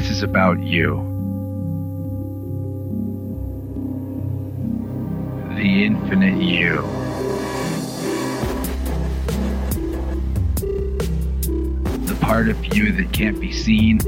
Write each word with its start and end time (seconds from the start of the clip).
this 0.00 0.10
is 0.10 0.22
about 0.22 0.62
you. 0.62 0.96
The 5.56 5.84
infinite 5.84 6.42
you. 6.42 6.76
The 12.06 12.16
part 12.22 12.48
of 12.48 12.64
you 12.74 12.92
that 12.92 13.12
can't 13.12 13.38
be 13.38 13.52
seen, 13.52 13.98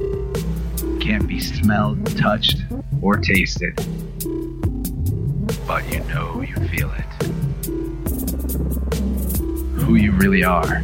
can't 0.98 1.29
be 1.29 1.39
smelled, 1.39 2.06
touched, 2.16 2.62
or 3.02 3.19
tasted. 3.19 3.77
But 5.66 5.93
you 5.93 6.01
know 6.05 6.41
you 6.41 6.56
feel 6.69 6.91
it. 6.93 7.05
Who 9.83 9.97
you 9.97 10.12
really 10.12 10.43
are. 10.43 10.83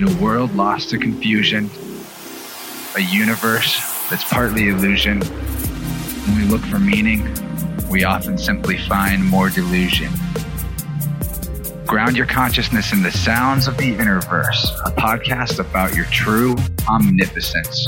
In 0.00 0.08
a 0.08 0.22
world 0.22 0.54
lost 0.54 0.88
to 0.90 0.98
confusion, 0.98 1.68
a 2.96 3.00
universe 3.00 3.76
that's 4.08 4.24
partly 4.24 4.70
illusion, 4.70 5.20
when 5.20 6.38
we 6.38 6.44
look 6.44 6.62
for 6.62 6.78
meaning, 6.78 7.28
we 7.90 8.04
often 8.04 8.38
simply 8.38 8.78
find 8.78 9.22
more 9.22 9.50
delusion. 9.50 10.10
Ground 11.84 12.16
your 12.16 12.24
consciousness 12.24 12.94
in 12.94 13.02
the 13.02 13.12
sounds 13.12 13.68
of 13.68 13.76
the 13.76 13.94
Innerverse, 13.94 14.72
a 14.86 14.90
podcast 14.92 15.58
about 15.58 15.94
your 15.94 16.06
true 16.06 16.56
omnipotence. 16.88 17.86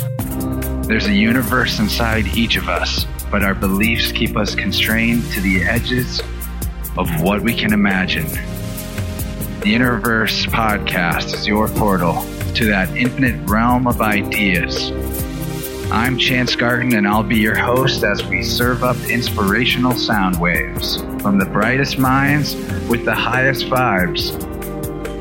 There's 0.87 1.07
a 1.07 1.15
universe 1.15 1.79
inside 1.79 2.27
each 2.37 2.57
of 2.57 2.69
us, 2.69 3.07
but 3.31 3.43
our 3.43 3.55
beliefs 3.55 4.13
keep 4.13 4.37
us 4.37 4.55
constrained 4.55 5.25
to 5.33 5.41
the 5.41 5.63
edges 5.63 6.21
of 6.99 7.23
what 7.23 7.41
we 7.41 7.55
can 7.55 7.73
imagine. 7.73 8.27
The 9.63 9.75
Innerverse 9.75 10.49
podcast 10.49 11.35
is 11.35 11.47
your 11.47 11.69
portal 11.69 12.15
to 12.55 12.67
that 12.67 12.97
infinite 12.97 13.49
realm 13.49 13.87
of 13.87 14.01
ideas. 14.01 14.91
I'm 15.93 16.19
Chance 16.19 16.57
Garten, 16.57 16.97
and 16.97 17.07
I'll 17.07 17.23
be 17.23 17.39
your 17.39 17.57
host 17.57 18.03
as 18.03 18.25
we 18.25 18.43
serve 18.43 18.83
up 18.83 18.97
inspirational 19.09 19.93
sound 19.93 20.41
waves 20.41 21.03
from 21.23 21.39
the 21.39 21.45
brightest 21.45 21.97
minds 21.97 22.57
with 22.89 23.05
the 23.05 23.15
highest 23.15 23.67
vibes. 23.67 24.35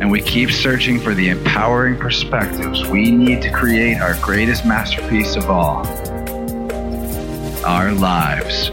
And 0.01 0.09
we 0.09 0.23
keep 0.23 0.49
searching 0.49 0.99
for 0.99 1.13
the 1.13 1.29
empowering 1.29 1.99
perspectives 1.99 2.87
we 2.87 3.11
need 3.11 3.43
to 3.43 3.51
create 3.51 4.01
our 4.01 4.15
greatest 4.21 4.65
masterpiece 4.65 5.35
of 5.35 5.51
all 5.51 5.85
our 7.63 7.91
lives. 7.91 8.71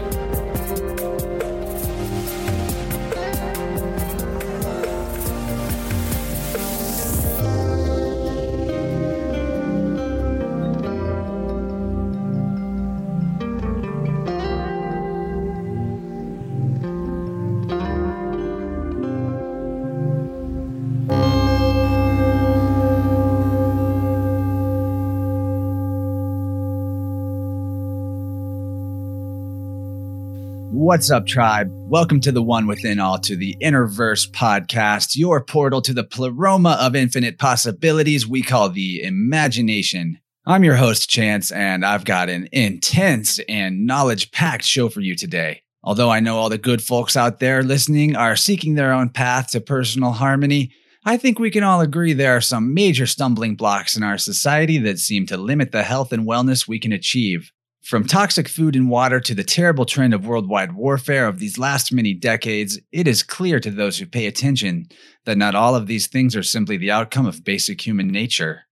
What's 30.89 31.11
up, 31.11 31.27
tribe? 31.27 31.69
Welcome 31.71 32.19
to 32.21 32.31
the 32.31 32.41
One 32.41 32.65
Within 32.65 32.99
All, 32.99 33.19
to 33.19 33.35
the 33.35 33.55
Innerverse 33.61 34.27
podcast, 34.31 35.15
your 35.15 35.39
portal 35.39 35.83
to 35.83 35.93
the 35.93 36.03
pleroma 36.03 36.79
of 36.81 36.95
infinite 36.95 37.37
possibilities 37.37 38.25
we 38.25 38.41
call 38.41 38.69
the 38.69 39.03
imagination. 39.03 40.19
I'm 40.47 40.63
your 40.63 40.77
host, 40.77 41.07
Chance, 41.07 41.51
and 41.51 41.85
I've 41.85 42.05
got 42.05 42.27
an 42.27 42.49
intense 42.51 43.37
and 43.47 43.85
knowledge 43.85 44.31
packed 44.31 44.65
show 44.65 44.89
for 44.89 45.01
you 45.01 45.15
today. 45.15 45.61
Although 45.83 46.09
I 46.09 46.21
know 46.21 46.37
all 46.37 46.49
the 46.49 46.57
good 46.57 46.81
folks 46.81 47.15
out 47.15 47.39
there 47.39 47.61
listening 47.61 48.15
are 48.15 48.35
seeking 48.35 48.73
their 48.73 48.91
own 48.91 49.09
path 49.09 49.51
to 49.51 49.61
personal 49.61 50.13
harmony, 50.13 50.71
I 51.05 51.17
think 51.17 51.37
we 51.37 51.51
can 51.51 51.63
all 51.63 51.81
agree 51.81 52.13
there 52.13 52.35
are 52.35 52.41
some 52.41 52.73
major 52.73 53.05
stumbling 53.05 53.55
blocks 53.55 53.95
in 53.95 54.01
our 54.01 54.17
society 54.17 54.79
that 54.79 54.97
seem 54.97 55.27
to 55.27 55.37
limit 55.37 55.71
the 55.71 55.83
health 55.83 56.11
and 56.11 56.27
wellness 56.27 56.67
we 56.67 56.79
can 56.79 56.93
achieve. 56.93 57.51
From 57.89 58.03
toxic 58.03 58.47
food 58.47 58.75
and 58.75 58.87
water 58.87 59.19
to 59.19 59.33
the 59.33 59.43
terrible 59.43 59.83
trend 59.83 60.13
of 60.13 60.27
worldwide 60.27 60.73
warfare 60.73 61.25
of 61.25 61.39
these 61.39 61.57
last 61.57 61.91
many 61.91 62.13
decades, 62.13 62.77
it 62.91 63.07
is 63.07 63.23
clear 63.23 63.59
to 63.61 63.71
those 63.71 63.97
who 63.97 64.05
pay 64.05 64.27
attention 64.27 64.89
that 65.25 65.39
not 65.39 65.55
all 65.55 65.73
of 65.73 65.87
these 65.87 66.05
things 66.05 66.35
are 66.35 66.43
simply 66.43 66.77
the 66.77 66.91
outcome 66.91 67.25
of 67.25 67.43
basic 67.43 67.81
human 67.81 68.07
nature. 68.07 68.65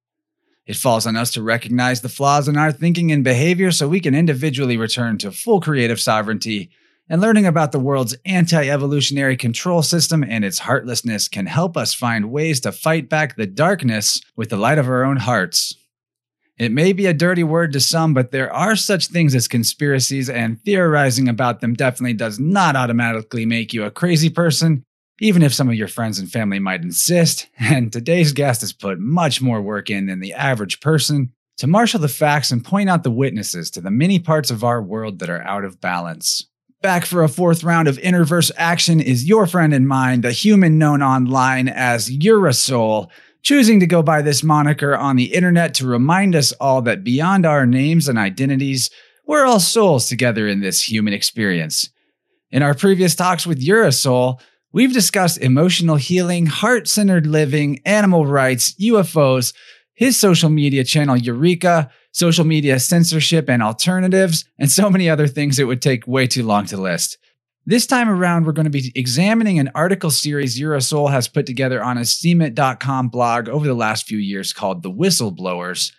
It 0.68 0.76
falls 0.76 1.08
on 1.08 1.16
us 1.16 1.32
to 1.32 1.42
recognize 1.42 2.02
the 2.02 2.10
flaws 2.10 2.48
in 2.48 2.58
our 2.58 2.72
thinking 2.72 3.12
and 3.12 3.24
behavior 3.24 3.72
so 3.72 3.88
we 3.88 4.02
can 4.02 4.14
individually 4.14 4.78
return 4.78 5.18
to 5.18 5.32
full 5.32 5.62
creative 5.62 6.00
sovereignty. 6.00 6.70
And 7.10 7.20
learning 7.20 7.48
about 7.48 7.72
the 7.72 7.80
world's 7.80 8.16
anti 8.24 8.70
evolutionary 8.70 9.36
control 9.36 9.82
system 9.82 10.24
and 10.24 10.46
its 10.46 10.60
heartlessness 10.60 11.28
can 11.28 11.48
help 11.48 11.76
us 11.76 11.96
find 11.96 12.30
ways 12.30 12.60
to 12.60 12.72
fight 12.72 13.10
back 13.10 13.36
the 13.36 13.48
darkness 13.48 14.22
with 14.36 14.50
the 14.52 14.58
light 14.58 14.78
of 14.78 14.88
our 14.88 15.04
own 15.04 15.18
hearts. 15.18 15.76
It 16.58 16.72
may 16.72 16.92
be 16.92 17.06
a 17.06 17.14
dirty 17.14 17.44
word 17.44 17.72
to 17.74 17.80
some, 17.80 18.14
but 18.14 18.32
there 18.32 18.52
are 18.52 18.76
such 18.76 19.08
things 19.08 19.36
as 19.36 19.48
conspiracies, 19.48 20.30
and 20.30 20.62
theorizing 20.64 21.30
about 21.30 21.62
them 21.62 21.76
definitely 21.76 22.14
does 22.14 22.40
not 22.40 22.76
automatically 22.76 23.46
make 23.46 23.74
you 23.74 23.84
a 23.84 23.92
crazy 23.92 24.30
person, 24.30 24.84
even 25.20 25.44
if 25.44 25.54
some 25.54 25.70
of 25.70 25.76
your 25.76 25.88
friends 25.88 26.18
and 26.18 26.32
family 26.32 26.60
might 26.60 26.82
insist. 26.82 27.48
And 27.60 27.94
today's 27.94 28.34
guest 28.34 28.62
has 28.62 28.74
put 28.74 29.00
much 29.00 29.42
more 29.42 29.62
work 29.62 29.90
in 29.90 30.08
than 30.08 30.20
the 30.20 30.34
average 30.34 30.80
person 30.80 31.32
to 31.58 31.68
marshal 31.68 32.00
the 32.00 32.08
facts 32.08 32.52
and 32.52 32.66
point 32.66 32.90
out 32.90 33.04
the 33.04 33.12
witnesses 33.12 33.70
to 33.72 33.82
the 33.82 33.92
many 33.92 34.20
parts 34.20 34.50
of 34.50 34.64
our 34.64 34.82
world 34.82 35.20
that 35.20 35.30
are 35.30 35.42
out 35.42 35.64
of 35.64 35.82
balance. 35.82 36.48
Back 36.82 37.06
for 37.06 37.24
a 37.24 37.30
fourth 37.30 37.64
round 37.64 37.88
of 37.88 37.98
Innerverse 37.98 38.52
action 38.56 39.00
is 39.00 39.26
your 39.26 39.48
friend 39.48 39.74
and 39.74 39.88
mine, 39.88 40.22
the 40.22 40.32
human 40.32 40.78
known 40.78 41.02
online 41.02 41.68
as 41.68 42.12
Yura 42.12 42.54
Soul 42.54 43.12
choosing 43.48 43.80
to 43.80 43.88
go 43.88 44.04
by 44.04 44.22
this 44.22 44.44
moniker 44.44 44.94
on 44.94 45.16
the 45.16 45.34
internet 45.34 45.74
to 45.74 45.88
remind 45.88 46.36
us 46.36 46.52
all 46.60 46.82
that 46.82 47.02
beyond 47.02 47.46
our 47.46 47.66
names 47.66 48.10
and 48.10 48.20
identities, 48.20 48.90
we're 49.26 49.46
all 49.46 49.58
souls 49.58 50.10
together 50.10 50.50
in 50.50 50.60
this 50.60 50.82
human 50.82 51.14
experience. 51.14 51.90
In 52.52 52.62
our 52.62 52.74
previous 52.74 53.16
talks 53.16 53.48
with 53.48 53.62
Yura 53.62 53.94
Soul, 53.94 54.42
we've 54.74 54.92
discussed 54.92 55.38
emotional 55.38 55.96
healing, 55.96 56.48
heart 56.48 56.90
centered 56.90 57.26
living, 57.26 57.80
animal 57.86 58.26
rights, 58.26 58.74
UFOs, 58.82 59.54
his 59.94 60.18
social 60.18 60.50
media 60.50 60.84
channel 60.84 61.16
Ureka, 61.16 61.90
social 62.12 62.44
media 62.44 62.82
censorship 62.82 63.50
and 63.50 63.64
alternatives, 63.64 64.44
and 64.60 64.70
so 64.70 64.90
many 64.90 65.10
other 65.10 65.26
things 65.26 65.58
it 65.58 65.64
would 65.64 65.82
take 65.82 66.06
way 66.06 66.28
too 66.28 66.44
long 66.44 66.66
to 66.66 66.76
list. 66.76 67.18
This 67.70 67.86
time 67.86 68.10
around, 68.10 68.46
we're 68.46 68.54
going 68.54 68.64
to 68.64 68.70
be 68.70 68.94
examining 68.96 69.60
an 69.60 69.70
article 69.76 70.10
series 70.10 70.58
Yura 70.58 70.80
Soul 70.80 71.10
has 71.10 71.28
put 71.28 71.46
together 71.46 71.84
on 71.84 71.98
a 71.98 72.02
steemit.com 72.02 73.10
blog 73.10 73.50
over 73.50 73.68
the 73.68 73.74
last 73.74 74.08
few 74.08 74.20
years 74.20 74.54
called 74.54 74.84
The 74.84 74.90
Whistleblowers. 74.90 75.92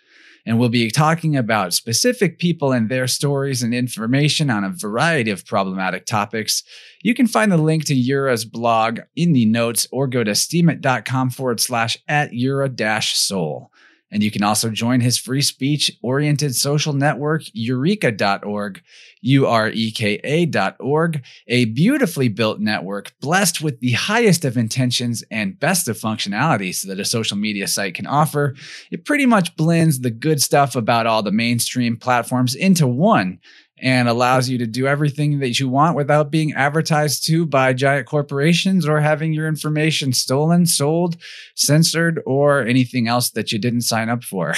And 0.47 0.57
we'll 0.57 0.69
be 0.69 0.89
talking 0.89 1.37
about 1.37 1.75
specific 1.75 2.39
people 2.39 2.71
and 2.71 2.89
their 2.89 3.05
stories 3.05 3.61
and 3.61 3.71
information 3.71 4.49
on 4.49 4.63
a 4.63 4.71
variety 4.71 5.29
of 5.29 5.45
problematic 5.45 6.07
topics. 6.07 6.63
You 7.03 7.13
can 7.13 7.27
find 7.27 7.51
the 7.51 7.57
link 7.57 7.85
to 7.85 7.93
Yura's 7.93 8.45
blog 8.45 9.01
in 9.15 9.33
the 9.33 9.45
notes 9.45 9.85
or 9.91 10.07
go 10.07 10.23
to 10.23 10.31
steemit.com 10.31 11.29
forward 11.29 11.59
slash 11.59 11.99
at 12.07 12.33
Yura 12.33 12.67
dash 12.67 13.15
soul. 13.15 13.71
And 14.11 14.23
you 14.23 14.31
can 14.31 14.43
also 14.43 14.69
join 14.69 15.01
his 15.01 15.17
free 15.17 15.41
speech 15.41 15.91
oriented 16.01 16.55
social 16.55 16.93
network, 16.93 17.43
ureka.org, 17.55 18.81
U 19.21 19.47
R 19.47 19.69
E 19.69 19.91
K 19.91 20.19
A.org, 20.23 21.23
a 21.47 21.65
beautifully 21.65 22.27
built 22.27 22.59
network 22.59 23.13
blessed 23.19 23.61
with 23.61 23.79
the 23.81 23.91
highest 23.91 24.45
of 24.45 24.57
intentions 24.57 25.23
and 25.29 25.59
best 25.59 25.87
of 25.87 25.97
functionalities 25.97 26.87
that 26.87 26.99
a 26.99 27.05
social 27.05 27.37
media 27.37 27.67
site 27.67 27.95
can 27.95 28.07
offer. 28.07 28.55
It 28.91 29.05
pretty 29.05 29.25
much 29.25 29.55
blends 29.55 29.99
the 29.99 30.11
good 30.11 30.41
stuff 30.41 30.75
about 30.75 31.05
all 31.05 31.21
the 31.21 31.31
mainstream 31.31 31.97
platforms 31.97 32.55
into 32.55 32.87
one 32.87 33.39
and 33.81 34.07
allows 34.07 34.49
you 34.49 34.57
to 34.57 34.67
do 34.67 34.87
everything 34.87 35.39
that 35.39 35.59
you 35.59 35.69
want 35.69 35.95
without 35.95 36.31
being 36.31 36.53
advertised 36.53 37.25
to 37.27 37.45
by 37.45 37.73
giant 37.73 38.07
corporations 38.07 38.87
or 38.87 38.99
having 38.99 39.33
your 39.33 39.47
information 39.47 40.13
stolen, 40.13 40.65
sold, 40.65 41.17
censored, 41.55 42.21
or 42.25 42.61
anything 42.61 43.07
else 43.07 43.29
that 43.31 43.51
you 43.51 43.59
didn't 43.59 43.81
sign 43.81 44.09
up 44.09 44.23
for. 44.23 44.53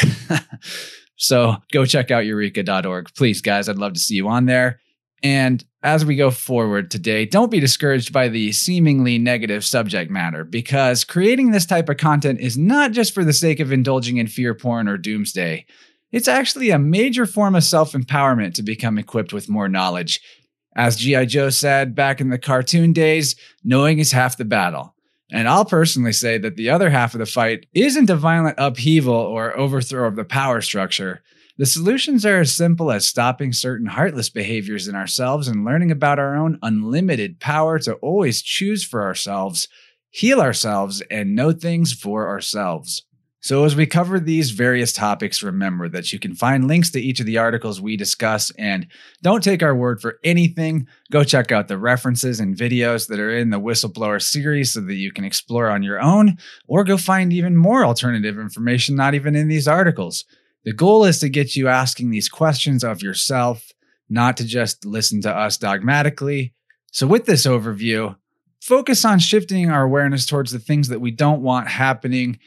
so 1.15 1.57
go 1.71 1.85
check 1.85 2.11
out 2.11 2.23
ureka.org. 2.23 3.13
Please, 3.15 3.41
guys, 3.41 3.69
I'd 3.69 3.77
love 3.77 3.93
to 3.93 3.99
see 3.99 4.15
you 4.15 4.27
on 4.27 4.45
there. 4.45 4.79
And 5.23 5.63
as 5.83 6.05
we 6.05 6.15
go 6.15 6.31
forward 6.31 6.89
today, 6.89 7.25
don't 7.25 7.51
be 7.51 7.59
discouraged 7.59 8.11
by 8.11 8.27
the 8.27 8.51
seemingly 8.51 9.17
negative 9.17 9.63
subject 9.63 10.11
matter 10.11 10.43
because 10.43 11.03
creating 11.03 11.51
this 11.51 11.65
type 11.65 11.89
of 11.89 11.97
content 11.97 12.39
is 12.39 12.57
not 12.57 12.91
just 12.91 13.13
for 13.13 13.23
the 13.23 13.33
sake 13.33 13.59
of 13.59 13.71
indulging 13.71 14.17
in 14.17 14.27
fear 14.27 14.53
porn 14.53 14.87
or 14.87 14.97
doomsday. 14.97 15.65
It's 16.11 16.27
actually 16.27 16.71
a 16.71 16.79
major 16.79 17.25
form 17.25 17.55
of 17.55 17.63
self 17.63 17.93
empowerment 17.93 18.53
to 18.55 18.63
become 18.63 18.97
equipped 18.97 19.33
with 19.33 19.49
more 19.49 19.69
knowledge. 19.69 20.21
As 20.75 20.95
G.I. 20.95 21.25
Joe 21.25 21.49
said 21.49 21.95
back 21.95 22.21
in 22.21 22.29
the 22.29 22.37
cartoon 22.37 22.93
days, 22.93 23.35
knowing 23.63 23.99
is 23.99 24.11
half 24.11 24.37
the 24.37 24.45
battle. 24.45 24.95
And 25.31 25.47
I'll 25.47 25.65
personally 25.65 26.13
say 26.13 26.37
that 26.37 26.55
the 26.57 26.69
other 26.69 26.89
half 26.89 27.13
of 27.13 27.19
the 27.19 27.25
fight 27.25 27.65
isn't 27.73 28.09
a 28.09 28.15
violent 28.15 28.55
upheaval 28.57 29.13
or 29.13 29.57
overthrow 29.57 30.07
of 30.07 30.15
the 30.15 30.25
power 30.25 30.61
structure. 30.61 31.23
The 31.57 31.65
solutions 31.65 32.25
are 32.25 32.39
as 32.39 32.53
simple 32.53 32.91
as 32.91 33.07
stopping 33.07 33.53
certain 33.53 33.87
heartless 33.87 34.29
behaviors 34.29 34.87
in 34.87 34.95
ourselves 34.95 35.47
and 35.47 35.63
learning 35.63 35.91
about 35.91 36.19
our 36.19 36.35
own 36.35 36.57
unlimited 36.61 37.39
power 37.39 37.79
to 37.79 37.93
always 37.95 38.41
choose 38.41 38.83
for 38.83 39.03
ourselves, 39.03 39.67
heal 40.09 40.41
ourselves, 40.41 41.01
and 41.11 41.35
know 41.35 41.51
things 41.51 41.93
for 41.93 42.27
ourselves. 42.27 43.05
So, 43.43 43.63
as 43.63 43.75
we 43.75 43.87
cover 43.87 44.19
these 44.19 44.51
various 44.51 44.93
topics, 44.93 45.41
remember 45.41 45.89
that 45.89 46.13
you 46.13 46.19
can 46.19 46.35
find 46.35 46.67
links 46.67 46.91
to 46.91 47.01
each 47.01 47.19
of 47.19 47.25
the 47.25 47.39
articles 47.39 47.81
we 47.81 47.97
discuss. 47.97 48.51
And 48.51 48.85
don't 49.23 49.43
take 49.43 49.63
our 49.63 49.73
word 49.73 49.99
for 49.99 50.19
anything. 50.23 50.87
Go 51.11 51.23
check 51.23 51.51
out 51.51 51.67
the 51.67 51.79
references 51.79 52.39
and 52.39 52.55
videos 52.55 53.07
that 53.07 53.19
are 53.19 53.35
in 53.35 53.49
the 53.49 53.59
Whistleblower 53.59 54.21
series 54.21 54.73
so 54.73 54.81
that 54.81 54.93
you 54.93 55.11
can 55.11 55.25
explore 55.25 55.69
on 55.69 55.81
your 55.81 55.99
own, 55.99 56.37
or 56.67 56.83
go 56.83 56.97
find 56.97 57.33
even 57.33 57.57
more 57.57 57.83
alternative 57.83 58.37
information 58.37 58.95
not 58.95 59.15
even 59.15 59.35
in 59.35 59.47
these 59.47 59.67
articles. 59.67 60.23
The 60.63 60.73
goal 60.73 61.03
is 61.05 61.17
to 61.19 61.29
get 61.29 61.55
you 61.55 61.67
asking 61.67 62.11
these 62.11 62.29
questions 62.29 62.83
of 62.83 63.01
yourself, 63.01 63.71
not 64.07 64.37
to 64.37 64.45
just 64.45 64.85
listen 64.85 65.19
to 65.21 65.35
us 65.35 65.57
dogmatically. 65.57 66.53
So, 66.91 67.07
with 67.07 67.25
this 67.25 67.47
overview, 67.47 68.17
focus 68.61 69.03
on 69.03 69.17
shifting 69.17 69.71
our 69.71 69.81
awareness 69.81 70.27
towards 70.27 70.51
the 70.51 70.59
things 70.59 70.89
that 70.89 71.01
we 71.01 71.09
don't 71.09 71.41
want 71.41 71.69
happening 71.69 72.37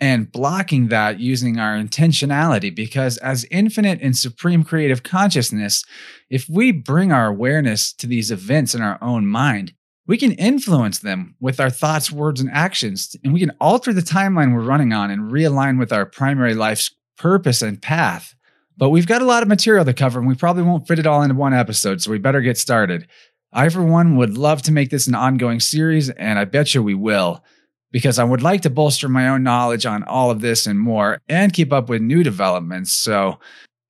and 0.00 0.32
blocking 0.32 0.88
that 0.88 1.20
using 1.20 1.58
our 1.58 1.76
intentionality. 1.76 2.74
Because 2.74 3.18
as 3.18 3.46
infinite 3.50 4.00
and 4.00 4.16
supreme 4.16 4.64
creative 4.64 5.02
consciousness, 5.02 5.84
if 6.30 6.48
we 6.48 6.72
bring 6.72 7.12
our 7.12 7.26
awareness 7.26 7.92
to 7.94 8.06
these 8.06 8.30
events 8.30 8.74
in 8.74 8.82
our 8.82 8.98
own 9.02 9.26
mind, 9.26 9.74
we 10.06 10.16
can 10.16 10.32
influence 10.32 10.98
them 10.98 11.36
with 11.40 11.60
our 11.60 11.70
thoughts, 11.70 12.10
words, 12.10 12.40
and 12.40 12.50
actions. 12.50 13.14
And 13.22 13.32
we 13.32 13.40
can 13.40 13.52
alter 13.60 13.92
the 13.92 14.00
timeline 14.00 14.54
we're 14.54 14.62
running 14.62 14.92
on 14.92 15.10
and 15.10 15.30
realign 15.30 15.78
with 15.78 15.92
our 15.92 16.06
primary 16.06 16.54
life's 16.54 16.90
purpose 17.16 17.62
and 17.62 17.80
path. 17.80 18.34
But 18.76 18.88
we've 18.88 19.06
got 19.06 19.22
a 19.22 19.26
lot 19.26 19.42
of 19.42 19.48
material 19.48 19.84
to 19.84 19.92
cover, 19.92 20.18
and 20.18 20.26
we 20.26 20.34
probably 20.34 20.62
won't 20.62 20.88
fit 20.88 20.98
it 20.98 21.06
all 21.06 21.22
into 21.22 21.34
one 21.34 21.52
episode, 21.52 22.00
so 22.00 22.10
we 22.10 22.18
better 22.18 22.40
get 22.40 22.56
started. 22.56 23.06
I, 23.52 23.68
for 23.68 23.82
one, 23.82 24.16
would 24.16 24.38
love 24.38 24.62
to 24.62 24.72
make 24.72 24.90
this 24.90 25.06
an 25.06 25.14
ongoing 25.14 25.60
series, 25.60 26.08
and 26.08 26.38
I 26.38 26.44
bet 26.44 26.74
you 26.74 26.82
we 26.82 26.94
will 26.94 27.44
because 27.92 28.18
I 28.18 28.24
would 28.24 28.42
like 28.42 28.60
to 28.62 28.70
bolster 28.70 29.08
my 29.08 29.28
own 29.28 29.42
knowledge 29.42 29.86
on 29.86 30.02
all 30.04 30.30
of 30.30 30.40
this 30.40 30.66
and 30.66 30.78
more 30.78 31.18
and 31.28 31.52
keep 31.52 31.72
up 31.72 31.88
with 31.88 32.02
new 32.02 32.22
developments. 32.22 32.92
So, 32.92 33.38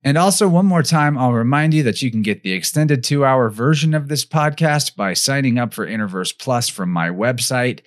and 0.02 0.16
also, 0.16 0.48
one 0.48 0.66
more 0.66 0.82
time, 0.82 1.18
I'll 1.18 1.32
remind 1.34 1.74
you 1.74 1.82
that 1.82 2.00
you 2.00 2.10
can 2.10 2.22
get 2.22 2.42
the 2.42 2.52
extended 2.52 3.04
two 3.04 3.24
hour 3.24 3.50
version 3.50 3.92
of 3.92 4.08
this 4.08 4.24
podcast 4.24 4.96
by 4.96 5.12
signing 5.12 5.58
up 5.58 5.74
for 5.74 5.86
Innerverse 5.86 6.36
Plus 6.38 6.68
from 6.68 6.90
my 6.90 7.10
website 7.10 7.80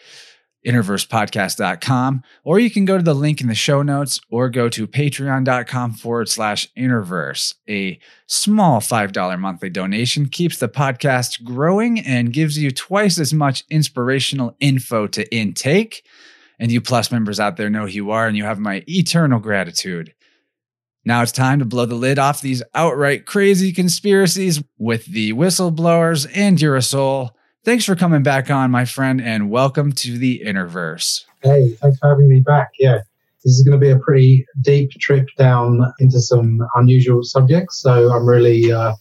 innerversepodcast.com, 0.66 2.24
or 2.44 2.60
you 2.60 2.70
can 2.70 2.86
go 2.86 2.98
to 2.98 3.04
the 3.04 3.14
link 3.14 3.42
in 3.42 3.48
the 3.48 3.56
show 3.56 3.82
notes 3.82 4.20
or 4.30 4.50
go 4.50 4.70
to 4.70 4.88
patreon.com 4.88 5.94
forward 5.94 6.30
slash 6.30 6.68
innerverse. 6.78 7.56
A 7.70 8.00
small 8.28 8.80
$5 8.80 9.40
monthly 9.40 9.70
donation 9.70 10.28
keeps 10.28 10.58
the 10.58 10.70
podcast 10.70 11.44
growing 11.44 12.00
and 12.00 12.34
gives 12.34 12.58
you 12.58 12.72
twice 12.72 13.20
as 13.20 13.34
much 13.34 13.64
inspirational 13.70 14.56
info 14.60 15.08
to 15.08 15.34
intake. 15.36 16.06
And 16.60 16.72
you 16.72 16.82
Plus 16.82 17.12
members 17.12 17.40
out 17.40 17.58
there 17.58 17.70
know 17.70 17.88
who 17.88 17.92
you 17.92 18.12
are, 18.12 18.28
and 18.28 18.38
you 18.38 18.46
have 18.46 18.60
my 18.60 18.84
eternal 18.88 19.40
gratitude. 19.40 20.14
Now 21.06 21.22
it's 21.22 21.32
time 21.34 21.60
to 21.60 21.66
blow 21.66 21.86
the 21.86 21.96
lid 21.96 22.18
off 22.18 22.42
these 22.42 22.64
outright 22.74 23.26
crazy 23.26 23.74
conspiracies 23.74 24.64
with 24.78 25.06
the 25.06 25.34
whistleblowers 25.34 26.30
and 26.34 26.62
Yura 26.62 26.82
Soul. 26.82 27.32
Thanks 27.66 27.86
for 27.86 27.96
coming 27.96 28.24
back 28.24 28.52
on, 28.52 28.72
my 28.72 28.84
friend, 28.84 29.22
and 29.22 29.50
welcome 29.50 29.94
to 29.94 30.18
the 30.18 30.42
Innerverse. 30.46 31.24
Hey, 31.42 31.70
thanks 31.76 31.98
for 31.98 32.10
having 32.10 32.28
me 32.28 32.42
back. 32.42 32.72
Yeah, 32.78 32.98
this 33.42 33.54
is 33.54 33.64
going 33.64 33.80
to 33.80 33.82
be 33.82 33.90
a 33.90 33.98
pretty 33.98 34.46
deep 34.60 34.92
trip 35.00 35.30
down 35.38 35.80
into 36.00 36.20
some 36.20 36.60
unusual 36.76 37.24
subjects. 37.24 37.78
So 37.78 38.12
I'm 38.12 38.28
really, 38.28 38.70
uh, 38.70 38.96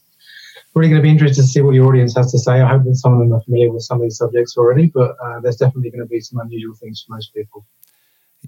really 0.77 0.91
going 0.91 1.01
to 1.01 1.03
be 1.03 1.11
interested 1.11 1.43
to 1.43 1.49
see 1.49 1.61
what 1.61 1.75
your 1.75 1.89
audience 1.89 2.15
has 2.15 2.31
to 2.31 2.39
say. 2.39 2.61
I 2.61 2.69
hope 2.69 2.85
that 2.85 2.95
some 2.95 3.13
of 3.13 3.19
them 3.19 3.33
are 3.33 3.41
familiar 3.41 3.73
with 3.73 3.83
some 3.83 3.97
of 3.97 4.03
these 4.03 4.17
subjects 4.17 4.57
already, 4.57 4.93
but 4.95 5.17
uh, 5.21 5.41
there's 5.41 5.57
definitely 5.57 5.91
going 5.91 6.05
to 6.05 6.09
be 6.09 6.21
some 6.21 6.39
unusual 6.39 6.77
things 6.77 7.05
for 7.05 7.17
most 7.17 7.35
people. 7.35 7.67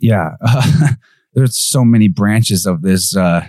Yeah, 0.00 0.36
uh, 0.40 0.90
there's 1.34 1.56
so 1.56 1.84
many 1.84 2.06
branches 2.06 2.66
of 2.66 2.82
this 2.82 3.16
uh, 3.16 3.48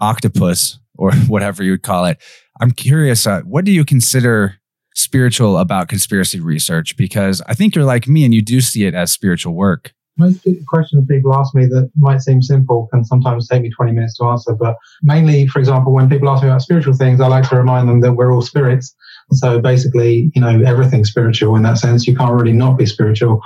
octopus 0.00 0.80
or 0.96 1.12
whatever 1.28 1.62
you 1.62 1.70
would 1.70 1.84
call 1.84 2.06
it. 2.06 2.18
I'm 2.60 2.72
curious, 2.72 3.24
uh, 3.24 3.42
what 3.42 3.64
do 3.64 3.70
you 3.70 3.84
consider 3.84 4.58
spiritual 4.96 5.58
about 5.58 5.88
conspiracy 5.88 6.40
research 6.40 6.96
because 6.96 7.42
I 7.46 7.54
think 7.54 7.74
you're 7.74 7.84
like 7.84 8.08
me 8.08 8.24
and 8.24 8.34
you 8.34 8.42
do 8.42 8.60
see 8.60 8.84
it 8.84 8.94
as 8.94 9.12
spiritual 9.12 9.54
work. 9.54 9.92
Most 10.18 10.46
questions 10.66 11.06
people 11.06 11.34
ask 11.34 11.54
me 11.54 11.66
that 11.66 11.90
might 11.94 12.22
seem 12.22 12.40
simple 12.40 12.88
can 12.90 13.04
sometimes 13.04 13.46
take 13.48 13.60
me 13.60 13.70
20 13.70 13.92
minutes 13.92 14.16
to 14.16 14.24
answer. 14.24 14.54
But 14.54 14.76
mainly, 15.02 15.46
for 15.46 15.58
example, 15.58 15.92
when 15.92 16.08
people 16.08 16.30
ask 16.30 16.42
me 16.42 16.48
about 16.48 16.62
spiritual 16.62 16.94
things, 16.94 17.20
I 17.20 17.26
like 17.26 17.46
to 17.50 17.56
remind 17.56 17.86
them 17.86 18.00
that 18.00 18.14
we're 18.14 18.32
all 18.32 18.40
spirits. 18.40 18.94
So 19.32 19.60
basically, 19.60 20.32
you 20.34 20.40
know, 20.40 20.62
everything's 20.62 21.10
spiritual 21.10 21.54
in 21.56 21.62
that 21.64 21.76
sense. 21.76 22.06
You 22.06 22.16
can't 22.16 22.32
really 22.32 22.54
not 22.54 22.78
be 22.78 22.86
spiritual. 22.86 23.42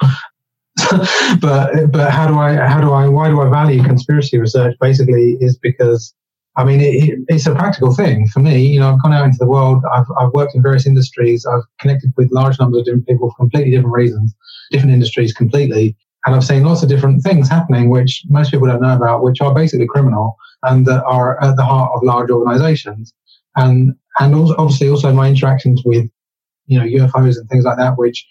but 1.41 1.91
but 1.91 2.11
how 2.13 2.29
do 2.29 2.39
I 2.39 2.55
how 2.55 2.81
do 2.81 2.93
I 2.93 3.09
why 3.09 3.29
do 3.29 3.41
I 3.41 3.51
value 3.51 3.83
conspiracy 3.83 4.39
research? 4.39 4.77
Basically, 4.81 5.37
is 5.41 5.59
because 5.59 6.15
I 6.61 6.65
mean, 6.65 6.81
it, 6.83 7.19
it's 7.29 7.47
a 7.47 7.55
practical 7.55 7.95
thing 7.95 8.29
for 8.29 8.41
me. 8.41 8.67
You 8.67 8.81
know, 8.81 8.93
I've 8.93 9.03
gone 9.03 9.15
out 9.15 9.25
into 9.25 9.39
the 9.39 9.47
world. 9.47 9.83
I've, 9.95 10.05
I've 10.19 10.33
worked 10.33 10.55
in 10.55 10.63
various 10.63 10.87
industries. 10.87 11.47
I've 11.47 11.63
connected 11.81 12.13
with 12.19 12.31
large 12.33 12.59
numbers 12.61 12.81
of 12.81 12.85
different 12.85 13.07
people 13.07 13.31
for 13.31 13.37
completely 13.37 13.71
different 13.71 13.95
reasons, 13.95 14.35
different 14.71 14.93
industries 14.93 15.33
completely. 15.33 15.97
And 16.27 16.35
I've 16.35 16.45
seen 16.45 16.65
lots 16.65 16.83
of 16.83 16.91
different 16.91 17.23
things 17.23 17.49
happening, 17.49 17.89
which 17.89 18.25
most 18.29 18.51
people 18.51 18.67
don't 18.67 18.83
know 18.83 18.95
about, 18.95 19.23
which 19.23 19.41
are 19.41 19.55
basically 19.55 19.87
criminal 19.87 20.37
and 20.63 20.85
that 20.85 21.03
are 21.05 21.43
at 21.43 21.57
the 21.57 21.65
heart 21.65 21.93
of 21.95 22.03
large 22.03 22.29
organizations. 22.31 23.15
And, 23.57 23.95
and 24.19 24.35
also, 24.35 24.55
obviously 24.59 24.91
also 24.91 25.15
my 25.15 25.29
interactions 25.29 25.81
with, 25.87 26.11
you 26.67 26.79
know, 26.79 26.85
UFOs 26.85 27.39
and 27.39 27.49
things 27.49 27.65
like 27.65 27.79
that, 27.79 27.97
which 27.97 28.27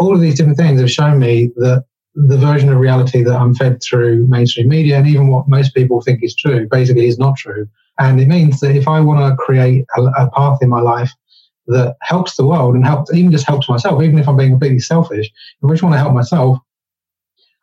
all 0.00 0.12
of 0.12 0.20
these 0.20 0.36
different 0.36 0.58
things 0.58 0.80
have 0.80 0.90
shown 0.90 1.20
me 1.20 1.52
that 1.56 1.84
the 2.14 2.36
version 2.36 2.68
of 2.68 2.78
reality 2.78 3.22
that 3.22 3.34
I'm 3.34 3.54
fed 3.54 3.82
through 3.82 4.26
mainstream 4.26 4.68
media 4.68 4.98
and 4.98 5.06
even 5.06 5.28
what 5.28 5.48
most 5.48 5.74
people 5.74 6.00
think 6.02 6.22
is 6.22 6.36
true 6.36 6.68
basically 6.70 7.06
is 7.06 7.18
not 7.18 7.36
true. 7.36 7.66
And 7.98 8.20
it 8.20 8.28
means 8.28 8.60
that 8.60 8.76
if 8.76 8.86
I 8.86 9.00
want 9.00 9.20
to 9.20 9.36
create 9.36 9.86
a, 9.96 10.02
a 10.02 10.30
path 10.30 10.58
in 10.60 10.68
my 10.68 10.80
life 10.80 11.12
that 11.68 11.96
helps 12.02 12.36
the 12.36 12.46
world 12.46 12.74
and 12.74 12.84
helps, 12.84 13.12
even 13.14 13.32
just 13.32 13.46
helps 13.46 13.68
myself, 13.68 14.02
even 14.02 14.18
if 14.18 14.28
I'm 14.28 14.36
being 14.36 14.50
completely 14.50 14.80
selfish, 14.80 15.26
if 15.26 15.64
I 15.64 15.72
just 15.72 15.82
want 15.82 15.94
to 15.94 15.98
help 15.98 16.12
myself, 16.12 16.58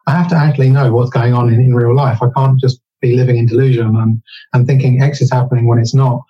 I 0.08 0.12
have 0.12 0.30
to 0.30 0.36
actually 0.36 0.70
know 0.70 0.92
what's 0.92 1.12
going 1.12 1.34
on 1.34 1.54
in, 1.54 1.60
in 1.60 1.76
real 1.76 1.96
life. 1.96 2.22
I 2.24 2.30
can't 2.36 2.60
just 2.60 2.82
be 3.02 3.16
living 3.16 3.38
in 3.38 3.46
delusion 3.46 3.96
and, 3.96 4.22
and 4.54 4.66
thinking 4.66 5.02
X 5.02 5.22
is 5.22 5.32
happening 5.32 5.68
when 5.68 5.80
it's 5.80 5.94
not 5.94 6.22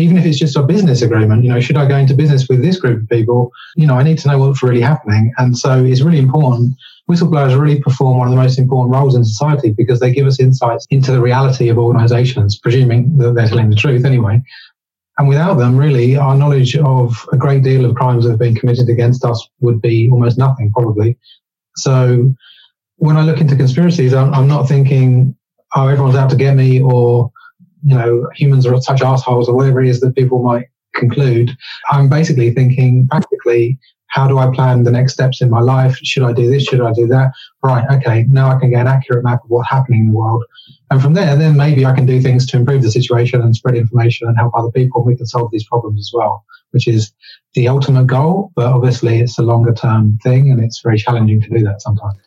even 0.00 0.16
if 0.16 0.24
it's 0.24 0.38
just 0.38 0.56
a 0.56 0.62
business 0.62 1.02
agreement, 1.02 1.44
you 1.44 1.50
know, 1.50 1.60
should 1.60 1.76
I 1.76 1.86
go 1.86 1.96
into 1.96 2.14
business 2.14 2.48
with 2.48 2.62
this 2.62 2.78
group 2.78 3.02
of 3.02 3.08
people? 3.08 3.50
You 3.76 3.86
know, 3.86 3.94
I 3.94 4.02
need 4.02 4.18
to 4.18 4.28
know 4.28 4.38
what's 4.38 4.62
really 4.62 4.80
happening. 4.80 5.32
And 5.38 5.56
so 5.56 5.84
it's 5.84 6.00
really 6.00 6.18
important 6.18 6.74
whistleblowers 7.08 7.58
really 7.58 7.80
perform 7.80 8.18
one 8.18 8.26
of 8.26 8.34
the 8.34 8.40
most 8.40 8.58
important 8.58 8.94
roles 8.94 9.14
in 9.14 9.24
society 9.24 9.70
because 9.70 10.00
they 10.00 10.12
give 10.12 10.26
us 10.26 10.40
insights 10.40 10.86
into 10.90 11.12
the 11.12 11.20
reality 11.20 11.68
of 11.68 11.78
organizations, 11.78 12.58
presuming 12.58 13.16
that 13.18 13.34
they're 13.34 13.48
telling 13.48 13.70
the 13.70 13.76
truth 13.76 14.04
anyway. 14.04 14.42
And 15.18 15.28
without 15.28 15.54
them, 15.54 15.76
really, 15.76 16.16
our 16.16 16.36
knowledge 16.36 16.76
of 16.76 17.26
a 17.32 17.36
great 17.36 17.62
deal 17.62 17.84
of 17.84 17.94
crimes 17.94 18.24
that 18.24 18.30
have 18.30 18.38
been 18.38 18.56
committed 18.56 18.88
against 18.88 19.24
us 19.24 19.46
would 19.60 19.80
be 19.80 20.10
almost 20.10 20.36
nothing, 20.36 20.70
probably. 20.72 21.16
So 21.76 22.34
when 22.96 23.16
I 23.16 23.22
look 23.22 23.40
into 23.40 23.56
conspiracies, 23.56 24.12
I'm, 24.12 24.34
I'm 24.34 24.48
not 24.48 24.68
thinking, 24.68 25.34
oh, 25.74 25.88
everyone's 25.88 26.16
out 26.16 26.30
to 26.30 26.36
get 26.36 26.54
me 26.54 26.82
or, 26.82 27.30
you 27.86 27.94
know, 27.94 28.28
humans 28.34 28.66
are 28.66 28.80
such 28.80 29.00
assholes 29.00 29.48
or 29.48 29.54
whatever 29.54 29.80
it 29.80 29.88
is 29.88 30.00
that 30.00 30.16
people 30.16 30.42
might 30.42 30.66
conclude. 30.94 31.56
I'm 31.88 32.08
basically 32.08 32.50
thinking 32.50 33.06
practically, 33.08 33.78
how 34.08 34.26
do 34.26 34.38
I 34.38 34.52
plan 34.52 34.82
the 34.82 34.90
next 34.90 35.12
steps 35.12 35.40
in 35.40 35.50
my 35.50 35.60
life? 35.60 35.96
Should 36.02 36.24
I 36.24 36.32
do 36.32 36.50
this? 36.50 36.64
Should 36.64 36.80
I 36.80 36.92
do 36.92 37.06
that? 37.06 37.30
Right. 37.62 37.84
Okay. 37.92 38.24
Now 38.28 38.50
I 38.50 38.58
can 38.58 38.70
get 38.70 38.80
an 38.80 38.86
accurate 38.88 39.22
map 39.22 39.44
of 39.44 39.50
what's 39.50 39.68
happening 39.68 40.00
in 40.00 40.06
the 40.08 40.14
world. 40.14 40.44
And 40.90 41.00
from 41.00 41.14
there, 41.14 41.36
then 41.36 41.56
maybe 41.56 41.86
I 41.86 41.94
can 41.94 42.06
do 42.06 42.20
things 42.20 42.44
to 42.46 42.56
improve 42.56 42.82
the 42.82 42.90
situation 42.90 43.40
and 43.40 43.54
spread 43.54 43.76
information 43.76 44.26
and 44.26 44.36
help 44.36 44.52
other 44.56 44.70
people. 44.70 45.04
We 45.04 45.16
can 45.16 45.26
solve 45.26 45.50
these 45.52 45.66
problems 45.66 46.00
as 46.00 46.10
well, 46.12 46.44
which 46.72 46.88
is 46.88 47.12
the 47.54 47.68
ultimate 47.68 48.08
goal. 48.08 48.50
But 48.56 48.66
obviously, 48.66 49.20
it's 49.20 49.38
a 49.38 49.42
longer 49.42 49.72
term 49.72 50.18
thing 50.24 50.50
and 50.50 50.60
it's 50.60 50.80
very 50.82 50.98
challenging 50.98 51.40
to 51.42 51.48
do 51.48 51.62
that 51.64 51.82
sometimes. 51.82 52.18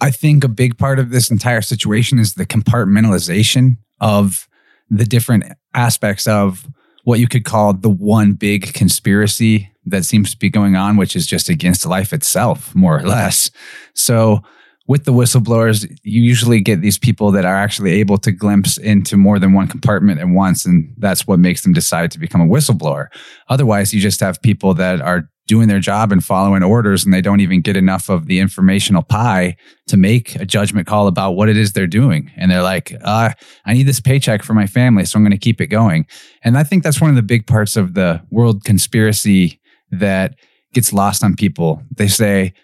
I 0.00 0.10
think 0.10 0.44
a 0.44 0.48
big 0.48 0.78
part 0.78 0.98
of 0.98 1.10
this 1.10 1.30
entire 1.30 1.62
situation 1.62 2.18
is 2.18 2.34
the 2.34 2.46
compartmentalization 2.46 3.76
of 4.00 4.48
the 4.88 5.04
different 5.04 5.44
aspects 5.74 6.26
of 6.26 6.66
what 7.04 7.20
you 7.20 7.28
could 7.28 7.44
call 7.44 7.72
the 7.72 7.90
one 7.90 8.32
big 8.32 8.72
conspiracy 8.72 9.70
that 9.86 10.04
seems 10.04 10.30
to 10.30 10.38
be 10.38 10.50
going 10.50 10.76
on, 10.76 10.96
which 10.96 11.16
is 11.16 11.26
just 11.26 11.48
against 11.48 11.86
life 11.86 12.12
itself, 12.12 12.74
more 12.74 12.98
or 12.98 13.02
less. 13.02 13.50
So, 13.94 14.42
with 14.86 15.04
the 15.04 15.12
whistleblowers, 15.12 15.88
you 16.02 16.20
usually 16.20 16.60
get 16.60 16.80
these 16.80 16.98
people 16.98 17.30
that 17.30 17.44
are 17.44 17.54
actually 17.54 17.92
able 17.92 18.18
to 18.18 18.32
glimpse 18.32 18.76
into 18.76 19.16
more 19.16 19.38
than 19.38 19.52
one 19.52 19.68
compartment 19.68 20.18
at 20.18 20.26
once. 20.26 20.66
And 20.66 20.92
that's 20.98 21.28
what 21.28 21.38
makes 21.38 21.62
them 21.62 21.72
decide 21.72 22.10
to 22.10 22.18
become 22.18 22.40
a 22.40 22.46
whistleblower. 22.46 23.06
Otherwise, 23.48 23.94
you 23.94 24.00
just 24.00 24.18
have 24.18 24.42
people 24.42 24.74
that 24.74 25.00
are 25.00 25.30
doing 25.50 25.66
their 25.66 25.80
job 25.80 26.12
and 26.12 26.24
following 26.24 26.62
orders 26.62 27.04
and 27.04 27.12
they 27.12 27.20
don't 27.20 27.40
even 27.40 27.60
get 27.60 27.76
enough 27.76 28.08
of 28.08 28.26
the 28.26 28.38
informational 28.38 29.02
pie 29.02 29.56
to 29.88 29.96
make 29.96 30.36
a 30.36 30.46
judgment 30.46 30.86
call 30.86 31.08
about 31.08 31.32
what 31.32 31.48
it 31.48 31.56
is 31.56 31.72
they're 31.72 31.88
doing. 31.88 32.30
And 32.36 32.52
they're 32.52 32.62
like 32.62 32.94
uh, 33.02 33.30
i 33.66 33.74
need 33.74 33.88
this 33.88 34.00
paycheck 34.00 34.44
for 34.44 34.54
my 34.54 34.68
family 34.68 35.04
so 35.04 35.16
i'm 35.16 35.24
going 35.24 35.32
to 35.32 35.36
keep 35.38 35.60
it 35.60 35.66
going. 35.66 36.06
And 36.44 36.56
i 36.56 36.62
think 36.62 36.84
that's 36.84 37.00
one 37.00 37.10
of 37.10 37.16
the 37.16 37.22
big 37.34 37.48
parts 37.48 37.76
of 37.76 37.94
the 37.94 38.22
world 38.30 38.62
conspiracy 38.62 39.60
that 39.90 40.36
gets 40.72 40.92
lost 40.92 41.24
on 41.24 41.34
people. 41.34 41.82
They 41.96 42.06
say 42.06 42.54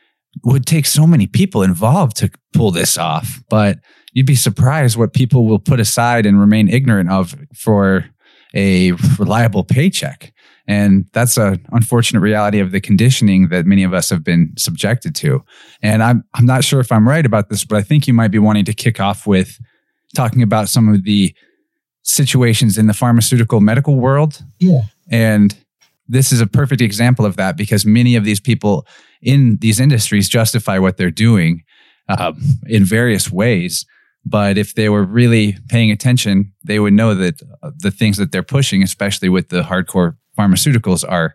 would 0.45 0.65
take 0.65 0.87
so 0.87 1.09
many 1.09 1.27
people 1.27 1.65
involved 1.65 2.17
to 2.19 2.31
pull 2.53 2.71
this 2.71 2.97
off 2.97 3.43
but 3.49 3.79
you'd 4.13 4.27
be 4.27 4.37
surprised 4.37 4.97
what 4.97 5.13
people 5.13 5.47
will 5.47 5.59
put 5.59 5.81
aside 5.81 6.25
and 6.25 6.39
remain 6.39 6.69
ignorant 6.69 7.11
of 7.11 7.35
for 7.55 8.05
a 8.55 8.93
reliable 9.19 9.65
paycheck 9.65 10.33
and 10.69 11.07
that's 11.13 11.37
an 11.37 11.65
unfortunate 11.73 12.21
reality 12.21 12.59
of 12.59 12.73
the 12.73 12.81
conditioning 12.81 13.49
that 13.49 13.67
many 13.67 13.85
of 13.85 13.95
us 13.95 14.11
have 14.11 14.25
been 14.25 14.53
subjected 14.59 15.15
to. 15.17 15.43
And 15.83 16.03
I'm, 16.03 16.25
I'm 16.35 16.47
not 16.47 16.65
sure 16.65 16.81
if 16.81 16.91
I'm 16.91 17.09
right 17.09 17.25
about 17.25 17.49
this, 17.49 17.65
but 17.65 17.77
I 17.77 17.83
think 17.83 18.07
you 18.07 18.15
might 18.15 18.33
be 18.33 18.39
wanting 18.39 18.65
to 18.65 18.75
kick 18.75 18.99
off 18.99 19.27
with 19.27 19.61
talking 20.15 20.43
about 20.43 20.69
some 20.69 20.89
of 20.89 21.05
the 21.05 21.35
situations 22.03 22.79
in 22.79 22.87
the 22.87 22.95
pharmaceutical 22.95 23.61
medical 23.61 23.97
world. 23.97 24.43
Yeah. 24.59 24.83
And 25.11 25.57
this 26.09 26.33
is 26.33 26.41
a 26.41 26.47
perfect 26.47 26.81
example 26.81 27.25
of 27.25 27.37
that 27.37 27.57
because 27.57 27.85
many 27.85 28.17
of 28.17 28.25
these 28.25 28.41
people 28.41 28.87
in 29.23 29.59
these 29.61 29.81
industries 29.81 30.29
justify 30.29 30.79
what 30.79 30.97
they're 30.97 31.11
doing 31.11 31.63
um, 32.09 32.41
in 32.67 32.85
various 32.85 33.31
ways. 33.31 33.85
But 34.25 34.59
if 34.59 34.75
they 34.75 34.89
were 34.89 35.05
really 35.05 35.57
paying 35.69 35.91
attention, 35.93 36.53
they 36.65 36.81
would 36.81 36.93
know 36.93 37.15
that 37.15 37.41
the 37.79 37.93
things 37.93 38.17
that 38.17 38.33
they're 38.33 38.43
pushing, 38.43 38.83
especially 38.83 39.29
with 39.29 39.49
the 39.51 39.63
hardcore 39.63 40.17
pharmaceuticals 40.37 41.05
are 41.09 41.35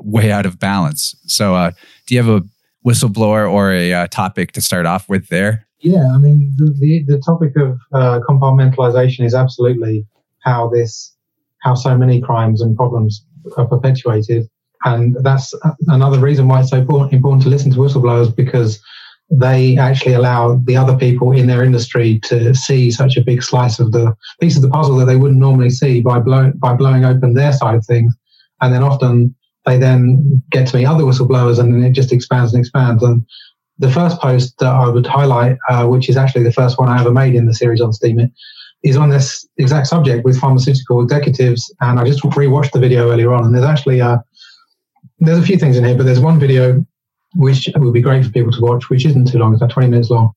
way 0.00 0.30
out 0.30 0.46
of 0.46 0.58
balance. 0.58 1.14
So, 1.26 1.54
uh, 1.54 1.72
do 2.06 2.14
you 2.14 2.22
have 2.22 2.42
a 2.42 2.46
whistleblower 2.86 3.50
or 3.50 3.72
a 3.72 3.92
uh, 3.92 4.06
topic 4.08 4.52
to 4.52 4.60
start 4.60 4.86
off 4.86 5.08
with 5.08 5.28
there? 5.28 5.66
Yeah, 5.80 6.12
I 6.12 6.18
mean, 6.18 6.54
the, 6.56 6.74
the, 6.78 7.04
the 7.06 7.18
topic 7.20 7.56
of 7.56 7.78
uh, 7.92 8.20
compartmentalization 8.28 9.24
is 9.24 9.34
absolutely 9.34 10.06
how 10.40 10.68
this, 10.68 11.14
how 11.62 11.74
so 11.74 11.96
many 11.96 12.20
crimes 12.20 12.60
and 12.60 12.76
problems 12.76 13.24
are 13.56 13.66
perpetuated. 13.66 14.48
And 14.84 15.16
that's 15.22 15.54
another 15.86 16.18
reason 16.18 16.48
why 16.48 16.60
it's 16.60 16.70
so 16.70 16.76
important 16.78 17.42
to 17.42 17.48
listen 17.48 17.70
to 17.72 17.78
whistleblowers 17.78 18.34
because 18.34 18.80
they 19.30 19.76
actually 19.76 20.14
allow 20.14 20.56
the 20.64 20.76
other 20.76 20.96
people 20.96 21.32
in 21.32 21.46
their 21.46 21.62
industry 21.62 22.18
to 22.20 22.54
see 22.54 22.90
such 22.90 23.16
a 23.16 23.22
big 23.22 23.42
slice 23.42 23.78
of 23.78 23.92
the 23.92 24.14
piece 24.40 24.56
of 24.56 24.62
the 24.62 24.70
puzzle 24.70 24.96
that 24.96 25.04
they 25.04 25.16
wouldn't 25.16 25.40
normally 25.40 25.70
see 25.70 26.00
by 26.00 26.18
blowing 26.18 26.52
by 26.52 26.74
blowing 26.74 27.04
open 27.04 27.34
their 27.34 27.52
side 27.52 27.74
of 27.74 27.84
things, 27.84 28.14
and 28.60 28.72
then 28.72 28.82
often 28.82 29.34
they 29.66 29.78
then 29.78 30.42
get 30.50 30.66
to 30.68 30.76
meet 30.76 30.86
other 30.86 31.04
whistleblowers, 31.04 31.58
and 31.58 31.74
then 31.74 31.82
it 31.82 31.92
just 31.92 32.12
expands 32.12 32.54
and 32.54 32.60
expands. 32.60 33.02
And 33.02 33.24
the 33.78 33.90
first 33.90 34.18
post 34.18 34.58
that 34.58 34.72
I 34.72 34.88
would 34.88 35.06
highlight, 35.06 35.58
uh, 35.68 35.86
which 35.86 36.08
is 36.08 36.16
actually 36.16 36.44
the 36.44 36.52
first 36.52 36.78
one 36.78 36.88
I 36.88 37.00
ever 37.00 37.12
made 37.12 37.34
in 37.34 37.46
the 37.46 37.54
series 37.54 37.82
on 37.82 37.92
Steemit, 37.92 38.32
is 38.82 38.96
on 38.96 39.10
this 39.10 39.46
exact 39.58 39.88
subject 39.88 40.24
with 40.24 40.40
pharmaceutical 40.40 41.02
executives. 41.02 41.72
And 41.80 42.00
I 42.00 42.04
just 42.04 42.22
rewatched 42.22 42.72
the 42.72 42.80
video 42.80 43.10
earlier 43.10 43.34
on, 43.34 43.44
and 43.44 43.54
there's 43.54 43.64
actually 43.64 44.00
a 44.00 44.24
there's 45.18 45.38
a 45.38 45.46
few 45.46 45.58
things 45.58 45.76
in 45.76 45.84
here, 45.84 45.96
but 45.96 46.04
there's 46.04 46.20
one 46.20 46.40
video 46.40 46.84
which 47.34 47.68
would 47.76 47.92
be 47.92 48.00
great 48.00 48.24
for 48.24 48.30
people 48.30 48.52
to 48.52 48.60
watch, 48.60 48.88
which 48.88 49.04
isn't 49.06 49.30
too 49.30 49.38
long, 49.38 49.52
it's 49.52 49.62
about 49.62 49.72
20 49.72 49.88
minutes 49.88 50.10
long. 50.10 50.32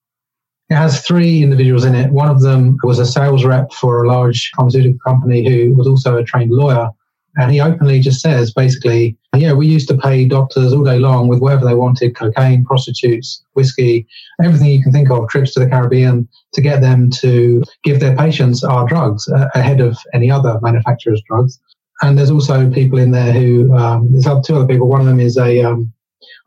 It 0.70 0.76
has 0.76 1.06
three 1.06 1.44
individuals 1.44 1.84
in 1.84 1.96
it. 1.96 2.12
One 2.12 2.30
of 2.30 2.42
them 2.42 2.78
was 2.84 3.00
a 3.00 3.06
sales 3.06 3.44
rep 3.44 3.74
for 3.74 4.04
a 4.04 4.08
large 4.08 4.52
pharmaceutical 4.56 5.00
company 5.06 5.48
who 5.48 5.74
was 5.76 5.88
also 5.88 6.18
a 6.18 6.24
trained 6.24 6.52
lawyer. 6.52 6.90
And 7.38 7.52
he 7.52 7.62
openly 7.62 8.02
just 8.02 8.22
says, 8.22 8.54
basically, 8.54 9.18
yeah, 9.36 9.54
we 9.54 9.68
used 9.68 9.88
to 9.88 9.98
pay 9.98 10.26
doctors 10.26 10.74
all 10.74 10.84
day 10.84 11.00
long 11.00 11.28
with 11.28 11.40
whatever 11.40 11.66
they 11.66 11.76
wanted 11.76 12.16
cocaine, 12.16 12.66
prostitutes, 12.66 13.44
whiskey, 13.54 14.06
everything 14.44 14.68
you 14.68 14.84
can 14.84 14.92
think 14.92 15.10
of, 15.10 15.30
trips 15.30 15.54
to 15.54 15.62
the 15.62 15.70
Caribbean 15.70 16.28
to 16.54 16.62
get 16.62 16.82
them 16.82 17.10
to 17.22 17.64
give 17.84 18.02
their 18.02 18.16
patients 18.16 18.64
our 18.64 18.86
drugs 18.86 19.28
uh, 19.30 19.48
ahead 19.56 19.80
of 19.80 19.98
any 20.14 20.30
other 20.30 20.60
manufacturer's 20.62 21.22
drugs. 21.28 21.60
And 22.02 22.18
there's 22.18 22.32
also 22.32 22.70
people 22.70 23.00
in 23.00 23.12
there 23.12 23.32
who, 23.32 23.74
um, 23.76 24.10
there's 24.12 24.26
two 24.46 24.56
other 24.56 24.68
people. 24.68 24.88
One 24.88 25.02
of 25.02 25.08
them 25.08 25.20
is 25.20 25.38
a, 25.38 25.64
um, 25.64 25.94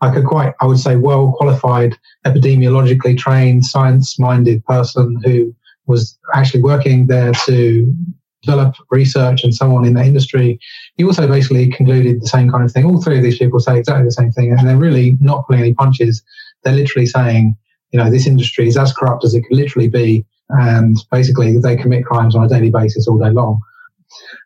like 0.05 0.17
a 0.17 0.23
quite, 0.23 0.53
I 0.61 0.67
would 0.67 0.79
say, 0.79 0.97
well 0.97 1.33
qualified, 1.33 1.97
epidemiologically 2.27 3.17
trained, 3.17 3.65
science 3.65 4.19
minded 4.19 4.65
person 4.65 5.21
who 5.25 5.55
was 5.87 6.19
actually 6.35 6.63
working 6.63 7.07
there 7.07 7.33
to 7.47 7.95
develop 8.43 8.75
research 8.91 9.45
and 9.45 9.55
so 9.55 9.75
on 9.75 9.87
in 9.87 9.95
that 9.95 10.07
industry. 10.07 10.59
He 10.97 11.05
also 11.05 11.27
basically 11.27 11.71
concluded 11.71 12.21
the 12.21 12.27
same 12.27 12.51
kind 12.51 12.65
of 12.65 12.71
thing. 12.71 12.85
All 12.85 13.01
three 13.03 13.17
of 13.17 13.23
these 13.23 13.39
people 13.39 13.61
say 13.61 13.79
exactly 13.79 14.05
the 14.05 14.13
same 14.13 14.33
thing, 14.33 14.53
and 14.53 14.69
they're 14.69 14.77
really 14.77 15.17
not 15.21 15.47
pulling 15.47 15.63
any 15.63 15.75
punches. 15.75 16.23
They're 16.63 16.75
literally 16.75 17.07
saying, 17.07 17.57
you 17.91 17.99
know, 17.99 18.11
this 18.11 18.27
industry 18.27 18.69
is 18.69 18.77
as 18.77 18.93
corrupt 18.93 19.25
as 19.25 19.35
it 19.35 19.43
could 19.43 19.57
literally 19.57 19.89
be, 19.89 20.27
and 20.51 20.97
basically 21.11 21.57
they 21.59 21.77
commit 21.77 22.05
crimes 22.05 22.37
on 22.37 22.45
a 22.45 22.49
daily 22.49 22.71
basis 22.71 23.09
all 23.09 23.19
day 23.19 23.31
long. 23.31 23.59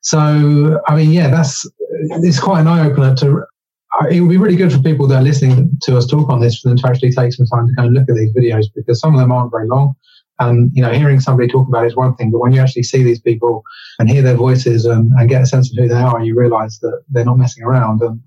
So, 0.03 0.81
I 0.87 0.95
mean, 0.95 1.11
yeah, 1.11 1.29
that's 1.29 1.69
it's 2.23 2.39
quite 2.39 2.61
an 2.61 2.69
eye 2.69 2.87
opener 2.87 3.17
to 3.17 3.45
it 4.11 4.21
would 4.21 4.31
be 4.31 4.37
really 4.37 4.57
good 4.57 4.73
for 4.73 4.79
people 4.79 5.07
that 5.09 5.21
are 5.21 5.23
listening 5.23 5.77
to 5.83 5.97
us 5.97 6.07
talk 6.07 6.29
on 6.29 6.41
this 6.41 6.59
for 6.59 6.69
them 6.69 6.79
to 6.79 6.89
actually 6.89 7.13
take 7.13 7.33
some 7.33 7.47
time 7.47 7.67
to 7.67 7.75
go 7.75 7.83
and 7.85 7.95
look 7.95 8.09
at 8.09 8.15
these 8.15 8.33
videos 8.33 8.67
because 8.75 9.01
some 9.01 9.15
of 9.15 9.21
them 9.21 9.33
aren't 9.33 9.51
very 9.51 9.67
long. 9.67 9.95
And 10.41 10.71
you 10.73 10.83
know, 10.83 10.93
hearing 10.93 11.19
somebody 11.19 11.49
talk 11.49 11.67
about 11.67 11.85
it 11.85 11.89
is 11.89 11.97
one 11.97 12.15
thing, 12.15 12.31
but 12.31 12.39
when 12.39 12.53
you 12.53 12.61
actually 12.61 12.85
see 12.85 13.03
these 13.03 13.21
people 13.21 13.63
and 13.99 14.09
hear 14.09 14.23
their 14.23 14.37
voices 14.37 14.85
and, 14.85 15.11
and 15.19 15.29
get 15.29 15.43
a 15.43 15.47
sense 15.47 15.71
of 15.71 15.77
who 15.77 15.89
they 15.89 15.95
are, 15.95 16.23
you 16.23 16.39
realise 16.39 16.79
that 16.79 17.03
they're 17.09 17.25
not 17.25 17.39
messing 17.39 17.65
around. 17.65 18.01
And 18.03 18.21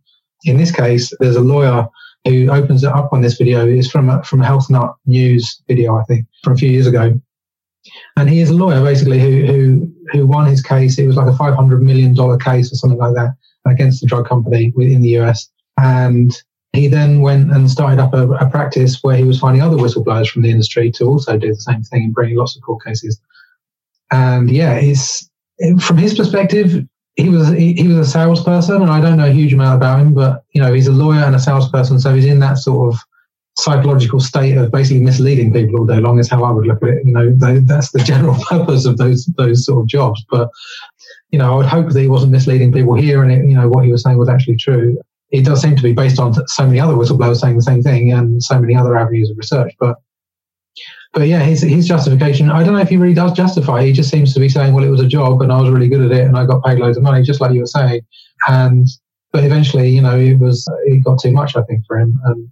in 0.44 0.58
this 0.58 0.72
case, 0.72 1.14
there's 1.20 1.38
a 1.38 1.42
lawyer 1.42 1.88
who 2.26 2.50
opens 2.52 2.84
it 2.84 2.92
up 2.92 3.14
on 3.14 3.22
this 3.22 3.38
video. 3.38 3.66
It's 3.66 3.90
from 3.90 4.10
a, 4.10 4.22
from 4.24 4.42
a 4.42 4.46
Health 4.46 4.70
Nut 4.70 4.94
News 5.06 5.62
video, 5.68 5.96
I 5.96 6.04
think, 6.04 6.26
from 6.44 6.54
a 6.54 6.58
few 6.58 6.70
years 6.70 6.88
ago. 6.88 7.20
And 8.18 8.30
he 8.30 8.42
is 8.42 8.50
a 8.50 8.54
lawyer 8.54 8.84
basically 8.84 9.20
who 9.20 9.46
who 9.46 9.94
who 10.12 10.28
won 10.28 10.46
his 10.46 10.62
case. 10.62 11.00
It 11.00 11.08
was 11.08 11.16
like 11.16 11.28
a 11.28 11.36
five 11.36 11.56
hundred 11.56 11.82
million 11.82 12.14
dollar 12.14 12.38
case 12.38 12.72
or 12.72 12.76
something 12.76 13.00
like 13.00 13.16
that 13.16 13.32
against 13.66 14.02
the 14.02 14.08
drug 14.08 14.28
company 14.28 14.72
in 14.78 15.02
the 15.02 15.18
US. 15.20 15.50
And 15.82 16.32
he 16.74 16.88
then 16.88 17.22
went 17.22 17.52
and 17.52 17.70
started 17.70 18.00
up 18.00 18.14
a, 18.14 18.30
a, 18.34 18.50
practice 18.50 19.04
where 19.04 19.18
he 19.18 19.24
was 19.24 19.40
finding 19.40 19.62
other 19.62 19.78
whistleblowers 19.78 20.30
from 20.30 20.44
the 20.44 20.50
industry 20.50 20.92
to 20.92 21.06
also 21.06 21.38
do 21.38 21.50
the 21.50 21.60
same 21.60 21.84
thing 21.84 22.04
and 22.04 22.14
bring 22.14 22.36
lots 22.36 22.56
of 22.56 22.62
court 22.62 22.84
cases. 22.86 23.20
And 24.12 24.50
yeah, 24.50 24.80
he's 24.80 25.30
from 25.80 25.98
his 25.98 26.14
perspective, 26.14 26.86
he 27.16 27.30
was 27.30 27.50
he, 27.50 27.74
he, 27.74 27.88
was 27.88 28.08
a 28.08 28.10
salesperson, 28.10 28.82
and 28.82 28.92
I 28.92 29.02
don't 29.02 29.18
know 29.18 29.28
a 29.28 29.32
huge 29.32 29.54
amount 29.54 29.76
about 29.76 30.00
him, 30.00 30.14
but 30.14 30.44
you 30.52 30.62
know, 30.62 30.74
he's 30.74 30.88
a 30.88 30.92
lawyer 30.92 31.24
and 31.24 31.36
a 31.36 31.40
salesperson, 31.40 32.00
so 32.00 32.14
he's 32.14 32.26
in 32.26 32.40
that 32.40 32.58
sort 32.58 32.94
of 32.94 33.00
psychological 33.58 34.20
state 34.22 34.56
of 34.56 34.72
basically 34.72 35.04
misleading 35.04 35.52
people 35.52 35.80
all 35.80 35.86
day 35.86 36.00
long. 36.00 36.20
Is 36.20 36.30
how 36.30 36.44
I 36.44 36.52
would 36.52 36.68
look 36.68 36.82
at 36.84 36.90
it. 36.90 37.06
You 37.06 37.14
know, 37.14 37.32
that's 37.66 37.92
the 37.92 38.00
general 38.00 38.38
purpose 38.50 38.86
of 38.86 38.98
those 38.98 39.26
those 39.38 39.66
sort 39.66 39.82
of 39.82 39.88
jobs. 39.88 40.24
But 40.30 40.50
you 41.32 41.40
know, 41.40 41.54
I 41.54 41.56
would 41.58 41.66
hope 41.66 41.90
that 41.90 42.00
he 42.00 42.08
wasn't 42.08 42.32
misleading 42.32 42.72
people 42.72 42.94
here, 42.94 43.24
and 43.24 43.32
it, 43.32 43.46
you 43.46 43.56
know, 43.56 43.68
what 43.68 43.86
he 43.86 43.92
was 43.92 44.04
saying 44.04 44.18
was 44.18 44.30
actually 44.30 44.58
true 44.58 44.98
it 45.32 45.46
does 45.46 45.62
seem 45.62 45.76
to 45.76 45.84
be 45.84 45.94
based 45.94 46.20
on 46.20 46.34
so 46.48 46.66
many 46.66 46.80
other 46.80 46.94
whistleblowers 46.94 47.38
saying 47.38 47.56
the 47.56 47.62
same 47.62 47.82
thing 47.82 48.12
and 48.12 48.44
so 48.44 48.60
many 48.60 48.76
other 48.76 48.98
avenues 48.98 49.30
of 49.30 49.38
research. 49.38 49.74
But 49.80 49.98
but 51.14 51.28
yeah, 51.28 51.40
his 51.40 51.62
his 51.62 51.88
justification, 51.88 52.50
I 52.50 52.64
don't 52.64 52.74
know 52.74 52.80
if 52.80 52.90
he 52.90 52.98
really 52.98 53.14
does 53.14 53.34
justify. 53.34 53.84
He 53.84 53.92
just 53.92 54.10
seems 54.10 54.34
to 54.34 54.40
be 54.40 54.50
saying, 54.50 54.74
well, 54.74 54.84
it 54.84 54.90
was 54.90 55.02
a 55.02 55.08
job 55.08 55.42
and 55.42 55.52
I 55.52 55.60
was 55.60 55.70
really 55.70 55.90
good 55.90 56.02
at 56.02 56.12
it 56.12 56.26
and 56.26 56.38
I 56.38 56.46
got 56.46 56.64
paid 56.64 56.80
loads 56.80 56.98
of 56.98 57.04
money, 57.04 57.24
just 57.24 57.42
like 57.42 57.54
you 57.54 57.62
were 57.62 57.66
saying. 57.66 58.02
And 58.48 58.88
but 59.32 59.44
eventually, 59.44 59.90
you 59.90 60.02
know, 60.02 60.18
it 60.18 60.40
was 60.40 60.68
it 60.86 61.04
got 61.04 61.20
too 61.20 61.32
much, 61.32 61.56
I 61.56 61.64
think, 61.64 61.86
for 61.86 61.98
him. 61.98 62.20
And 62.26 62.50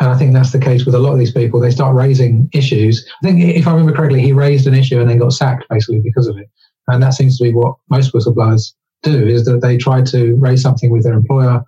and 0.00 0.08
I 0.08 0.16
think 0.16 0.32
that's 0.32 0.52
the 0.52 0.60
case 0.60 0.86
with 0.86 0.94
a 0.94 0.98
lot 0.98 1.12
of 1.12 1.18
these 1.18 1.32
people. 1.32 1.60
They 1.60 1.70
start 1.70 1.96
raising 1.96 2.48
issues. 2.52 3.06
I 3.22 3.26
think 3.26 3.42
if 3.42 3.66
I 3.66 3.72
remember 3.72 3.92
correctly, 3.92 4.22
he 4.22 4.32
raised 4.32 4.66
an 4.66 4.74
issue 4.74 5.00
and 5.00 5.08
then 5.08 5.18
got 5.18 5.32
sacked 5.32 5.64
basically 5.68 6.00
because 6.00 6.28
of 6.28 6.38
it. 6.38 6.48
And 6.86 7.02
that 7.02 7.14
seems 7.14 7.36
to 7.38 7.44
be 7.44 7.52
what 7.52 7.76
most 7.90 8.14
whistleblowers 8.14 8.72
do 9.02 9.26
is 9.26 9.44
that 9.44 9.60
they 9.60 9.76
try 9.76 10.02
to 10.02 10.36
raise 10.36 10.62
something 10.62 10.90
with 10.90 11.04
their 11.04 11.14
employer 11.14 11.62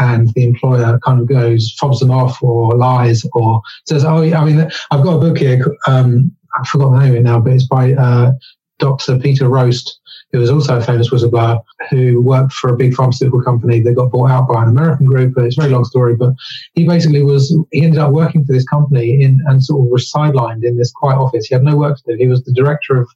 and 0.00 0.28
the 0.34 0.44
employer 0.44 0.98
kind 1.04 1.20
of 1.20 1.28
goes 1.28 1.72
fobs 1.78 2.00
them 2.00 2.10
off 2.10 2.42
or 2.42 2.74
lies 2.76 3.24
or 3.34 3.60
says, 3.86 4.04
"Oh, 4.04 4.22
I 4.22 4.44
mean, 4.44 4.68
I've 4.90 5.04
got 5.04 5.16
a 5.16 5.20
book 5.20 5.38
here. 5.38 5.64
Um, 5.86 6.34
I 6.58 6.66
forgot 6.66 6.90
the 6.90 6.98
name 6.98 7.10
of 7.10 7.16
it 7.16 7.22
now, 7.22 7.38
but 7.38 7.52
it's 7.52 7.66
by 7.66 7.92
uh, 7.92 8.32
Dr. 8.78 9.18
Peter 9.18 9.48
Rost, 9.48 10.00
who 10.32 10.38
was 10.38 10.50
also 10.50 10.78
a 10.78 10.80
famous 10.80 11.10
whistleblower 11.10 11.62
who 11.90 12.20
worked 12.22 12.52
for 12.52 12.72
a 12.72 12.76
big 12.76 12.94
pharmaceutical 12.94 13.42
company 13.42 13.80
that 13.80 13.94
got 13.94 14.10
bought 14.10 14.30
out 14.30 14.48
by 14.48 14.62
an 14.62 14.70
American 14.70 15.06
group. 15.06 15.34
It's 15.36 15.58
a 15.58 15.60
very 15.60 15.72
long 15.72 15.84
story, 15.84 16.16
but 16.16 16.32
he 16.74 16.86
basically 16.86 17.22
was 17.22 17.56
he 17.70 17.82
ended 17.82 18.00
up 18.00 18.12
working 18.12 18.44
for 18.44 18.52
this 18.52 18.66
company 18.66 19.22
in 19.22 19.40
and 19.46 19.62
sort 19.62 19.84
of 19.84 19.90
was 19.90 20.10
sidelined 20.10 20.64
in 20.64 20.76
this 20.76 20.92
quiet 20.92 21.18
office. 21.18 21.46
He 21.46 21.54
had 21.54 21.62
no 21.62 21.76
work 21.76 21.98
to 21.98 22.02
do. 22.06 22.16
He 22.16 22.26
was 22.26 22.42
the 22.42 22.52
director 22.52 22.96
of 22.96 23.08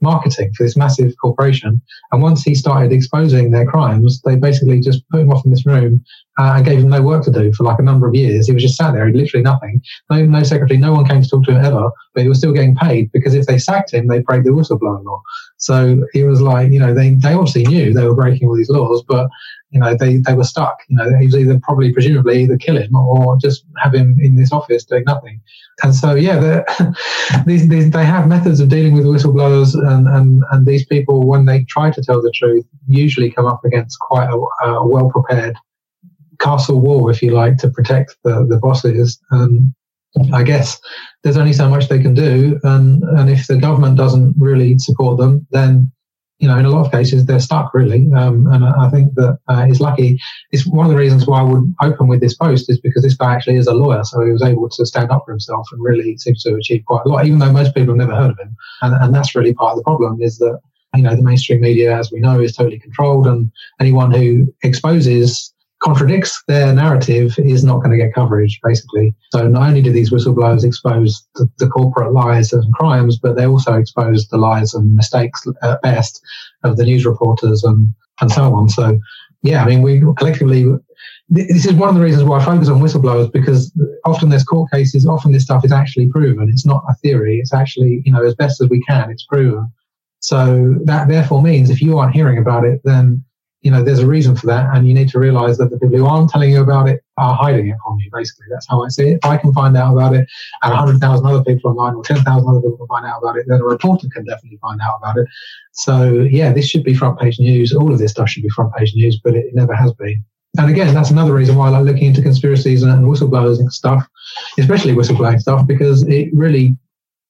marketing 0.00 0.52
for 0.56 0.64
this 0.64 0.76
massive 0.76 1.12
corporation. 1.20 1.80
And 2.12 2.22
once 2.22 2.42
he 2.42 2.54
started 2.54 2.92
exposing 2.92 3.50
their 3.50 3.66
crimes, 3.66 4.20
they 4.22 4.36
basically 4.36 4.80
just 4.80 5.08
put 5.10 5.20
him 5.20 5.32
off 5.32 5.44
in 5.44 5.50
this 5.50 5.66
room 5.66 6.02
uh, 6.38 6.54
and 6.56 6.64
gave 6.64 6.78
him 6.78 6.88
no 6.88 7.02
work 7.02 7.24
to 7.24 7.30
do 7.30 7.52
for 7.52 7.64
like 7.64 7.78
a 7.78 7.82
number 7.82 8.08
of 8.08 8.14
years. 8.14 8.46
He 8.46 8.52
was 8.52 8.62
just 8.62 8.76
sat 8.76 8.92
there, 8.92 9.06
he 9.06 9.12
literally 9.12 9.42
nothing. 9.42 9.82
No, 10.10 10.24
no 10.24 10.42
secretary, 10.42 10.78
no 10.78 10.92
one 10.92 11.06
came 11.06 11.22
to 11.22 11.28
talk 11.28 11.44
to 11.44 11.52
him 11.52 11.64
ever, 11.64 11.90
but 12.14 12.22
he 12.22 12.28
was 12.28 12.38
still 12.38 12.52
getting 12.52 12.76
paid 12.76 13.10
because 13.12 13.34
if 13.34 13.46
they 13.46 13.58
sacked 13.58 13.92
him, 13.92 14.06
they 14.06 14.20
break 14.20 14.44
the 14.44 14.50
whistleblower 14.50 15.04
law. 15.04 15.22
So 15.58 16.04
he 16.12 16.24
was 16.24 16.40
like, 16.40 16.70
you 16.70 16.78
know, 16.78 16.94
they, 16.94 17.10
they 17.14 17.34
obviously 17.34 17.64
knew 17.66 17.92
they 17.92 18.06
were 18.06 18.14
breaking 18.14 18.48
all 18.48 18.56
these 18.56 18.70
laws, 18.70 19.04
but 19.06 19.28
you 19.70 19.78
know, 19.78 19.94
they, 19.94 20.18
they 20.18 20.34
were 20.34 20.44
stuck. 20.44 20.80
You 20.88 20.96
know, 20.96 21.16
he 21.18 21.26
was 21.26 21.36
either 21.36 21.58
probably, 21.60 21.92
presumably, 21.92 22.42
either 22.42 22.58
kill 22.58 22.76
him 22.76 22.94
or 22.94 23.36
just 23.36 23.64
have 23.78 23.94
him 23.94 24.16
in 24.20 24.36
this 24.36 24.52
office 24.52 24.84
doing 24.84 25.04
nothing. 25.06 25.40
And 25.82 25.94
so, 25.94 26.14
yeah, 26.14 26.64
these, 27.46 27.68
these, 27.68 27.90
they 27.90 28.04
have 28.04 28.26
methods 28.26 28.60
of 28.60 28.68
dealing 28.68 28.94
with 28.94 29.04
whistleblowers, 29.04 29.74
and, 29.74 30.08
and, 30.08 30.42
and 30.50 30.66
these 30.66 30.84
people, 30.84 31.26
when 31.26 31.46
they 31.46 31.64
try 31.64 31.90
to 31.90 32.02
tell 32.02 32.20
the 32.20 32.32
truth, 32.32 32.66
usually 32.88 33.30
come 33.30 33.46
up 33.46 33.64
against 33.64 33.98
quite 34.00 34.28
a, 34.28 34.66
a 34.66 34.86
well 34.86 35.08
prepared 35.10 35.56
castle 36.40 36.80
wall, 36.80 37.08
if 37.08 37.22
you 37.22 37.30
like, 37.30 37.56
to 37.58 37.68
protect 37.68 38.16
the, 38.24 38.44
the 38.48 38.58
bosses. 38.58 39.20
And 39.30 39.72
I 40.32 40.42
guess 40.42 40.80
there's 41.22 41.36
only 41.36 41.52
so 41.52 41.68
much 41.68 41.88
they 41.88 42.02
can 42.02 42.14
do. 42.14 42.58
And, 42.64 43.02
and 43.04 43.30
if 43.30 43.46
the 43.46 43.56
government 43.56 43.96
doesn't 43.96 44.34
really 44.36 44.78
support 44.78 45.18
them, 45.18 45.46
then 45.52 45.92
you 46.40 46.48
know, 46.48 46.56
in 46.56 46.64
a 46.64 46.70
lot 46.70 46.86
of 46.86 46.90
cases, 46.90 47.26
they're 47.26 47.38
stuck 47.38 47.74
really. 47.74 48.10
Um, 48.16 48.46
and 48.50 48.64
I 48.64 48.88
think 48.88 49.14
that 49.14 49.38
uh, 49.48 49.66
lucky. 49.78 50.18
It's 50.52 50.66
one 50.66 50.86
of 50.86 50.90
the 50.90 50.98
reasons 50.98 51.26
why 51.26 51.40
I 51.40 51.42
would 51.42 51.74
open 51.82 52.08
with 52.08 52.20
this 52.20 52.34
post 52.34 52.70
is 52.70 52.80
because 52.80 53.02
this 53.02 53.14
guy 53.14 53.34
actually 53.34 53.56
is 53.56 53.66
a 53.66 53.74
lawyer, 53.74 54.02
so 54.04 54.24
he 54.24 54.32
was 54.32 54.42
able 54.42 54.68
to 54.70 54.86
stand 54.86 55.10
up 55.10 55.22
for 55.26 55.32
himself 55.32 55.68
and 55.70 55.82
really 55.82 56.16
seems 56.16 56.42
to 56.44 56.54
achieve 56.54 56.82
quite 56.86 57.02
a 57.04 57.08
lot, 57.08 57.26
even 57.26 57.38
though 57.38 57.52
most 57.52 57.74
people 57.74 57.92
have 57.94 58.08
never 58.08 58.16
heard 58.16 58.30
of 58.30 58.38
him. 58.38 58.56
And, 58.80 58.94
and 58.94 59.14
that's 59.14 59.34
really 59.36 59.52
part 59.52 59.72
of 59.72 59.76
the 59.78 59.84
problem 59.84 60.20
is 60.22 60.38
that 60.38 60.58
you 60.96 61.02
know 61.02 61.14
the 61.14 61.22
mainstream 61.22 61.60
media, 61.60 61.96
as 61.96 62.10
we 62.10 62.20
know, 62.20 62.40
is 62.40 62.56
totally 62.56 62.78
controlled, 62.78 63.26
and 63.26 63.52
anyone 63.78 64.10
who 64.10 64.52
exposes 64.62 65.52
contradicts 65.80 66.42
their 66.46 66.72
narrative 66.72 67.34
is 67.38 67.64
not 67.64 67.78
going 67.78 67.90
to 67.90 67.96
get 67.96 68.14
coverage, 68.14 68.60
basically. 68.62 69.14
So 69.32 69.48
not 69.48 69.68
only 69.68 69.82
do 69.82 69.92
these 69.92 70.10
whistleblowers 70.10 70.64
expose 70.64 71.26
the, 71.36 71.48
the, 71.58 71.68
corporate 71.68 72.12
lies 72.12 72.52
and 72.52 72.72
crimes, 72.74 73.18
but 73.18 73.36
they 73.36 73.46
also 73.46 73.74
expose 73.74 74.28
the 74.28 74.36
lies 74.36 74.74
and 74.74 74.94
mistakes 74.94 75.46
at 75.62 75.80
best 75.82 76.20
of 76.64 76.76
the 76.76 76.84
news 76.84 77.06
reporters 77.06 77.64
and, 77.64 77.92
and 78.20 78.30
so 78.30 78.54
on. 78.54 78.68
So, 78.68 78.98
yeah, 79.42 79.64
I 79.64 79.66
mean, 79.66 79.80
we 79.80 80.00
collectively, 80.18 80.66
this 81.30 81.64
is 81.64 81.72
one 81.72 81.88
of 81.88 81.94
the 81.94 82.02
reasons 82.02 82.24
why 82.24 82.38
I 82.38 82.44
focus 82.44 82.68
on 82.68 82.80
whistleblowers 82.80 83.32
because 83.32 83.72
often 84.04 84.28
there's 84.28 84.44
court 84.44 84.70
cases, 84.70 85.06
often 85.06 85.32
this 85.32 85.44
stuff 85.44 85.64
is 85.64 85.72
actually 85.72 86.08
proven. 86.08 86.50
It's 86.50 86.66
not 86.66 86.84
a 86.90 86.94
theory. 86.96 87.38
It's 87.38 87.54
actually, 87.54 88.02
you 88.04 88.12
know, 88.12 88.22
as 88.22 88.34
best 88.34 88.60
as 88.60 88.68
we 88.68 88.82
can, 88.82 89.10
it's 89.10 89.24
proven. 89.24 89.72
So 90.18 90.74
that 90.84 91.08
therefore 91.08 91.42
means 91.42 91.70
if 91.70 91.80
you 91.80 91.98
aren't 91.98 92.14
hearing 92.14 92.36
about 92.36 92.64
it, 92.64 92.82
then 92.84 93.24
you 93.62 93.70
know, 93.70 93.82
there's 93.82 93.98
a 93.98 94.06
reason 94.06 94.34
for 94.34 94.46
that, 94.46 94.74
and 94.74 94.88
you 94.88 94.94
need 94.94 95.10
to 95.10 95.18
realize 95.18 95.58
that 95.58 95.70
the 95.70 95.78
people 95.78 95.98
who 95.98 96.06
aren't 96.06 96.30
telling 96.30 96.50
you 96.50 96.62
about 96.62 96.88
it 96.88 97.02
are 97.18 97.34
hiding 97.34 97.68
it 97.68 97.76
from 97.84 97.98
you. 98.00 98.10
Basically, 98.10 98.46
that's 98.50 98.66
how 98.66 98.82
I 98.82 98.88
see 98.88 99.10
it. 99.10 99.20
If 99.22 99.24
I 99.24 99.36
can 99.36 99.52
find 99.52 99.76
out 99.76 99.92
about 99.92 100.14
it, 100.14 100.26
and 100.62 100.72
100,000 100.72 101.26
other 101.26 101.44
people 101.44 101.70
online 101.70 101.94
or 101.94 102.02
10,000 102.02 102.24
other 102.48 102.60
people 102.60 102.86
find 102.86 103.04
out 103.04 103.18
about 103.22 103.36
it, 103.36 103.44
then 103.48 103.60
a 103.60 103.64
reporter 103.64 104.08
can 104.08 104.24
definitely 104.24 104.58
find 104.62 104.80
out 104.80 104.98
about 105.02 105.18
it. 105.18 105.26
So, 105.72 106.26
yeah, 106.30 106.52
this 106.52 106.68
should 106.68 106.84
be 106.84 106.94
front 106.94 107.18
page 107.18 107.38
news. 107.38 107.74
All 107.74 107.92
of 107.92 107.98
this 107.98 108.12
stuff 108.12 108.30
should 108.30 108.42
be 108.42 108.48
front 108.48 108.74
page 108.74 108.94
news, 108.94 109.20
but 109.22 109.34
it, 109.34 109.54
never 109.54 109.74
has 109.74 109.92
been. 109.92 110.24
And 110.58 110.70
again, 110.70 110.94
that's 110.94 111.10
another 111.10 111.34
reason 111.34 111.56
why 111.56 111.66
I 111.66 111.70
like 111.70 111.84
looking 111.84 112.08
into 112.08 112.22
conspiracies 112.22 112.82
and 112.82 113.04
whistleblowers 113.04 113.58
and 113.58 113.72
stuff, 113.72 114.06
especially 114.58 114.94
whistleblowing 114.94 115.40
stuff, 115.40 115.66
because 115.66 116.02
it 116.04 116.30
really 116.32 116.76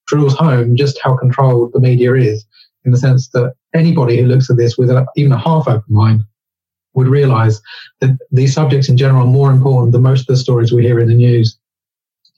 drills 0.06 0.34
home 0.34 0.76
just 0.76 0.98
how 1.02 1.16
controlled 1.16 1.72
the 1.72 1.80
media 1.80 2.14
is 2.14 2.44
in 2.84 2.92
the 2.92 2.98
sense 2.98 3.28
that 3.28 3.54
anybody 3.74 4.16
who 4.16 4.26
looks 4.26 4.50
at 4.50 4.56
this 4.56 4.76
with 4.78 4.90
a, 4.90 5.06
even 5.16 5.32
a 5.32 5.38
half 5.38 5.68
open 5.68 5.82
mind 5.88 6.22
would 6.94 7.08
realize 7.08 7.60
that 8.00 8.18
these 8.30 8.54
subjects 8.54 8.88
in 8.88 8.96
general 8.96 9.22
are 9.22 9.30
more 9.30 9.50
important 9.50 9.92
than 9.92 10.02
most 10.02 10.22
of 10.22 10.26
the 10.26 10.36
stories 10.36 10.72
we 10.72 10.82
hear 10.82 10.98
in 10.98 11.08
the 11.08 11.14
news. 11.14 11.56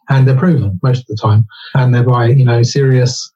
And 0.09 0.27
they're 0.27 0.37
proven 0.37 0.79
most 0.83 1.01
of 1.01 1.07
the 1.07 1.17
time. 1.17 1.47
And 1.75 1.95
they're 1.95 2.03
by, 2.03 2.27
you 2.27 2.45
know, 2.45 2.63
serious, 2.63 3.33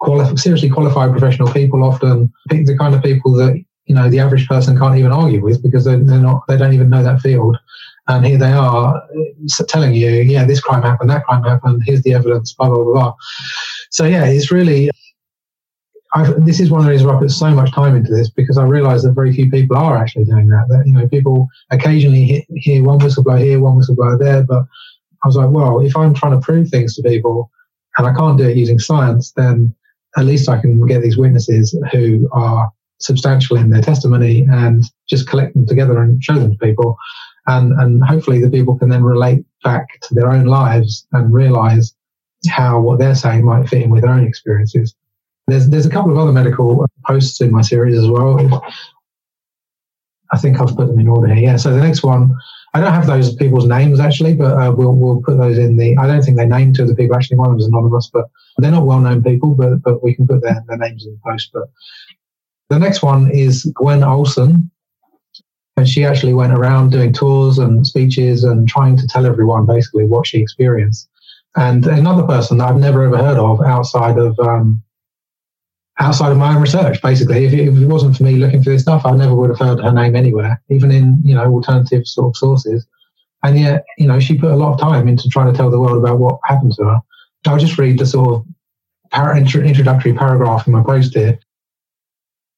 quali- 0.00 0.36
seriously 0.36 0.70
qualified 0.70 1.12
professional 1.12 1.52
people, 1.52 1.84
often 1.84 2.32
the 2.48 2.76
kind 2.78 2.94
of 2.94 3.02
people 3.02 3.32
that, 3.34 3.62
you 3.84 3.94
know, 3.94 4.10
the 4.10 4.18
average 4.18 4.48
person 4.48 4.76
can't 4.76 4.98
even 4.98 5.12
argue 5.12 5.42
with 5.42 5.62
because 5.62 5.84
they're, 5.84 5.98
they're 5.98 6.18
not, 6.18 6.42
they 6.48 6.56
don't 6.56 6.72
even 6.72 6.90
know 6.90 7.02
that 7.02 7.20
field. 7.20 7.56
And 8.08 8.24
here 8.24 8.38
they 8.38 8.52
are 8.52 9.02
telling 9.68 9.94
you, 9.94 10.08
yeah, 10.08 10.44
this 10.44 10.60
crime 10.60 10.82
happened, 10.82 11.10
that 11.10 11.24
crime 11.24 11.42
happened, 11.42 11.82
here's 11.84 12.02
the 12.02 12.14
evidence, 12.14 12.52
blah, 12.52 12.68
blah, 12.68 12.84
blah. 12.84 13.14
So, 13.90 14.04
yeah, 14.04 14.24
it's 14.24 14.50
really 14.50 14.90
I've, 16.16 16.46
this 16.46 16.60
is 16.60 16.70
one 16.70 16.80
of 16.80 16.86
the 16.86 16.92
reasons 16.92 17.10
I 17.10 17.18
put 17.18 17.30
so 17.30 17.50
much 17.50 17.72
time 17.72 17.94
into 17.94 18.10
this 18.10 18.30
because 18.30 18.56
I 18.56 18.64
realise 18.64 19.02
that 19.02 19.12
very 19.12 19.34
few 19.34 19.50
people 19.50 19.76
are 19.76 19.98
actually 19.98 20.24
doing 20.24 20.46
that. 20.48 20.66
That 20.70 20.86
you 20.86 20.94
know, 20.94 21.06
people 21.06 21.46
occasionally 21.70 22.24
hit, 22.24 22.44
hear 22.54 22.82
one 22.82 22.98
whistleblower 22.98 23.38
here, 23.38 23.60
one 23.60 23.78
whistleblower 23.78 24.18
there, 24.18 24.42
but 24.42 24.64
I 25.22 25.28
was 25.28 25.36
like, 25.36 25.50
well, 25.50 25.80
if 25.80 25.94
I'm 25.94 26.14
trying 26.14 26.32
to 26.32 26.44
prove 26.44 26.70
things 26.70 26.94
to 26.94 27.02
people 27.02 27.50
and 27.98 28.06
I 28.06 28.14
can't 28.14 28.38
do 28.38 28.48
it 28.48 28.56
using 28.56 28.78
science, 28.78 29.32
then 29.32 29.74
at 30.16 30.24
least 30.24 30.48
I 30.48 30.58
can 30.58 30.86
get 30.86 31.02
these 31.02 31.18
witnesses 31.18 31.78
who 31.92 32.28
are 32.32 32.70
substantial 32.98 33.58
in 33.58 33.68
their 33.68 33.82
testimony 33.82 34.46
and 34.50 34.84
just 35.10 35.28
collect 35.28 35.52
them 35.52 35.66
together 35.66 36.00
and 36.00 36.22
show 36.24 36.38
them 36.38 36.52
to 36.52 36.58
people. 36.58 36.96
And, 37.46 37.78
and 37.78 38.02
hopefully 38.02 38.40
the 38.40 38.50
people 38.50 38.78
can 38.78 38.88
then 38.88 39.04
relate 39.04 39.44
back 39.62 40.00
to 40.02 40.14
their 40.14 40.32
own 40.32 40.46
lives 40.46 41.06
and 41.12 41.34
realize 41.34 41.94
how 42.48 42.80
what 42.80 42.98
they're 42.98 43.14
saying 43.14 43.44
might 43.44 43.68
fit 43.68 43.82
in 43.82 43.90
with 43.90 44.02
their 44.02 44.12
own 44.12 44.26
experiences. 44.26 44.94
There's 45.46 45.68
there's 45.68 45.86
a 45.86 45.90
couple 45.90 46.10
of 46.10 46.18
other 46.18 46.32
medical 46.32 46.86
posts 47.06 47.40
in 47.40 47.52
my 47.52 47.62
series 47.62 47.96
as 47.96 48.08
well. 48.08 48.62
I 50.32 50.38
think 50.38 50.60
I've 50.60 50.76
put 50.76 50.88
them 50.88 50.98
in 50.98 51.08
order 51.08 51.32
here. 51.32 51.44
Yeah. 51.44 51.56
So 51.56 51.72
the 51.72 51.80
next 51.80 52.02
one, 52.02 52.34
I 52.74 52.80
don't 52.80 52.92
have 52.92 53.06
those 53.06 53.34
people's 53.36 53.66
names 53.66 54.00
actually, 54.00 54.34
but 54.34 54.58
uh, 54.58 54.72
we'll 54.72 54.94
we'll 54.94 55.22
put 55.22 55.38
those 55.38 55.56
in 55.56 55.76
the. 55.76 55.96
I 55.98 56.06
don't 56.06 56.22
think 56.22 56.36
they 56.36 56.46
named 56.46 56.76
two 56.76 56.82
of 56.82 56.88
the 56.88 56.94
people. 56.94 57.16
Actually, 57.16 57.38
one 57.38 57.50
of 57.50 57.52
them 57.52 57.60
is 57.60 57.66
anonymous, 57.66 58.10
but 58.12 58.26
they're 58.58 58.72
not 58.72 58.86
well 58.86 59.00
known 59.00 59.22
people. 59.22 59.54
But 59.54 59.82
but 59.82 60.02
we 60.02 60.14
can 60.14 60.26
put 60.26 60.42
their, 60.42 60.62
their 60.66 60.78
names 60.78 61.06
in 61.06 61.12
the 61.12 61.30
post. 61.30 61.50
But 61.52 61.70
the 62.68 62.78
next 62.78 63.02
one 63.02 63.30
is 63.30 63.70
Gwen 63.74 64.02
Olson, 64.02 64.68
and 65.76 65.88
she 65.88 66.04
actually 66.04 66.34
went 66.34 66.54
around 66.54 66.90
doing 66.90 67.12
tours 67.12 67.58
and 67.58 67.86
speeches 67.86 68.42
and 68.42 68.68
trying 68.68 68.96
to 68.96 69.06
tell 69.06 69.26
everyone 69.26 69.64
basically 69.66 70.04
what 70.04 70.26
she 70.26 70.40
experienced. 70.40 71.08
And 71.54 71.86
another 71.86 72.24
person 72.24 72.58
that 72.58 72.68
I've 72.68 72.80
never 72.80 73.04
ever 73.04 73.16
heard 73.16 73.38
of 73.38 73.62
outside 73.62 74.18
of 74.18 74.38
um, 74.40 74.82
outside 75.98 76.32
of 76.32 76.38
my 76.38 76.54
own 76.54 76.60
research, 76.60 77.00
basically. 77.02 77.44
If 77.44 77.52
it, 77.52 77.68
if 77.68 77.78
it, 77.78 77.86
wasn't 77.86 78.16
for 78.16 78.24
me 78.24 78.36
looking 78.36 78.62
for 78.62 78.70
this 78.70 78.82
stuff, 78.82 79.06
I 79.06 79.12
never 79.12 79.34
would 79.34 79.50
have 79.50 79.58
heard 79.58 79.80
her 79.80 79.92
name 79.92 80.14
anywhere, 80.14 80.60
even 80.68 80.90
in, 80.90 81.20
you 81.24 81.34
know, 81.34 81.46
alternative 81.46 82.06
sort 82.06 82.32
of 82.32 82.36
sources. 82.36 82.86
And 83.42 83.58
yet, 83.58 83.84
you 83.98 84.06
know, 84.06 84.20
she 84.20 84.38
put 84.38 84.50
a 84.50 84.56
lot 84.56 84.74
of 84.74 84.80
time 84.80 85.08
into 85.08 85.28
trying 85.28 85.50
to 85.50 85.56
tell 85.56 85.70
the 85.70 85.80
world 85.80 85.98
about 85.98 86.18
what 86.18 86.40
happened 86.44 86.72
to 86.76 86.84
her. 86.84 87.00
I'll 87.46 87.58
just 87.58 87.78
read 87.78 87.98
the 87.98 88.06
sort 88.06 88.34
of 88.34 88.46
par- 89.10 89.36
introductory 89.36 90.12
paragraph 90.12 90.66
in 90.66 90.72
my 90.72 90.82
post 90.82 91.14
here. 91.14 91.38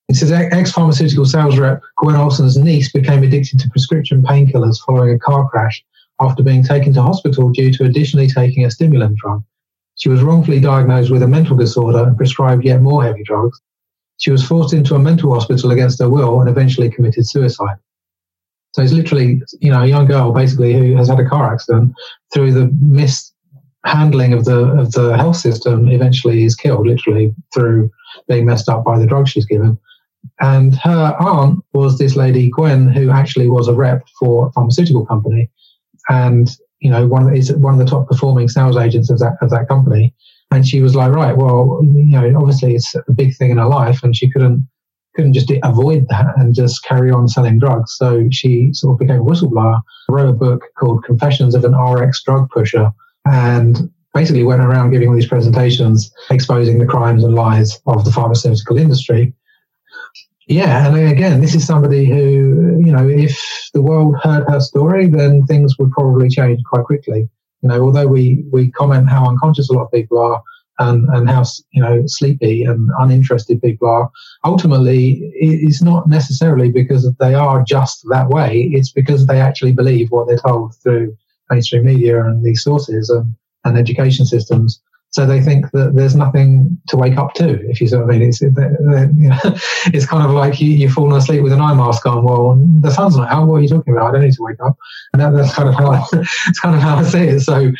It 0.08 0.14
says 0.16 0.32
ex 0.32 0.72
pharmaceutical 0.72 1.26
sales 1.26 1.58
rep 1.58 1.82
Gwen 1.98 2.16
Olson's 2.16 2.56
niece 2.56 2.90
became 2.90 3.22
addicted 3.22 3.60
to 3.60 3.68
prescription 3.68 4.22
painkillers 4.22 4.80
following 4.86 5.14
a 5.14 5.18
car 5.18 5.48
crash 5.50 5.84
after 6.18 6.42
being 6.42 6.64
taken 6.64 6.94
to 6.94 7.02
hospital 7.02 7.50
due 7.50 7.70
to 7.74 7.84
additionally 7.84 8.26
taking 8.26 8.64
a 8.64 8.70
stimulant 8.70 9.16
drug. 9.18 9.42
She 9.98 10.08
was 10.08 10.22
wrongfully 10.22 10.60
diagnosed 10.60 11.10
with 11.10 11.22
a 11.22 11.28
mental 11.28 11.56
disorder 11.56 12.04
and 12.04 12.16
prescribed 12.16 12.64
yet 12.64 12.80
more 12.80 13.02
heavy 13.02 13.24
drugs. 13.24 13.60
She 14.16 14.30
was 14.30 14.46
forced 14.46 14.72
into 14.72 14.94
a 14.94 14.98
mental 14.98 15.34
hospital 15.34 15.70
against 15.70 16.00
her 16.00 16.08
will 16.08 16.40
and 16.40 16.48
eventually 16.48 16.90
committed 16.90 17.28
suicide. 17.28 17.76
So 18.72 18.82
it's 18.82 18.92
literally, 18.92 19.42
you 19.60 19.70
know, 19.70 19.82
a 19.82 19.86
young 19.86 20.06
girl 20.06 20.32
basically 20.32 20.72
who 20.72 20.94
has 20.96 21.08
had 21.08 21.18
a 21.18 21.28
car 21.28 21.52
accident 21.52 21.92
through 22.32 22.52
the 22.52 22.70
mishandling 22.80 24.32
of 24.32 24.44
the 24.44 24.70
of 24.78 24.92
the 24.92 25.16
health 25.16 25.36
system. 25.36 25.88
Eventually, 25.88 26.44
is 26.44 26.54
killed 26.54 26.86
literally 26.86 27.34
through 27.52 27.90
being 28.28 28.46
messed 28.46 28.68
up 28.68 28.84
by 28.84 28.98
the 28.98 29.06
drugs 29.06 29.30
she's 29.30 29.46
given. 29.46 29.78
And 30.40 30.76
her 30.76 31.16
aunt 31.18 31.64
was 31.72 31.98
this 31.98 32.14
lady 32.14 32.50
Gwen, 32.50 32.88
who 32.88 33.10
actually 33.10 33.48
was 33.48 33.66
a 33.66 33.74
rep 33.74 34.06
for 34.18 34.48
a 34.48 34.52
pharmaceutical 34.52 35.06
company, 35.06 35.50
and 36.08 36.48
you 36.80 36.90
know, 36.90 37.06
one 37.06 37.34
is 37.34 37.52
one 37.52 37.74
of 37.74 37.78
the 37.78 37.86
top 37.86 38.08
performing 38.08 38.48
sales 38.48 38.76
agents 38.76 39.10
of 39.10 39.18
that 39.18 39.36
of 39.40 39.50
that 39.50 39.68
company. 39.68 40.14
And 40.50 40.66
she 40.66 40.80
was 40.80 40.94
like, 40.94 41.12
right, 41.12 41.36
well, 41.36 41.80
you 41.82 42.18
know, 42.18 42.32
obviously 42.38 42.74
it's 42.74 42.94
a 42.94 43.12
big 43.12 43.36
thing 43.36 43.50
in 43.50 43.58
her 43.58 43.66
life, 43.66 44.02
and 44.02 44.16
she 44.16 44.30
couldn't 44.30 44.66
couldn't 45.14 45.32
just 45.32 45.52
avoid 45.64 46.06
that 46.08 46.26
and 46.36 46.54
just 46.54 46.84
carry 46.84 47.10
on 47.10 47.26
selling 47.26 47.58
drugs. 47.58 47.96
So 47.96 48.28
she 48.30 48.70
sort 48.72 48.94
of 48.94 48.98
became 49.00 49.20
a 49.20 49.24
whistleblower, 49.24 49.80
wrote 50.08 50.28
a 50.28 50.32
book 50.32 50.62
called 50.78 51.02
Confessions 51.04 51.56
of 51.56 51.64
an 51.64 51.74
RX 51.74 52.22
Drug 52.22 52.48
Pusher, 52.50 52.92
and 53.24 53.90
basically 54.14 54.44
went 54.44 54.62
around 54.62 54.92
giving 54.92 55.08
all 55.08 55.16
these 55.16 55.26
presentations 55.26 56.12
exposing 56.30 56.78
the 56.78 56.86
crimes 56.86 57.24
and 57.24 57.34
lies 57.34 57.80
of 57.86 58.04
the 58.04 58.12
pharmaceutical 58.12 58.78
industry. 58.78 59.34
Yeah, 60.48 60.86
and 60.86 60.96
again, 60.96 61.42
this 61.42 61.54
is 61.54 61.66
somebody 61.66 62.06
who, 62.06 62.80
you 62.82 62.90
know, 62.90 63.06
if 63.06 63.38
the 63.74 63.82
world 63.82 64.16
heard 64.22 64.48
her 64.48 64.60
story, 64.60 65.06
then 65.06 65.44
things 65.44 65.78
would 65.78 65.92
probably 65.92 66.30
change 66.30 66.62
quite 66.64 66.84
quickly. 66.84 67.28
You 67.60 67.68
know, 67.68 67.82
although 67.82 68.06
we, 68.06 68.44
we 68.50 68.70
comment 68.70 69.10
how 69.10 69.28
unconscious 69.28 69.68
a 69.68 69.74
lot 69.74 69.84
of 69.84 69.92
people 69.92 70.18
are 70.18 70.42
and, 70.78 71.06
and 71.10 71.28
how, 71.28 71.44
you 71.72 71.82
know, 71.82 72.02
sleepy 72.06 72.64
and 72.64 72.88
uninterested 72.98 73.60
people 73.60 73.90
are, 73.90 74.10
ultimately 74.42 75.30
it's 75.34 75.82
not 75.82 76.08
necessarily 76.08 76.70
because 76.70 77.12
they 77.20 77.34
are 77.34 77.62
just 77.62 78.06
that 78.08 78.30
way. 78.30 78.70
It's 78.72 78.90
because 78.90 79.26
they 79.26 79.40
actually 79.40 79.72
believe 79.72 80.10
what 80.10 80.28
they're 80.28 80.38
told 80.38 80.74
through 80.76 81.14
mainstream 81.50 81.84
media 81.84 82.24
and 82.24 82.42
these 82.42 82.62
sources 82.62 83.10
and, 83.10 83.34
and 83.64 83.76
education 83.76 84.24
systems. 84.24 84.80
So 85.10 85.24
they 85.24 85.40
think 85.40 85.70
that 85.70 85.94
there's 85.94 86.14
nothing 86.14 86.78
to 86.88 86.96
wake 86.96 87.16
up 87.16 87.32
to, 87.34 87.48
if 87.70 87.80
you 87.80 87.88
see 87.88 87.96
what 87.96 88.04
I 88.04 88.18
mean. 88.18 88.22
It's, 88.28 88.40
it's 89.86 90.06
kind 90.06 90.22
of 90.22 90.32
like 90.32 90.60
you, 90.60 90.70
you've 90.70 90.92
fallen 90.92 91.16
asleep 91.16 91.42
with 91.42 91.52
an 91.52 91.62
eye 91.62 91.72
mask 91.72 92.04
on. 92.04 92.24
Well, 92.24 92.62
the 92.80 92.90
sun's 92.90 93.16
not 93.16 93.30
out. 93.30 93.48
What 93.48 93.56
are 93.56 93.60
you 93.62 93.68
talking 93.68 93.94
about? 93.94 94.08
I 94.08 94.12
don't 94.12 94.22
need 94.22 94.34
to 94.34 94.42
wake 94.42 94.60
up. 94.62 94.76
And 95.12 95.22
that, 95.22 95.30
that's 95.30 95.54
kind 95.54 95.68
of 95.68 95.74
how 95.74 95.92
I, 95.92 96.04
kind 96.60 96.76
of 96.76 96.82
how 96.82 96.96
I 96.96 97.04
see 97.04 97.20
it. 97.20 97.40
So, 97.40 97.72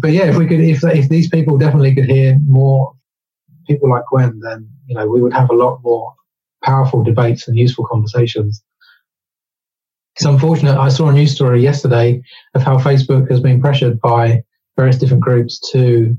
but 0.00 0.12
yeah, 0.12 0.30
if 0.30 0.38
we 0.38 0.46
could, 0.46 0.60
if, 0.60 0.82
if 0.82 1.10
these 1.10 1.28
people 1.28 1.58
definitely 1.58 1.94
could 1.94 2.06
hear 2.06 2.38
more 2.46 2.94
people 3.66 3.90
like 3.90 4.04
Gwen, 4.10 4.40
then, 4.40 4.66
you 4.86 4.94
know, 4.94 5.06
we 5.06 5.20
would 5.20 5.34
have 5.34 5.50
a 5.50 5.54
lot 5.54 5.80
more 5.84 6.14
powerful 6.64 7.04
debates 7.04 7.46
and 7.46 7.58
useful 7.58 7.86
conversations. 7.86 8.62
It's 10.16 10.24
unfortunate. 10.24 10.78
I 10.78 10.88
saw 10.88 11.08
a 11.08 11.12
news 11.12 11.34
story 11.34 11.62
yesterday 11.62 12.22
of 12.54 12.62
how 12.62 12.78
Facebook 12.78 13.30
has 13.30 13.40
been 13.40 13.60
pressured 13.60 14.00
by 14.00 14.42
various 14.76 14.96
different 14.96 15.22
groups 15.22 15.60
to 15.72 16.16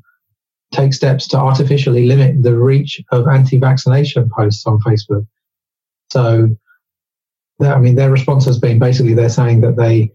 take 0.71 0.93
steps 0.93 1.27
to 1.27 1.37
artificially 1.37 2.05
limit 2.05 2.41
the 2.43 2.55
reach 2.55 3.01
of 3.11 3.27
anti-vaccination 3.27 4.29
posts 4.29 4.65
on 4.65 4.79
Facebook. 4.79 5.27
So, 6.11 6.55
I 7.61 7.77
mean, 7.77 7.95
their 7.95 8.09
response 8.09 8.45
has 8.45 8.57
been 8.57 8.79
basically 8.79 9.13
they're 9.13 9.29
saying 9.29 9.61
that 9.61 9.75
they 9.75 10.11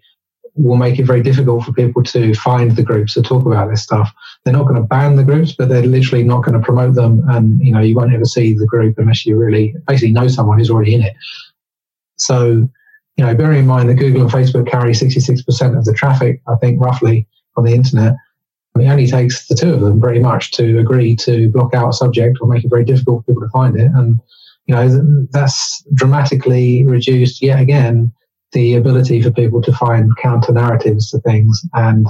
will 0.55 0.77
make 0.77 0.99
it 0.99 1.05
very 1.05 1.23
difficult 1.23 1.65
for 1.65 1.73
people 1.73 2.03
to 2.03 2.35
find 2.35 2.75
the 2.75 2.83
groups 2.83 3.13
to 3.15 3.23
talk 3.23 3.45
about 3.45 3.69
this 3.69 3.83
stuff. 3.83 4.11
They're 4.45 4.55
not 4.55 4.67
going 4.67 4.81
to 4.81 4.89
ban 4.89 5.17
the 5.17 5.25
groups, 5.25 5.53
but 5.53 5.69
they're 5.69 5.83
literally 5.83 6.25
not 6.25 6.45
going 6.45 6.59
to 6.59 6.65
promote 6.65 6.95
them. 6.95 7.23
And, 7.29 7.61
you 7.61 7.73
know, 7.73 7.81
you 7.81 7.95
won't 7.95 8.15
ever 8.15 8.25
see 8.25 8.55
the 8.55 8.67
group 8.67 8.97
unless 8.99 9.27
you 9.27 9.37
really 9.37 9.75
basically 9.87 10.13
know 10.13 10.29
someone 10.29 10.59
who's 10.59 10.71
already 10.71 10.95
in 10.95 11.03
it. 11.03 11.15
So, 12.17 12.69
you 13.17 13.25
know, 13.25 13.35
bearing 13.35 13.61
in 13.61 13.67
mind 13.67 13.91
that 13.91 13.95
Google 13.95 14.23
and 14.23 14.31
Facebook 14.31 14.71
carry 14.71 14.93
66% 14.93 15.77
of 15.77 15.85
the 15.85 15.93
traffic, 15.93 16.41
I 16.49 16.57
think 16.57 16.81
roughly 16.81 17.27
on 17.57 17.65
the 17.65 17.75
internet, 17.75 18.15
it 18.81 18.89
only 18.89 19.07
takes 19.07 19.47
the 19.47 19.55
two 19.55 19.75
of 19.75 19.81
them 19.81 20.01
pretty 20.01 20.21
much 20.21 20.53
to 20.53 20.79
agree 20.79 21.17
to 21.17 21.49
block 21.51 21.75
out 21.75 21.89
a 21.89 21.93
subject 21.93 22.39
or 22.41 22.49
make 22.49 22.65
it 22.65 22.71
very 22.71 22.85
difficult 22.85 23.25
for 23.25 23.33
people 23.33 23.43
to 23.43 23.51
find 23.51 23.79
it. 23.79 23.91
And, 23.95 24.21
you 24.67 24.75
know, 24.75 25.27
that's 25.31 25.85
dramatically 25.95 26.85
reduced 26.85 27.43
yet 27.43 27.61
again 27.61 28.13
the 28.53 28.75
ability 28.75 29.23
for 29.23 29.31
people 29.31 29.61
to 29.63 29.73
find 29.73 30.17
counter 30.19 30.53
narratives 30.53 31.11
to 31.11 31.19
things 31.21 31.63
and 31.75 32.07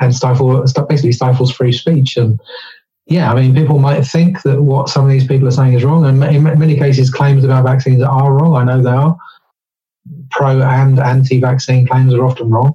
and 0.00 0.14
stifle 0.14 0.64
basically 0.88 1.12
stifles 1.12 1.50
free 1.50 1.72
speech 1.72 2.16
and 2.16 2.40
yeah, 3.06 3.32
I 3.32 3.34
mean, 3.34 3.54
people 3.54 3.78
might 3.78 4.02
think 4.02 4.42
that 4.42 4.60
what 4.60 4.90
some 4.90 5.06
of 5.06 5.10
these 5.10 5.26
people 5.26 5.48
are 5.48 5.52
saying 5.52 5.72
is 5.72 5.82
wrong, 5.82 6.04
and 6.04 6.22
in 6.24 6.42
many 6.42 6.76
cases, 6.76 7.08
claims 7.08 7.42
about 7.42 7.64
vaccines 7.64 8.02
are 8.02 8.32
wrong. 8.34 8.54
I 8.54 8.64
know 8.64 8.82
they 8.82 8.90
are. 8.90 9.16
Pro 10.30 10.60
and 10.60 10.98
anti-vaccine 10.98 11.88
claims 11.88 12.12
are 12.12 12.22
often 12.22 12.50
wrong, 12.50 12.74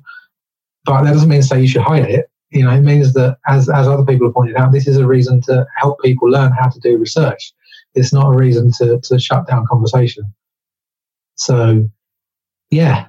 but 0.86 1.04
that 1.04 1.14
doesn't 1.14 1.30
mean 1.30 1.42
to 1.42 1.48
say 1.48 1.62
you 1.62 1.68
should 1.68 1.84
hide 1.84 2.10
it 2.10 2.32
you 2.54 2.64
know, 2.64 2.72
it 2.72 2.82
means 2.82 3.14
that 3.14 3.38
as, 3.48 3.70
as 3.70 3.88
other 3.88 4.06
people 4.06 4.28
have 4.28 4.36
pointed 4.36 4.56
out, 4.56 4.72
this 4.72 4.88
is 4.88 4.98
a 4.98 5.08
reason 5.08 5.42
to 5.42 5.66
help 5.78 6.00
people 6.02 6.30
learn 6.30 6.52
how 6.52 6.70
to 6.70 6.80
do 6.80 6.98
research. 6.98 7.54
It's 7.96 8.14
not 8.14 8.34
a 8.34 8.38
reason 8.38 8.72
to, 8.78 9.00
to 9.04 9.20
shut 9.20 9.48
down 9.48 9.66
conversation. 9.68 10.24
So, 11.36 11.90
yeah, 12.70 13.08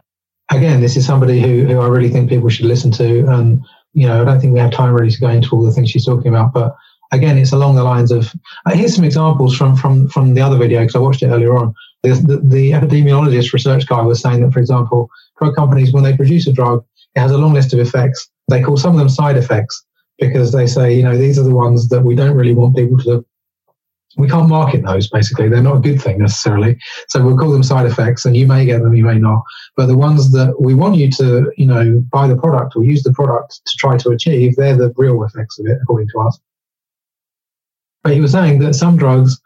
again, 0.50 0.80
this 0.80 0.96
is 0.96 1.06
somebody 1.06 1.40
who, 1.40 1.66
who 1.66 1.80
I 1.80 1.88
really 1.88 2.10
think 2.10 2.28
people 2.28 2.48
should 2.48 2.66
listen 2.66 2.90
to. 2.92 3.26
And, 3.28 3.62
you 3.92 4.06
know, 4.06 4.22
I 4.22 4.24
don't 4.24 4.40
think 4.40 4.54
we 4.54 4.60
have 4.60 4.72
time 4.72 4.94
really 4.94 5.10
to 5.10 5.20
go 5.20 5.28
into 5.28 5.50
all 5.52 5.64
the 5.64 5.72
things 5.72 5.90
she's 5.90 6.06
talking 6.06 6.28
about, 6.28 6.52
but 6.52 6.74
again, 7.12 7.38
it's 7.38 7.52
along 7.52 7.76
the 7.76 7.84
lines 7.84 8.10
of, 8.10 8.32
uh, 8.66 8.74
here's 8.74 8.94
some 8.94 9.04
examples 9.04 9.56
from, 9.56 9.76
from, 9.76 10.08
from 10.08 10.34
the 10.34 10.40
other 10.40 10.56
video, 10.56 10.80
because 10.80 10.96
I 10.96 11.00
watched 11.00 11.22
it 11.22 11.28
earlier 11.28 11.56
on. 11.56 11.74
The, 12.02 12.14
the, 12.14 12.36
the 12.38 12.70
epidemiologist 12.72 13.52
research 13.52 13.86
guy 13.86 14.02
was 14.02 14.20
saying 14.20 14.42
that, 14.42 14.52
for 14.52 14.58
example, 14.58 15.08
drug 15.38 15.54
companies, 15.54 15.92
when 15.92 16.02
they 16.02 16.16
produce 16.16 16.46
a 16.46 16.52
drug, 16.52 16.84
it 17.14 17.20
has 17.20 17.30
a 17.30 17.38
long 17.38 17.54
list 17.54 17.72
of 17.72 17.78
effects 17.78 18.28
they 18.48 18.62
call 18.62 18.76
some 18.76 18.92
of 18.92 18.98
them 18.98 19.08
side 19.08 19.36
effects 19.36 19.84
because 20.18 20.52
they 20.52 20.66
say, 20.66 20.94
you 20.94 21.02
know, 21.02 21.16
these 21.16 21.38
are 21.38 21.42
the 21.42 21.54
ones 21.54 21.88
that 21.88 22.02
we 22.02 22.14
don't 22.14 22.36
really 22.36 22.54
want 22.54 22.76
people 22.76 22.98
to. 22.98 23.24
We 24.16 24.28
can't 24.28 24.48
market 24.48 24.84
those 24.84 25.08
basically. 25.08 25.48
They're 25.48 25.62
not 25.62 25.78
a 25.78 25.80
good 25.80 26.00
thing 26.00 26.18
necessarily. 26.18 26.78
So 27.08 27.24
we'll 27.24 27.36
call 27.36 27.50
them 27.50 27.64
side 27.64 27.86
effects, 27.86 28.24
and 28.24 28.36
you 28.36 28.46
may 28.46 28.64
get 28.64 28.80
them, 28.80 28.94
you 28.94 29.04
may 29.04 29.18
not. 29.18 29.42
But 29.76 29.86
the 29.86 29.96
ones 29.96 30.30
that 30.32 30.60
we 30.60 30.74
want 30.74 30.96
you 30.96 31.10
to, 31.12 31.52
you 31.56 31.66
know, 31.66 32.04
buy 32.12 32.28
the 32.28 32.36
product 32.36 32.76
or 32.76 32.84
use 32.84 33.02
the 33.02 33.12
product 33.12 33.60
to 33.66 33.76
try 33.76 33.96
to 33.98 34.10
achieve, 34.10 34.54
they're 34.54 34.76
the 34.76 34.92
real 34.96 35.24
effects 35.24 35.58
of 35.58 35.66
it, 35.66 35.78
according 35.82 36.08
to 36.08 36.20
us. 36.20 36.38
But 38.04 38.12
he 38.12 38.20
was 38.20 38.32
saying 38.32 38.60
that 38.60 38.74
some 38.74 38.96
drugs 38.96 39.40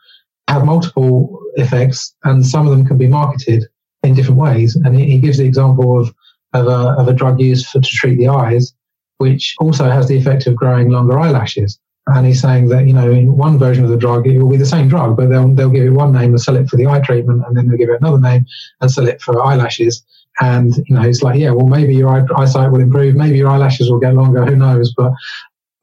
have 0.48 0.66
multiple 0.66 1.40
effects, 1.54 2.14
and 2.24 2.44
some 2.44 2.66
of 2.66 2.76
them 2.76 2.86
can 2.86 2.98
be 2.98 3.06
marketed 3.06 3.64
in 4.02 4.14
different 4.14 4.38
ways. 4.38 4.76
And 4.76 4.94
he, 4.98 5.18
gives 5.18 5.38
the 5.38 5.44
example 5.44 5.98
of 5.98 6.14
of 6.54 6.66
a, 6.66 7.00
of 7.00 7.08
a 7.08 7.12
drug 7.12 7.40
used 7.40 7.66
for, 7.66 7.80
to 7.80 7.88
treat 7.88 8.16
the 8.16 8.28
eyes 8.28 8.72
which 9.18 9.54
also 9.60 9.90
has 9.90 10.08
the 10.08 10.16
effect 10.16 10.46
of 10.46 10.56
growing 10.56 10.90
longer 10.90 11.18
eyelashes. 11.18 11.78
And 12.06 12.26
he's 12.26 12.40
saying 12.40 12.68
that, 12.68 12.86
you 12.86 12.94
know, 12.94 13.10
in 13.10 13.36
one 13.36 13.58
version 13.58 13.84
of 13.84 13.90
the 13.90 13.96
drug, 13.96 14.26
it 14.26 14.38
will 14.38 14.48
be 14.48 14.56
the 14.56 14.64
same 14.64 14.88
drug, 14.88 15.16
but 15.16 15.28
they'll, 15.28 15.48
they'll 15.54 15.70
give 15.70 15.84
it 15.84 15.90
one 15.90 16.12
name 16.12 16.30
and 16.30 16.40
sell 16.40 16.56
it 16.56 16.68
for 16.68 16.76
the 16.76 16.86
eye 16.86 17.00
treatment, 17.00 17.42
and 17.46 17.54
then 17.54 17.68
they'll 17.68 17.76
give 17.76 17.90
it 17.90 18.00
another 18.00 18.20
name 18.20 18.46
and 18.80 18.90
sell 18.90 19.06
it 19.06 19.20
for 19.20 19.44
eyelashes. 19.44 20.02
And, 20.40 20.74
you 20.88 20.94
know, 20.94 21.02
it's 21.02 21.22
like, 21.22 21.38
yeah, 21.38 21.50
well, 21.50 21.66
maybe 21.66 21.94
your 21.94 22.08
eye, 22.08 22.24
eyesight 22.36 22.70
will 22.70 22.80
improve, 22.80 23.14
maybe 23.14 23.36
your 23.36 23.50
eyelashes 23.50 23.90
will 23.90 23.98
get 23.98 24.14
longer, 24.14 24.46
who 24.46 24.56
knows? 24.56 24.94
But, 24.96 25.12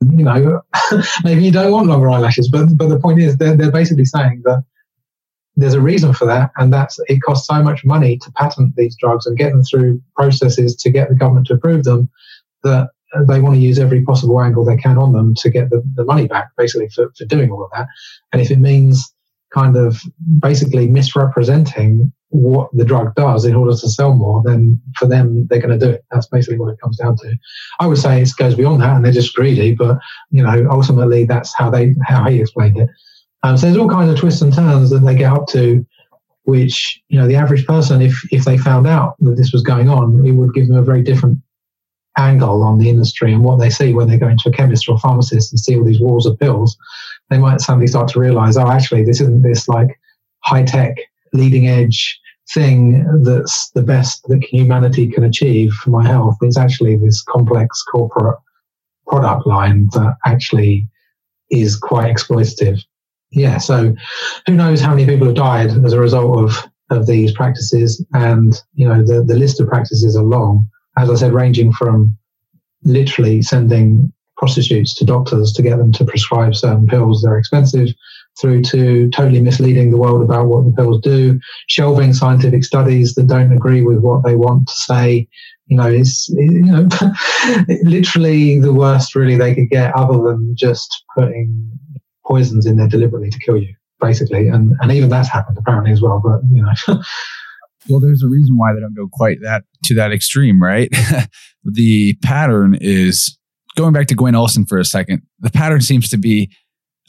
you 0.02 0.24
know, 0.24 0.62
maybe 1.24 1.44
you 1.44 1.52
don't 1.52 1.72
want 1.72 1.88
longer 1.88 2.10
eyelashes. 2.10 2.50
But, 2.50 2.76
but 2.76 2.88
the 2.88 3.00
point 3.00 3.20
is, 3.20 3.38
they're, 3.38 3.56
they're 3.56 3.72
basically 3.72 4.06
saying 4.06 4.42
that 4.46 4.64
there's 5.58 5.74
a 5.74 5.82
reason 5.82 6.14
for 6.14 6.26
that, 6.26 6.52
and 6.58 6.74
that's 6.74 7.00
it 7.08 7.22
costs 7.22 7.48
so 7.48 7.62
much 7.62 7.86
money 7.86 8.18
to 8.18 8.32
patent 8.34 8.76
these 8.76 8.96
drugs 8.98 9.26
and 9.26 9.38
get 9.38 9.52
them 9.52 9.64
through 9.64 10.02
processes 10.16 10.76
to 10.76 10.90
get 10.90 11.10
the 11.10 11.16
government 11.16 11.48
to 11.48 11.54
approve 11.54 11.84
them 11.84 12.10
that 12.64 12.90
they 13.28 13.40
want 13.40 13.56
to 13.56 13.62
use 13.62 13.80
every 13.80 14.04
possible 14.04 14.42
angle 14.42 14.66
they 14.66 14.78
can 14.78 14.98
on 14.98 15.14
them 15.14 15.34
to 15.36 15.50
get 15.50 15.70
the, 15.70 15.84
the 15.96 16.04
money 16.04 16.28
back, 16.28 16.50
basically, 16.58 16.90
for, 16.90 17.12
for 17.18 17.26
doing 17.26 17.52
all 17.52 17.64
of 17.64 17.72
that. 17.74 17.88
And 18.32 18.42
if 18.42 18.52
it 18.52 18.60
means 18.60 19.14
kind 19.54 19.78
of 19.78 20.02
basically 20.40 20.88
misrepresenting 20.88 22.12
what 22.30 22.70
the 22.74 22.84
drug 22.84 23.16
does 23.16 23.46
in 23.46 23.56
order 23.56 23.72
to 23.72 23.90
sell 23.90 24.14
more, 24.14 24.42
then 24.44 24.82
for 24.98 25.08
them, 25.08 25.48
they're 25.48 25.62
going 25.62 25.80
to 25.80 25.86
do 25.86 25.92
it. 25.94 26.04
That's 26.12 26.28
basically 26.28 26.60
what 26.60 26.74
it 26.74 26.82
comes 26.82 26.98
down 26.98 27.16
to. 27.18 27.38
I 27.80 27.88
would 27.88 27.98
say 27.98 28.22
it 28.22 28.30
goes 28.38 28.56
beyond 28.56 28.82
that 28.82 28.96
and 28.96 29.06
they're 29.06 29.14
just 29.14 29.34
greedy, 29.34 29.74
but, 29.74 29.98
you 30.32 30.44
know, 30.44 30.68
ultimately 30.70 31.24
that's 31.24 31.56
how 31.56 31.70
they, 31.70 31.96
how 32.04 32.30
he 32.30 32.42
explained 32.42 32.78
it. 32.78 32.90
Um, 33.44 33.58
so 33.58 33.68
there's 33.68 33.78
all 33.78 33.88
kinds 33.88 34.12
of 34.12 34.18
twists 34.18 34.42
and 34.42 34.54
turns 34.54 34.90
that 34.90 35.00
they 35.00 35.16
get 35.16 35.32
up 35.32 35.48
to, 35.50 35.86
which, 36.44 37.02
you 37.08 37.18
know, 37.18 37.28
the 37.28 37.36
average 37.36 37.66
person, 37.66 38.02
if, 38.02 38.14
if 38.32 38.44
they 38.44 38.58
found 38.58 38.88
out 38.88 39.16
that 39.20 39.38
this 39.38 39.54
was 39.54 39.62
going 39.62 39.88
on, 39.88 40.26
it 40.26 40.32
would 40.32 40.54
give 40.54 40.68
them 40.68 40.78
a 40.78 40.84
very 40.84 41.04
different 41.04 41.40
angle 42.18 42.64
on 42.64 42.80
the 42.80 42.90
industry 42.90 43.34
and 43.34 43.44
what 43.44 43.60
they 43.60 43.70
see 43.70 43.94
when 43.94 44.08
they 44.08 44.18
go 44.18 44.28
into 44.28 44.50
a 44.50 44.52
chemist 44.52 44.88
or 44.88 44.96
a 44.96 45.00
pharmacist 45.00 45.52
and 45.52 45.60
see 45.60 45.78
all 45.78 45.84
these 45.84 46.00
walls 46.00 46.26
of 46.26 46.40
pills, 46.40 46.78
they 47.30 47.38
might 47.38 47.62
suddenly 47.62 47.88
start 47.88 48.08
to 48.10 48.20
realize, 48.20 48.58
oh, 48.58 48.70
actually, 48.70 49.04
this 49.04 49.22
isn't 49.22 49.42
this 49.42 49.68
like 49.68 50.00
high 50.44 50.64
tech, 50.64 50.96
leading 51.34 51.68
edge 51.68 52.20
thing 52.54 53.06
that's 53.24 53.72
the 53.72 53.82
best 53.82 54.28
that 54.28 54.44
humanity 54.44 55.08
can 55.10 55.24
achieve 55.24 55.74
for 55.74 55.90
my 55.90 56.06
health. 56.06 56.38
It's 56.42 56.58
actually 56.58 56.96
this 56.96 57.22
complex 57.24 57.82
corporate 57.84 58.38
product 59.08 59.48
line 59.48 59.90
that 59.94 60.16
actually 60.26 60.88
is 61.50 61.76
quite 61.76 62.14
exploitative. 62.14 62.80
Yeah, 63.32 63.58
so 63.58 63.96
who 64.46 64.54
knows 64.54 64.80
how 64.80 64.92
many 64.92 65.06
people 65.06 65.28
have 65.28 65.36
died 65.36 65.72
as 65.84 65.94
a 65.94 66.00
result 66.00 66.38
of, 66.38 66.70
of 66.90 67.08
these 67.08 67.32
practices, 67.32 68.04
and 68.14 68.54
you 68.76 68.88
know 68.88 69.04
the, 69.04 69.24
the 69.24 69.38
list 69.38 69.60
of 69.60 69.68
practices 69.68 70.16
are 70.16 70.24
long 70.24 70.70
as 70.98 71.10
I 71.10 71.16
said, 71.16 71.34
ranging 71.34 71.72
from 71.72 72.18
literally 72.84 73.42
sending 73.42 74.12
prostitutes 74.38 74.94
to 74.96 75.06
doctors 75.06 75.54
to 75.54 75.62
get 75.62 75.78
them 75.78 75.92
to 75.94 76.06
prescribe 76.06 76.56
certain 76.56 76.88
pills 76.88 77.22
that 77.22 77.30
are 77.30 77.38
expensive, 77.38 77.90
through 78.40 78.62
to 78.62 79.10
totally 79.12 79.42
misleading 79.42 79.92
the 79.92 79.98
world 79.98 80.22
about 80.22 80.48
what 80.48 80.66
the 80.66 80.72
pills 80.72 81.02
do, 81.02 81.40
shelving 81.68 82.14
scientific 82.14 82.64
studies 82.64 83.16
that 83.16 83.28
don't 83.28 83.54
agree 83.54 83.82
with 83.82 84.00
what 84.00 84.24
they 84.26 84.36
want 84.36 84.68
to 84.68 84.74
say. 84.74 85.28
You 85.68 85.78
know, 85.78 85.88
it's 85.88 86.30
you 86.30 86.66
know 86.66 86.88
literally 87.84 88.60
the 88.60 88.74
worst 88.74 89.16
really 89.16 89.38
they 89.38 89.56
could 89.56 89.70
get, 89.70 89.96
other 89.96 90.22
than 90.22 90.54
just 90.56 91.04
putting 91.18 91.72
poisons 92.26 92.66
in 92.66 92.78
there 92.78 92.88
deliberately 92.88 93.30
to 93.30 93.40
kill 93.40 93.58
you, 93.58 93.74
basically. 94.02 94.48
And 94.48 94.74
and 94.82 94.92
even 94.92 95.10
that's 95.10 95.30
happened 95.30 95.58
apparently 95.58 95.92
as 95.92 96.02
well. 96.02 96.22
But 96.24 96.42
you 96.52 96.62
know. 96.62 97.02
Well, 97.90 98.00
there's 98.00 98.24
a 98.24 98.28
reason 98.28 98.58
why 98.58 98.74
they 98.74 98.80
don't 98.80 98.96
go 98.96 99.08
quite 99.12 99.42
that 99.42 99.64
to 99.86 99.96
that 99.96 100.12
extreme, 100.12 100.62
right? 100.62 100.90
the 101.64 102.16
pattern 102.24 102.78
is 102.82 103.38
going 103.76 103.94
back 103.94 104.08
to 104.08 104.16
Gwen 104.16 104.36
Olson 104.36 104.66
for 104.66 104.78
a 104.78 104.86
second. 104.86 105.22
The 105.40 105.52
pattern 105.52 105.82
seems 105.82 106.10
to 106.10 106.18
be 106.18 106.52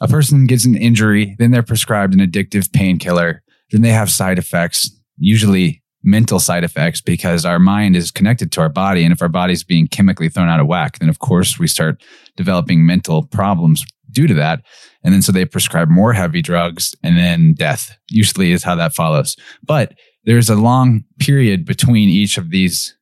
a 0.02 0.08
person 0.08 0.46
gets 0.46 0.66
an 0.66 0.76
injury, 0.76 1.36
then 1.38 1.50
they're 1.50 1.62
prescribed 1.62 2.12
an 2.12 2.20
addictive 2.20 2.72
painkiller, 2.72 3.42
then 3.70 3.82
they 3.82 3.92
have 3.92 4.10
side 4.10 4.38
effects, 4.38 4.90
usually 5.16 5.82
mental 6.02 6.38
side 6.38 6.64
effects 6.64 7.00
because 7.00 7.44
our 7.44 7.58
mind 7.58 7.96
is 7.96 8.10
connected 8.10 8.52
to 8.52 8.60
our 8.60 8.68
body. 8.68 9.02
And 9.02 9.12
if 9.12 9.20
our 9.20 9.28
body's 9.28 9.64
being 9.64 9.88
chemically 9.88 10.28
thrown 10.28 10.48
out 10.48 10.60
of 10.60 10.66
whack, 10.66 10.98
then 10.98 11.08
of 11.08 11.18
course 11.18 11.58
we 11.58 11.66
start 11.66 12.02
developing 12.36 12.86
mental 12.86 13.24
problems 13.26 13.84
due 14.12 14.26
to 14.28 14.34
that. 14.34 14.62
And 15.02 15.12
then 15.12 15.20
so 15.20 15.32
they 15.32 15.44
prescribe 15.44 15.88
more 15.88 16.12
heavy 16.12 16.42
drugs 16.42 16.94
and 17.02 17.18
then 17.18 17.54
death 17.54 17.96
usually 18.08 18.52
is 18.52 18.62
how 18.62 18.76
that 18.76 18.94
follows. 18.94 19.36
But 19.64 19.94
there's 20.26 20.50
a 20.50 20.56
long 20.56 21.04
period 21.18 21.64
between 21.64 22.08
each 22.08 22.36
of 22.36 22.50
these 22.50 22.96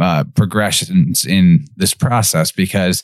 uh, 0.00 0.24
progressions 0.34 1.24
in 1.24 1.66
this 1.76 1.94
process 1.94 2.50
because 2.50 3.02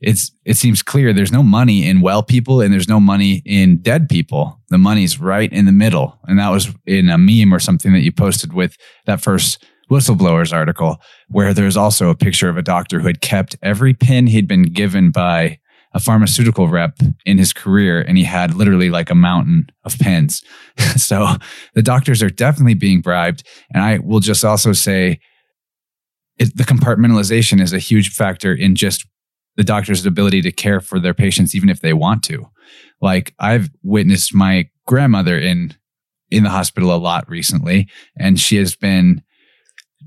it's 0.00 0.32
it 0.44 0.56
seems 0.56 0.82
clear 0.82 1.12
there's 1.12 1.32
no 1.32 1.42
money 1.42 1.86
in 1.88 2.00
well 2.00 2.22
people 2.22 2.60
and 2.60 2.72
there's 2.72 2.88
no 2.88 2.98
money 2.98 3.42
in 3.44 3.78
dead 3.78 4.08
people. 4.08 4.60
The 4.68 4.78
money's 4.78 5.20
right 5.20 5.52
in 5.52 5.66
the 5.66 5.72
middle. 5.72 6.18
And 6.24 6.38
that 6.38 6.50
was 6.50 6.70
in 6.86 7.08
a 7.08 7.18
meme 7.18 7.54
or 7.54 7.60
something 7.60 7.92
that 7.92 8.00
you 8.00 8.10
posted 8.10 8.52
with 8.52 8.76
that 9.06 9.22
first 9.22 9.64
whistleblowers 9.90 10.52
article 10.52 11.00
where 11.28 11.54
there's 11.54 11.76
also 11.76 12.08
a 12.08 12.14
picture 12.14 12.48
of 12.48 12.56
a 12.56 12.62
doctor 12.62 13.00
who 13.00 13.06
had 13.06 13.20
kept 13.20 13.56
every 13.62 13.94
pin 13.94 14.26
he'd 14.26 14.48
been 14.48 14.62
given 14.62 15.10
by 15.10 15.58
a 15.94 16.00
pharmaceutical 16.00 16.68
rep 16.68 16.98
in 17.24 17.38
his 17.38 17.52
career 17.52 18.02
and 18.02 18.18
he 18.18 18.24
had 18.24 18.54
literally 18.54 18.90
like 18.90 19.10
a 19.10 19.14
mountain 19.14 19.68
of 19.84 19.96
pens. 19.98 20.42
so 20.96 21.28
the 21.74 21.82
doctors 21.82 22.22
are 22.22 22.30
definitely 22.30 22.74
being 22.74 23.00
bribed. 23.00 23.44
And 23.72 23.82
I 23.82 23.98
will 23.98 24.20
just 24.20 24.44
also 24.44 24.72
say 24.72 25.20
it, 26.36 26.56
the 26.56 26.64
compartmentalization 26.64 27.60
is 27.60 27.72
a 27.72 27.78
huge 27.78 28.10
factor 28.10 28.52
in 28.52 28.74
just 28.74 29.06
the 29.56 29.62
doctor's 29.62 30.04
ability 30.04 30.42
to 30.42 30.50
care 30.50 30.80
for 30.80 30.98
their 30.98 31.14
patients, 31.14 31.54
even 31.54 31.68
if 31.68 31.80
they 31.80 31.92
want 31.92 32.24
to. 32.24 32.44
Like 33.00 33.34
I've 33.38 33.70
witnessed 33.82 34.34
my 34.34 34.68
grandmother 34.86 35.38
in 35.38 35.74
in 36.30 36.42
the 36.42 36.50
hospital 36.50 36.92
a 36.92 36.96
lot 36.96 37.28
recently, 37.28 37.88
and 38.18 38.40
she 38.40 38.56
has 38.56 38.74
been 38.74 39.22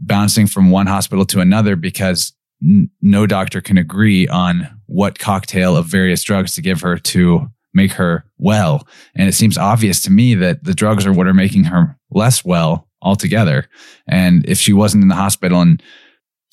bouncing 0.01 0.47
from 0.47 0.71
one 0.71 0.87
hospital 0.87 1.25
to 1.25 1.39
another 1.39 1.77
because 1.77 2.33
n- 2.61 2.89
no 3.01 3.25
doctor 3.25 3.61
can 3.61 3.77
agree 3.77 4.27
on 4.27 4.76
what 4.87 5.19
cocktail 5.19 5.77
of 5.77 5.85
various 5.85 6.23
drugs 6.23 6.55
to 6.55 6.61
give 6.61 6.81
her 6.81 6.97
to 6.97 7.47
make 7.73 7.93
her 7.93 8.25
well. 8.37 8.87
And 9.15 9.29
it 9.29 9.33
seems 9.33 9.57
obvious 9.57 10.01
to 10.01 10.11
me 10.11 10.33
that 10.35 10.63
the 10.63 10.73
drugs 10.73 11.05
are 11.05 11.13
what 11.13 11.27
are 11.27 11.33
making 11.33 11.65
her 11.65 11.97
less 12.09 12.43
well 12.43 12.87
altogether. 13.01 13.69
And 14.07 14.45
if 14.47 14.57
she 14.57 14.73
wasn't 14.73 15.03
in 15.03 15.09
the 15.09 15.15
hospital 15.15 15.61
and 15.61 15.81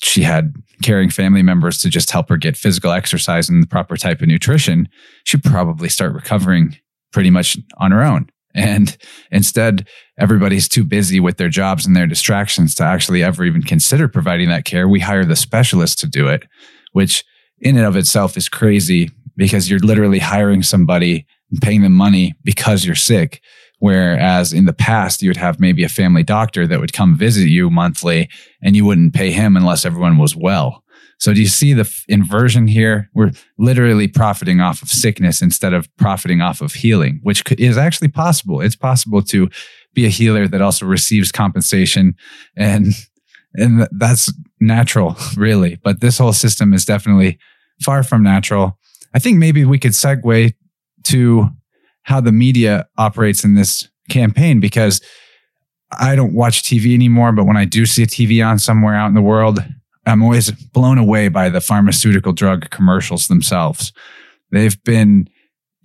she 0.01 0.21
had 0.21 0.53
caring 0.83 1.09
family 1.09 1.41
members 1.41 1.79
to 1.79 1.89
just 1.89 2.11
help 2.11 2.29
her 2.29 2.37
get 2.37 2.57
physical 2.57 2.91
exercise 2.91 3.49
and 3.49 3.63
the 3.63 3.67
proper 3.67 3.97
type 3.97 4.21
of 4.21 4.27
nutrition, 4.27 4.87
she'd 5.23 5.43
probably 5.43 5.89
start 5.89 6.13
recovering 6.13 6.77
pretty 7.11 7.29
much 7.29 7.57
on 7.77 7.91
her 7.91 8.03
own. 8.03 8.29
And 8.53 8.95
instead, 9.31 9.87
everybody's 10.17 10.69
too 10.69 10.85
busy 10.85 11.19
with 11.19 11.37
their 11.37 11.49
jobs 11.49 11.85
and 11.85 11.95
their 11.95 12.07
distractions 12.07 12.73
to 12.75 12.83
actually 12.83 13.21
ever 13.23 13.43
even 13.43 13.61
consider 13.61 14.07
providing 14.07 14.49
that 14.49 14.65
care. 14.65 14.87
We 14.87 15.01
hire 15.01 15.25
the 15.25 15.35
specialist 15.35 15.99
to 15.99 16.07
do 16.07 16.27
it, 16.27 16.43
which 16.93 17.23
in 17.59 17.77
and 17.77 17.85
of 17.85 17.95
itself 17.95 18.37
is 18.37 18.49
crazy 18.49 19.11
because 19.37 19.69
you're 19.69 19.79
literally 19.79 20.19
hiring 20.19 20.63
somebody 20.63 21.25
and 21.51 21.61
paying 21.61 21.81
them 21.81 21.93
money 21.93 22.33
because 22.43 22.85
you're 22.85 22.95
sick. 22.95 23.41
Whereas 23.79 24.53
in 24.53 24.65
the 24.65 24.73
past, 24.73 25.21
you 25.21 25.29
would 25.29 25.37
have 25.37 25.59
maybe 25.59 25.83
a 25.83 25.89
family 25.89 26.23
doctor 26.23 26.65
that 26.67 26.79
would 26.79 26.93
come 26.93 27.17
visit 27.17 27.49
you 27.49 27.69
monthly 27.69 28.29
and 28.63 28.75
you 28.75 28.85
wouldn't 28.85 29.13
pay 29.13 29.31
him 29.31 29.57
unless 29.57 29.85
everyone 29.85 30.17
was 30.17 30.35
well. 30.35 30.83
So 31.17 31.33
do 31.33 31.41
you 31.41 31.47
see 31.47 31.73
the 31.73 31.89
inversion 32.07 32.67
here? 32.67 33.09
We're 33.13 33.31
literally 33.57 34.07
profiting 34.07 34.59
off 34.59 34.81
of 34.81 34.89
sickness 34.89 35.41
instead 35.41 35.73
of 35.73 35.87
profiting 35.97 36.41
off 36.41 36.61
of 36.61 36.73
healing, 36.73 37.19
which 37.23 37.43
is 37.57 37.77
actually 37.77 38.09
possible. 38.09 38.61
It's 38.61 38.75
possible 38.75 39.21
to 39.23 39.49
be 39.93 40.05
a 40.05 40.09
healer 40.09 40.47
that 40.47 40.61
also 40.61 40.85
receives 40.85 41.31
compensation 41.31 42.15
and 42.55 42.87
and 43.57 43.87
that's 43.91 44.33
natural 44.59 45.15
really, 45.37 45.79
but 45.83 46.01
this 46.01 46.17
whole 46.17 46.33
system 46.33 46.73
is 46.73 46.85
definitely 46.85 47.37
far 47.81 48.03
from 48.03 48.23
natural. 48.23 48.77
I 49.13 49.19
think 49.19 49.37
maybe 49.37 49.65
we 49.65 49.79
could 49.79 49.91
segue 49.91 50.53
to 51.05 51.49
how 52.03 52.21
the 52.21 52.31
media 52.31 52.87
operates 52.97 53.43
in 53.43 53.55
this 53.55 53.87
campaign 54.09 54.59
because 54.59 55.01
I 55.91 56.15
don't 56.15 56.33
watch 56.33 56.63
TV 56.63 56.93
anymore, 56.93 57.31
but 57.31 57.45
when 57.45 57.57
I 57.57 57.65
do 57.65 57.85
see 57.85 58.03
a 58.03 58.07
TV 58.07 58.45
on 58.45 58.59
somewhere 58.59 58.95
out 58.95 59.07
in 59.07 59.13
the 59.13 59.21
world, 59.21 59.63
I'm 60.05 60.21
always 60.21 60.51
blown 60.51 60.97
away 60.97 61.29
by 61.29 61.49
the 61.49 61.61
pharmaceutical 61.61 62.31
drug 62.31 62.69
commercials 62.69 63.27
themselves. 63.27 63.91
They've 64.51 64.81
been 64.83 65.29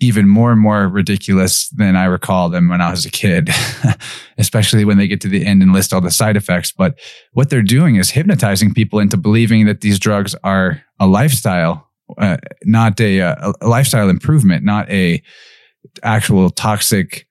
even 0.00 0.26
more 0.26 0.50
and 0.50 0.60
more 0.60 0.88
ridiculous 0.88 1.68
than 1.68 1.94
I 1.94 2.06
recall 2.06 2.48
them 2.48 2.68
when 2.68 2.80
I 2.80 2.90
was 2.90 3.04
a 3.04 3.10
kid, 3.10 3.50
especially 4.38 4.84
when 4.84 4.96
they 4.96 5.06
get 5.06 5.20
to 5.20 5.28
the 5.28 5.44
end 5.46 5.62
and 5.62 5.72
list 5.72 5.92
all 5.92 6.00
the 6.00 6.10
side 6.10 6.36
effects. 6.36 6.72
But 6.72 6.98
what 7.32 7.50
they're 7.50 7.62
doing 7.62 7.96
is 7.96 8.10
hypnotizing 8.10 8.72
people 8.72 8.98
into 8.98 9.18
believing 9.18 9.66
that 9.66 9.82
these 9.82 9.98
drugs 9.98 10.34
are 10.42 10.82
a 10.98 11.06
lifestyle, 11.06 11.90
uh, 12.16 12.38
not 12.64 12.98
a, 13.00 13.18
a, 13.20 13.52
lifestyle 13.60 14.08
improvement, 14.08 14.64
not 14.64 14.88
a 14.90 15.22
actual 16.02 16.48
toxic, 16.48 17.26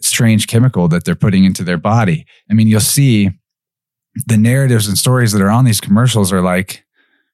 strange 0.00 0.48
chemical 0.48 0.88
that 0.88 1.04
they're 1.04 1.14
putting 1.14 1.44
into 1.44 1.62
their 1.62 1.78
body. 1.78 2.26
I 2.50 2.54
mean, 2.54 2.66
you'll 2.66 2.80
see 2.80 3.30
the 4.26 4.36
narratives 4.36 4.88
and 4.88 4.98
stories 4.98 5.32
that 5.32 5.40
are 5.40 5.50
on 5.50 5.64
these 5.64 5.80
commercials 5.80 6.32
are 6.32 6.42
like 6.42 6.84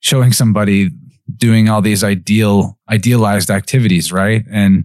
showing 0.00 0.33
somebody 0.33 0.90
doing 1.37 1.69
all 1.69 1.83
these 1.83 2.03
ideal 2.03 2.79
idealized 2.91 3.51
activities 3.51 4.12
right? 4.12 4.45
And 4.51 4.85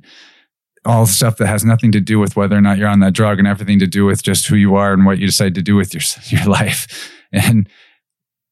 all 0.86 1.06
stuff 1.06 1.38
that 1.38 1.48
has 1.48 1.64
nothing 1.64 1.92
to 1.94 2.02
do 2.02 2.20
with 2.20 2.36
whether 2.36 2.58
or 2.58 2.62
not 2.62 2.78
you're 2.78 2.90
on 2.90 3.00
that 3.00 3.14
drug 3.14 3.40
and 3.40 3.48
everything 3.48 3.80
to 3.80 3.88
do 3.88 4.06
with 4.06 4.22
just 4.22 4.48
who 4.48 4.56
you 4.56 4.76
are 4.76 4.92
and 4.92 5.06
what 5.06 5.18
you 5.18 5.26
decide 5.26 5.56
to 5.56 5.62
do 5.62 5.76
with 5.76 5.94
your 5.94 6.02
your 6.28 6.46
life. 6.46 7.12
And 7.32 7.70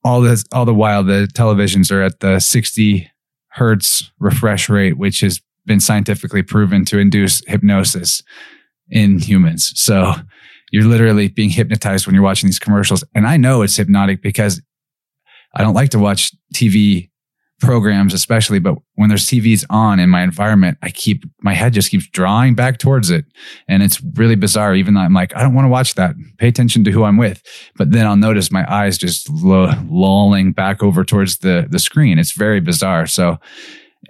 all 0.04 0.21
this 0.21 0.43
all 0.51 0.65
the 0.65 0.73
while 0.73 1.04
the 1.04 1.27
televisions 1.34 1.91
are 1.91 2.01
at 2.01 2.19
the 2.21 2.39
60 2.39 3.10
hertz 3.49 4.12
refresh 4.19 4.69
rate 4.69 4.97
which 4.97 5.19
has 5.19 5.41
been 5.65 5.80
scientifically 5.80 6.41
proven 6.41 6.86
to 6.86 6.97
induce 6.97 7.43
hypnosis 7.47 8.23
in 8.89 9.19
humans. 9.19 9.71
So 9.80 10.15
you're 10.71 10.86
literally 10.86 11.27
being 11.27 11.49
hypnotized 11.49 12.08
when 12.08 12.15
you're 12.15 12.23
watching 12.23 12.47
these 12.47 12.60
commercials. 12.60 13.04
And 13.13 13.27
I 13.27 13.38
know 13.38 13.62
it's 13.62 13.75
hypnotic 13.75 14.21
because 14.23 14.62
I 15.56 15.62
don't 15.62 15.73
like 15.73 15.89
to 15.91 15.99
watch 15.99 16.32
TV 16.56 17.11
programs, 17.62 18.13
especially, 18.13 18.60
but 18.60 18.76
when 18.95 19.10
there's 19.10 19.26
TVs 19.26 19.65
on 19.69 20.00
in 20.00 20.10
my 20.10 20.24
environment, 20.24 20.78
I 20.82 20.89
keep 20.89 21.24
my 21.41 21.54
head 21.54 21.74
just 21.74 21.91
keeps 21.91 22.08
drawing 22.08 22.56
back 22.56 22.78
towards 22.78 23.10
it. 23.10 23.26
And 23.67 23.82
it's 23.84 24.02
really 24.15 24.36
bizarre. 24.36 24.76
Even 24.76 24.95
though 24.95 25.02
I'm 25.02 25.13
like, 25.13 25.36
I 25.36 25.41
don't 25.41 25.54
want 25.54 25.65
to 25.65 25.69
watch 25.69 25.95
that. 25.95 26.15
Pay 26.38 26.47
attention 26.47 26.84
to 26.84 26.91
who 26.91 27.04
I'm 27.04 27.17
with. 27.17 27.41
But 27.78 27.91
then 27.91 28.06
I'll 28.06 28.17
notice 28.17 28.52
my 28.52 28.69
eyes 28.71 28.97
just 28.97 29.30
lolling 29.30 30.52
back 30.52 30.84
over 30.84 31.06
towards 31.06 31.38
the, 31.38 31.67
the 31.69 31.80
screen. 31.80 32.19
It's 32.19 32.34
very 32.34 32.60
bizarre. 32.60 33.08
So 33.08 33.38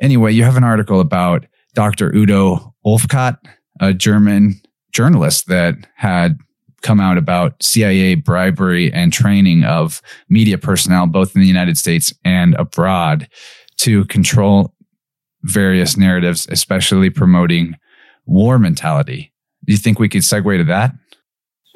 anyway, 0.02 0.34
you 0.34 0.44
have 0.44 0.58
an 0.58 0.64
article 0.64 1.00
about 1.00 1.46
Dr. 1.76 2.16
Udo 2.16 2.74
Ulfkotte, 2.86 3.38
a 3.80 3.94
German 3.94 4.62
journalist 4.92 5.48
that 5.48 5.76
had 5.96 6.38
come 6.82 7.00
out 7.00 7.18
about 7.18 7.62
CIA 7.62 8.16
bribery 8.16 8.92
and 8.92 9.14
training 9.14 9.64
of 9.64 10.02
media 10.30 10.58
personnel, 10.58 11.08
both 11.08 11.36
in 11.36 11.42
the 11.42 11.48
United 11.48 11.78
States 11.78 12.14
and 12.26 12.56
abroad, 12.56 13.28
to 13.78 14.06
control 14.06 14.74
various 15.44 15.98
narratives, 15.98 16.48
especially 16.50 17.10
promoting 17.10 17.76
war 18.26 18.60
mentality. 18.60 19.32
Do 19.66 19.74
you 19.74 19.78
think 19.78 20.00
we 20.00 20.10
could 20.10 20.22
segue 20.22 20.58
to 20.58 20.64
that? 20.66 20.94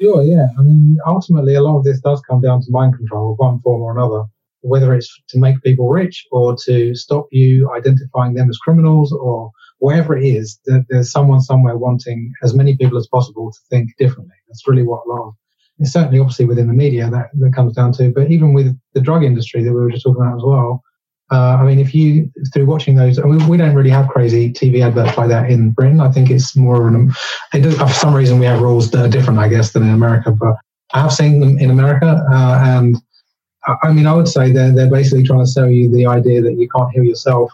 Sure, 0.00 0.22
yeah. 0.22 0.48
I 0.58 0.62
mean, 0.62 0.98
ultimately, 1.06 1.54
a 1.54 1.62
lot 1.62 1.78
of 1.78 1.84
this 1.84 2.00
does 2.00 2.20
come 2.28 2.40
down 2.40 2.60
to 2.60 2.70
mind 2.70 2.96
control 2.96 3.32
of 3.32 3.38
one 3.38 3.60
form 3.60 3.80
or 3.80 3.96
another, 3.96 4.24
whether 4.60 4.94
it's 4.94 5.12
to 5.28 5.38
make 5.38 5.62
people 5.62 5.88
rich 5.88 6.26
or 6.30 6.56
to 6.64 6.94
stop 6.94 7.26
you 7.30 7.70
identifying 7.72 8.34
them 8.34 8.50
as 8.50 8.58
criminals 8.58 9.12
or 9.12 9.50
wherever 9.78 10.16
it 10.16 10.24
is, 10.24 10.58
there's 10.88 11.12
someone 11.12 11.40
somewhere 11.40 11.76
wanting 11.76 12.32
as 12.42 12.54
many 12.54 12.76
people 12.76 12.98
as 12.98 13.06
possible 13.08 13.50
to 13.50 13.58
think 13.70 13.90
differently. 13.98 14.34
That's 14.48 14.66
really 14.66 14.82
what 14.82 15.02
a 15.06 15.08
lot 15.08 15.28
of 15.28 15.34
it's 15.78 15.92
certainly 15.92 16.18
obviously 16.18 16.46
within 16.46 16.68
the 16.68 16.72
media 16.72 17.10
that, 17.10 17.30
that 17.34 17.54
comes 17.54 17.74
down 17.74 17.92
to, 17.92 18.10
but 18.10 18.30
even 18.30 18.54
with 18.54 18.76
the 18.94 19.00
drug 19.00 19.22
industry 19.22 19.62
that 19.62 19.72
we 19.72 19.80
were 19.80 19.90
just 19.90 20.04
talking 20.04 20.22
about 20.22 20.36
as 20.36 20.42
well. 20.42 20.82
Uh, 21.30 21.58
I 21.60 21.64
mean, 21.64 21.80
if 21.80 21.92
you 21.92 22.30
through 22.54 22.66
watching 22.66 22.94
those, 22.94 23.18
I 23.18 23.24
mean, 23.24 23.48
we 23.48 23.56
don't 23.56 23.74
really 23.74 23.90
have 23.90 24.08
crazy 24.08 24.52
TV 24.52 24.86
adverts 24.86 25.18
like 25.18 25.28
that 25.28 25.50
in 25.50 25.72
Britain. 25.72 26.00
I 26.00 26.10
think 26.10 26.30
it's 26.30 26.54
more 26.54 26.86
of 26.86 26.94
an. 26.94 27.12
It 27.52 27.62
does, 27.62 27.76
for 27.76 27.88
some 27.88 28.14
reason, 28.14 28.38
we 28.38 28.46
have 28.46 28.62
rules 28.62 28.92
that 28.92 29.04
are 29.04 29.08
different, 29.08 29.40
I 29.40 29.48
guess, 29.48 29.72
than 29.72 29.82
in 29.82 29.90
America. 29.90 30.30
But 30.30 30.54
I 30.94 31.00
have 31.00 31.12
seen 31.12 31.40
them 31.40 31.58
in 31.58 31.70
America, 31.70 32.24
uh, 32.32 32.62
and 32.64 32.96
I 33.82 33.90
mean, 33.90 34.06
I 34.06 34.14
would 34.14 34.28
say 34.28 34.52
they're 34.52 34.72
they're 34.72 34.88
basically 34.88 35.24
trying 35.24 35.44
to 35.44 35.50
sell 35.50 35.68
you 35.68 35.90
the 35.90 36.06
idea 36.06 36.42
that 36.42 36.60
you 36.60 36.68
can't 36.68 36.92
heal 36.92 37.02
yourself 37.02 37.50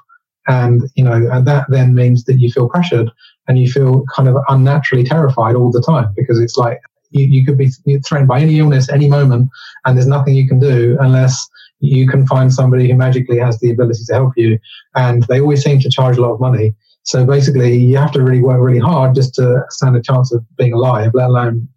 and 0.48 0.82
you 0.94 1.04
know 1.04 1.28
and 1.32 1.46
that 1.46 1.66
then 1.68 1.94
means 1.94 2.24
that 2.24 2.38
you 2.38 2.50
feel 2.50 2.68
pressured 2.68 3.10
and 3.48 3.58
you 3.58 3.70
feel 3.70 4.04
kind 4.14 4.28
of 4.28 4.36
unnaturally 4.48 5.04
terrified 5.04 5.54
all 5.54 5.70
the 5.70 5.82
time 5.82 6.08
because 6.16 6.40
it's 6.40 6.56
like 6.56 6.80
you, 7.10 7.26
you 7.26 7.44
could 7.44 7.58
be 7.58 7.70
threatened 8.06 8.28
by 8.28 8.40
any 8.40 8.58
illness 8.58 8.88
any 8.88 9.08
moment 9.08 9.48
and 9.84 9.96
there's 9.96 10.06
nothing 10.06 10.34
you 10.34 10.48
can 10.48 10.58
do 10.58 10.96
unless 11.00 11.48
you 11.82 12.06
can 12.06 12.26
find 12.26 12.52
somebody 12.52 12.88
who 12.88 12.96
magically 12.96 13.38
has 13.38 13.58
the 13.58 13.70
ability 13.70 14.04
to 14.06 14.14
help 14.14 14.32
you. 14.36 14.58
And 14.94 15.24
they 15.24 15.40
always 15.40 15.62
seem 15.62 15.80
to 15.80 15.90
charge 15.90 16.16
a 16.16 16.22
lot 16.22 16.32
of 16.32 16.40
money. 16.40 16.74
So 17.02 17.26
basically 17.26 17.76
you 17.76 17.98
have 17.98 18.12
to 18.12 18.22
really 18.22 18.40
work 18.40 18.60
really 18.60 18.78
hard 18.78 19.16
just 19.16 19.34
to 19.34 19.64
stand 19.70 19.96
a 19.96 20.02
chance 20.02 20.32
of 20.32 20.44
being 20.56 20.72
alive 20.72 21.10
let 21.14 21.28
alone 21.28 21.68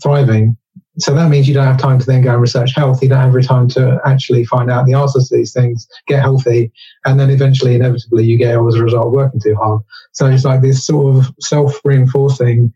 thriving 0.00 0.56
so 0.98 1.14
that 1.14 1.30
means 1.30 1.46
you 1.46 1.54
don't 1.54 1.66
have 1.66 1.78
time 1.78 1.98
to 1.98 2.06
then 2.06 2.22
go 2.22 2.32
and 2.32 2.42
research 2.42 2.74
health. 2.74 3.02
You 3.02 3.08
don't 3.08 3.32
have 3.32 3.46
time 3.46 3.68
to 3.68 4.00
actually 4.04 4.44
find 4.44 4.70
out 4.70 4.86
the 4.86 4.94
answers 4.94 5.28
to 5.28 5.36
these 5.36 5.52
things, 5.52 5.86
get 6.08 6.20
healthy, 6.20 6.72
and 7.04 7.18
then 7.18 7.30
eventually, 7.30 7.74
inevitably, 7.76 8.24
you 8.24 8.36
get 8.36 8.54
ill 8.54 8.66
as 8.66 8.74
a 8.74 8.82
result 8.82 9.06
of 9.06 9.12
working 9.12 9.40
too 9.40 9.54
hard. 9.54 9.82
So 10.12 10.26
it's 10.26 10.44
like 10.44 10.62
this 10.62 10.84
sort 10.84 11.16
of 11.16 11.32
self-reinforcing 11.40 12.72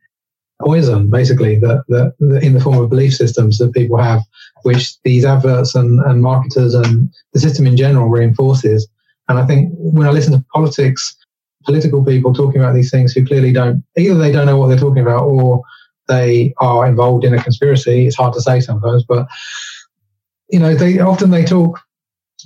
poison, 0.63 1.11
basically, 1.11 1.59
that, 1.59 1.85
that, 1.89 2.15
that, 2.21 2.43
in 2.45 2.55
the 2.55 2.61
form 2.61 2.79
of 2.79 2.89
belief 2.89 3.15
systems 3.15 3.59
that 3.59 3.75
people 3.75 3.99
have, 3.99 4.23
which 4.63 5.01
these 5.03 5.25
adverts 5.25 5.75
and, 5.75 6.01
and 6.01 6.23
marketers 6.23 6.75
and 6.75 7.13
the 7.33 7.41
system 7.41 7.67
in 7.67 7.77
general 7.77 8.09
reinforces. 8.09 8.89
And 9.29 9.39
I 9.39 9.47
think 9.47 9.73
when 9.75 10.07
I 10.07 10.13
listen 10.13 10.33
to 10.35 10.45
politics, 10.55 11.17
political 11.65 12.05
people 12.05 12.33
talking 12.33 12.61
about 12.61 12.75
these 12.75 12.91
things 12.91 13.13
who 13.13 13.27
clearly 13.27 13.53
don't, 13.53 13.83
either 13.97 14.15
they 14.15 14.31
don't 14.31 14.47
know 14.47 14.57
what 14.57 14.69
they're 14.69 14.79
talking 14.79 15.03
about 15.03 15.25
or 15.25 15.63
they 16.07 16.55
are 16.59 16.87
involved 16.87 17.25
in 17.25 17.35
a 17.35 17.43
conspiracy. 17.43 18.07
It's 18.07 18.17
hard 18.17 18.35
to 18.35 18.41
say 18.41 18.61
sometimes, 18.61 19.05
but 19.05 19.27
you 20.49 20.59
know, 20.59 20.75
they 20.75 20.99
often 21.01 21.31
they 21.31 21.45
talk 21.45 21.81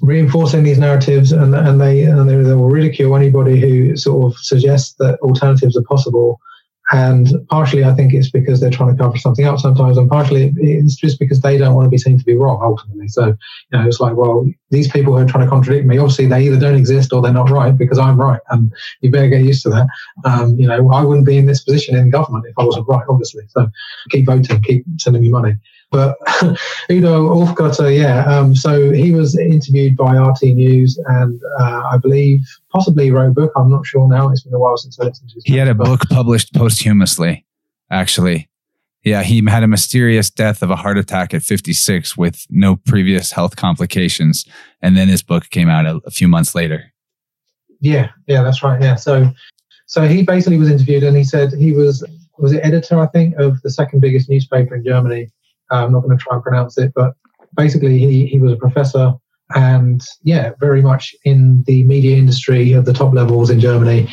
reinforcing 0.01 0.63
these 0.63 0.79
narratives 0.79 1.33
and, 1.33 1.55
and 1.55 1.81
they 1.81 2.03
and 2.03 2.29
they, 2.29 2.37
they 2.37 2.55
will 2.55 2.69
ridicule 2.69 3.17
anybody 3.17 3.61
who 3.61 3.97
sort 3.97 4.33
of 4.33 4.39
suggests 4.39 4.95
that 4.95 5.19
alternatives 5.21 5.77
are 5.77 5.83
possible 5.83 6.41
and 6.91 7.29
partially, 7.51 7.85
I 7.85 7.95
think 7.95 8.15
it's 8.15 8.31
because 8.31 8.61
they're 8.61 8.71
trying 8.71 8.97
to 8.97 9.03
cover 9.03 9.19
something 9.19 9.45
up 9.45 9.59
sometimes, 9.59 9.99
and 9.99 10.09
partially 10.09 10.55
it's 10.57 10.97
just 10.97 11.19
because 11.19 11.41
they 11.41 11.59
don't 11.59 11.75
want 11.75 11.85
to 11.85 11.91
be 11.91 11.99
seen 11.99 12.19
to 12.19 12.25
be 12.25 12.35
wrong 12.35 12.61
ultimately. 12.63 13.09
So, 13.09 13.27
you 13.27 13.79
know, 13.79 13.87
it's 13.87 14.01
like, 14.01 14.17
well, 14.17 14.49
these 14.71 14.91
people 14.91 15.13
who 15.13 15.19
are 15.19 15.27
trying 15.27 15.45
to 15.45 15.51
contradict 15.51 15.87
me, 15.87 15.99
obviously 15.99 16.27
they 16.27 16.47
either 16.47 16.59
don't 16.59 16.79
exist 16.79 17.13
or 17.13 17.21
they're 17.21 17.33
not 17.33 17.51
right 17.51 17.77
because 17.77 17.99
I'm 17.99 18.19
right, 18.19 18.41
and 18.51 18.73
you 19.03 19.11
better 19.11 19.29
get 19.29 19.43
used 19.43 19.63
to 19.65 19.71
that. 19.71 19.87
Um, 20.25 20.57
you 20.59 20.67
know, 20.67 20.91
I 20.91 21.05
wouldn't 21.05 21.27
be 21.27 21.37
in 21.37 21.47
this 21.47 21.63
position 21.63 21.95
in 21.95 22.09
government 22.09 22.47
if 22.49 22.55
I 22.59 22.65
wasn't 22.65 22.89
right, 22.89 23.05
obviously. 23.09 23.43
So, 23.49 23.69
keep 24.11 24.25
voting, 24.25 24.63
keep 24.63 24.85
sending 24.97 25.23
me 25.23 25.29
money. 25.29 25.57
But 25.91 26.17
Udo 26.91 27.29
Ulfkotte, 27.29 27.97
yeah. 27.97 28.25
Um, 28.27 28.55
so 28.55 28.91
he 28.91 29.13
was 29.13 29.39
interviewed 29.39 29.97
by 29.97 30.17
RT 30.17 30.43
News, 30.43 30.99
and 31.07 31.41
uh, 31.59 31.83
I 31.91 31.97
believe 31.97 32.41
possibly 32.71 33.11
wrote 33.11 33.31
a 33.31 33.33
book. 33.33 33.53
I'm 33.57 33.71
not 33.71 33.87
sure 33.87 34.07
now. 34.07 34.31
It's 34.31 34.43
been 34.43 34.53
a 34.53 34.59
while 34.59 34.77
since 34.77 35.01
I 35.01 35.05
listened 35.05 35.31
to. 35.31 35.35
His 35.37 35.45
he 35.45 35.57
had 35.57 35.69
a 35.69 35.75
book 35.75 36.03
published 36.11 36.53
posthumously, 36.55 37.47
actually. 37.91 38.51
Yeah, 39.03 39.23
he 39.23 39.43
had 39.49 39.63
a 39.63 39.69
mysterious 39.69 40.29
death 40.29 40.63
of 40.63 40.71
a 40.71 40.77
heart 40.77 40.99
attack 40.99 41.33
at 41.33 41.43
56 41.43 42.17
with 42.19 42.47
no 42.51 42.77
previous 42.77 43.33
health 43.33 43.57
complications, 43.57 44.45
and 44.83 44.95
then 44.95 45.09
his 45.09 45.23
book 45.23 45.49
came 45.49 45.71
out 45.71 45.87
a, 45.87 46.01
a 46.05 46.11
few 46.11 46.29
months 46.29 46.55
later. 46.55 46.93
Yeah, 47.81 48.11
yeah, 48.27 48.43
that's 48.43 48.63
right. 48.63 48.83
Yeah, 48.83 48.97
so 48.97 49.31
so 49.87 50.07
he 50.07 50.23
basically 50.23 50.59
was 50.59 50.71
interviewed, 50.71 51.03
and 51.03 51.17
he 51.17 51.25
said 51.25 51.55
he 51.55 51.73
was 51.73 52.05
was 52.37 52.53
it 52.53 52.61
editor, 52.63 53.01
I 53.01 53.07
think, 53.07 53.37
of 53.37 53.63
the 53.63 53.71
second 53.71 54.01
biggest 54.01 54.29
newspaper 54.29 54.75
in 54.75 54.85
Germany 54.85 55.31
Uh, 55.71 55.85
I'm 55.85 55.93
not 55.93 56.03
going 56.03 56.17
to 56.17 56.23
try 56.23 56.35
and 56.35 56.43
pronounce 56.43 56.79
it, 56.79 56.93
but 56.95 57.15
basically 57.57 57.99
he, 57.99 58.27
he 58.27 58.39
was 58.39 58.53
a 58.53 58.57
professor 58.57 59.15
and 59.55 60.03
yeah, 60.23 60.53
very 60.61 60.83
much 60.83 61.15
in 61.25 61.63
the 61.67 61.83
media 61.85 62.17
industry 62.17 62.75
at 62.75 62.85
the 62.85 62.93
top 62.93 63.15
levels 63.15 63.49
in 63.49 63.61
Germany. 63.61 64.09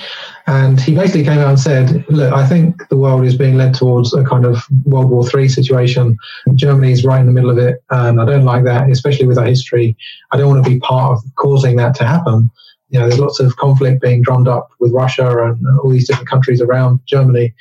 And 0.47 0.79
he 0.79 0.95
basically 0.95 1.23
came 1.23 1.39
out 1.39 1.49
and 1.49 1.59
said, 1.59 2.05
look, 2.09 2.31
I 2.31 2.47
think 2.47 2.87
the 2.89 2.97
world 2.97 3.25
is 3.25 3.35
being 3.35 3.57
led 3.57 3.73
towards 3.73 4.13
a 4.13 4.23
kind 4.23 4.45
of 4.45 4.63
World 4.85 5.09
War 5.09 5.25
III 5.27 5.49
situation. 5.49 6.17
Germany 6.53 6.91
is 6.91 7.03
right 7.03 7.19
in 7.19 7.25
the 7.25 7.33
middle 7.33 7.49
of 7.49 7.57
it. 7.57 7.83
And 7.89 8.21
I 8.21 8.25
don't 8.25 8.45
like 8.45 8.63
that, 8.63 8.89
especially 8.89 9.27
with 9.27 9.37
our 9.37 9.45
history. 9.45 9.97
I 10.31 10.37
don't 10.37 10.49
want 10.49 10.63
to 10.63 10.69
be 10.69 10.79
part 10.79 11.13
of 11.13 11.23
causing 11.35 11.75
that 11.77 11.95
to 11.95 12.05
happen. 12.05 12.49
You 12.89 12.99
know, 12.99 13.07
there's 13.09 13.19
lots 13.19 13.39
of 13.39 13.55
conflict 13.57 14.01
being 14.01 14.21
drummed 14.21 14.47
up 14.47 14.69
with 14.79 14.93
Russia 14.93 15.43
and 15.43 15.65
all 15.79 15.89
these 15.89 16.07
different 16.07 16.29
countries 16.29 16.61
around 16.61 17.01
Germany. 17.07 17.53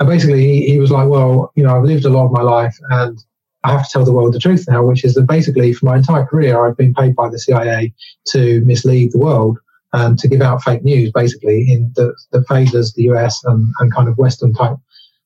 And 0.00 0.08
basically, 0.08 0.44
he, 0.44 0.70
he 0.70 0.80
was 0.80 0.90
like, 0.90 1.08
well, 1.08 1.52
you 1.54 1.62
know, 1.62 1.76
I've 1.76 1.84
lived 1.84 2.04
a 2.04 2.10
lot 2.10 2.24
of 2.24 2.32
my 2.32 2.42
life 2.42 2.76
and 2.90 3.22
I 3.64 3.72
have 3.72 3.84
to 3.84 3.88
tell 3.92 4.04
the 4.04 4.12
world 4.12 4.34
the 4.34 4.40
truth 4.40 4.66
now, 4.68 4.84
which 4.84 5.04
is 5.04 5.14
that 5.14 5.26
basically 5.26 5.72
for 5.72 5.86
my 5.86 5.96
entire 5.96 6.26
career, 6.26 6.64
I've 6.64 6.76
been 6.76 6.94
paid 6.94 7.14
by 7.14 7.28
the 7.28 7.38
CIA 7.38 7.94
to 8.28 8.60
mislead 8.64 9.12
the 9.12 9.18
world 9.18 9.58
and 9.92 10.18
to 10.18 10.28
give 10.28 10.40
out 10.40 10.62
fake 10.62 10.82
news, 10.82 11.12
basically, 11.12 11.70
in 11.70 11.92
the, 11.94 12.14
that 12.32 12.46
favors 12.48 12.92
the 12.94 13.04
US 13.10 13.42
and, 13.44 13.72
and 13.78 13.94
kind 13.94 14.08
of 14.08 14.18
Western 14.18 14.52
type, 14.52 14.76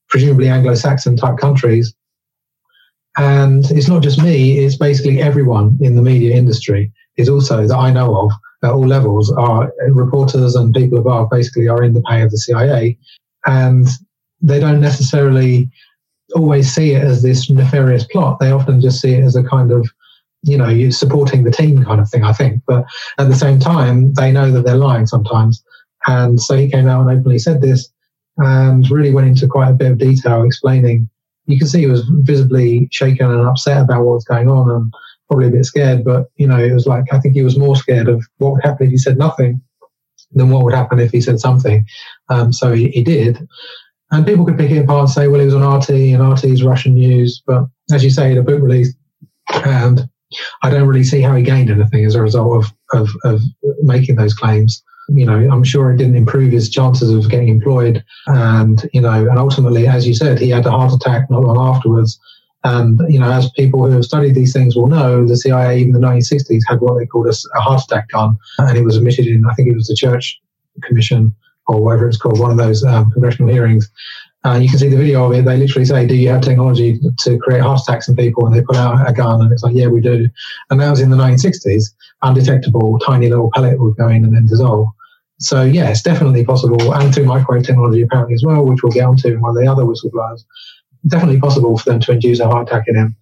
presumably 0.09 0.49
Anglo 0.49 0.75
Saxon 0.75 1.17
type 1.17 1.37
countries. 1.37 1.93
And 3.17 3.69
it's 3.71 3.87
not 3.87 4.03
just 4.03 4.21
me, 4.21 4.59
it's 4.59 4.77
basically 4.77 5.21
everyone 5.21 5.77
in 5.81 5.95
the 5.95 6.03
media 6.03 6.35
industry 6.35 6.91
is 7.15 7.29
also 7.29 7.65
that 7.65 7.75
I 7.75 7.91
know 7.91 8.15
of 8.15 8.31
at 8.63 8.71
all 8.71 8.85
levels 8.85 9.31
are 9.31 9.71
reporters 9.89 10.55
and 10.55 10.73
people 10.73 10.99
above 10.99 11.29
basically 11.31 11.67
are 11.67 11.83
in 11.83 11.93
the 11.93 12.01
pay 12.01 12.21
of 12.21 12.29
the 12.29 12.37
CIA. 12.37 12.97
And 13.45 13.87
they 14.41 14.59
don't 14.59 14.81
necessarily 14.81 15.71
always 16.35 16.73
see 16.73 16.91
it 16.91 17.03
as 17.03 17.21
this 17.21 17.49
nefarious 17.49 18.05
plot. 18.05 18.39
They 18.39 18.51
often 18.51 18.81
just 18.81 19.01
see 19.01 19.13
it 19.13 19.23
as 19.23 19.35
a 19.35 19.43
kind 19.43 19.71
of, 19.71 19.89
you 20.43 20.57
know, 20.57 20.69
you 20.69 20.91
supporting 20.91 21.43
the 21.43 21.51
team 21.51 21.83
kind 21.83 22.01
of 22.01 22.09
thing, 22.09 22.23
I 22.23 22.33
think. 22.33 22.61
But 22.67 22.85
at 23.17 23.27
the 23.27 23.35
same 23.35 23.59
time, 23.59 24.13
they 24.13 24.31
know 24.31 24.51
that 24.51 24.65
they're 24.65 24.75
lying 24.75 25.07
sometimes. 25.07 25.63
And 26.05 26.39
so 26.39 26.55
he 26.55 26.69
came 26.69 26.87
out 26.87 27.07
and 27.07 27.19
openly 27.19 27.39
said 27.39 27.61
this 27.61 27.89
and 28.37 28.89
really 28.89 29.13
went 29.13 29.27
into 29.27 29.47
quite 29.47 29.69
a 29.69 29.73
bit 29.73 29.91
of 29.91 29.97
detail 29.97 30.43
explaining. 30.43 31.09
You 31.45 31.57
can 31.57 31.67
see 31.67 31.79
he 31.79 31.87
was 31.87 32.05
visibly 32.21 32.87
shaken 32.91 33.31
and 33.31 33.47
upset 33.47 33.81
about 33.81 34.03
what 34.03 34.15
was 34.15 34.25
going 34.25 34.49
on 34.49 34.69
and 34.69 34.93
probably 35.27 35.47
a 35.47 35.51
bit 35.51 35.65
scared. 35.65 36.03
But, 36.03 36.27
you 36.35 36.47
know, 36.47 36.59
it 36.59 36.73
was 36.73 36.85
like, 36.85 37.05
I 37.11 37.19
think 37.19 37.35
he 37.35 37.41
was 37.41 37.57
more 37.57 37.75
scared 37.75 38.09
of 38.09 38.25
what 38.37 38.53
would 38.53 38.63
happen 38.63 38.87
if 38.87 38.91
he 38.91 38.97
said 38.97 39.17
nothing 39.17 39.61
than 40.33 40.49
what 40.49 40.63
would 40.63 40.73
happen 40.73 40.99
if 40.99 41.11
he 41.11 41.21
said 41.21 41.39
something. 41.39 41.85
Um, 42.29 42.51
so 42.51 42.73
he, 42.73 42.89
he 42.89 43.03
did. 43.03 43.47
And 44.11 44.25
people 44.25 44.45
could 44.45 44.57
pick 44.57 44.71
it 44.71 44.83
apart 44.83 45.01
and 45.01 45.09
say, 45.09 45.27
well, 45.27 45.41
it 45.41 45.45
was 45.45 45.53
on 45.53 45.77
RT 45.79 45.89
and 45.89 46.21
RT's 46.21 46.63
Russian 46.63 46.93
news. 46.93 47.41
But 47.45 47.65
as 47.91 48.03
you 48.03 48.09
say, 48.09 48.33
the 48.33 48.41
book 48.41 48.61
release, 48.61 48.93
and 49.53 50.09
I 50.63 50.69
don't 50.69 50.87
really 50.87 51.03
see 51.03 51.21
how 51.21 51.35
he 51.35 51.43
gained 51.43 51.69
anything 51.69 52.05
as 52.05 52.15
a 52.15 52.21
result 52.21 52.65
of, 52.65 52.99
of, 52.99 53.09
of 53.23 53.41
making 53.81 54.15
those 54.15 54.33
claims. 54.33 54.83
You 55.09 55.25
know, 55.25 55.49
I'm 55.49 55.63
sure 55.63 55.91
it 55.91 55.97
didn't 55.97 56.15
improve 56.15 56.51
his 56.51 56.69
chances 56.69 57.11
of 57.11 57.29
getting 57.29 57.47
employed. 57.47 58.03
And, 58.27 58.89
you 58.93 59.01
know, 59.01 59.27
and 59.29 59.39
ultimately, 59.39 59.87
as 59.87 60.07
you 60.07 60.13
said, 60.13 60.39
he 60.39 60.49
had 60.49 60.65
a 60.65 60.71
heart 60.71 60.93
attack 60.93 61.29
not 61.29 61.43
long 61.43 61.75
afterwards. 61.75 62.19
And, 62.63 62.99
you 63.09 63.19
know, 63.19 63.31
as 63.31 63.49
people 63.51 63.85
who 63.85 63.91
have 63.91 64.05
studied 64.05 64.35
these 64.35 64.51
things 64.51 64.75
will 64.75 64.87
know, 64.87 65.25
the 65.25 65.37
CIA, 65.37 65.79
even 65.79 65.95
in 65.95 66.01
the 66.01 66.07
1960s, 66.07 66.61
had 66.67 66.81
what 66.81 66.97
they 66.97 67.05
called 67.05 67.27
a, 67.27 67.33
a 67.57 67.61
heart 67.61 67.83
attack 67.83 68.09
gun. 68.09 68.35
And 68.57 68.77
it 68.77 68.83
was 68.83 68.97
admitted 68.97 69.27
in, 69.27 69.45
I 69.49 69.53
think 69.53 69.69
it 69.69 69.75
was 69.75 69.87
the 69.87 69.95
Church 69.95 70.41
Commission 70.83 71.33
or 71.67 71.83
whatever 71.83 72.07
it's 72.07 72.17
called, 72.17 72.39
one 72.39 72.51
of 72.51 72.57
those 72.57 72.83
um, 72.83 73.11
congressional 73.11 73.51
hearings. 73.51 73.89
Uh, 74.45 74.53
you 74.53 74.69
can 74.69 74.79
see 74.79 74.87
the 74.87 74.97
video 74.97 75.25
of 75.25 75.33
it. 75.33 75.45
They 75.45 75.57
literally 75.57 75.85
say, 75.85 76.05
"Do 76.05 76.15
you 76.15 76.29
have 76.29 76.41
technology 76.41 76.99
to 77.19 77.37
create 77.39 77.61
heart 77.61 77.81
attacks 77.81 78.07
in 78.07 78.15
people?" 78.15 78.45
And 78.45 78.55
they 78.55 78.61
put 78.61 78.77
out 78.77 79.07
a 79.07 79.11
gun, 79.11 79.41
and 79.41 79.51
it's 79.51 79.63
like, 79.63 79.75
"Yeah, 79.75 79.87
we 79.87 79.99
do." 79.99 80.29
And 80.69 80.79
that 80.79 80.89
was 80.89 81.01
in 81.01 81.09
the 81.09 81.17
1960s. 81.17 81.93
Undetectable, 82.21 82.99
tiny 82.99 83.29
little 83.29 83.51
pellet 83.53 83.79
would 83.79 83.97
go 83.97 84.07
in 84.07 84.23
and 84.23 84.35
then 84.35 84.45
dissolve. 84.45 84.87
So 85.39 85.63
yeah, 85.63 85.89
it's 85.89 86.01
definitely 86.01 86.45
possible, 86.45 86.93
and 86.93 87.13
through 87.13 87.25
microwave 87.25 87.63
technology 87.63 88.01
apparently 88.01 88.35
as 88.35 88.43
well, 88.43 88.65
which 88.65 88.81
we'll 88.83 88.91
get 88.91 89.05
onto 89.05 89.27
in 89.27 89.41
one 89.41 89.55
of 89.55 89.61
the 89.61 89.69
other 89.69 89.83
whistleblowers. 89.83 90.43
Definitely 91.07 91.39
possible 91.39 91.77
for 91.77 91.89
them 91.89 91.99
to 92.01 92.13
induce 92.13 92.39
a 92.39 92.47
heart 92.47 92.67
attack 92.67 92.85
in 92.87 92.95
him. 92.95 93.15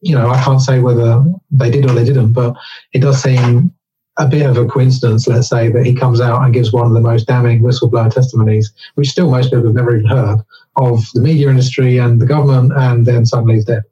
You 0.00 0.16
know, 0.16 0.30
I 0.30 0.42
can't 0.42 0.60
say 0.60 0.80
whether 0.80 1.24
they 1.50 1.70
did 1.70 1.88
or 1.88 1.94
they 1.94 2.04
didn't, 2.04 2.32
but 2.32 2.56
it 2.92 3.00
does 3.00 3.22
seem 3.22 3.72
a 4.18 4.28
bit 4.28 4.46
of 4.46 4.56
a 4.58 4.66
coincidence, 4.66 5.26
let's 5.26 5.48
say, 5.48 5.70
that 5.70 5.86
he 5.86 5.94
comes 5.94 6.20
out 6.20 6.42
and 6.42 6.52
gives 6.52 6.72
one 6.72 6.86
of 6.86 6.92
the 6.92 7.00
most 7.00 7.26
damning 7.26 7.62
whistleblower 7.62 8.12
testimonies, 8.12 8.72
which 8.94 9.10
still 9.10 9.30
most 9.30 9.46
people 9.50 9.66
have 9.66 9.74
never 9.74 9.96
even 9.96 10.06
heard, 10.06 10.40
of 10.76 11.04
the 11.14 11.20
media 11.20 11.48
industry 11.48 11.98
and 11.98 12.20
the 12.20 12.26
government, 12.26 12.72
and 12.76 13.06
then 13.06 13.24
suddenly 13.24 13.54
he's 13.54 13.64
dead. 13.64 13.82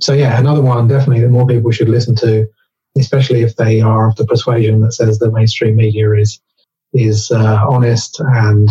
So, 0.00 0.14
yeah, 0.14 0.38
another 0.38 0.62
one 0.62 0.88
definitely 0.88 1.20
that 1.22 1.30
more 1.30 1.46
people 1.46 1.70
should 1.70 1.88
listen 1.88 2.14
to, 2.16 2.48
especially 2.96 3.42
if 3.42 3.56
they 3.56 3.80
are 3.80 4.08
of 4.08 4.16
the 4.16 4.26
persuasion 4.26 4.80
that 4.80 4.92
says 4.92 5.18
the 5.18 5.30
mainstream 5.30 5.76
media 5.76 6.12
is 6.12 6.40
is 6.94 7.30
uh, 7.30 7.64
honest 7.66 8.20
and 8.20 8.68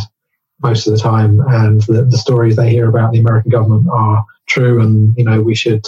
most 0.62 0.86
of 0.86 0.94
the 0.94 1.00
time, 1.00 1.40
and 1.48 1.82
the, 1.84 2.04
the 2.04 2.18
stories 2.18 2.56
they 2.56 2.70
hear 2.70 2.88
about 2.88 3.12
the 3.12 3.20
American 3.20 3.50
government 3.50 3.88
are 3.92 4.24
true, 4.48 4.80
and 4.82 5.16
you 5.18 5.24
know 5.24 5.42
we 5.42 5.56
should 5.56 5.88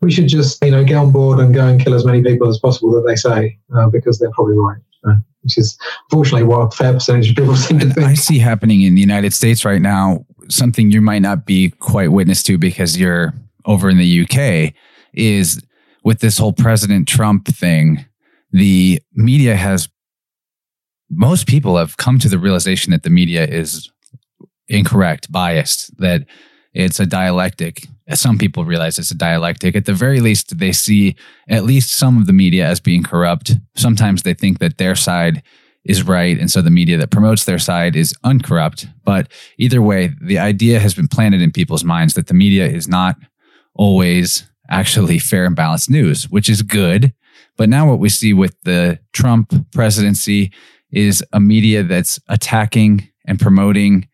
we 0.00 0.10
should 0.10 0.28
just 0.28 0.62
you 0.64 0.70
know 0.70 0.84
get 0.84 0.96
on 0.96 1.10
board 1.10 1.38
and 1.38 1.54
go 1.54 1.66
and 1.66 1.80
kill 1.80 1.94
as 1.94 2.04
many 2.04 2.22
people 2.22 2.48
as 2.48 2.58
possible 2.58 2.90
that 2.92 3.06
they 3.06 3.16
say 3.16 3.58
uh, 3.76 3.88
because 3.88 4.18
they're 4.18 4.30
probably 4.32 4.56
right. 4.56 4.80
Uh, 5.06 5.14
which 5.42 5.56
is 5.56 5.78
fortunately 6.10 6.42
what 6.42 6.58
a 6.58 6.70
fair 6.76 6.92
percentage 6.92 7.30
of 7.30 7.36
people 7.36 7.56
seem 7.56 7.78
to 7.78 7.90
think. 7.90 8.06
I 8.06 8.14
see 8.14 8.38
happening 8.38 8.82
in 8.82 8.94
the 8.94 9.00
United 9.00 9.32
States 9.32 9.64
right 9.64 9.80
now 9.80 10.26
something 10.48 10.90
you 10.90 11.00
might 11.00 11.20
not 11.22 11.46
be 11.46 11.70
quite 11.70 12.12
witness 12.12 12.42
to 12.42 12.58
because 12.58 12.98
you're 12.98 13.32
over 13.64 13.88
in 13.88 13.98
the 13.98 14.22
UK 14.22 14.74
is 15.12 15.62
with 16.04 16.20
this 16.20 16.38
whole 16.38 16.52
President 16.52 17.08
Trump 17.08 17.46
thing. 17.46 18.04
The 18.52 19.00
media 19.14 19.56
has 19.56 19.88
most 21.10 21.46
people 21.46 21.76
have 21.76 21.96
come 21.96 22.18
to 22.20 22.28
the 22.28 22.38
realization 22.38 22.92
that 22.92 23.02
the 23.02 23.10
media 23.10 23.44
is 23.44 23.90
incorrect, 24.68 25.30
biased, 25.30 25.96
that 25.98 26.24
it's 26.72 27.00
a 27.00 27.06
dialectic. 27.06 27.86
Some 28.14 28.38
people 28.38 28.64
realize 28.64 28.98
it's 28.98 29.10
a 29.10 29.16
dialectic. 29.16 29.76
At 29.76 29.86
the 29.86 29.94
very 29.94 30.20
least, 30.20 30.58
they 30.58 30.72
see 30.72 31.16
at 31.48 31.64
least 31.64 31.96
some 31.96 32.16
of 32.16 32.26
the 32.26 32.32
media 32.32 32.66
as 32.66 32.80
being 32.80 33.02
corrupt. 33.02 33.56
Sometimes 33.76 34.22
they 34.22 34.34
think 34.34 34.58
that 34.58 34.78
their 34.78 34.94
side 34.94 35.42
is 35.84 36.02
right. 36.02 36.38
And 36.38 36.50
so 36.50 36.60
the 36.60 36.70
media 36.70 36.96
that 36.98 37.10
promotes 37.10 37.44
their 37.44 37.58
side 37.58 37.96
is 37.96 38.14
uncorrupt. 38.24 38.86
But 39.04 39.30
either 39.58 39.80
way, 39.80 40.10
the 40.20 40.38
idea 40.38 40.78
has 40.80 40.94
been 40.94 41.08
planted 41.08 41.40
in 41.40 41.52
people's 41.52 41.84
minds 41.84 42.14
that 42.14 42.26
the 42.26 42.34
media 42.34 42.66
is 42.66 42.86
not 42.86 43.16
always 43.74 44.48
actually 44.68 45.18
fair 45.18 45.44
and 45.46 45.56
balanced 45.56 45.90
news, 45.90 46.28
which 46.30 46.48
is 46.48 46.62
good. 46.62 47.12
But 47.56 47.68
now 47.68 47.88
what 47.88 47.98
we 47.98 48.08
see 48.08 48.32
with 48.32 48.54
the 48.62 48.98
Trump 49.12 49.52
presidency 49.72 50.52
is 50.92 51.24
a 51.32 51.40
media 51.40 51.82
that's 51.82 52.20
attacking 52.28 53.08
and 53.26 53.40
promoting 53.40 54.08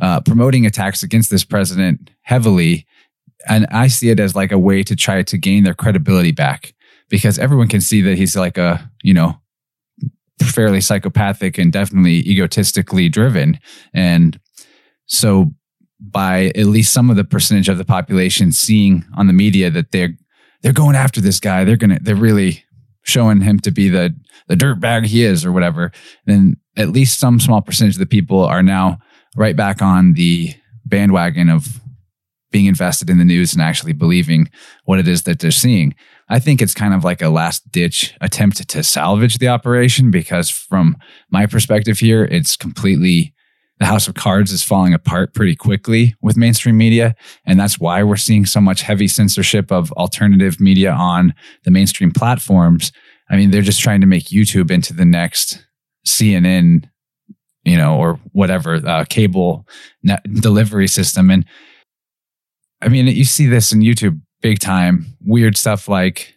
uh, 0.00 0.20
promoting 0.20 0.66
attacks 0.66 1.02
against 1.02 1.30
this 1.30 1.44
president 1.44 2.10
heavily. 2.22 2.86
And 3.48 3.66
I 3.70 3.88
see 3.88 4.10
it 4.10 4.20
as 4.20 4.34
like 4.34 4.52
a 4.52 4.58
way 4.58 4.82
to 4.82 4.96
try 4.96 5.22
to 5.22 5.38
gain 5.38 5.64
their 5.64 5.74
credibility 5.74 6.32
back 6.32 6.74
because 7.08 7.38
everyone 7.38 7.68
can 7.68 7.80
see 7.80 8.02
that 8.02 8.18
he's 8.18 8.36
like 8.36 8.58
a, 8.58 8.90
you 9.02 9.14
know, 9.14 9.40
fairly 10.42 10.80
psychopathic 10.80 11.58
and 11.58 11.72
definitely 11.72 12.18
egotistically 12.18 13.08
driven. 13.08 13.58
And 13.92 14.38
so 15.06 15.52
by 16.00 16.52
at 16.54 16.66
least 16.66 16.92
some 16.92 17.10
of 17.10 17.16
the 17.16 17.24
percentage 17.24 17.68
of 17.68 17.78
the 17.78 17.84
population 17.84 18.52
seeing 18.52 19.04
on 19.16 19.26
the 19.26 19.32
media 19.32 19.70
that 19.70 19.90
they're 19.90 20.14
they're 20.62 20.72
going 20.72 20.96
after 20.96 21.20
this 21.20 21.40
guy, 21.40 21.64
they're 21.64 21.76
gonna 21.76 21.98
they're 22.00 22.14
really 22.14 22.64
showing 23.02 23.40
him 23.40 23.58
to 23.60 23.70
be 23.70 23.88
the 23.88 24.14
the 24.48 24.56
dirt 24.56 24.80
bag 24.80 25.04
he 25.04 25.24
is 25.24 25.44
or 25.44 25.52
whatever, 25.52 25.92
then 26.26 26.56
at 26.76 26.90
least 26.90 27.18
some 27.18 27.40
small 27.40 27.60
percentage 27.60 27.94
of 27.94 28.00
the 28.00 28.06
people 28.06 28.44
are 28.44 28.62
now 28.62 28.98
right 29.38 29.56
back 29.56 29.80
on 29.80 30.14
the 30.14 30.52
bandwagon 30.84 31.48
of 31.48 31.80
being 32.50 32.66
invested 32.66 33.08
in 33.08 33.18
the 33.18 33.24
news 33.24 33.52
and 33.52 33.62
actually 33.62 33.92
believing 33.92 34.50
what 34.84 34.98
it 34.98 35.06
is 35.06 35.22
that 35.22 35.38
they're 35.38 35.50
seeing. 35.50 35.94
I 36.28 36.38
think 36.38 36.60
it's 36.60 36.74
kind 36.74 36.92
of 36.92 37.04
like 37.04 37.22
a 37.22 37.28
last 37.28 37.70
ditch 37.70 38.14
attempt 38.20 38.68
to 38.68 38.82
salvage 38.82 39.38
the 39.38 39.48
operation 39.48 40.10
because 40.10 40.50
from 40.50 40.96
my 41.30 41.46
perspective 41.46 41.98
here, 41.98 42.24
it's 42.24 42.56
completely 42.56 43.34
the 43.78 43.86
house 43.86 44.08
of 44.08 44.14
cards 44.14 44.50
is 44.50 44.64
falling 44.64 44.92
apart 44.92 45.34
pretty 45.34 45.54
quickly 45.54 46.14
with 46.20 46.36
mainstream 46.36 46.76
media. 46.76 47.14
And 47.44 47.60
that's 47.60 47.78
why 47.78 48.02
we're 48.02 48.16
seeing 48.16 48.44
so 48.44 48.60
much 48.60 48.82
heavy 48.82 49.06
censorship 49.06 49.70
of 49.70 49.92
alternative 49.92 50.58
media 50.58 50.92
on 50.92 51.32
the 51.64 51.70
mainstream 51.70 52.10
platforms. 52.10 52.90
I 53.30 53.36
mean, 53.36 53.50
they're 53.50 53.62
just 53.62 53.80
trying 53.80 54.00
to 54.00 54.06
make 54.06 54.26
YouTube 54.26 54.70
into 54.70 54.94
the 54.94 55.04
next 55.04 55.64
CNN, 56.06 56.88
you 57.64 57.76
know, 57.76 57.96
or 57.96 58.20
whatever 58.32 58.74
uh, 58.86 59.04
cable 59.08 59.66
delivery 60.40 60.88
system. 60.88 61.30
And 61.30 61.44
I 62.80 62.88
mean, 62.88 63.06
you 63.06 63.24
see 63.24 63.46
this 63.46 63.72
in 63.72 63.80
YouTube 63.80 64.20
big 64.40 64.58
time. 64.60 65.06
Weird 65.24 65.56
stuff 65.56 65.88
like 65.88 66.34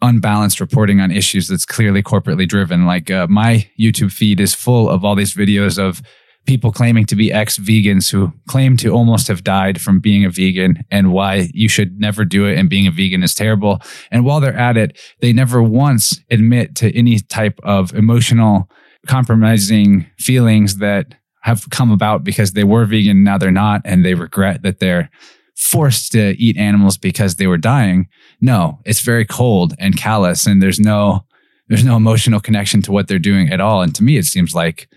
unbalanced 0.00 0.60
reporting 0.60 1.00
on 1.00 1.10
issues 1.10 1.48
that's 1.48 1.64
clearly 1.64 2.02
corporately 2.02 2.48
driven. 2.48 2.86
Like 2.86 3.10
uh, 3.10 3.26
my 3.28 3.68
YouTube 3.78 4.12
feed 4.12 4.40
is 4.40 4.54
full 4.54 4.88
of 4.88 5.04
all 5.04 5.14
these 5.14 5.34
videos 5.34 5.78
of 5.78 6.02
people 6.44 6.72
claiming 6.72 7.06
to 7.06 7.14
be 7.14 7.32
ex 7.32 7.56
vegans 7.56 8.10
who 8.10 8.32
claim 8.48 8.76
to 8.76 8.90
almost 8.90 9.28
have 9.28 9.44
died 9.44 9.80
from 9.80 10.00
being 10.00 10.24
a 10.24 10.30
vegan 10.30 10.84
and 10.90 11.12
why 11.12 11.48
you 11.54 11.68
should 11.68 12.00
never 12.00 12.24
do 12.24 12.46
it 12.46 12.58
and 12.58 12.68
being 12.68 12.86
a 12.86 12.90
vegan 12.90 13.22
is 13.22 13.34
terrible. 13.34 13.80
And 14.10 14.24
while 14.24 14.40
they're 14.40 14.56
at 14.56 14.76
it, 14.76 14.98
they 15.20 15.32
never 15.32 15.62
once 15.62 16.20
admit 16.30 16.74
to 16.76 16.96
any 16.96 17.20
type 17.20 17.60
of 17.62 17.94
emotional 17.94 18.68
compromising 19.06 20.06
feelings 20.18 20.76
that 20.76 21.14
have 21.42 21.68
come 21.70 21.90
about 21.90 22.24
because 22.24 22.52
they 22.52 22.64
were 22.64 22.84
vegan, 22.84 23.24
now 23.24 23.36
they're 23.36 23.50
not, 23.50 23.82
and 23.84 24.04
they 24.04 24.14
regret 24.14 24.62
that 24.62 24.78
they're 24.78 25.10
forced 25.56 26.12
to 26.12 26.30
eat 26.38 26.56
animals 26.56 26.96
because 26.96 27.36
they 27.36 27.46
were 27.46 27.58
dying. 27.58 28.08
No, 28.40 28.80
it's 28.84 29.00
very 29.00 29.24
cold 29.24 29.74
and 29.78 29.96
callous 29.96 30.46
and 30.46 30.62
there's 30.62 30.80
no 30.80 31.24
there's 31.68 31.84
no 31.84 31.96
emotional 31.96 32.40
connection 32.40 32.82
to 32.82 32.92
what 32.92 33.08
they're 33.08 33.18
doing 33.18 33.50
at 33.50 33.60
all. 33.60 33.82
And 33.82 33.94
to 33.94 34.02
me 34.02 34.16
it 34.16 34.24
seems 34.24 34.54
like 34.54 34.88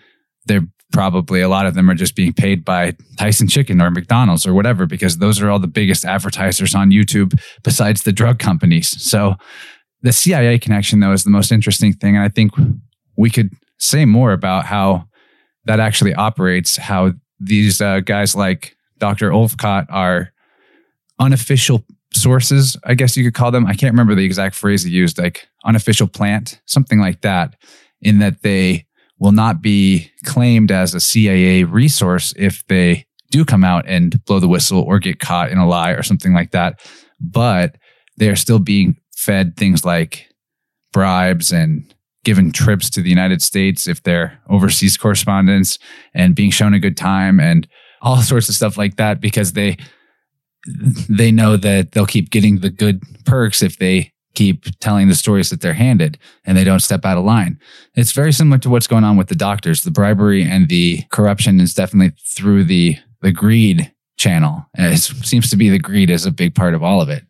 they're 0.46 0.68
probably 0.92 1.42
a 1.42 1.50
lot 1.50 1.66
of 1.66 1.74
them 1.74 1.90
are 1.90 1.96
just 1.96 2.16
being 2.16 2.34
paid 2.34 2.64
by 2.64 2.96
Tyson 3.18 3.48
Chicken 3.48 3.82
or 3.82 3.92
McDonald's 3.92 4.48
or 4.48 4.54
whatever 4.54 4.86
because 4.86 5.18
those 5.18 5.42
are 5.42 5.50
all 5.50 5.60
the 5.60 5.68
biggest 5.68 6.06
advertisers 6.06 6.74
on 6.74 6.92
YouTube 6.92 7.40
besides 7.64 8.04
the 8.04 8.14
drug 8.14 8.40
companies. 8.40 8.90
So 9.02 9.36
the 10.02 10.14
CIA 10.14 10.58
connection 10.58 11.00
though 11.00 11.14
is 11.14 11.24
the 11.24 11.30
most 11.30 11.52
interesting 11.52 11.94
thing 11.94 12.16
and 12.16 12.24
I 12.24 12.30
think 12.30 12.54
we 13.18 13.30
could 13.30 13.52
say 13.78 14.06
more 14.06 14.32
about 14.32 14.66
how 14.66 15.08
that 15.66 15.80
actually 15.80 16.14
operates, 16.14 16.78
how 16.78 17.14
these 17.40 17.82
uh, 17.82 18.00
guys 18.00 18.36
like 18.36 18.76
Dr. 18.98 19.32
Ulfkotte 19.32 19.88
are 19.90 20.32
unofficial 21.20 21.84
sources, 22.14 22.78
I 22.84 22.94
guess 22.94 23.18
you 23.18 23.24
could 23.24 23.34
call 23.34 23.52
them. 23.52 23.66
I 23.66 23.74
can't 23.74 23.94
remember 23.94 24.16
the 24.16 24.26
exact 24.26 24.56
phrase 24.56 24.84
he 24.84 24.92
used, 24.92 25.18
like 25.18 25.48
unofficial 25.66 26.08
plant, 26.08 26.62
something 26.66 27.00
like 27.00 27.22
that, 27.22 27.56
in 28.02 28.20
that 28.20 28.42
they 28.42 28.86
will 29.20 29.32
not 29.32 29.62
be 29.62 30.12
claimed 30.24 30.72
as 30.72 30.94
a 30.94 31.00
CIA 31.00 31.64
resource 31.64 32.34
if 32.38 32.66
they 32.68 33.06
do 33.32 33.46
come 33.46 33.64
out 33.64 33.86
and 33.88 34.24
blow 34.26 34.40
the 34.40 34.48
whistle 34.48 34.82
or 34.82 35.00
get 35.00 35.20
caught 35.20 35.52
in 35.52 35.58
a 35.58 35.68
lie 35.68 35.92
or 35.92 36.04
something 36.04 36.34
like 36.34 36.52
that. 36.52 36.80
But 37.20 37.78
they're 38.18 38.36
still 38.36 38.60
being 38.60 38.98
fed 39.16 39.58
things 39.58 39.84
like 39.84 40.30
bribes 40.94 41.52
and 41.52 41.94
given 42.26 42.52
trips 42.52 42.90
to 42.90 43.02
the 43.02 43.10
United 43.10 43.42
States 43.42 43.88
if 43.88 44.04
they're 44.04 44.38
overseas 44.50 44.98
correspondents 44.98 45.80
and 46.14 46.36
being 46.36 46.52
shown 46.52 46.74
a 46.74 46.80
good 46.80 46.98
time 46.98 47.40
and 47.40 47.68
all 48.02 48.18
sorts 48.22 48.50
of 48.50 48.56
stuff 48.56 48.78
like 48.78 48.98
that 48.98 49.22
because 49.22 49.54
they 49.54 49.78
they 51.08 51.32
know 51.32 51.56
that 51.56 51.92
they'll 51.92 52.08
keep 52.08 52.32
getting 52.32 52.60
the 52.60 52.72
good 52.72 53.02
perks 53.26 53.62
if 53.62 53.78
they 53.78 54.12
keep 54.34 54.66
telling 54.80 55.08
the 55.08 55.16
stories 55.16 55.52
that 55.52 55.62
they're 55.62 55.74
handed 55.74 56.18
and 56.44 56.58
they 56.58 56.64
don't 56.64 56.82
step 56.82 57.06
out 57.06 57.18
of 57.18 57.24
line. 57.24 57.60
It's 57.94 58.12
very 58.12 58.34
similar 58.34 58.58
to 58.60 58.70
what's 58.70 58.88
going 58.88 59.04
on 59.04 59.16
with 59.16 59.28
the 59.28 59.36
doctors. 59.36 59.84
The 59.84 59.92
bribery 59.92 60.44
and 60.44 60.68
the 60.68 61.04
corruption 61.12 61.60
is 61.60 61.74
definitely 61.74 62.16
through 62.36 62.66
the 62.66 62.98
the 63.22 63.32
greed 63.32 63.92
channel. 64.18 64.66
It 64.76 64.98
seems 64.98 65.50
to 65.50 65.56
be 65.56 65.70
the 65.70 65.80
greed 65.80 66.10
is 66.10 66.26
a 66.26 66.32
big 66.32 66.56
part 66.56 66.74
of 66.74 66.84
all 66.84 67.02
of 67.02 67.10
it. 67.10 67.24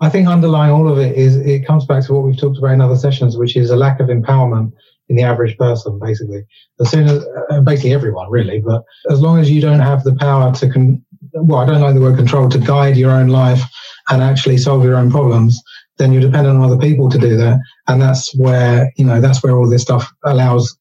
I 0.00 0.08
think 0.08 0.28
underlying 0.28 0.72
all 0.72 0.88
of 0.90 0.98
it 0.98 1.16
is 1.16 1.36
it 1.36 1.66
comes 1.66 1.84
back 1.84 2.04
to 2.06 2.14
what 2.14 2.24
we've 2.24 2.38
talked 2.38 2.58
about 2.58 2.72
in 2.72 2.80
other 2.80 2.96
sessions, 2.96 3.36
which 3.36 3.56
is 3.56 3.70
a 3.70 3.76
lack 3.76 4.00
of 4.00 4.08
empowerment 4.08 4.72
in 5.08 5.16
the 5.16 5.22
average 5.22 5.58
person, 5.58 5.98
basically. 5.98 6.44
As 6.80 6.90
soon 6.90 7.08
as, 7.08 7.26
uh, 7.50 7.60
basically 7.60 7.92
everyone, 7.92 8.30
really, 8.30 8.60
but 8.60 8.82
as 9.10 9.20
long 9.20 9.38
as 9.38 9.50
you 9.50 9.60
don't 9.60 9.80
have 9.80 10.04
the 10.04 10.14
power 10.14 10.52
to 10.54 10.70
con- 10.70 11.04
well, 11.32 11.60
I 11.60 11.66
don't 11.66 11.80
like 11.80 11.94
the 11.94 12.00
word 12.00 12.16
control, 12.16 12.48
to 12.48 12.58
guide 12.58 12.96
your 12.96 13.10
own 13.10 13.28
life 13.28 13.62
and 14.08 14.22
actually 14.22 14.56
solve 14.56 14.84
your 14.84 14.96
own 14.96 15.10
problems, 15.10 15.60
then 15.98 16.12
you're 16.12 16.22
dependent 16.22 16.56
on 16.56 16.64
other 16.64 16.78
people 16.78 17.10
to 17.10 17.18
do 17.18 17.36
that. 17.36 17.58
And 17.88 18.00
that's 18.00 18.34
where, 18.36 18.90
you 18.96 19.04
know, 19.04 19.20
that's 19.20 19.42
where 19.42 19.56
all 19.56 19.68
this 19.68 19.82
stuff 19.82 20.10
allows 20.24 20.76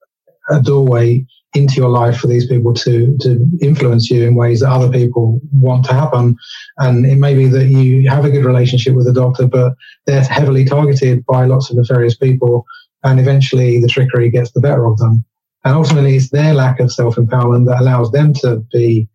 a 0.49 0.61
doorway 0.61 1.25
into 1.53 1.75
your 1.75 1.89
life 1.89 2.17
for 2.17 2.27
these 2.27 2.45
people 2.45 2.73
to 2.73 3.17
to 3.21 3.45
influence 3.61 4.09
you 4.09 4.27
in 4.27 4.35
ways 4.35 4.59
that 4.59 4.71
other 4.71 4.89
people 4.89 5.41
want 5.51 5.83
to 5.85 5.93
happen. 5.93 6.35
And 6.77 7.05
it 7.05 7.15
may 7.15 7.33
be 7.33 7.47
that 7.47 7.67
you 7.67 8.07
have 8.09 8.25
a 8.25 8.29
good 8.29 8.45
relationship 8.45 8.95
with 8.95 9.07
a 9.07 9.13
doctor, 9.13 9.47
but 9.47 9.73
they're 10.05 10.23
heavily 10.23 10.65
targeted 10.65 11.25
by 11.25 11.45
lots 11.45 11.69
of 11.69 11.77
nefarious 11.77 12.15
people, 12.15 12.65
and 13.03 13.19
eventually 13.19 13.81
the 13.81 13.87
trickery 13.87 14.29
gets 14.29 14.51
the 14.51 14.61
better 14.61 14.85
of 14.85 14.97
them. 14.97 15.25
And 15.65 15.75
ultimately, 15.75 16.15
it's 16.15 16.29
their 16.29 16.53
lack 16.53 16.79
of 16.79 16.91
self 16.91 17.15
empowerment 17.15 17.65
that 17.67 17.81
allows 17.81 18.11
them 18.11 18.33
to 18.35 18.63
be 18.71 19.07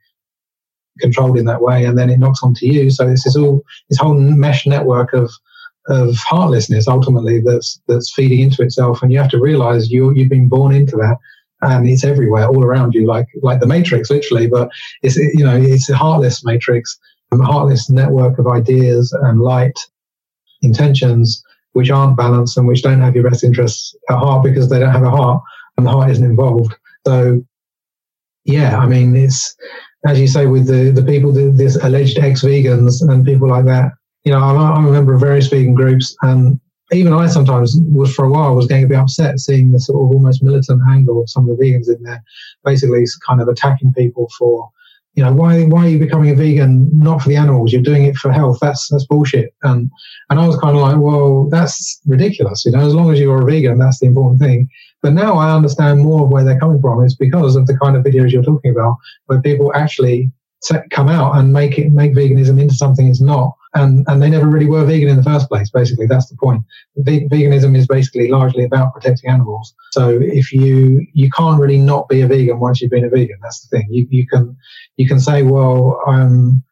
controlled 1.00 1.38
in 1.38 1.44
that 1.46 1.62
way, 1.62 1.84
and 1.84 1.96
then 1.96 2.10
it 2.10 2.18
knocks 2.18 2.42
onto 2.42 2.66
you. 2.66 2.90
So 2.90 3.08
this 3.08 3.26
is 3.26 3.36
all 3.36 3.62
this 3.88 3.98
whole 3.98 4.14
mesh 4.14 4.66
network 4.66 5.12
of 5.12 5.30
of 5.88 6.16
heartlessness 6.16 6.88
ultimately 6.88 7.42
that's 7.44 7.78
that's 7.86 8.12
feeding 8.12 8.40
into 8.40 8.62
itself, 8.62 9.02
and 9.02 9.12
you 9.12 9.18
have 9.18 9.30
to 9.30 9.40
realize 9.40 9.90
you 9.90 10.12
you've 10.14 10.30
been 10.30 10.48
born 10.48 10.74
into 10.74 10.96
that, 10.96 11.16
and 11.62 11.88
it's 11.88 12.04
everywhere, 12.04 12.46
all 12.46 12.64
around 12.64 12.94
you, 12.94 13.06
like 13.06 13.26
like 13.42 13.60
the 13.60 13.66
Matrix, 13.66 14.10
literally. 14.10 14.46
But 14.46 14.70
it's 15.02 15.16
you 15.16 15.44
know 15.44 15.56
it's 15.56 15.88
a 15.90 15.96
heartless 15.96 16.44
matrix, 16.44 16.98
a 17.32 17.36
heartless 17.38 17.90
network 17.90 18.38
of 18.38 18.46
ideas 18.46 19.12
and 19.22 19.40
light 19.40 19.78
intentions 20.62 21.42
which 21.72 21.90
aren't 21.90 22.16
balanced 22.16 22.56
and 22.56 22.68
which 22.68 22.82
don't 22.82 23.00
have 23.00 23.16
your 23.16 23.28
best 23.28 23.42
interests 23.42 23.96
at 24.08 24.16
heart 24.16 24.44
because 24.44 24.70
they 24.70 24.78
don't 24.78 24.92
have 24.92 25.02
a 25.02 25.10
heart 25.10 25.42
and 25.76 25.84
the 25.84 25.90
heart 25.90 26.10
isn't 26.10 26.24
involved. 26.24 26.74
So 27.06 27.44
yeah, 28.44 28.78
I 28.78 28.86
mean 28.86 29.16
it's 29.16 29.56
as 30.06 30.20
you 30.20 30.26
say, 30.26 30.46
with 30.46 30.66
the, 30.66 30.90
the 30.90 31.02
people, 31.02 31.32
this 31.32 31.76
alleged 31.76 32.18
ex-vegans 32.18 33.00
and 33.08 33.24
people 33.24 33.48
like 33.48 33.64
that, 33.64 33.92
you 34.24 34.32
know, 34.32 34.38
I'm, 34.38 34.58
I'm 34.58 34.86
a 34.86 34.92
member 34.92 35.14
of 35.14 35.20
various 35.20 35.48
vegan 35.48 35.74
groups, 35.74 36.14
and 36.22 36.60
even 36.94 37.12
I 37.12 37.26
sometimes 37.26 37.76
was 37.92 38.14
for 38.14 38.24
a 38.24 38.30
while 38.30 38.54
was 38.54 38.66
getting 38.66 38.84
a 38.84 38.88
bit 38.88 38.98
upset 38.98 39.38
seeing 39.38 39.72
the 39.72 39.80
sort 39.80 40.02
of 40.02 40.14
almost 40.14 40.42
militant 40.42 40.82
angle 40.88 41.20
of 41.20 41.30
some 41.30 41.48
of 41.48 41.56
the 41.56 41.64
vegans 41.64 41.88
in 41.88 42.02
there, 42.02 42.22
basically 42.64 43.04
kind 43.26 43.40
of 43.40 43.48
attacking 43.48 43.92
people 43.92 44.30
for, 44.38 44.70
you 45.14 45.22
know, 45.22 45.32
why 45.32 45.64
why 45.64 45.86
are 45.86 45.88
you 45.88 45.98
becoming 45.98 46.30
a 46.30 46.34
vegan? 46.34 46.90
Not 46.98 47.22
for 47.22 47.28
the 47.28 47.36
animals, 47.36 47.72
you're 47.72 47.82
doing 47.82 48.04
it 48.04 48.16
for 48.16 48.32
health. 48.32 48.58
That's 48.60 48.88
that's 48.88 49.06
bullshit. 49.06 49.54
And 49.62 49.90
and 50.30 50.40
I 50.40 50.46
was 50.46 50.56
kind 50.56 50.76
of 50.76 50.82
like, 50.82 50.98
well, 50.98 51.48
that's 51.50 52.00
ridiculous. 52.06 52.64
You 52.64 52.72
know, 52.72 52.86
as 52.86 52.94
long 52.94 53.12
as 53.12 53.20
you're 53.20 53.42
a 53.42 53.44
vegan, 53.44 53.78
that's 53.78 54.00
the 54.00 54.06
important 54.06 54.40
thing. 54.40 54.68
But 55.02 55.12
now 55.12 55.34
I 55.34 55.54
understand 55.54 56.00
more 56.00 56.24
of 56.24 56.30
where 56.30 56.44
they're 56.44 56.58
coming 56.58 56.80
from. 56.80 57.04
It's 57.04 57.14
because 57.14 57.56
of 57.56 57.66
the 57.66 57.76
kind 57.78 57.96
of 57.96 58.04
videos 58.04 58.32
you're 58.32 58.42
talking 58.42 58.72
about, 58.72 58.96
where 59.26 59.40
people 59.40 59.72
actually 59.74 60.32
come 60.90 61.08
out 61.08 61.36
and 61.36 61.52
make 61.52 61.78
it 61.78 61.90
make 61.90 62.14
veganism 62.14 62.60
into 62.60 62.74
something 62.74 63.08
it's 63.08 63.20
not, 63.20 63.54
and 63.74 64.04
and 64.08 64.22
they 64.22 64.30
never 64.30 64.46
really 64.46 64.66
were 64.66 64.84
vegan 64.84 65.08
in 65.08 65.16
the 65.16 65.22
first 65.22 65.48
place. 65.48 65.70
Basically, 65.70 66.06
that's 66.06 66.28
the 66.28 66.36
point. 66.36 66.62
veganism 66.98 67.76
is 67.76 67.86
basically 67.86 68.28
largely 68.28 68.64
about 68.64 68.92
protecting 68.94 69.30
animals. 69.30 69.74
So 69.92 70.18
if 70.20 70.52
you 70.52 71.06
you 71.12 71.30
can't 71.30 71.60
really 71.60 71.78
not 71.78 72.08
be 72.08 72.22
a 72.22 72.26
vegan 72.26 72.60
once 72.60 72.80
you've 72.80 72.90
been 72.90 73.04
a 73.04 73.10
vegan. 73.10 73.38
That's 73.42 73.66
the 73.66 73.76
thing. 73.76 73.88
You 73.90 74.06
you 74.10 74.26
can 74.26 74.56
you 74.96 75.08
can 75.08 75.20
say, 75.20 75.42
well, 75.42 76.00
I'm 76.06 76.62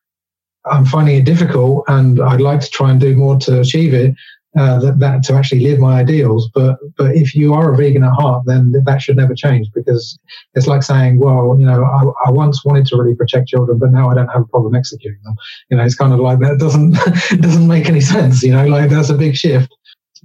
I'm 0.65 0.85
finding 0.85 1.17
it 1.17 1.25
difficult, 1.25 1.85
and 1.89 2.21
I'd 2.21 2.41
like 2.41 2.61
to 2.61 2.71
try 2.71 2.91
and 2.91 3.01
do 3.01 3.17
more 3.17 3.37
to 3.41 3.61
achieve 3.61 3.95
it 3.95 4.15
uh, 4.59 4.79
that, 4.81 4.99
that 4.99 5.23
to 5.25 5.35
actually 5.35 5.61
live 5.61 5.79
my 5.79 6.01
ideals. 6.01 6.51
But 6.55 6.77
but 6.97 7.17
if 7.17 7.35
you 7.35 7.55
are 7.55 7.73
a 7.73 7.77
vegan 7.77 8.05
at 8.05 8.13
heart, 8.13 8.45
then 8.47 8.73
that 8.85 9.01
should 9.01 9.17
never 9.17 9.35
change 9.35 9.69
because 9.75 10.19
it's 10.55 10.67
like 10.67 10.83
saying, 10.83 11.19
well, 11.19 11.57
you 11.59 11.65
know, 11.65 11.85
I, 11.85 12.29
I 12.29 12.31
once 12.31 12.65
wanted 12.65 12.87
to 12.87 12.97
really 12.97 13.15
protect 13.15 13.49
children, 13.49 13.79
but 13.79 13.93
now 13.93 14.11
I 14.11 14.15
don't 14.15 14.29
have 14.29 14.43
a 14.43 14.47
problem 14.47 14.75
executing 14.75 15.21
them. 15.25 15.35
You 15.71 15.77
know, 15.79 15.85
it's 15.85 15.95
kind 15.95 16.13
of 16.13 16.21
like 16.21 16.39
that 16.41 16.59
doesn't 16.59 16.93
doesn't 17.41 17.67
make 17.67 17.89
any 17.89 18.01
sense. 18.01 18.43
You 18.43 18.53
know, 18.53 18.67
like 18.67 18.91
that's 18.91 19.11
a 19.11 19.15
big 19.15 19.37
shift. 19.37 19.75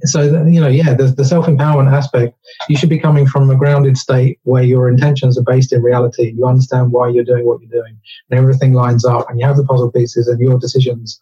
So, 0.02 0.30
that, 0.30 0.52
you 0.52 0.62
know, 0.62 0.68
yeah, 0.68 0.94
the, 0.94 1.06
the 1.06 1.26
self 1.26 1.48
empowerment 1.48 1.92
aspect, 1.92 2.38
you 2.70 2.78
should 2.78 2.90
be 2.90 3.00
coming 3.00 3.26
from 3.26 3.50
a 3.50 3.56
grounded 3.56 3.98
state 3.98 4.40
where 4.44 4.62
your 4.62 4.90
intentions 4.90 5.40
are 5.40 5.44
based 5.44 5.74
in 5.74 5.82
reality. 5.82 6.34
You 6.38 6.46
understand 6.46 6.92
why 6.92 7.10
you're 7.10 7.24
doing 7.24 7.48
what 7.48 7.62
you're 7.62 7.82
doing, 7.82 7.98
and 8.30 8.40
everything 8.40 8.74
lines 8.74 9.06
up, 9.06 9.28
and 9.30 9.40
you 9.40 9.48
have 9.48 9.58
the 9.58 9.64
puzzle 9.64 9.92
pieces, 9.92 10.28
and 10.28 10.40
your 10.40 10.60
decisions 10.60 11.20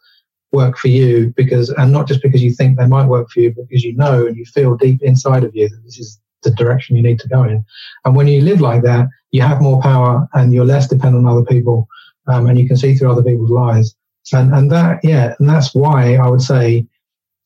work 0.55 0.77
for 0.77 0.87
you 0.87 1.33
because, 1.35 1.69
and 1.69 1.91
not 1.91 2.07
just 2.07 2.21
because 2.21 2.41
you 2.41 2.53
think 2.53 2.77
they 2.77 2.87
might 2.87 3.07
work 3.07 3.29
for 3.29 3.41
you, 3.41 3.51
because 3.51 3.83
you 3.83 3.95
know 3.95 4.25
and 4.25 4.35
you 4.35 4.45
feel 4.45 4.75
deep 4.75 5.01
inside 5.03 5.43
of 5.43 5.55
you 5.55 5.69
that 5.69 5.83
this 5.83 5.99
is 5.99 6.19
the 6.43 6.51
direction 6.51 6.95
you 6.95 7.03
need 7.03 7.19
to 7.19 7.27
go 7.27 7.43
in. 7.43 7.63
And 8.05 8.15
when 8.15 8.27
you 8.27 8.41
live 8.41 8.61
like 8.61 8.83
that, 8.83 9.07
you 9.31 9.41
have 9.41 9.61
more 9.61 9.81
power 9.81 10.27
and 10.33 10.53
you're 10.53 10.65
less 10.73 10.87
dependent 10.87 11.25
on 11.25 11.31
other 11.31 11.45
people, 11.45 11.87
um, 12.27 12.47
and 12.47 12.57
you 12.57 12.67
can 12.67 12.77
see 12.77 12.95
through 12.95 13.11
other 13.11 13.23
people's 13.23 13.51
lies. 13.51 13.95
And 14.33 14.53
and 14.55 14.71
that 14.71 15.01
yeah, 15.03 15.35
and 15.39 15.49
that's 15.49 15.75
why 15.75 16.15
I 16.15 16.27
would 16.27 16.41
say 16.41 16.87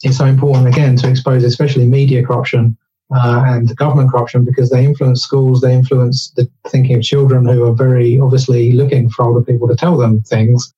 it's 0.04 0.18
so 0.18 0.26
important 0.26 0.68
again 0.68 0.96
to 0.98 1.10
expose, 1.10 1.44
especially 1.44 1.86
media 1.86 2.26
corruption 2.26 2.78
uh, 3.14 3.44
and 3.48 3.76
government 3.76 4.12
corruption, 4.12 4.46
because 4.46 4.70
they 4.70 4.86
influence 4.86 5.22
schools, 5.22 5.62
they 5.62 5.74
influence 5.74 6.32
the 6.38 6.50
thinking 6.68 6.96
of 6.96 7.02
children 7.02 7.46
who 7.46 7.64
are 7.64 7.74
very 7.74 8.20
obviously 8.20 8.72
looking 8.72 9.10
for 9.10 9.26
older 9.26 9.42
people 9.42 9.68
to 9.68 9.76
tell 9.76 9.98
them 9.98 10.22
things. 10.22 10.74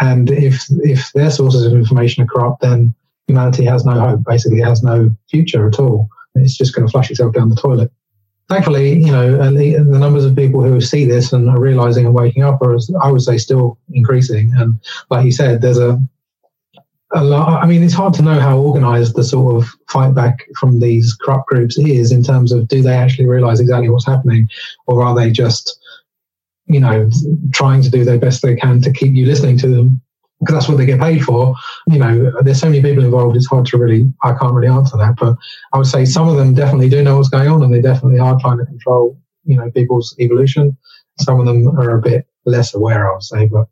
And 0.00 0.30
if 0.30 0.64
if 0.82 1.12
their 1.12 1.30
sources 1.30 1.64
of 1.64 1.72
information 1.72 2.22
are 2.22 2.26
corrupt, 2.26 2.62
then 2.62 2.94
humanity 3.26 3.64
has 3.64 3.84
no 3.84 3.92
hope. 3.92 4.24
Basically, 4.24 4.60
has 4.60 4.82
no 4.82 5.14
future 5.28 5.68
at 5.68 5.78
all. 5.78 6.08
It's 6.34 6.56
just 6.56 6.74
going 6.74 6.86
to 6.86 6.90
flush 6.90 7.10
itself 7.10 7.34
down 7.34 7.50
the 7.50 7.56
toilet. 7.56 7.90
Thankfully, 8.48 8.98
you 8.98 9.12
know, 9.12 9.36
the, 9.52 9.78
numbers 9.78 10.24
of 10.24 10.34
people 10.34 10.60
who 10.62 10.80
see 10.80 11.04
this 11.04 11.32
and 11.32 11.48
are 11.48 11.60
realizing 11.60 12.04
and 12.04 12.14
waking 12.14 12.42
up 12.42 12.60
are, 12.62 12.76
I 13.00 13.10
would 13.10 13.22
say, 13.22 13.38
still 13.38 13.78
increasing. 13.92 14.52
And 14.56 14.80
like 15.08 15.24
you 15.24 15.30
said, 15.30 15.62
there's 15.62 15.78
a 15.78 16.02
a 17.12 17.24
lot. 17.24 17.62
I 17.62 17.66
mean, 17.66 17.82
it's 17.82 17.94
hard 17.94 18.14
to 18.14 18.22
know 18.22 18.38
how 18.38 18.58
organized 18.58 19.16
the 19.16 19.24
sort 19.24 19.56
of 19.56 19.68
fight 19.88 20.14
back 20.14 20.46
from 20.58 20.80
these 20.80 21.14
corrupt 21.14 21.48
groups 21.48 21.78
is 21.78 22.12
in 22.12 22.22
terms 22.22 22.52
of 22.52 22.68
do 22.68 22.82
they 22.82 22.94
actually 22.94 23.26
realize 23.26 23.60
exactly 23.60 23.88
what's 23.88 24.06
happening, 24.06 24.48
or 24.86 25.02
are 25.02 25.14
they 25.14 25.30
just, 25.30 25.78
you 26.70 26.80
know, 26.80 27.08
trying 27.52 27.82
to 27.82 27.90
do 27.90 28.04
their 28.04 28.18
best 28.18 28.42
they 28.42 28.56
can 28.56 28.80
to 28.82 28.92
keep 28.92 29.14
you 29.14 29.26
listening 29.26 29.58
to 29.58 29.68
them 29.68 30.00
because 30.40 30.54
that's 30.54 30.68
what 30.68 30.78
they 30.78 30.86
get 30.86 31.00
paid 31.00 31.22
for. 31.22 31.54
You 31.86 31.98
know, 31.98 32.32
there's 32.42 32.60
so 32.60 32.68
many 32.68 32.80
people 32.80 33.04
involved. 33.04 33.36
It's 33.36 33.46
hard 33.46 33.66
to 33.66 33.78
really. 33.78 34.12
I 34.22 34.32
can't 34.34 34.54
really 34.54 34.68
answer 34.68 34.96
that, 34.96 35.16
but 35.18 35.36
I 35.72 35.78
would 35.78 35.86
say 35.86 36.04
some 36.04 36.28
of 36.28 36.36
them 36.36 36.54
definitely 36.54 36.88
do 36.88 37.02
know 37.02 37.16
what's 37.16 37.28
going 37.28 37.48
on, 37.48 37.62
and 37.62 37.72
they 37.72 37.82
definitely 37.82 38.18
are 38.18 38.38
trying 38.40 38.58
to 38.58 38.64
control, 38.64 39.18
you 39.44 39.56
know, 39.56 39.70
people's 39.70 40.14
evolution. 40.18 40.76
Some 41.18 41.40
of 41.40 41.46
them 41.46 41.68
are 41.78 41.96
a 41.96 42.00
bit 42.00 42.26
less 42.46 42.74
aware, 42.74 43.10
I 43.10 43.14
would 43.14 43.22
say, 43.22 43.46
but 43.46 43.66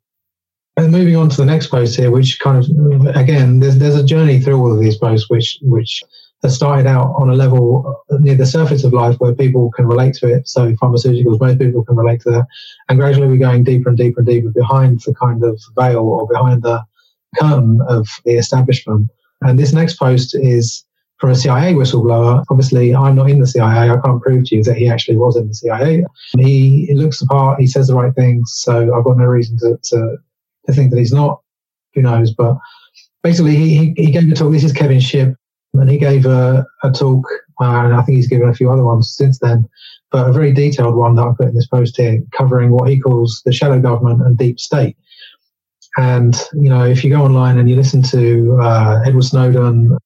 and 0.76 0.92
moving 0.92 1.16
on 1.16 1.28
to 1.28 1.36
the 1.36 1.44
next 1.44 1.68
post 1.68 1.96
here, 1.96 2.10
which 2.10 2.38
kind 2.38 2.58
of 2.58 3.16
again, 3.16 3.60
there's 3.60 3.78
there's 3.78 3.96
a 3.96 4.04
journey 4.04 4.40
through 4.40 4.58
all 4.60 4.72
of 4.72 4.80
these 4.80 4.96
posts, 4.96 5.28
which 5.28 5.58
which 5.62 6.02
has 6.42 6.54
started 6.54 6.86
out 6.86 7.14
on 7.16 7.30
a 7.30 7.34
level 7.34 8.02
uh, 8.10 8.16
near 8.18 8.34
the 8.34 8.46
surface 8.46 8.84
of 8.84 8.92
life 8.92 9.16
where 9.18 9.34
people 9.34 9.70
can 9.72 9.86
relate 9.86 10.14
to 10.14 10.28
it. 10.28 10.48
So 10.48 10.72
pharmaceuticals, 10.74 11.40
most 11.40 11.58
people 11.58 11.84
can 11.84 11.96
relate 11.96 12.20
to 12.22 12.30
that, 12.30 12.46
and 12.88 12.98
gradually 12.98 13.28
we're 13.28 13.38
going 13.38 13.64
deeper 13.64 13.88
and 13.88 13.98
deeper 13.98 14.20
and 14.20 14.28
deeper 14.28 14.50
behind 14.50 15.00
the 15.04 15.14
kind 15.14 15.42
of 15.42 15.60
veil 15.76 16.00
or 16.00 16.26
behind 16.28 16.62
the 16.62 16.82
curtain 17.38 17.80
of 17.88 18.08
the 18.24 18.36
establishment. 18.36 19.10
And 19.42 19.58
this 19.58 19.72
next 19.72 19.98
post 19.98 20.34
is 20.34 20.84
from 21.18 21.30
a 21.30 21.34
CIA 21.34 21.74
whistleblower. 21.74 22.44
Obviously, 22.48 22.94
I'm 22.94 23.16
not 23.16 23.28
in 23.28 23.40
the 23.40 23.46
CIA. 23.46 23.90
I 23.90 23.96
can't 24.04 24.22
prove 24.22 24.44
to 24.46 24.56
you 24.56 24.62
that 24.64 24.76
he 24.76 24.88
actually 24.88 25.16
was 25.16 25.36
in 25.36 25.48
the 25.48 25.54
CIA. 25.54 26.04
He, 26.38 26.88
looks 26.94 27.20
the 27.20 27.26
part. 27.26 27.60
He 27.60 27.66
says 27.66 27.88
the 27.88 27.94
right 27.94 28.14
things. 28.14 28.52
So 28.54 28.94
I've 28.94 29.04
got 29.04 29.18
no 29.18 29.24
reason 29.24 29.58
to, 29.58 29.78
to 29.90 30.16
to 30.68 30.74
think 30.74 30.90
that 30.90 30.98
he's 30.98 31.12
not. 31.12 31.40
Who 31.94 32.02
knows? 32.02 32.32
But 32.32 32.58
basically, 33.22 33.56
he, 33.56 33.94
he, 33.96 34.10
gave 34.10 34.30
a 34.30 34.34
talk. 34.34 34.52
This 34.52 34.64
is 34.64 34.72
Kevin 34.72 35.00
Shipp, 35.00 35.34
and 35.80 35.90
he 35.90 35.98
gave 35.98 36.26
a, 36.26 36.66
a 36.82 36.90
talk, 36.90 37.24
and 37.60 37.94
I 37.94 38.02
think 38.02 38.16
he's 38.16 38.28
given 38.28 38.48
a 38.48 38.54
few 38.54 38.70
other 38.70 38.84
ones 38.84 39.14
since 39.14 39.38
then, 39.38 39.68
but 40.10 40.28
a 40.28 40.32
very 40.32 40.52
detailed 40.52 40.94
one 40.94 41.14
that 41.16 41.22
I 41.22 41.32
put 41.36 41.48
in 41.48 41.54
this 41.54 41.66
post 41.66 41.96
here, 41.96 42.22
covering 42.36 42.70
what 42.70 42.88
he 42.88 43.00
calls 43.00 43.42
the 43.44 43.52
shadow 43.52 43.80
government 43.80 44.22
and 44.22 44.36
deep 44.36 44.60
state. 44.60 44.96
And 45.96 46.36
you 46.54 46.68
know, 46.68 46.84
if 46.84 47.02
you 47.02 47.10
go 47.10 47.22
online 47.22 47.58
and 47.58 47.68
you 47.68 47.76
listen 47.76 48.02
to 48.02 48.58
uh, 48.60 49.02
Edward 49.04 49.24
Snowden, 49.24 49.96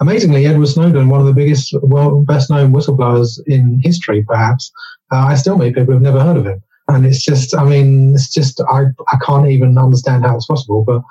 amazingly, 0.00 0.46
Edward 0.46 0.68
Snowden, 0.68 1.08
one 1.08 1.20
of 1.20 1.26
the 1.26 1.32
biggest, 1.32 1.74
well, 1.82 2.22
best 2.22 2.50
known 2.50 2.72
whistleblowers 2.72 3.40
in 3.46 3.80
history, 3.82 4.22
perhaps, 4.22 4.70
uh, 5.12 5.26
I 5.26 5.34
still 5.34 5.56
meet 5.56 5.74
people 5.74 5.94
who've 5.94 6.02
never 6.02 6.22
heard 6.22 6.36
of 6.36 6.46
him. 6.46 6.62
And 6.88 7.04
it's 7.04 7.22
just, 7.22 7.56
I 7.56 7.64
mean, 7.64 8.14
it's 8.14 8.32
just, 8.32 8.60
I, 8.70 8.84
I 9.12 9.16
can't 9.24 9.48
even 9.48 9.76
understand 9.76 10.24
how 10.24 10.36
it's 10.36 10.46
possible, 10.46 10.84
but 10.84 11.02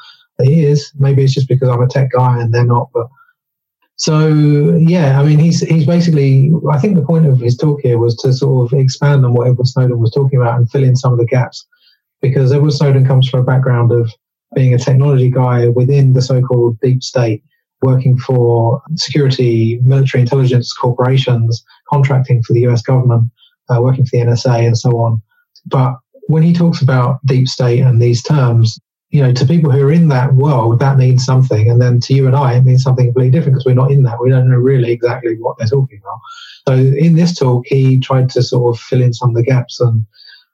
he 0.45 0.63
is. 0.63 0.91
Maybe 0.97 1.23
it's 1.23 1.33
just 1.33 1.49
because 1.49 1.69
I'm 1.69 1.81
a 1.81 1.87
tech 1.87 2.11
guy 2.11 2.39
and 2.39 2.53
they're 2.53 2.65
not, 2.65 2.89
but 2.93 3.07
so 3.97 4.75
yeah, 4.77 5.19
I 5.19 5.23
mean, 5.23 5.39
he's 5.39 5.61
he's 5.61 5.85
basically. 5.85 6.51
I 6.71 6.79
think 6.79 6.95
the 6.95 7.05
point 7.05 7.27
of 7.27 7.39
his 7.39 7.55
talk 7.55 7.79
here 7.81 7.97
was 7.97 8.15
to 8.17 8.33
sort 8.33 8.71
of 8.71 8.77
expand 8.77 9.25
on 9.25 9.33
what 9.33 9.47
Edward 9.47 9.67
Snowden 9.67 9.99
was 9.99 10.11
talking 10.11 10.39
about 10.39 10.57
and 10.57 10.69
fill 10.69 10.83
in 10.83 10.97
some 10.97 11.13
of 11.13 11.19
the 11.19 11.25
gaps, 11.25 11.65
because 12.21 12.51
Edward 12.51 12.73
Snowden 12.73 13.05
comes 13.05 13.29
from 13.29 13.39
a 13.39 13.43
background 13.43 13.91
of 13.91 14.11
being 14.53 14.73
a 14.73 14.77
technology 14.77 15.29
guy 15.29 15.69
within 15.69 16.13
the 16.13 16.21
so-called 16.21 16.79
deep 16.81 17.03
state, 17.03 17.43
working 17.81 18.17
for 18.17 18.81
security, 18.95 19.79
military 19.83 20.21
intelligence 20.21 20.73
corporations, 20.73 21.63
contracting 21.89 22.43
for 22.43 22.51
the 22.53 22.61
U.S. 22.61 22.81
government, 22.81 23.31
uh, 23.69 23.81
working 23.81 24.05
for 24.05 24.11
the 24.11 24.25
NSA, 24.25 24.67
and 24.67 24.77
so 24.77 24.91
on. 24.99 25.21
But 25.65 25.95
when 26.27 26.43
he 26.43 26.53
talks 26.53 26.81
about 26.81 27.25
deep 27.25 27.47
state 27.47 27.79
and 27.79 28.01
these 28.01 28.21
terms, 28.21 28.77
you 29.15 29.21
know, 29.21 29.31
to 29.31 29.45
people 29.45 29.71
who 29.71 29.87
are 29.87 29.93
in 29.93 30.09
that 30.09 30.33
world, 30.33 30.79
that 30.79 30.97
means 30.97 31.23
something. 31.23 31.69
And 31.69 31.81
then 31.81 32.01
to 32.01 32.13
you 32.13 32.27
and 32.27 32.35
I, 32.35 32.55
it 32.55 32.65
means 32.65 32.83
something 32.83 33.05
completely 33.05 33.31
different 33.31 33.55
because 33.55 33.65
we're 33.65 33.73
not 33.73 33.91
in 33.91 34.03
that. 34.03 34.21
We 34.21 34.29
don't 34.29 34.49
know 34.49 34.57
really 34.57 34.91
exactly 34.91 35.37
what 35.39 35.57
they're 35.57 35.67
talking 35.67 36.01
about. 36.03 36.19
So 36.67 36.73
in 36.73 37.15
this 37.15 37.33
talk, 37.33 37.65
he 37.65 37.97
tried 37.97 38.29
to 38.31 38.43
sort 38.43 38.75
of 38.75 38.81
fill 38.81 39.01
in 39.01 39.13
some 39.13 39.29
of 39.29 39.35
the 39.35 39.43
gaps 39.43 39.79
and 39.79 40.05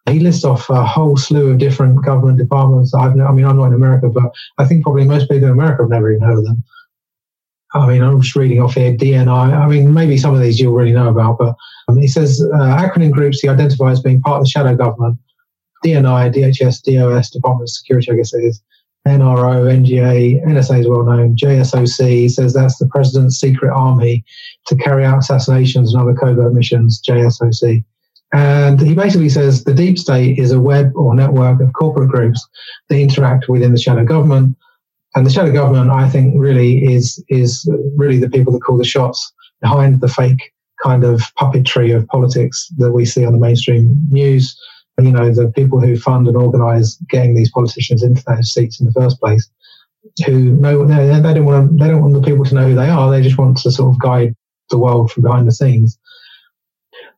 he 0.05 0.19
lists 0.19 0.45
off 0.45 0.69
a 0.69 0.85
whole 0.85 1.17
slew 1.17 1.49
of 1.49 1.57
different 1.57 2.05
government 2.05 2.37
departments. 2.37 2.93
I've, 2.93 3.19
I 3.19 3.31
mean, 3.31 3.45
I'm 3.45 3.57
not 3.57 3.67
in 3.67 3.73
America, 3.73 4.09
but 4.09 4.31
I 4.59 4.65
think 4.65 4.83
probably 4.83 5.05
most 5.05 5.27
people 5.27 5.45
in 5.45 5.53
America 5.53 5.81
have 5.81 5.89
never 5.89 6.11
even 6.11 6.27
heard 6.27 6.37
of 6.37 6.43
them. 6.43 6.63
I 7.73 7.87
mean, 7.87 8.03
I'm 8.03 8.21
just 8.21 8.35
reading 8.35 8.61
off 8.61 8.75
here 8.75 8.95
DNI. 8.95 9.57
I 9.57 9.67
mean, 9.67 9.91
maybe 9.91 10.17
some 10.19 10.35
of 10.35 10.41
these 10.41 10.59
you'll 10.59 10.73
really 10.73 10.91
know 10.91 11.09
about, 11.09 11.39
but 11.39 11.55
um, 11.87 11.97
he 11.97 12.07
says 12.07 12.43
uh, 12.53 12.57
acronym 12.57 13.11
groups 13.11 13.39
he 13.39 13.49
identifies 13.49 14.01
being 14.01 14.21
part 14.21 14.37
of 14.37 14.43
the 14.43 14.49
shadow 14.49 14.75
government 14.75 15.17
DNI, 15.83 16.33
DHS, 16.33 16.83
DOS, 16.83 17.29
Department 17.29 17.63
of 17.63 17.69
Security, 17.69 18.11
I 18.11 18.15
guess 18.15 18.33
it 18.33 18.43
is, 18.43 18.61
NRO, 19.07 19.65
NGA, 19.65 20.45
NSA 20.45 20.81
is 20.81 20.87
well 20.87 21.03
known, 21.03 21.35
JSOC 21.35 22.29
says 22.29 22.53
that's 22.53 22.77
the 22.77 22.87
president's 22.87 23.39
secret 23.39 23.71
army 23.71 24.23
to 24.67 24.75
carry 24.75 25.03
out 25.03 25.19
assassinations 25.19 25.93
and 25.93 26.01
other 26.01 26.13
covert 26.13 26.53
missions, 26.53 27.01
JSOC. 27.01 27.83
And 28.33 28.79
he 28.79 28.93
basically 28.93 29.29
says 29.29 29.63
the 29.63 29.73
deep 29.73 29.97
state 29.97 30.37
is 30.37 30.51
a 30.51 30.59
web 30.59 30.91
or 30.95 31.15
network 31.15 31.59
of 31.61 31.73
corporate 31.73 32.09
groups 32.09 32.47
that 32.87 32.99
interact 32.99 33.49
within 33.49 33.73
the 33.73 33.79
shadow 33.79 34.05
government 34.05 34.55
and 35.15 35.25
the 35.25 35.31
shadow 35.31 35.51
government, 35.51 35.91
I 35.91 36.09
think, 36.09 36.33
really 36.37 36.85
is 36.85 37.23
is 37.29 37.69
really 37.95 38.19
the 38.19 38.29
people 38.29 38.53
that 38.53 38.61
call 38.61 38.77
the 38.77 38.85
shots 38.85 39.31
behind 39.59 39.99
the 39.99 40.07
fake 40.07 40.53
kind 40.81 41.03
of 41.03 41.21
puppetry 41.35 41.95
of 41.95 42.07
politics 42.07 42.69
that 42.77 42.91
we 42.91 43.05
see 43.05 43.25
on 43.25 43.33
the 43.33 43.39
mainstream 43.39 43.95
news. 44.09 44.57
You 44.99 45.11
know, 45.11 45.33
the 45.33 45.51
people 45.51 45.79
who 45.79 45.97
fund 45.97 46.27
and 46.27 46.37
organise 46.37 46.95
getting 47.09 47.33
these 47.33 47.51
politicians 47.51 48.03
into 48.03 48.23
those 48.27 48.53
seats 48.53 48.79
in 48.79 48.85
the 48.85 48.93
first 48.93 49.19
place, 49.19 49.49
who 50.25 50.55
know 50.57 50.85
they, 50.85 51.19
they 51.19 51.33
don't 51.33 51.45
want 51.45 51.79
they 51.79 51.87
don't 51.87 52.01
want 52.01 52.13
the 52.13 52.21
people 52.21 52.45
to 52.45 52.55
know 52.55 52.67
who 52.67 52.75
they 52.75 52.89
are. 52.89 53.09
They 53.09 53.21
just 53.21 53.37
want 53.37 53.57
to 53.57 53.71
sort 53.71 53.93
of 53.93 54.01
guide 54.01 54.35
the 54.69 54.77
world 54.77 55.11
from 55.11 55.23
behind 55.23 55.47
the 55.47 55.51
scenes. 55.51 55.97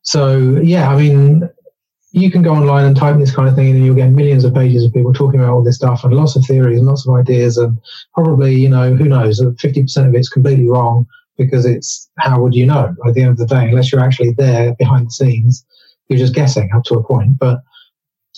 So 0.04 0.60
yeah, 0.62 0.90
I 0.90 0.98
mean, 0.98 1.50
you 2.14 2.30
can 2.30 2.44
go 2.44 2.54
online 2.54 2.86
and 2.86 2.96
type 2.96 3.18
this 3.18 3.36
kind 3.36 3.50
of 3.50 3.56
thing 3.56 3.72
and 3.72 3.84
you'll 3.84 3.96
get 3.96 4.12
millions 4.12 4.46
of 4.46 4.54
pages 4.54 4.86
of 4.86 4.94
people 4.94 5.12
talking 5.12 5.40
about 5.40 5.52
all 5.52 5.64
this 5.64 5.78
stuff 5.78 6.04
and 6.04 6.14
lots 6.14 6.36
of 6.36 6.46
theories 6.46 6.78
and 6.78 6.88
lots 6.88 7.08
of 7.08 7.16
ideas 7.16 7.58
and 7.58 7.78
probably 8.14 8.56
you 8.56 8.70
know 8.70 8.94
who 8.94 9.06
knows 9.06 9.42
50% 9.42 10.08
of 10.08 10.16
it's 10.16 10.30
completely 10.30 10.70
wrong 10.70 11.08
because 11.38 11.66
it's 11.66 12.10
how 12.20 12.40
would 12.40 12.54
you 12.54 12.68
know 12.68 12.96
at 13.08 13.16
the 13.16 13.22
end 13.22 13.32
of 13.32 13.38
the 13.38 13.48
day 13.48 13.68
unless 13.68 13.92
you're 13.92 14.02
actually 14.02 14.32
there 14.32 14.76
behind 14.76 15.08
the 15.08 15.12
scenes 15.12 15.66
you're 16.14 16.26
just 16.26 16.36
guessing 16.36 16.70
up 16.74 16.84
to 16.84 16.96
a 16.96 17.04
point 17.04 17.38
but 17.40 17.60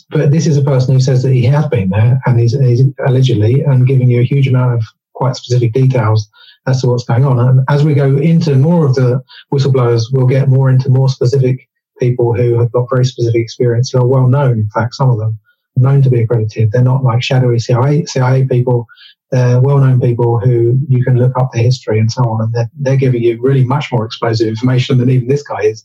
but 0.09 0.31
this 0.31 0.45
is 0.45 0.57
a 0.57 0.61
person 0.61 0.93
who 0.93 0.99
says 0.99 1.23
that 1.23 1.33
he 1.33 1.43
has 1.43 1.65
been 1.67 1.89
there 1.89 2.19
and 2.25 2.39
he's, 2.39 2.51
he's 2.59 2.83
allegedly 3.07 3.61
and 3.61 3.87
giving 3.87 4.09
you 4.09 4.19
a 4.19 4.25
huge 4.25 4.47
amount 4.47 4.73
of 4.73 4.83
quite 5.13 5.35
specific 5.35 5.73
details 5.73 6.29
as 6.67 6.81
to 6.81 6.87
what's 6.87 7.05
going 7.05 7.25
on 7.25 7.39
and 7.39 7.61
as 7.69 7.83
we 7.83 7.93
go 7.93 8.17
into 8.17 8.55
more 8.55 8.85
of 8.85 8.95
the 8.95 9.21
whistleblowers 9.53 10.03
we'll 10.11 10.27
get 10.27 10.49
more 10.49 10.69
into 10.69 10.89
more 10.89 11.09
specific 11.09 11.67
people 11.99 12.33
who 12.33 12.59
have 12.59 12.71
got 12.71 12.89
very 12.89 13.05
specific 13.05 13.41
experience 13.41 13.91
who 13.91 13.99
are 13.99 14.07
well 14.07 14.27
known. 14.27 14.59
In 14.59 14.69
fact, 14.69 14.95
some 14.95 15.09
of 15.09 15.17
them 15.17 15.39
known 15.75 16.01
to 16.01 16.09
be 16.09 16.21
accredited. 16.21 16.71
They're 16.71 16.81
not 16.81 17.03
like 17.03 17.23
shadowy 17.23 17.59
CIA, 17.59 18.05
CIA 18.05 18.45
people. 18.45 18.87
They're 19.35 19.59
well-known 19.59 19.99
people 19.99 20.39
who 20.39 20.79
you 20.87 21.03
can 21.03 21.17
look 21.17 21.33
up 21.37 21.51
their 21.51 21.61
history 21.61 21.99
and 21.99 22.09
so 22.09 22.21
on, 22.21 22.43
and 22.43 22.53
they're, 22.53 22.71
they're 22.79 22.95
giving 22.95 23.21
you 23.21 23.37
really 23.41 23.65
much 23.65 23.91
more 23.91 24.05
explosive 24.05 24.47
information 24.47 24.97
than 24.97 25.09
even 25.09 25.27
this 25.27 25.43
guy 25.43 25.59
is. 25.63 25.83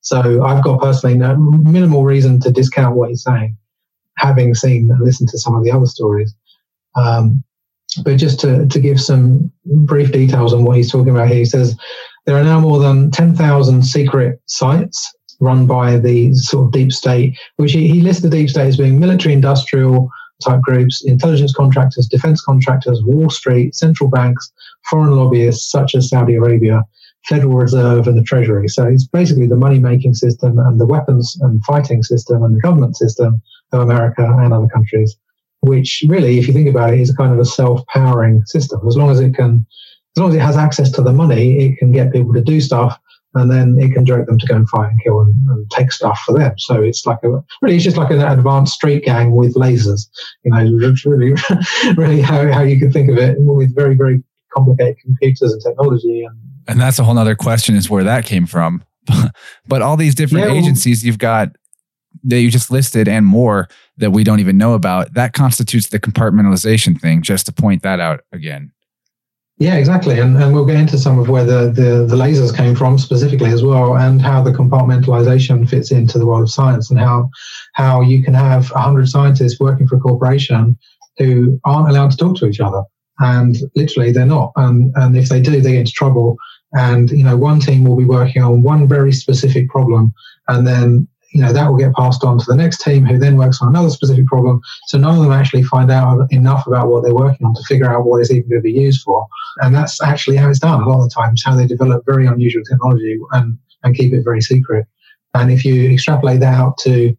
So 0.00 0.44
I've 0.44 0.64
got 0.64 0.80
personally 0.80 1.16
no 1.16 1.36
minimal 1.36 2.04
reason 2.04 2.40
to 2.40 2.50
discount 2.50 2.96
what 2.96 3.10
he's 3.10 3.22
saying, 3.22 3.56
having 4.16 4.52
seen 4.52 4.90
and 4.90 5.00
listened 5.00 5.28
to 5.28 5.38
some 5.38 5.54
of 5.54 5.62
the 5.62 5.70
other 5.70 5.86
stories. 5.86 6.34
Um, 6.96 7.44
but 8.02 8.16
just 8.16 8.40
to, 8.40 8.66
to 8.66 8.80
give 8.80 9.00
some 9.00 9.52
brief 9.64 10.10
details 10.10 10.52
on 10.52 10.64
what 10.64 10.76
he's 10.76 10.90
talking 10.90 11.10
about 11.10 11.28
here, 11.28 11.38
he 11.38 11.44
says 11.44 11.76
there 12.26 12.36
are 12.36 12.42
now 12.42 12.58
more 12.58 12.80
than 12.80 13.12
10,000 13.12 13.82
secret 13.84 14.40
sites 14.46 15.14
run 15.38 15.68
by 15.68 15.98
the 15.98 16.34
sort 16.34 16.66
of 16.66 16.72
deep 16.72 16.90
state, 16.90 17.38
which 17.58 17.70
he, 17.70 17.86
he 17.86 18.00
lists 18.00 18.22
the 18.22 18.28
deep 18.28 18.50
state 18.50 18.66
as 18.66 18.76
being 18.76 18.98
military, 18.98 19.32
industrial 19.32 20.10
type 20.42 20.60
groups, 20.60 21.04
intelligence 21.04 21.52
contractors, 21.52 22.06
defense 22.06 22.42
contractors, 22.42 23.02
Wall 23.02 23.30
Street, 23.30 23.74
central 23.74 24.08
banks, 24.08 24.52
foreign 24.88 25.16
lobbyists 25.16 25.70
such 25.70 25.94
as 25.94 26.08
Saudi 26.08 26.34
Arabia, 26.34 26.84
Federal 27.26 27.56
Reserve, 27.56 28.06
and 28.06 28.16
the 28.16 28.22
Treasury. 28.22 28.68
So 28.68 28.86
it's 28.86 29.06
basically 29.06 29.46
the 29.46 29.56
money 29.56 29.78
making 29.78 30.14
system 30.14 30.58
and 30.58 30.80
the 30.80 30.86
weapons 30.86 31.36
and 31.40 31.62
fighting 31.64 32.02
system 32.02 32.42
and 32.42 32.56
the 32.56 32.60
government 32.60 32.96
system 32.96 33.42
of 33.72 33.80
America 33.80 34.24
and 34.24 34.52
other 34.52 34.68
countries, 34.68 35.16
which 35.60 36.04
really, 36.08 36.38
if 36.38 36.46
you 36.46 36.54
think 36.54 36.68
about 36.68 36.94
it, 36.94 37.00
is 37.00 37.14
kind 37.14 37.32
of 37.32 37.38
a 37.38 37.44
self 37.44 37.84
powering 37.88 38.42
system. 38.46 38.80
As 38.86 38.96
long 38.96 39.10
as 39.10 39.20
it 39.20 39.34
can, 39.34 39.66
as 40.16 40.20
long 40.20 40.30
as 40.30 40.36
it 40.36 40.40
has 40.40 40.56
access 40.56 40.90
to 40.92 41.02
the 41.02 41.12
money, 41.12 41.58
it 41.58 41.78
can 41.78 41.92
get 41.92 42.12
people 42.12 42.32
to 42.32 42.40
do 42.40 42.60
stuff 42.60 42.98
and 43.38 43.50
then 43.50 43.76
it 43.78 43.92
can 43.92 44.04
direct 44.04 44.26
them 44.26 44.38
to 44.38 44.46
go 44.46 44.56
and 44.56 44.68
fight 44.68 44.90
and 44.90 45.02
kill 45.02 45.20
and, 45.20 45.34
and, 45.48 45.70
take 45.70 45.92
stuff 45.92 46.18
for 46.26 46.38
them. 46.38 46.52
So 46.58 46.82
it's 46.82 47.06
like 47.06 47.18
a 47.22 47.42
really, 47.62 47.76
it's 47.76 47.84
just 47.84 47.96
like 47.96 48.10
an 48.10 48.20
advanced 48.20 48.74
street 48.74 49.04
gang 49.04 49.32
with 49.32 49.54
lasers. 49.54 50.08
You 50.44 50.52
know, 50.52 50.94
really, 51.04 51.34
really 51.96 52.20
how, 52.20 52.50
how 52.52 52.62
you 52.62 52.78
could 52.78 52.92
think 52.92 53.10
of 53.10 53.18
it 53.18 53.36
with 53.38 53.74
very, 53.74 53.94
very 53.94 54.22
complicated 54.54 54.96
computers 55.02 55.52
and 55.52 55.62
technology. 55.62 56.24
And, 56.24 56.38
and 56.66 56.80
that's 56.80 56.98
a 56.98 57.04
whole 57.04 57.18
other 57.18 57.36
question 57.36 57.74
is 57.74 57.88
where 57.90 58.04
that 58.04 58.24
came 58.24 58.46
from. 58.46 58.84
but 59.66 59.82
all 59.82 59.96
these 59.96 60.14
different 60.14 60.46
yeah, 60.46 60.54
agencies 60.54 61.04
you've 61.04 61.18
got 61.18 61.50
that 62.24 62.40
you 62.40 62.50
just 62.50 62.70
listed 62.70 63.08
and 63.08 63.24
more 63.24 63.68
that 63.96 64.10
we 64.10 64.24
don't 64.24 64.40
even 64.40 64.58
know 64.58 64.74
about, 64.74 65.14
that 65.14 65.32
constitutes 65.32 65.88
the 65.88 66.00
compartmentalization 66.00 67.00
thing, 67.00 67.22
just 67.22 67.46
to 67.46 67.52
point 67.52 67.82
that 67.82 68.00
out 68.00 68.20
again. 68.32 68.72
Yeah, 69.60 69.74
exactly. 69.74 70.20
And, 70.20 70.36
and 70.36 70.54
we'll 70.54 70.64
get 70.64 70.76
into 70.76 70.96
some 70.98 71.18
of 71.18 71.28
where 71.28 71.44
the, 71.44 71.70
the, 71.72 72.06
the, 72.06 72.14
lasers 72.14 72.56
came 72.56 72.76
from 72.76 72.96
specifically 72.96 73.50
as 73.50 73.60
well, 73.60 73.96
and 73.96 74.22
how 74.22 74.40
the 74.40 74.52
compartmentalization 74.52 75.68
fits 75.68 75.90
into 75.90 76.16
the 76.16 76.26
world 76.26 76.42
of 76.42 76.50
science, 76.50 76.90
and 76.90 77.00
how 77.00 77.28
how 77.72 78.00
you 78.00 78.22
can 78.22 78.34
have 78.34 78.70
100 78.70 79.08
scientists 79.08 79.58
working 79.58 79.88
for 79.88 79.96
a 79.96 80.00
corporation 80.00 80.78
who 81.16 81.60
aren't 81.64 81.88
allowed 81.88 82.12
to 82.12 82.16
talk 82.16 82.36
to 82.36 82.46
each 82.46 82.60
other. 82.60 82.84
And 83.18 83.56
literally, 83.74 84.12
they're 84.12 84.26
not. 84.26 84.52
And, 84.54 84.92
and 84.94 85.16
if 85.16 85.28
they 85.28 85.40
do, 85.40 85.60
they 85.60 85.72
get 85.72 85.80
into 85.80 85.92
trouble. 85.92 86.36
And, 86.74 87.10
you 87.10 87.24
know, 87.24 87.36
one 87.36 87.58
team 87.58 87.82
will 87.82 87.96
be 87.96 88.04
working 88.04 88.44
on 88.44 88.62
one 88.62 88.86
very 88.86 89.10
specific 89.12 89.68
problem, 89.70 90.14
and 90.46 90.68
then 90.68 91.08
you 91.32 91.42
know 91.42 91.52
that 91.52 91.68
will 91.68 91.76
get 91.76 91.94
passed 91.94 92.24
on 92.24 92.38
to 92.38 92.44
the 92.48 92.56
next 92.56 92.80
team 92.80 93.04
who 93.04 93.18
then 93.18 93.36
works 93.36 93.60
on 93.60 93.68
another 93.68 93.90
specific 93.90 94.26
problem. 94.26 94.60
So 94.86 94.98
none 94.98 95.16
of 95.16 95.22
them 95.22 95.32
actually 95.32 95.62
find 95.62 95.90
out 95.90 96.26
enough 96.32 96.66
about 96.66 96.88
what 96.88 97.04
they're 97.04 97.14
working 97.14 97.46
on 97.46 97.54
to 97.54 97.62
figure 97.64 97.90
out 97.90 98.04
what 98.04 98.20
it's 98.20 98.30
even 98.30 98.48
going 98.48 98.62
to 98.62 98.62
be 98.62 98.72
used 98.72 99.02
for. 99.02 99.26
And 99.58 99.74
that's 99.74 100.02
actually 100.02 100.36
how 100.36 100.48
it's 100.48 100.58
done 100.58 100.82
a 100.82 100.88
lot 100.88 101.02
of 101.02 101.08
the 101.08 101.14
times 101.14 101.42
how 101.44 101.54
they 101.54 101.66
develop 101.66 102.04
very 102.06 102.26
unusual 102.26 102.62
technology 102.64 103.18
and 103.32 103.58
and 103.84 103.94
keep 103.94 104.12
it 104.12 104.24
very 104.24 104.40
secret. 104.40 104.86
And 105.34 105.52
if 105.52 105.64
you 105.64 105.90
extrapolate 105.90 106.40
that 106.40 106.54
out 106.54 106.78
to 106.78 107.16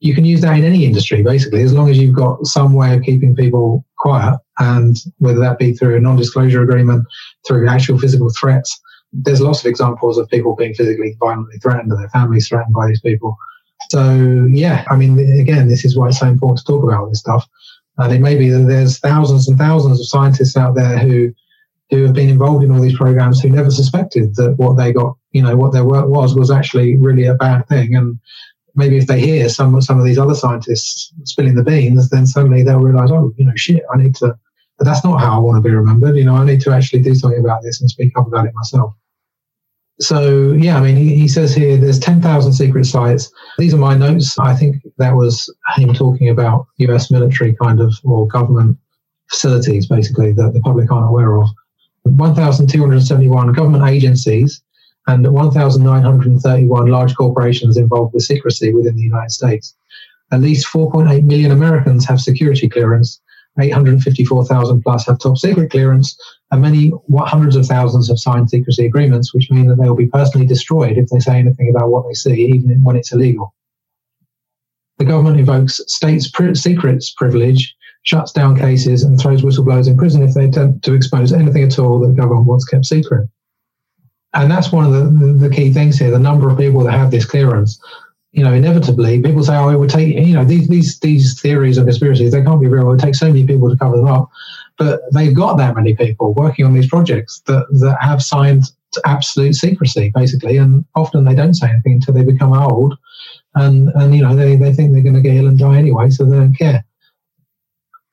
you 0.00 0.14
can 0.14 0.24
use 0.24 0.40
that 0.42 0.58
in 0.58 0.64
any 0.64 0.84
industry 0.84 1.22
basically 1.22 1.62
as 1.62 1.72
long 1.72 1.88
as 1.88 1.96
you've 1.96 2.14
got 2.14 2.44
some 2.44 2.74
way 2.74 2.94
of 2.94 3.02
keeping 3.02 3.34
people 3.34 3.84
quiet 3.98 4.38
and 4.58 4.96
whether 5.18 5.40
that 5.40 5.58
be 5.58 5.72
through 5.72 5.96
a 5.96 6.00
non-disclosure 6.00 6.62
agreement 6.62 7.06
through 7.46 7.66
actual 7.68 7.98
physical 7.98 8.30
threats 8.38 8.80
there's 9.12 9.40
lots 9.40 9.60
of 9.60 9.66
examples 9.66 10.18
of 10.18 10.28
people 10.28 10.56
being 10.56 10.74
physically 10.74 11.16
violently 11.20 11.58
threatened 11.58 11.90
and 11.90 12.00
their 12.00 12.08
families 12.08 12.48
threatened 12.48 12.74
by 12.74 12.86
these 12.86 13.00
people. 13.00 13.36
So 13.90 14.46
yeah, 14.50 14.84
I 14.90 14.96
mean, 14.96 15.18
again, 15.40 15.68
this 15.68 15.84
is 15.84 15.96
why 15.96 16.08
it's 16.08 16.18
so 16.18 16.26
important 16.26 16.58
to 16.58 16.64
talk 16.64 16.82
about 16.82 17.08
this 17.08 17.20
stuff. 17.20 17.46
And 17.98 18.12
it 18.12 18.20
may 18.20 18.36
be 18.36 18.48
that 18.48 18.66
there's 18.66 18.98
thousands 18.98 19.48
and 19.48 19.58
thousands 19.58 20.00
of 20.00 20.06
scientists 20.06 20.56
out 20.56 20.74
there 20.74 20.98
who 20.98 21.32
who 21.90 22.04
have 22.04 22.14
been 22.14 22.30
involved 22.30 22.64
in 22.64 22.72
all 22.72 22.80
these 22.80 22.96
programs 22.96 23.40
who 23.40 23.50
never 23.50 23.70
suspected 23.70 24.34
that 24.36 24.54
what 24.56 24.78
they 24.78 24.94
got, 24.94 25.14
you 25.32 25.42
know, 25.42 25.54
what 25.56 25.74
their 25.74 25.84
work 25.84 26.08
was 26.08 26.34
was 26.34 26.50
actually 26.50 26.96
really 26.96 27.26
a 27.26 27.34
bad 27.34 27.68
thing. 27.68 27.94
And 27.94 28.18
maybe 28.74 28.96
if 28.96 29.06
they 29.06 29.20
hear 29.20 29.50
some 29.50 29.78
some 29.82 29.98
of 29.98 30.06
these 30.06 30.18
other 30.18 30.34
scientists 30.34 31.12
spilling 31.24 31.54
the 31.54 31.62
beans, 31.62 32.08
then 32.08 32.26
suddenly 32.26 32.62
they'll 32.62 32.80
realize, 32.80 33.10
oh, 33.10 33.34
you 33.36 33.44
know, 33.44 33.52
shit, 33.56 33.82
I 33.92 33.98
need 33.98 34.14
to. 34.16 34.34
But 34.78 34.86
that's 34.86 35.04
not 35.04 35.20
how 35.20 35.36
I 35.36 35.38
want 35.38 35.62
to 35.62 35.68
be 35.68 35.74
remembered. 35.74 36.16
You 36.16 36.24
know, 36.24 36.36
I 36.36 36.46
need 36.46 36.62
to 36.62 36.72
actually 36.72 37.02
do 37.02 37.14
something 37.14 37.40
about 37.40 37.62
this 37.62 37.82
and 37.82 37.90
speak 37.90 38.16
up 38.16 38.26
about 38.26 38.46
it 38.46 38.54
myself. 38.54 38.94
So 40.02 40.52
yeah, 40.52 40.78
I 40.78 40.80
mean, 40.80 40.96
he, 40.96 41.14
he 41.14 41.28
says 41.28 41.54
here 41.54 41.76
there's 41.76 42.00
10,000 42.00 42.52
secret 42.52 42.86
sites. 42.86 43.32
These 43.56 43.72
are 43.72 43.78
my 43.78 43.96
notes. 43.96 44.36
I 44.36 44.54
think 44.54 44.82
that 44.98 45.14
was 45.14 45.48
him 45.76 45.94
talking 45.94 46.28
about 46.28 46.66
U.S. 46.78 47.10
military 47.10 47.54
kind 47.54 47.80
of 47.80 47.94
or 48.02 48.26
government 48.26 48.76
facilities, 49.30 49.86
basically 49.86 50.32
that 50.32 50.54
the 50.54 50.60
public 50.60 50.90
aren't 50.90 51.08
aware 51.08 51.38
of. 51.38 51.48
1,271 52.02 53.52
government 53.52 53.88
agencies 53.88 54.60
and 55.06 55.32
1,931 55.32 56.86
large 56.86 57.14
corporations 57.14 57.76
involved 57.76 58.12
with 58.12 58.24
secrecy 58.24 58.74
within 58.74 58.96
the 58.96 59.02
United 59.02 59.30
States. 59.30 59.74
At 60.32 60.40
least 60.40 60.66
4.8 60.66 61.22
million 61.22 61.52
Americans 61.52 62.04
have 62.06 62.20
security 62.20 62.68
clearance, 62.68 63.20
854,000 63.60 64.82
plus 64.82 65.06
have 65.06 65.18
top 65.18 65.36
secret 65.36 65.70
clearance, 65.70 66.16
and 66.50 66.62
many 66.62 66.92
hundreds 67.18 67.56
of 67.56 67.66
thousands 67.66 68.08
have 68.08 68.18
signed 68.18 68.48
secrecy 68.48 68.86
agreements, 68.86 69.34
which 69.34 69.50
mean 69.50 69.66
that 69.66 69.76
they 69.76 69.88
will 69.88 69.96
be 69.96 70.06
personally 70.06 70.46
destroyed 70.46 70.96
if 70.96 71.08
they 71.08 71.18
say 71.18 71.38
anything 71.38 71.68
about 71.68 71.90
what 71.90 72.06
they 72.06 72.14
see, 72.14 72.46
even 72.46 72.82
when 72.82 72.96
it's 72.96 73.12
illegal. 73.12 73.54
The 74.98 75.04
government 75.04 75.38
invokes 75.38 75.80
states' 75.86 76.30
secrets 76.54 77.10
privilege, 77.10 77.74
shuts 78.04 78.32
down 78.32 78.56
cases, 78.56 79.02
and 79.02 79.20
throws 79.20 79.42
whistleblowers 79.42 79.88
in 79.88 79.96
prison 79.96 80.22
if 80.22 80.34
they 80.34 80.46
attempt 80.46 80.84
to 80.84 80.94
expose 80.94 81.32
anything 81.32 81.64
at 81.64 81.78
all 81.78 81.98
that 82.00 82.08
the 82.08 82.12
government 82.14 82.46
wants 82.46 82.64
kept 82.64 82.86
secret. 82.86 83.28
And 84.34 84.50
that's 84.50 84.72
one 84.72 84.86
of 84.86 84.92
the, 84.92 85.32
the 85.32 85.54
key 85.54 85.72
things 85.72 85.98
here 85.98 86.10
the 86.10 86.18
number 86.18 86.48
of 86.48 86.56
people 86.56 86.82
that 86.84 86.92
have 86.92 87.10
this 87.10 87.26
clearance 87.26 87.78
you 88.32 88.42
know, 88.42 88.52
inevitably 88.52 89.20
people 89.20 89.44
say, 89.44 89.56
oh, 89.56 89.68
it 89.68 89.78
would 89.78 89.90
take, 89.90 90.16
you 90.16 90.34
know, 90.34 90.44
these, 90.44 90.66
these, 90.68 90.98
these 91.00 91.40
theories 91.40 91.76
of 91.76 91.84
conspiracies, 91.84 92.32
they 92.32 92.42
can't 92.42 92.60
be 92.60 92.66
real. 92.66 92.86
It 92.86 92.90
would 92.92 93.00
take 93.00 93.14
so 93.14 93.26
many 93.26 93.46
people 93.46 93.68
to 93.68 93.76
cover 93.76 93.96
them 93.96 94.08
up. 94.08 94.30
But 94.78 95.00
they've 95.12 95.34
got 95.34 95.58
that 95.58 95.76
many 95.76 95.94
people 95.94 96.32
working 96.32 96.64
on 96.64 96.72
these 96.72 96.88
projects 96.88 97.42
that, 97.46 97.66
that 97.80 97.98
have 98.00 98.22
signed 98.22 98.64
absolute 99.04 99.54
secrecy, 99.54 100.10
basically. 100.14 100.56
And 100.56 100.84
often 100.94 101.24
they 101.24 101.34
don't 101.34 101.54
say 101.54 101.68
anything 101.68 101.92
until 101.92 102.14
they 102.14 102.24
become 102.24 102.54
old. 102.54 102.96
And, 103.54 103.90
and 103.90 104.14
you 104.14 104.22
know, 104.22 104.34
they, 104.34 104.56
they 104.56 104.72
think 104.72 104.92
they're 104.92 105.02
going 105.02 105.14
to 105.14 105.20
get 105.20 105.36
ill 105.36 105.48
and 105.48 105.58
die 105.58 105.76
anyway, 105.76 106.08
so 106.08 106.24
they 106.24 106.36
don't 106.36 106.56
care 106.56 106.84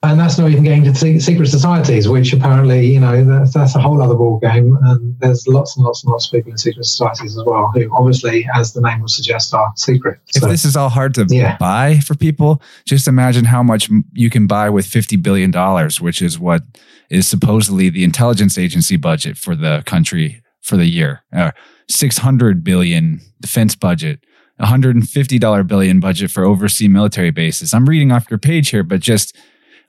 and 0.01 0.17
that's 0.17 0.37
not 0.37 0.49
even 0.49 0.63
getting 0.63 0.85
to 0.85 1.19
secret 1.19 1.47
societies, 1.47 2.07
which 2.07 2.31
apparently, 2.31 2.87
you 2.87 3.01
know, 3.01 3.25
that's, 3.25 3.53
that's 3.53 3.75
a 3.75 3.81
whole 3.81 4.01
other 4.01 4.15
ball 4.15 4.39
game. 4.39 4.77
And 4.83 5.19
there's 5.19 5.45
lots 5.45 5.75
and 5.75 5.85
lots 5.85 6.03
and 6.03 6.11
lots 6.11 6.27
of 6.27 6.31
people 6.31 6.51
in 6.51 6.57
secret 6.57 6.85
societies 6.85 7.37
as 7.37 7.43
well, 7.45 7.69
who 7.73 7.93
obviously, 7.93 8.47
as 8.55 8.71
the 8.71 8.79
name 8.79 9.01
would 9.01 9.09
suggest, 9.09 9.53
are 9.53 9.73
secret. 9.75 10.19
If 10.33 10.41
so, 10.41 10.47
this 10.47 10.63
is 10.63 10.77
all 10.77 10.87
hard 10.87 11.13
to 11.15 11.25
yeah. 11.27 11.57
buy 11.57 11.99
for 11.99 12.15
people, 12.15 12.61
just 12.85 13.09
imagine 13.09 13.43
how 13.43 13.61
much 13.61 13.89
you 14.13 14.29
can 14.29 14.47
buy 14.47 14.69
with 14.69 14.85
$50 14.85 15.21
billion, 15.21 15.51
which 15.99 16.21
is 16.21 16.39
what 16.39 16.63
is 17.09 17.27
supposedly 17.27 17.89
the 17.89 18.05
intelligence 18.05 18.57
agency 18.57 18.95
budget 18.95 19.37
for 19.37 19.53
the 19.53 19.83
country 19.85 20.41
for 20.61 20.77
the 20.77 20.85
year. 20.85 21.23
Uh, 21.33 21.51
600 21.89 22.63
billion 22.63 23.19
defense 23.41 23.75
budget. 23.75 24.23
150 24.57 25.39
dollar 25.39 25.63
budget 25.63 26.29
for 26.29 26.43
overseas 26.43 26.89
military 26.89 27.31
bases. 27.31 27.73
I'm 27.73 27.87
reading 27.87 28.11
off 28.11 28.29
your 28.29 28.37
page 28.37 28.69
here, 28.69 28.83
but 28.83 28.99
just 28.99 29.33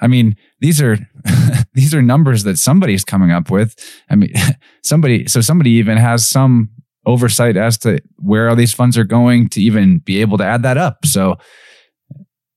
I 0.00 0.06
mean, 0.06 0.36
these 0.60 0.80
are 0.80 0.98
these 1.74 1.94
are 1.94 2.02
numbers 2.02 2.44
that 2.44 2.58
somebody's 2.58 3.04
coming 3.04 3.30
up 3.30 3.50
with. 3.50 3.74
I 4.08 4.16
mean, 4.16 4.32
somebody 4.82 5.26
so 5.28 5.40
somebody 5.40 5.70
even 5.72 5.96
has 5.96 6.26
some 6.26 6.70
oversight 7.06 7.56
as 7.56 7.78
to 7.78 8.00
where 8.16 8.48
all 8.48 8.56
these 8.56 8.74
funds 8.74 8.98
are 8.98 9.04
going 9.04 9.48
to 9.48 9.62
even 9.62 9.98
be 9.98 10.20
able 10.20 10.38
to 10.38 10.44
add 10.44 10.62
that 10.62 10.76
up. 10.76 11.06
So 11.06 11.38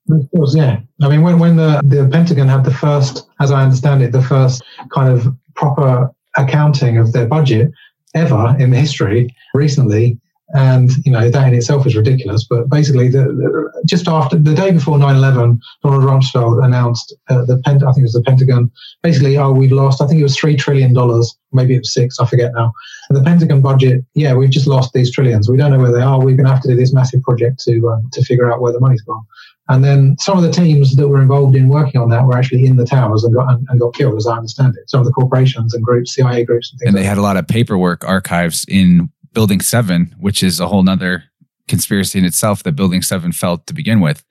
of 0.09 0.29
course, 0.31 0.55
yeah. 0.55 0.79
I 1.01 1.07
mean, 1.07 1.21
when, 1.21 1.39
when 1.39 1.55
the, 1.55 1.81
the 1.83 2.09
Pentagon 2.11 2.47
had 2.47 2.65
the 2.65 2.73
first, 2.73 3.27
as 3.39 3.51
I 3.51 3.63
understand 3.63 4.03
it, 4.03 4.11
the 4.11 4.21
first 4.21 4.61
kind 4.93 5.09
of 5.09 5.33
proper 5.55 6.11
accounting 6.35 6.97
of 6.97 7.13
their 7.13 7.25
budget 7.25 7.71
ever 8.13 8.55
in 8.59 8.73
history 8.73 9.33
recently, 9.53 10.19
and 10.53 10.91
you 11.03 11.11
know 11.11 11.29
that 11.29 11.47
in 11.47 11.53
itself 11.55 11.85
is 11.87 11.95
ridiculous. 11.95 12.45
But 12.47 12.69
basically, 12.69 13.09
the, 13.09 13.23
the, 13.23 13.83
just 13.85 14.07
after 14.07 14.37
the 14.37 14.53
day 14.53 14.71
before 14.71 14.97
9/11, 14.97 15.59
Donald 15.83 16.03
Rumsfeld 16.03 16.63
announced 16.63 17.13
uh, 17.29 17.43
the 17.45 17.57
Pent- 17.65 17.83
I 17.83 17.91
think 17.91 17.99
it 17.99 18.03
was 18.03 18.13
the 18.13 18.21
Pentagon. 18.21 18.71
Basically, 19.01 19.37
oh, 19.37 19.51
we've 19.51 19.71
lost. 19.71 20.01
I 20.01 20.07
think 20.07 20.19
it 20.19 20.23
was 20.23 20.37
three 20.37 20.55
trillion 20.55 20.93
dollars. 20.93 21.35
Maybe 21.51 21.75
it 21.75 21.79
was 21.79 21.93
six. 21.93 22.19
I 22.19 22.27
forget 22.27 22.51
now. 22.53 22.71
And 23.09 23.17
the 23.17 23.23
Pentagon 23.23 23.61
budget, 23.61 24.05
yeah, 24.13 24.35
we've 24.35 24.51
just 24.51 24.67
lost 24.67 24.93
these 24.93 25.11
trillions. 25.11 25.49
We 25.49 25.57
don't 25.57 25.71
know 25.71 25.79
where 25.79 25.91
they 25.91 26.01
are. 26.01 26.19
We're 26.19 26.37
going 26.37 26.45
to 26.45 26.51
have 26.51 26.61
to 26.63 26.69
do 26.69 26.75
this 26.75 26.93
massive 26.93 27.23
project 27.23 27.59
to 27.65 27.89
um, 27.89 28.09
to 28.13 28.23
figure 28.23 28.51
out 28.51 28.61
where 28.61 28.71
the 28.71 28.79
money's 28.79 29.01
gone. 29.01 29.25
And 29.69 29.83
then 29.83 30.17
some 30.19 30.37
of 30.37 30.43
the 30.43 30.51
teams 30.51 30.95
that 30.97 31.07
were 31.07 31.21
involved 31.21 31.55
in 31.55 31.69
working 31.69 31.99
on 31.99 32.09
that 32.09 32.25
were 32.25 32.37
actually 32.37 32.65
in 32.65 32.75
the 32.75 32.85
towers 32.85 33.23
and 33.23 33.33
got 33.33 33.49
and, 33.49 33.65
and 33.69 33.79
got 33.79 33.95
killed, 33.95 34.17
as 34.17 34.27
I 34.27 34.35
understand 34.35 34.75
it. 34.77 34.89
Some 34.89 34.99
of 34.99 35.05
the 35.05 35.13
corporations 35.13 35.73
and 35.73 35.83
groups, 35.83 36.13
CIA 36.13 36.43
groups, 36.43 36.71
and 36.71 36.79
things. 36.79 36.89
And 36.89 36.97
they 36.97 37.01
like 37.01 37.09
had 37.09 37.17
a 37.17 37.21
lot 37.21 37.37
of 37.37 37.47
paperwork 37.47 38.03
archives 38.03 38.65
in 38.67 39.09
Building 39.33 39.61
Seven, 39.61 40.15
which 40.19 40.43
is 40.43 40.59
a 40.59 40.67
whole 40.67 40.83
nother 40.83 41.25
conspiracy 41.67 42.19
in 42.19 42.25
itself 42.25 42.63
that 42.63 42.73
Building 42.73 43.01
Seven 43.01 43.31
felt 43.31 43.65
to 43.67 43.73
begin 43.73 43.99
with. 43.99 44.23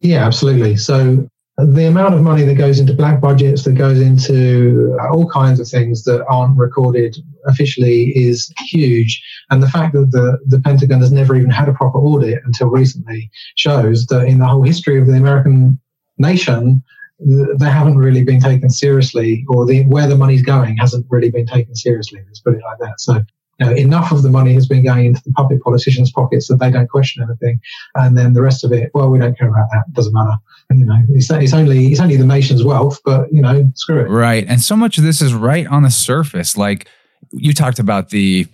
Yeah, 0.00 0.24
absolutely. 0.26 0.76
So 0.76 1.28
the 1.58 1.86
amount 1.86 2.14
of 2.14 2.22
money 2.22 2.44
that 2.44 2.54
goes 2.54 2.78
into 2.78 2.92
black 2.92 3.20
budgets, 3.20 3.64
that 3.64 3.72
goes 3.72 3.98
into 3.98 4.96
all 5.10 5.28
kinds 5.30 5.58
of 5.58 5.66
things 5.66 6.04
that 6.04 6.24
aren't 6.26 6.56
recorded 6.56 7.16
officially 7.46 8.12
is 8.16 8.52
huge. 8.58 9.22
And 9.50 9.62
the 9.62 9.68
fact 9.68 9.94
that 9.94 10.10
the, 10.10 10.38
the 10.46 10.60
Pentagon 10.60 11.00
has 11.00 11.12
never 11.12 11.34
even 11.34 11.50
had 11.50 11.68
a 11.68 11.72
proper 11.72 11.98
audit 11.98 12.42
until 12.44 12.68
recently 12.68 13.30
shows 13.54 14.06
that 14.06 14.26
in 14.26 14.38
the 14.38 14.46
whole 14.46 14.62
history 14.62 15.00
of 15.00 15.06
the 15.06 15.16
American 15.16 15.80
nation, 16.18 16.82
they 17.18 17.70
haven't 17.70 17.96
really 17.96 18.22
been 18.22 18.40
taken 18.40 18.68
seriously, 18.68 19.46
or 19.48 19.64
the 19.64 19.84
where 19.86 20.06
the 20.06 20.16
money's 20.16 20.42
going 20.42 20.76
hasn't 20.76 21.06
really 21.08 21.30
been 21.30 21.46
taken 21.46 21.74
seriously. 21.74 22.20
Let's 22.26 22.40
put 22.40 22.54
it 22.54 22.60
like 22.62 22.78
that. 22.80 23.00
So 23.00 23.24
you 23.58 23.66
know, 23.66 23.72
enough 23.72 24.12
of 24.12 24.22
the 24.22 24.30
money 24.30 24.54
has 24.54 24.66
been 24.66 24.84
going 24.84 25.06
into 25.06 25.22
the 25.24 25.32
public 25.32 25.62
politicians' 25.62 26.12
pockets 26.12 26.48
that 26.48 26.58
they 26.58 26.70
don't 26.70 26.88
question 26.88 27.22
anything, 27.22 27.60
and 27.94 28.16
then 28.16 28.34
the 28.34 28.42
rest 28.42 28.64
of 28.64 28.72
it, 28.72 28.90
well, 28.94 29.08
we 29.08 29.18
don't 29.18 29.38
care 29.38 29.48
about 29.48 29.68
that. 29.72 29.84
It 29.88 29.94
doesn't 29.94 30.12
matter. 30.12 30.36
And, 30.68 30.80
you 30.80 30.86
know, 30.86 31.00
it's, 31.10 31.30
it's 31.30 31.54
only 31.54 31.86
it's 31.86 32.00
only 32.00 32.16
the 32.16 32.26
nation's 32.26 32.64
wealth, 32.64 33.00
but 33.04 33.32
you 33.32 33.40
know, 33.40 33.70
screw 33.74 34.00
it. 34.00 34.08
Right, 34.08 34.44
and 34.46 34.60
so 34.60 34.76
much 34.76 34.98
of 34.98 35.04
this 35.04 35.22
is 35.22 35.32
right 35.32 35.66
on 35.66 35.82
the 35.82 35.90
surface. 35.90 36.56
Like 36.56 36.88
you 37.32 37.52
talked 37.52 37.78
about 37.78 38.10
the 38.10 38.46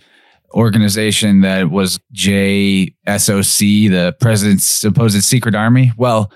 organization 0.53 1.41
that 1.41 1.71
was 1.71 1.99
JSOC, 2.13 3.89
the 3.89 4.15
president's 4.19 4.65
supposed 4.65 5.21
secret 5.23 5.55
army. 5.55 5.91
Well, 5.97 6.31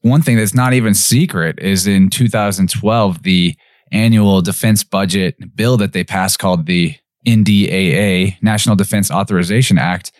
one 0.00 0.22
thing 0.22 0.36
that's 0.36 0.54
not 0.54 0.74
even 0.74 0.92
secret 0.92 1.58
is 1.60 1.86
in 1.86 2.10
2012, 2.10 3.22
the 3.22 3.56
annual 3.92 4.42
defense 4.42 4.82
budget 4.82 5.36
bill 5.56 5.76
that 5.76 5.92
they 5.92 6.04
passed 6.04 6.38
called 6.38 6.66
the 6.66 6.94
NDAA, 7.26 8.42
National 8.42 8.76
Defense 8.76 9.10
Authorization 9.10 9.78
Act, 9.78 10.12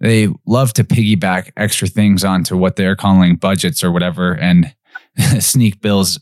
they 0.00 0.28
love 0.46 0.72
to 0.74 0.84
piggyback 0.84 1.50
extra 1.56 1.88
things 1.88 2.24
onto 2.24 2.56
what 2.56 2.76
they're 2.76 2.96
calling 2.96 3.36
budgets 3.36 3.82
or 3.82 3.90
whatever 3.90 4.32
and 4.34 4.74
sneak 5.38 5.80
bills 5.80 6.20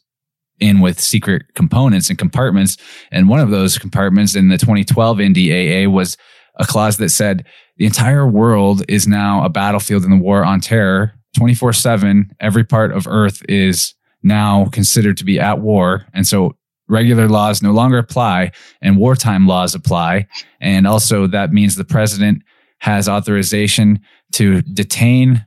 in 0.60 0.80
with 0.80 1.00
secret 1.00 1.42
components 1.54 2.08
and 2.08 2.18
compartments. 2.18 2.76
And 3.10 3.28
one 3.28 3.40
of 3.40 3.50
those 3.50 3.78
compartments 3.78 4.36
in 4.36 4.48
the 4.48 4.58
2012 4.58 5.18
NDAA 5.18 5.90
was 5.90 6.16
a 6.58 6.64
clause 6.64 6.98
that 6.98 7.08
said 7.08 7.44
the 7.76 7.86
entire 7.86 8.26
world 8.26 8.82
is 8.88 9.08
now 9.08 9.44
a 9.44 9.48
battlefield 9.48 10.04
in 10.04 10.10
the 10.10 10.16
war 10.16 10.44
on 10.44 10.60
terror. 10.60 11.14
24 11.36 11.72
7, 11.72 12.30
every 12.38 12.62
part 12.62 12.92
of 12.92 13.08
Earth 13.08 13.42
is 13.48 13.94
now 14.22 14.66
considered 14.66 15.16
to 15.16 15.24
be 15.24 15.40
at 15.40 15.58
war. 15.58 16.06
And 16.14 16.26
so 16.26 16.56
regular 16.88 17.28
laws 17.28 17.62
no 17.62 17.72
longer 17.72 17.98
apply 17.98 18.52
and 18.82 18.96
wartime 18.96 19.46
laws 19.46 19.74
apply. 19.74 20.26
And 20.60 20.86
also, 20.86 21.26
that 21.26 21.52
means 21.52 21.76
the 21.76 21.84
president 21.84 22.42
has 22.80 23.08
authorization 23.08 24.00
to 24.32 24.62
detain, 24.62 25.46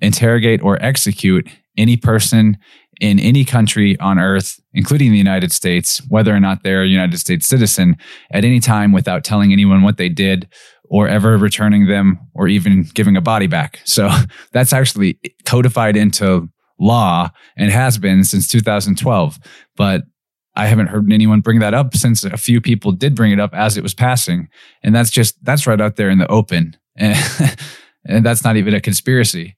interrogate, 0.00 0.62
or 0.62 0.82
execute 0.82 1.48
any 1.76 1.96
person 1.96 2.58
in 3.00 3.18
any 3.18 3.44
country 3.44 3.98
on 4.00 4.18
earth, 4.18 4.60
including 4.74 5.10
the 5.10 5.18
United 5.18 5.52
States, 5.52 6.00
whether 6.08 6.34
or 6.34 6.40
not 6.40 6.62
they're 6.62 6.82
a 6.82 6.86
United 6.86 7.18
States 7.18 7.46
citizen, 7.46 7.96
at 8.30 8.44
any 8.44 8.60
time 8.60 8.92
without 8.92 9.24
telling 9.24 9.52
anyone 9.52 9.82
what 9.82 9.96
they 9.96 10.08
did 10.08 10.48
or 10.84 11.08
ever 11.08 11.38
returning 11.38 11.86
them 11.86 12.18
or 12.34 12.48
even 12.48 12.84
giving 12.94 13.16
a 13.16 13.20
body 13.20 13.46
back. 13.46 13.80
So 13.84 14.10
that's 14.52 14.72
actually 14.72 15.18
codified 15.44 15.96
into 15.96 16.48
law 16.78 17.30
and 17.56 17.70
has 17.70 17.98
been 17.98 18.24
since 18.24 18.46
2012. 18.48 19.38
But 19.76 20.02
I 20.54 20.66
haven't 20.66 20.88
heard 20.88 21.10
anyone 21.10 21.40
bring 21.40 21.60
that 21.60 21.74
up 21.74 21.96
since 21.96 22.24
a 22.24 22.36
few 22.36 22.60
people 22.60 22.92
did 22.92 23.14
bring 23.14 23.32
it 23.32 23.40
up 23.40 23.54
as 23.54 23.76
it 23.76 23.82
was 23.82 23.94
passing. 23.94 24.48
And 24.82 24.94
that's 24.94 25.10
just, 25.10 25.42
that's 25.44 25.66
right 25.66 25.80
out 25.80 25.96
there 25.96 26.10
in 26.10 26.18
the 26.18 26.30
open. 26.30 26.76
And, 26.96 27.18
and 28.04 28.24
that's 28.24 28.44
not 28.44 28.56
even 28.56 28.74
a 28.74 28.80
conspiracy. 28.80 29.56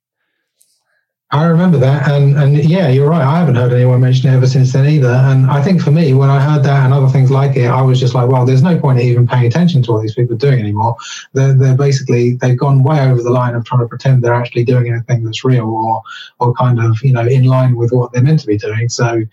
I 1.31 1.47
remember 1.47 1.79
that, 1.79 2.09
and 2.09 2.37
and 2.37 2.57
yeah, 2.57 2.89
you're 2.89 3.09
right. 3.09 3.23
I 3.23 3.39
haven't 3.39 3.57
heard 3.57 3.73
anyone 3.73 4.01
mention 4.01 4.31
it 4.31 4.37
ever 4.37 4.47
since 4.47 4.73
then 4.73 4.87
either. 4.87 5.09
And 5.09 5.51
I 5.51 5.63
think 5.63 5.81
for 5.81 5.91
me, 5.91 6.15
when 6.15 6.31
I 6.31 6.41
heard 6.41 6.63
that 6.65 6.85
and 6.85 6.95
other 6.95 7.09
things 7.09 7.31
like 7.31 7.57
it, 7.57 7.67
I 7.67 7.83
was 7.83 7.99
just 7.99 8.15
like, 8.15 8.29
well, 8.29 8.47
there's 8.47 8.63
no 8.63 8.79
point 8.79 9.01
in 9.01 9.07
even 9.07 9.27
paying 9.27 9.47
attention 9.47 9.83
to 9.85 9.93
what 9.93 10.03
these 10.03 10.15
people 10.15 10.35
are 10.35 10.39
doing 10.39 10.61
anymore. 10.61 10.97
They're 11.33 11.55
they're 11.55 11.77
basically 11.77 12.37
they've 12.37 12.59
gone 12.59 12.85
way 12.85 13.01
over 13.01 13.23
the 13.23 13.31
line 13.31 13.55
of 13.55 13.65
trying 13.65 13.81
to 13.81 13.89
pretend 13.89 14.23
they're 14.23 14.35
actually 14.35 14.65
doing 14.65 14.89
anything 14.89 15.25
that's 15.25 15.45
real 15.45 15.69
or 15.69 16.03
or 16.39 16.55
kind 16.55 16.79
of 16.79 17.03
you 17.03 17.13
know 17.13 17.27
in 17.27 17.45
line 17.45 17.75
with 17.75 17.91
what 17.91 18.13
they're 18.13 18.23
meant 18.23 18.41
to 18.41 18.47
be 18.47 18.59
doing. 18.59 18.89
So 18.89 19.25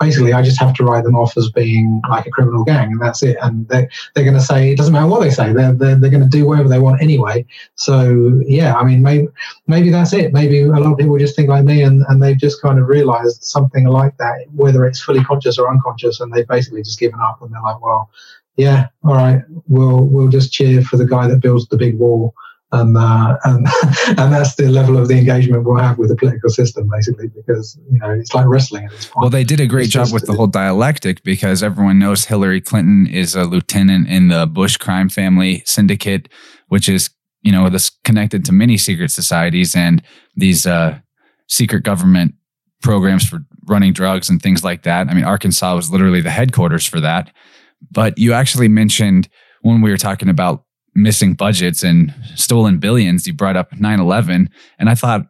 basically 0.00 0.32
I 0.32 0.42
just 0.42 0.60
have 0.60 0.74
to 0.74 0.84
write 0.84 1.04
them 1.04 1.16
off 1.16 1.36
as 1.36 1.50
being 1.50 2.00
like 2.08 2.26
a 2.26 2.30
criminal 2.30 2.64
gang, 2.64 2.92
and 2.92 3.00
that's 3.00 3.22
it. 3.22 3.36
And 3.42 3.68
they 3.68 3.88
they're 4.14 4.24
going 4.24 4.36
to 4.36 4.42
say 4.42 4.72
it 4.72 4.76
doesn't 4.76 4.92
matter 4.92 5.06
what 5.06 5.20
they 5.20 5.30
say. 5.30 5.52
They're 5.52 5.72
they're, 5.72 5.96
they're 5.96 6.10
going 6.10 6.22
to 6.22 6.28
do 6.28 6.46
whatever 6.46 6.68
they 6.68 6.78
want 6.78 7.02
anyway. 7.02 7.46
So 7.76 8.40
yeah, 8.46 8.74
I 8.74 8.84
mean 8.84 9.02
maybe 9.02 9.28
maybe 9.66 9.90
that's 9.90 10.12
it. 10.12 10.32
Maybe 10.32 10.62
a 10.62 10.68
lot 10.68 10.92
of 10.92 10.98
people 10.98 11.18
just 11.18 11.36
think 11.36 11.43
like 11.48 11.64
me, 11.64 11.82
and 11.82 12.04
and 12.08 12.22
they've 12.22 12.38
just 12.38 12.60
kind 12.60 12.78
of 12.78 12.88
realised 12.88 13.44
something 13.44 13.86
like 13.86 14.16
that, 14.18 14.46
whether 14.54 14.84
it's 14.84 15.00
fully 15.00 15.24
conscious 15.24 15.58
or 15.58 15.70
unconscious, 15.70 16.20
and 16.20 16.32
they've 16.32 16.48
basically 16.48 16.82
just 16.82 16.98
given 16.98 17.20
up, 17.20 17.40
and 17.42 17.52
they're 17.52 17.62
like, 17.62 17.80
well. 17.80 18.10
Yeah, 18.56 18.86
all 19.02 19.14
right. 19.14 19.42
We'll 19.66 20.04
we'll 20.04 20.28
just 20.28 20.52
cheer 20.52 20.80
for 20.80 20.96
the 20.96 21.06
guy 21.06 21.26
that 21.26 21.40
builds 21.40 21.66
the 21.66 21.76
big 21.76 21.98
wall 21.98 22.32
and 22.74 22.96
uh, 22.96 23.36
and 23.44 23.66
and 24.18 24.32
that's 24.32 24.56
the 24.56 24.68
level 24.68 24.98
of 24.98 25.08
the 25.08 25.16
engagement 25.16 25.64
we'll 25.64 25.76
have 25.76 25.98
with 25.98 26.10
the 26.10 26.16
political 26.16 26.50
system, 26.50 26.88
basically, 26.88 27.28
because 27.28 27.78
you 27.90 27.98
know 27.98 28.10
it's 28.10 28.34
like 28.34 28.46
wrestling 28.46 28.84
at 28.84 28.90
this 28.90 29.06
point. 29.06 29.22
Well, 29.22 29.30
they 29.30 29.44
did 29.44 29.60
a 29.60 29.66
great 29.66 29.84
it's 29.84 29.92
job 29.92 30.04
just, 30.04 30.14
with 30.14 30.26
the 30.26 30.34
whole 30.34 30.46
dialectic 30.46 31.22
because 31.22 31.62
everyone 31.62 31.98
knows 31.98 32.26
Hillary 32.26 32.60
Clinton 32.60 33.06
is 33.06 33.34
a 33.34 33.44
lieutenant 33.44 34.08
in 34.08 34.28
the 34.28 34.46
Bush 34.46 34.76
crime 34.76 35.08
family 35.08 35.62
syndicate, 35.64 36.28
which 36.68 36.88
is 36.88 37.10
you 37.42 37.52
know 37.52 37.68
this 37.70 37.90
connected 38.04 38.44
to 38.46 38.52
many 38.52 38.76
secret 38.76 39.10
societies 39.10 39.76
and 39.76 40.02
these 40.36 40.66
uh, 40.66 40.98
secret 41.48 41.82
government 41.82 42.34
programs 42.82 43.26
for 43.26 43.40
running 43.66 43.92
drugs 43.92 44.28
and 44.28 44.42
things 44.42 44.62
like 44.62 44.82
that. 44.82 45.08
I 45.08 45.14
mean, 45.14 45.24
Arkansas 45.24 45.74
was 45.74 45.90
literally 45.90 46.20
the 46.20 46.30
headquarters 46.30 46.86
for 46.86 47.00
that. 47.00 47.32
But 47.90 48.18
you 48.18 48.32
actually 48.32 48.68
mentioned 48.68 49.28
when 49.62 49.80
we 49.80 49.90
were 49.90 49.96
talking 49.96 50.28
about 50.28 50.64
missing 50.94 51.34
budgets 51.34 51.82
and 51.82 52.14
stolen 52.34 52.78
billions, 52.78 53.26
you 53.26 53.34
brought 53.34 53.56
up 53.56 53.78
9 53.78 54.00
11. 54.00 54.50
And 54.78 54.90
I 54.90 54.94
thought 54.94 55.26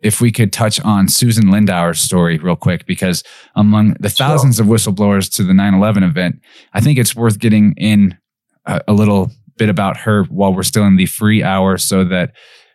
if 0.00 0.20
we 0.20 0.32
could 0.32 0.52
touch 0.52 0.80
on 0.80 1.08
Susan 1.08 1.44
Lindauer's 1.44 2.00
story 2.00 2.38
real 2.38 2.56
quick, 2.56 2.86
because 2.86 3.22
among 3.54 3.94
the 4.00 4.10
thousands 4.10 4.56
sure. 4.56 4.64
of 4.64 4.70
whistleblowers 4.70 5.32
to 5.36 5.44
the 5.44 5.54
9 5.54 5.74
11 5.74 6.02
event, 6.02 6.40
I 6.72 6.80
think 6.80 6.98
it's 6.98 7.14
worth 7.14 7.38
getting 7.38 7.74
in 7.76 8.18
a, 8.66 8.80
a 8.88 8.92
little 8.92 9.30
bit 9.58 9.68
about 9.68 9.98
her 9.98 10.24
while 10.24 10.54
we're 10.54 10.62
still 10.62 10.84
in 10.84 10.96
the 10.96 11.06
free 11.06 11.42
hour 11.42 11.78
so 11.78 12.04
that 12.04 12.32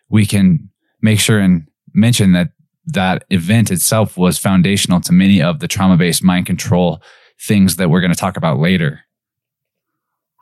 we 0.08 0.24
can 0.24 0.70
make 1.02 1.20
sure 1.20 1.38
and 1.38 1.66
mention 1.92 2.32
that 2.32 2.48
that 2.92 3.24
event 3.30 3.70
itself 3.70 4.16
was 4.16 4.38
foundational 4.38 5.00
to 5.02 5.12
many 5.12 5.42
of 5.42 5.60
the 5.60 5.68
trauma 5.68 5.96
based 5.96 6.22
mind 6.22 6.46
control 6.46 7.02
things 7.40 7.76
that 7.76 7.90
we're 7.90 8.00
going 8.00 8.12
to 8.12 8.18
talk 8.18 8.36
about 8.36 8.58
later. 8.58 9.00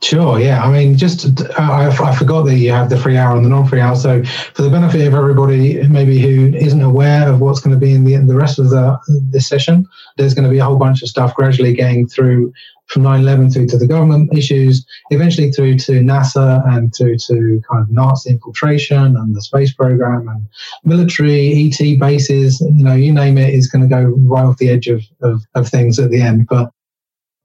Sure, 0.03 0.39
yeah. 0.39 0.63
I 0.63 0.71
mean, 0.71 0.99
just 0.99 1.41
uh, 1.41 1.55
I, 1.57 1.89
I, 1.89 2.15
forgot 2.15 2.43
that 2.43 2.57
you 2.57 2.71
have 2.71 2.91
the 2.91 2.99
free 2.99 3.17
hour 3.17 3.35
and 3.35 3.45
the 3.45 3.49
non-free 3.49 3.81
hour. 3.81 3.97
So, 3.97 4.23
for 4.25 4.61
the 4.61 4.69
benefit 4.69 5.07
of 5.07 5.15
everybody, 5.15 5.89
maybe 5.89 6.19
who 6.19 6.55
isn't 6.55 6.83
aware 6.83 7.27
of 7.27 7.41
what's 7.41 7.61
going 7.61 7.73
to 7.73 7.81
be 7.81 7.95
in 7.95 8.05
the 8.05 8.17
the 8.17 8.37
rest 8.37 8.59
of 8.59 8.69
the 8.69 9.41
session, 9.41 9.87
there's 10.19 10.35
going 10.35 10.45
to 10.45 10.51
be 10.51 10.59
a 10.59 10.65
whole 10.65 10.77
bunch 10.77 11.03
of 11.03 11.09
stuff 11.09 11.35
gradually 11.35 11.73
getting 11.73 12.07
through 12.07 12.53
from 12.89 13.03
9/11 13.03 13.53
through 13.53 13.67
to 13.69 13.79
the 13.79 13.87
government 13.87 14.33
issues, 14.37 14.87
eventually 15.11 15.51
through 15.51 15.77
to 15.79 15.93
NASA 16.01 16.67
and 16.69 16.95
through 16.95 17.17
to 17.19 17.61
kind 17.69 17.83
of 17.83 17.91
Nazi 17.91 18.31
infiltration 18.31 19.17
and 19.17 19.35
the 19.35 19.43
space 19.43 19.73
program 19.73 20.29
and 20.29 20.47
military 20.85 21.53
ET 21.53 21.99
bases. 21.99 22.61
You 22.61 22.85
know, 22.85 22.95
you 22.95 23.13
name 23.13 23.39
it, 23.39 23.53
is 23.55 23.69
going 23.69 23.83
to 23.83 23.89
go 23.89 24.03
right 24.03 24.45
off 24.45 24.59
the 24.59 24.71
edge 24.71 24.87
of, 24.87 25.03
of, 25.23 25.43
of 25.55 25.69
things 25.69 25.99
at 25.99 26.11
the 26.11 26.21
end. 26.21 26.47
But 26.49 26.71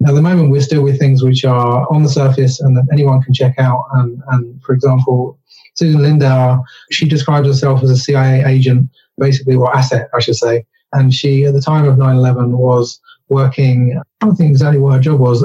at 0.08 0.16
the 0.16 0.22
moment, 0.22 0.50
we're 0.50 0.62
still 0.62 0.84
with 0.84 1.00
things 1.00 1.24
which 1.24 1.46
are 1.46 1.88
on 1.92 2.04
the 2.04 2.10
surface 2.10 2.60
and 2.60 2.76
that 2.76 2.88
anyone 2.92 3.22
can 3.22 3.34
check 3.34 3.56
out. 3.60 3.86
And, 3.94 4.22
and 4.30 4.62
for 4.64 4.74
example, 4.74 5.40
Susan 5.76 6.02
Lindauer, 6.02 6.64
she 6.92 7.08
describes 7.08 7.48
herself 7.48 7.84
as 7.84 7.92
a 7.92 7.98
CIA 7.98 8.44
agent, 8.46 8.90
basically, 9.18 9.56
or 9.56 9.76
asset, 9.76 10.10
I 10.14 10.20
should 10.20 10.36
say. 10.36 10.66
And 10.94 11.14
she, 11.14 11.46
at 11.46 11.54
the 11.54 11.62
time 11.62 11.88
of 11.88 11.98
9 11.98 12.16
11, 12.16 12.58
was 12.58 13.00
working, 13.32 13.98
I 13.98 14.26
don't 14.26 14.36
think 14.36 14.52
exactly 14.52 14.80
what 14.80 14.94
her 14.94 15.00
job 15.00 15.20
was. 15.20 15.44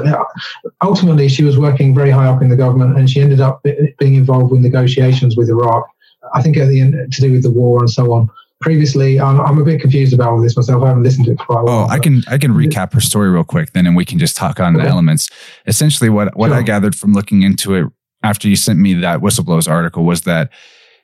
Ultimately, 0.82 1.28
she 1.28 1.44
was 1.44 1.56
working 1.56 1.94
very 1.94 2.10
high 2.10 2.26
up 2.26 2.42
in 2.42 2.50
the 2.50 2.56
government 2.56 2.98
and 2.98 3.08
she 3.08 3.20
ended 3.20 3.40
up 3.40 3.62
being 3.98 4.14
involved 4.14 4.50
with 4.50 4.60
negotiations 4.60 5.36
with 5.36 5.48
Iraq, 5.48 5.88
I 6.34 6.42
think 6.42 6.56
at 6.58 6.68
the 6.68 6.80
end 6.80 6.94
to 7.12 7.20
do 7.20 7.32
with 7.32 7.42
the 7.42 7.50
war 7.50 7.80
and 7.80 7.90
so 7.90 8.12
on 8.12 8.28
previously. 8.60 9.20
I'm, 9.20 9.40
I'm, 9.40 9.58
a 9.58 9.64
bit 9.64 9.80
confused 9.80 10.12
about 10.12 10.30
all 10.30 10.40
this 10.40 10.56
myself. 10.56 10.82
I 10.82 10.88
haven't 10.88 11.02
listened 11.02 11.26
to 11.26 11.32
it 11.32 11.38
for 11.38 11.46
quite 11.46 11.60
a 11.60 11.64
while. 11.64 11.86
Oh, 11.86 11.88
I 11.88 11.98
can 11.98 12.22
I 12.28 12.38
can 12.38 12.52
recap 12.52 12.92
her 12.92 13.00
story 13.00 13.30
real 13.30 13.44
quick 13.44 13.72
then, 13.72 13.86
and 13.86 13.96
we 13.96 14.04
can 14.04 14.18
just 14.18 14.36
talk 14.36 14.60
on 14.60 14.74
okay. 14.74 14.84
the 14.84 14.90
elements. 14.90 15.28
Essentially, 15.66 16.10
what 16.10 16.36
what 16.36 16.48
sure. 16.48 16.56
I 16.56 16.62
gathered 16.62 16.94
from 16.94 17.12
looking 17.12 17.42
into 17.42 17.74
it 17.74 17.86
after 18.22 18.48
you 18.48 18.56
sent 18.56 18.78
me 18.78 18.94
that 18.94 19.20
whistleblowers 19.20 19.70
article 19.70 20.04
was 20.04 20.22
that 20.22 20.50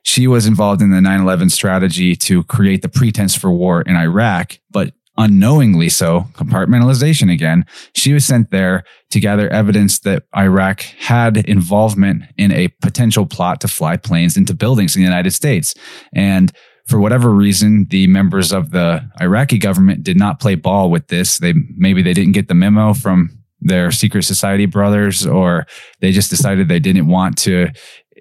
she 0.03 0.27
was 0.27 0.47
involved 0.47 0.83
in 0.83 0.91
the 0.91 0.99
9/11 0.99 1.51
strategy 1.51 2.17
to 2.17 2.43
create 2.45 2.83
the 2.83 2.89
pretense 2.89 3.37
for 3.37 3.51
war 3.51 3.83
in 3.83 3.97
Iraq, 3.97 4.59
but 4.71 4.93
unknowingly 5.19 5.89
so, 5.89 6.27
compartmentalization 6.33 7.31
again, 7.33 7.67
she 7.95 8.13
was 8.13 8.25
sent 8.25 8.51
there 8.51 8.85
to 9.11 9.21
gather 9.21 9.49
evidence 9.51 10.01
that 10.01 10.25
Iraq 10.37 10.81
had 10.81 11.37
involvement 11.49 12.23
in 12.39 12.51
a 12.53 12.69
potential 12.81 13.27
plot 13.27 13.61
to 13.61 13.69
fly 13.69 13.97
planes 13.97 14.37
into 14.37 14.55
buildings 14.55 14.97
in 14.97 15.03
the 15.03 15.09
United 15.09 15.33
States. 15.33 15.75
And 16.15 16.53
for 16.87 16.99
whatever 16.99 17.31
reason, 17.31 17.87
the 17.91 18.07
members 18.07 18.53
of 18.53 18.71
the 18.71 19.09
Iraqi 19.21 19.59
government 19.59 20.03
did 20.03 20.17
not 20.17 20.41
play 20.41 20.55
ball 20.55 20.91
with 20.91 21.09
this. 21.09 21.39
They 21.39 21.55
maybe 21.77 22.03
they 22.03 22.15
didn't 22.15 22.33
get 22.33 22.49
the 22.49 22.55
memo 22.55 22.95
from 22.95 23.39
their 23.61 23.93
secret 23.93 24.25
society 24.25 24.67
brothers, 24.67 25.27
or 25.27 25.67
they 26.01 26.11
just 26.11 26.31
decided 26.31 26.69
they 26.69 26.81
didn't 26.81 27.07
want 27.07 27.39
to 27.39 27.69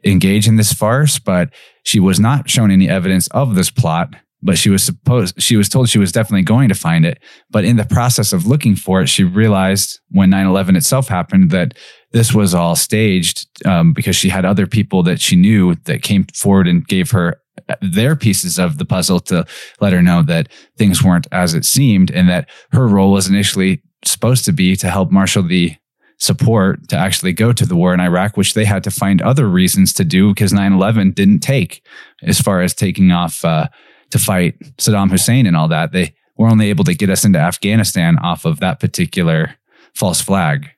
engage 0.04 0.48
in 0.48 0.58
this 0.58 0.74
farce. 0.74 1.18
But 1.18 1.50
she 1.84 2.00
was 2.00 2.20
not 2.20 2.50
shown 2.50 2.70
any 2.70 2.88
evidence 2.88 3.28
of 3.30 3.56
this 3.56 3.72
plot. 3.72 4.16
But 4.44 4.58
she 4.58 4.70
was 4.70 4.84
supposed 4.84 5.42
she 5.42 5.56
was 5.56 5.70
told 5.70 5.90
she 5.90 6.00
was 6.00 6.12
definitely 6.12 6.44
going 6.44 6.70
to 6.70 6.76
find 6.76 7.06
it. 7.06 7.20
But 7.50 7.64
in 7.64 7.78
the 7.78 7.86
process 7.86 8.34
of 8.34 8.48
looking 8.48 8.76
for 8.76 9.02
it, 9.02 9.08
she 9.08 9.24
realized 9.24 10.00
when 10.10 10.32
9-11 10.32 10.78
itself 10.78 11.08
happened 11.08 11.52
that 11.52 11.78
this 12.12 12.34
was 12.34 12.54
all 12.54 12.76
staged 12.76 13.48
um, 13.66 13.94
because 13.94 14.16
she 14.16 14.30
had 14.30 14.46
other 14.46 14.68
people 14.68 15.04
that 15.04 15.22
she 15.22 15.36
knew 15.36 15.76
that 15.86 16.02
came 16.02 16.26
forward 16.34 16.68
and 16.68 16.88
gave 16.88 17.12
her 17.12 17.40
their 17.82 18.16
pieces 18.16 18.58
of 18.58 18.78
the 18.78 18.86
puzzle 18.86 19.20
to 19.20 19.46
let 19.80 19.94
her 19.94 20.02
know 20.02 20.24
that 20.24 20.48
things 20.78 21.04
weren't 21.04 21.28
as 21.32 21.54
it 21.54 21.66
seemed 21.66 22.12
and 22.12 22.30
that 22.30 22.50
her 22.72 22.88
role 22.88 23.12
was 23.12 23.28
initially 23.28 23.82
supposed 24.04 24.46
to 24.46 24.52
be 24.52 24.76
to 24.76 24.90
help 24.90 25.12
marshal 25.12 25.44
the 25.44 25.76
support 26.18 26.88
to 26.88 26.96
actually 26.96 27.34
go 27.34 27.52
to 27.52 27.66
the 27.66 27.76
war 27.76 27.94
in 27.94 28.00
Iraq, 28.00 28.38
which 28.38 28.54
they 28.54 28.66
had 28.66 28.84
to 28.84 28.92
find 28.92 29.22
other 29.22 29.50
reasons 29.50 29.92
to 29.94 30.04
do 30.04 30.30
because 30.30 30.54
9 30.54 30.74
11 30.74 31.12
didn't 31.12 31.40
take 31.40 31.84
as 32.24 32.40
far 32.40 32.62
as 32.62 32.74
taking 32.74 33.12
off 33.12 33.44
uh, 33.44 33.68
to 34.12 34.20
fight 34.20 34.60
Saddam 34.78 35.10
Hussein 35.10 35.46
and 35.46 35.56
all 35.56 35.68
that. 35.70 35.92
They 35.92 36.14
were 36.38 36.48
only 36.48 36.70
able 36.70 36.84
to 36.86 36.94
get 36.94 37.10
us 37.10 37.26
into 37.26 37.40
Afghanistan 37.40 38.18
off 38.20 38.46
of 38.46 38.60
that 38.60 38.80
particular 38.80 39.56
false 39.94 40.22
flag. 40.22 40.70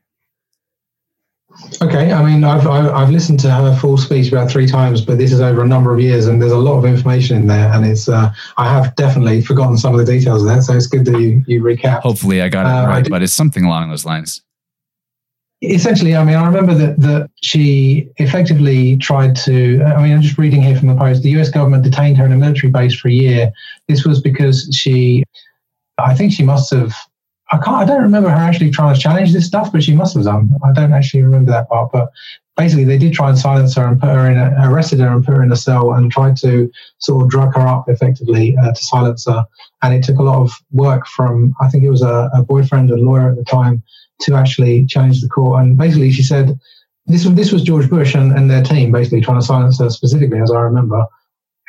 Okay, 1.81 2.11
I 2.11 2.23
mean, 2.25 2.43
I've, 2.43 2.65
I've 2.67 3.11
listened 3.11 3.39
to 3.41 3.51
her 3.51 3.75
full 3.75 3.97
speech 3.97 4.31
about 4.31 4.49
three 4.49 4.65
times, 4.65 5.01
but 5.01 5.19
this 5.19 5.31
is 5.31 5.39
over 5.39 5.63
a 5.63 5.67
number 5.67 5.93
of 5.93 5.99
years, 5.99 6.25
and 6.25 6.41
there's 6.41 6.51
a 6.51 6.57
lot 6.57 6.79
of 6.79 6.85
information 6.85 7.37
in 7.37 7.47
there, 7.47 7.71
and 7.71 7.85
it's 7.85 8.09
uh, 8.09 8.33
I 8.57 8.73
have 8.73 8.95
definitely 8.95 9.41
forgotten 9.41 9.77
some 9.77 9.93
of 9.93 10.03
the 10.03 10.11
details 10.11 10.41
of 10.41 10.47
that, 10.47 10.63
so 10.63 10.75
it's 10.75 10.87
good 10.87 11.05
that 11.05 11.19
you, 11.19 11.43
you 11.45 11.61
recap. 11.61 11.99
Hopefully, 12.01 12.41
I 12.41 12.49
got 12.49 12.65
it 12.65 12.69
uh, 12.69 12.87
right, 12.87 13.07
but 13.07 13.21
it's 13.21 13.33
something 13.33 13.65
along 13.65 13.89
those 13.89 14.03
lines. 14.03 14.41
Essentially, 15.63 16.15
I 16.15 16.23
mean, 16.25 16.35
I 16.35 16.45
remember 16.45 16.73
that 16.73 16.99
that 16.99 17.29
she 17.41 18.09
effectively 18.17 18.97
tried 18.97 19.35
to. 19.37 19.81
I 19.83 20.03
mean, 20.03 20.13
I'm 20.13 20.21
just 20.21 20.37
reading 20.37 20.61
here 20.61 20.77
from 20.77 20.89
the 20.89 20.95
post. 20.95 21.23
The 21.23 21.29
U.S. 21.31 21.49
government 21.49 21.83
detained 21.83 22.17
her 22.17 22.25
in 22.25 22.33
a 22.33 22.37
military 22.37 22.69
base 22.69 22.93
for 22.93 23.07
a 23.07 23.13
year. 23.13 23.51
This 23.87 24.05
was 24.05 24.21
because 24.21 24.69
she, 24.73 25.23
I 25.97 26.13
think 26.15 26.33
she 26.33 26.43
must 26.43 26.73
have 26.73 26.93
I 27.53 27.57
can't. 27.57 27.77
I 27.77 27.85
don't 27.85 28.01
remember 28.01 28.29
her 28.29 28.35
actually 28.35 28.71
trying 28.71 28.95
to 28.95 28.99
challenge 28.99 29.31
this 29.31 29.45
stuff, 29.45 29.71
but 29.71 29.83
she 29.83 29.93
must 29.93 30.15
have 30.15 30.23
done. 30.23 30.49
I 30.63 30.71
don't 30.71 30.91
actually 30.91 31.21
remember 31.21 31.51
that 31.51 31.69
part. 31.69 31.91
But 31.91 32.11
basically, 32.57 32.83
they 32.83 32.97
did 32.97 33.13
try 33.13 33.29
and 33.29 33.37
silence 33.37 33.75
her 33.75 33.85
and 33.85 33.99
put 33.99 34.09
her 34.09 34.29
in, 34.29 34.37
a, 34.37 34.55
arrested 34.69 34.99
her 34.99 35.09
and 35.09 35.23
put 35.23 35.35
her 35.35 35.43
in 35.43 35.51
a 35.51 35.55
cell 35.55 35.93
and 35.93 36.11
tried 36.11 36.35
to 36.37 36.71
sort 36.97 37.23
of 37.23 37.29
drug 37.29 37.53
her 37.53 37.67
up 37.67 37.87
effectively 37.89 38.57
uh, 38.57 38.71
to 38.71 38.83
silence 38.83 39.25
her. 39.27 39.45
And 39.83 39.93
it 39.93 40.03
took 40.03 40.17
a 40.17 40.23
lot 40.23 40.41
of 40.41 40.51
work 40.71 41.05
from 41.05 41.53
I 41.61 41.69
think 41.69 41.83
it 41.83 41.91
was 41.91 42.01
a, 42.01 42.31
a 42.33 42.41
boyfriend, 42.41 42.89
a 42.89 42.95
lawyer 42.95 43.29
at 43.29 43.35
the 43.35 43.43
time, 43.43 43.83
to 44.21 44.35
actually 44.35 44.85
challenge 44.85 45.21
the 45.21 45.29
court. 45.29 45.63
And 45.63 45.77
basically, 45.77 46.11
she 46.11 46.23
said 46.23 46.57
this 47.05 47.25
was 47.25 47.35
this 47.35 47.51
was 47.51 47.63
George 47.63 47.89
Bush 47.89 48.15
and, 48.15 48.31
and 48.31 48.49
their 48.49 48.63
team 48.63 48.91
basically 48.91 49.21
trying 49.21 49.39
to 49.39 49.45
silence 49.45 49.79
her 49.79 49.89
specifically, 49.89 50.39
as 50.39 50.51
I 50.51 50.59
remember. 50.59 51.05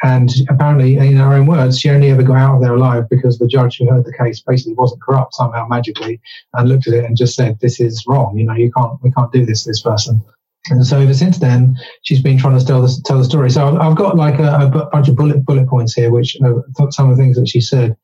And 0.02 0.30
apparently, 0.50 0.96
in 0.96 1.16
her 1.16 1.32
own 1.32 1.46
words, 1.46 1.78
she 1.78 1.88
only 1.88 2.10
ever 2.10 2.22
got 2.22 2.36
out 2.36 2.56
of 2.56 2.62
there 2.62 2.74
alive 2.74 3.08
because 3.08 3.38
the 3.38 3.46
judge 3.46 3.78
who 3.78 3.88
heard 3.88 4.04
the 4.04 4.12
case 4.12 4.42
basically 4.46 4.74
wasn't 4.74 5.02
corrupt 5.02 5.34
somehow 5.34 5.66
magically 5.66 6.20
and 6.52 6.68
looked 6.68 6.86
at 6.86 6.94
it 6.94 7.04
and 7.04 7.16
just 7.16 7.34
said, 7.34 7.58
"This 7.60 7.80
is 7.80 8.04
wrong. 8.06 8.36
You 8.36 8.44
know, 8.44 8.54
you 8.54 8.70
can't, 8.72 8.92
we 9.02 9.12
can't 9.12 9.32
do 9.32 9.46
this 9.46 9.64
to 9.64 9.70
this 9.70 9.82
person." 9.82 10.22
And 10.70 10.86
so 10.86 10.98
ever 10.98 11.14
since 11.14 11.38
then, 11.38 11.76
she's 12.02 12.22
been 12.22 12.38
trying 12.38 12.58
to 12.58 12.64
tell 12.64 12.80
the, 12.82 13.02
tell 13.04 13.18
the 13.18 13.24
story. 13.24 13.50
So 13.50 13.76
I've 13.78 13.96
got 13.96 14.16
like 14.16 14.38
a, 14.38 14.66
a 14.66 14.88
bunch 14.90 15.08
of 15.08 15.16
bullet 15.16 15.44
bullet 15.44 15.68
points 15.68 15.94
here, 15.94 16.10
which 16.10 16.36
are 16.42 16.64
some 16.90 17.10
of 17.10 17.16
the 17.16 17.22
things 17.22 17.36
that 17.36 17.48
she 17.48 17.60
said. 17.60 17.96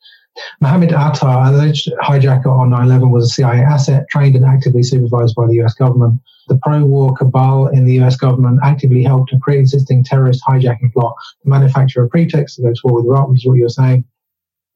Mohammed 0.60 0.92
Atta, 0.92 1.26
alleged 1.26 1.90
hijacker 2.02 2.46
on 2.46 2.70
9 2.70 2.86
11, 2.86 3.10
was 3.10 3.24
a 3.24 3.34
CIA 3.34 3.60
asset 3.60 4.06
trained 4.10 4.36
and 4.36 4.44
actively 4.44 4.82
supervised 4.82 5.34
by 5.34 5.46
the 5.46 5.60
US 5.62 5.74
government. 5.74 6.20
The 6.48 6.58
pro 6.62 6.84
war 6.84 7.14
cabal 7.14 7.68
in 7.68 7.84
the 7.84 7.98
US 8.00 8.16
government 8.16 8.60
actively 8.62 9.02
helped 9.02 9.32
a 9.32 9.38
pre 9.38 9.58
existing 9.58 10.04
terrorist 10.04 10.42
hijacking 10.46 10.92
plot 10.92 11.14
to 11.42 11.48
manufacture 11.48 12.02
a 12.02 12.08
pretext 12.08 12.56
to 12.56 12.62
go 12.62 12.72
to 12.72 12.80
war 12.84 12.96
with 12.96 13.06
Iraq, 13.06 13.28
which 13.28 13.42
is 13.44 13.48
what 13.48 13.58
you're 13.58 13.68
saying. 13.68 14.04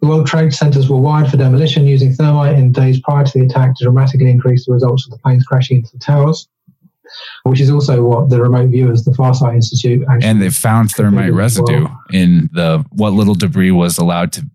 The 0.01 0.09
World 0.09 0.27
Trade 0.27 0.53
Centers 0.53 0.89
were 0.89 0.99
wired 0.99 1.31
for 1.31 1.37
demolition 1.37 1.87
using 1.87 2.13
thermite 2.13 2.59
in 2.59 2.73
days 2.73 3.01
prior 3.01 3.25
to 3.25 3.39
the 3.39 3.47
attack 3.47 3.77
to 3.77 3.85
dramatically 3.85 4.31
increase 4.31 4.67
the 4.67 4.73
results 4.73 5.07
of 5.07 5.13
the 5.13 5.19
planes 5.19 5.45
crashing 5.45 5.79
into 5.79 5.93
the 5.93 5.99
towers 5.99 6.49
which 7.45 7.61
is 7.61 7.71
also 7.71 8.03
what 8.05 8.31
the 8.31 8.41
remote 8.41 8.71
viewers, 8.71 9.05
the 9.05 9.13
Farsight 9.13 9.55
Institute, 9.55 10.05
and 10.23 10.41
they 10.41 10.51
found 10.51 10.91
thermite 10.91 11.33
residue 11.33 11.85
well. 11.85 12.03
in 12.13 12.51
the 12.53 12.85
what 12.91 13.13
little 13.13 13.35
debris 13.35 13.71
was 13.71 13.99
allowed 13.99 14.33
to 14.33 14.47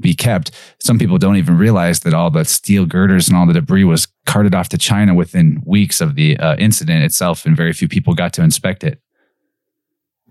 be 0.00 0.14
kept. 0.14 0.50
Some 0.80 0.98
people 0.98 1.18
don't 1.18 1.36
even 1.36 1.56
realize 1.58 2.00
that 2.00 2.14
all 2.14 2.30
the 2.30 2.44
steel 2.44 2.86
girders 2.86 3.28
and 3.28 3.36
all 3.36 3.46
the 3.46 3.52
debris 3.52 3.84
was 3.84 4.08
carted 4.26 4.54
off 4.54 4.68
to 4.70 4.78
China 4.78 5.14
within 5.14 5.62
weeks 5.64 6.00
of 6.00 6.14
the 6.14 6.36
uh, 6.38 6.56
incident 6.56 7.04
itself, 7.04 7.44
and 7.46 7.56
very 7.56 7.72
few 7.72 7.88
people 7.88 8.14
got 8.14 8.32
to 8.34 8.42
inspect 8.42 8.84
it. 8.84 9.00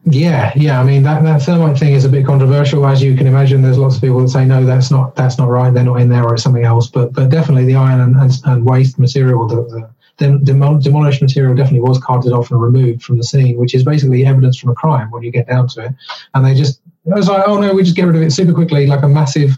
Yeah, 0.09 0.53
yeah. 0.55 0.79
I 0.79 0.83
mean 0.85 1.03
that, 1.03 1.23
that 1.23 1.41
thermite 1.41 1.77
thing 1.77 1.93
is 1.93 2.05
a 2.05 2.09
bit 2.09 2.25
controversial, 2.25 2.85
as 2.88 3.03
you 3.03 3.15
can 3.17 3.27
imagine. 3.27 3.61
There's 3.61 3.77
lots 3.77 3.95
of 3.95 4.01
people 4.01 4.21
that 4.21 4.29
say 4.29 4.45
no, 4.45 4.65
that's 4.65 4.89
not 4.89 5.15
that's 5.15 5.38
not 5.38 5.49
right. 5.49 5.73
They're 5.73 5.83
not 5.83 5.99
in 5.99 6.07
there, 6.07 6.23
or 6.23 6.35
it's 6.35 6.43
something 6.43 6.63
else. 6.63 6.88
But 6.88 7.11
but 7.13 7.29
definitely 7.29 7.65
the 7.65 7.75
iron 7.75 7.99
and, 7.99 8.15
and, 8.15 8.31
and 8.45 8.65
waste 8.65 8.97
material, 8.99 9.47
the, 9.47 9.55
the 9.55 9.89
then 10.18 10.43
demolished 10.43 11.22
material 11.22 11.55
definitely 11.55 11.88
was 11.88 11.99
carted 11.99 12.34
off 12.34 12.51
and 12.51 12.61
removed 12.61 13.03
from 13.03 13.18
the 13.18 13.24
scene, 13.24 13.57
which 13.57 13.76
is 13.76 13.84
basically 13.84 14.26
evidence 14.26 14.57
from 14.57 14.72
a 14.72 14.76
crime 14.76 15.11
when 15.11 15.24
you 15.24 15.32
get 15.32 15.47
down 15.47 15.68
to 15.70 15.86
it. 15.86 15.91
And 16.34 16.45
they 16.45 16.55
just, 16.55 16.82
it 17.05 17.13
was 17.13 17.30
like, 17.30 17.47
oh 17.47 17.59
no, 17.59 17.74
we 17.74 17.84
just 17.84 17.95
get 17.95 18.03
rid 18.03 18.15
of 18.15 18.22
it 18.22 18.32
super 18.32 18.53
quickly, 18.53 18.88
like 18.88 19.03
a 19.03 19.07
massive, 19.07 19.57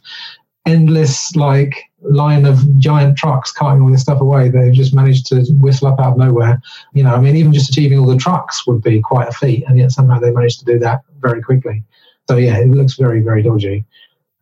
endless, 0.65 1.35
like 1.35 1.73
line 2.01 2.45
of 2.45 2.77
giant 2.77 3.17
trucks 3.17 3.51
carting 3.51 3.81
all 3.81 3.91
this 3.91 4.01
stuff 4.01 4.21
away. 4.21 4.49
They've 4.49 4.73
just 4.73 4.93
managed 4.93 5.27
to 5.27 5.45
whistle 5.59 5.87
up 5.87 5.99
out 5.99 6.13
of 6.13 6.17
nowhere. 6.17 6.61
You 6.93 7.03
know, 7.03 7.13
I 7.13 7.19
mean, 7.19 7.35
even 7.35 7.53
just 7.53 7.69
achieving 7.69 7.99
all 7.99 8.05
the 8.05 8.17
trucks 8.17 8.65
would 8.67 8.81
be 8.81 9.01
quite 9.01 9.27
a 9.27 9.33
feat, 9.33 9.63
and 9.67 9.77
yet 9.77 9.91
somehow 9.91 10.19
they 10.19 10.31
managed 10.31 10.59
to 10.59 10.65
do 10.65 10.79
that 10.79 11.01
very 11.19 11.41
quickly. 11.41 11.83
So 12.29 12.37
yeah, 12.37 12.57
it 12.59 12.69
looks 12.69 12.95
very, 12.95 13.21
very 13.21 13.41
dodgy. 13.41 13.85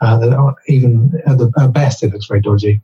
Uh, 0.02 0.54
even 0.68 1.12
at 1.26 1.38
the 1.38 1.52
at 1.58 1.74
best, 1.74 2.04
it 2.04 2.14
looks 2.14 2.28
very 2.28 2.42
dodgy. 2.42 2.82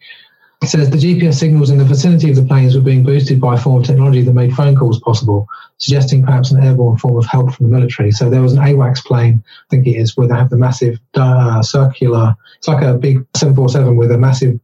It 0.63 0.69
says 0.69 0.89
the 0.89 0.95
GPS 0.95 1.33
signals 1.33 1.69
in 1.71 1.77
the 1.77 1.83
vicinity 1.83 2.29
of 2.29 2.37
the 2.37 2.45
planes 2.45 2.73
were 2.73 2.79
being 2.79 3.03
boosted 3.03 3.41
by 3.41 3.55
a 3.55 3.57
form 3.57 3.81
of 3.81 3.85
technology 3.85 4.21
that 4.21 4.31
made 4.31 4.55
phone 4.55 4.77
calls 4.77 4.97
possible, 5.01 5.45
suggesting 5.77 6.23
perhaps 6.23 6.51
an 6.51 6.63
airborne 6.63 6.97
form 6.97 7.17
of 7.17 7.25
help 7.25 7.53
from 7.53 7.69
the 7.69 7.77
military. 7.77 8.11
So 8.11 8.29
there 8.29 8.41
was 8.41 8.53
an 8.53 8.59
AWACS 8.59 9.03
plane, 9.03 9.43
I 9.45 9.69
think 9.69 9.87
it 9.87 9.97
is, 9.97 10.15
where 10.15 10.25
they 10.25 10.35
have 10.35 10.49
the 10.49 10.55
massive 10.55 10.99
uh, 11.15 11.61
circular, 11.63 12.33
it's 12.57 12.69
like 12.69 12.81
a 12.81 12.93
big 12.93 13.25
747 13.35 13.97
with 13.97 14.09
a 14.11 14.17
massive 14.17 14.57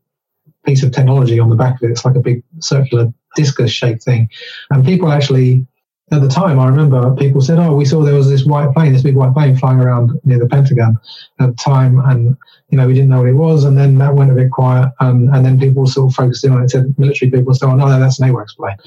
piece 0.65 0.83
of 0.83 0.93
technology 0.93 1.37
on 1.37 1.49
the 1.49 1.57
back 1.57 1.75
of 1.75 1.89
it. 1.89 1.91
It's 1.91 2.05
like 2.05 2.15
a 2.15 2.21
big 2.21 2.43
circular 2.59 3.11
discus 3.35 3.69
shaped 3.69 4.03
thing. 4.03 4.29
And 4.69 4.85
people 4.85 5.11
actually 5.11 5.67
at 6.11 6.21
the 6.21 6.27
time, 6.27 6.59
I 6.59 6.67
remember 6.67 7.15
people 7.15 7.41
said, 7.41 7.59
"Oh, 7.59 7.75
we 7.75 7.85
saw 7.85 8.01
there 8.01 8.15
was 8.15 8.29
this 8.29 8.45
white 8.45 8.73
plane, 8.73 8.93
this 8.93 9.03
big 9.03 9.15
white 9.15 9.33
plane 9.33 9.55
flying 9.55 9.79
around 9.79 10.19
near 10.23 10.39
the 10.39 10.47
Pentagon 10.47 10.97
at 11.39 11.49
the 11.49 11.55
time, 11.55 11.99
and 11.99 12.35
you 12.69 12.77
know 12.77 12.87
we 12.87 12.93
didn't 12.93 13.09
know 13.09 13.19
what 13.19 13.29
it 13.29 13.33
was." 13.33 13.63
And 13.63 13.77
then 13.77 13.97
that 13.99 14.15
went 14.15 14.31
a 14.31 14.35
bit 14.35 14.51
quiet, 14.51 14.91
and, 14.99 15.29
and 15.29 15.45
then 15.45 15.59
people 15.59 15.85
sort 15.85 16.11
of 16.11 16.15
focused 16.15 16.43
in 16.43 16.51
on 16.51 16.63
it. 16.63 16.71
Said 16.71 16.95
military 16.97 17.31
people 17.31 17.53
"So, 17.53 17.69
"Oh 17.69 17.75
no, 17.75 17.87
that's 17.99 18.19
an 18.19 18.29
AWACS 18.29 18.55
plane." 18.57 18.77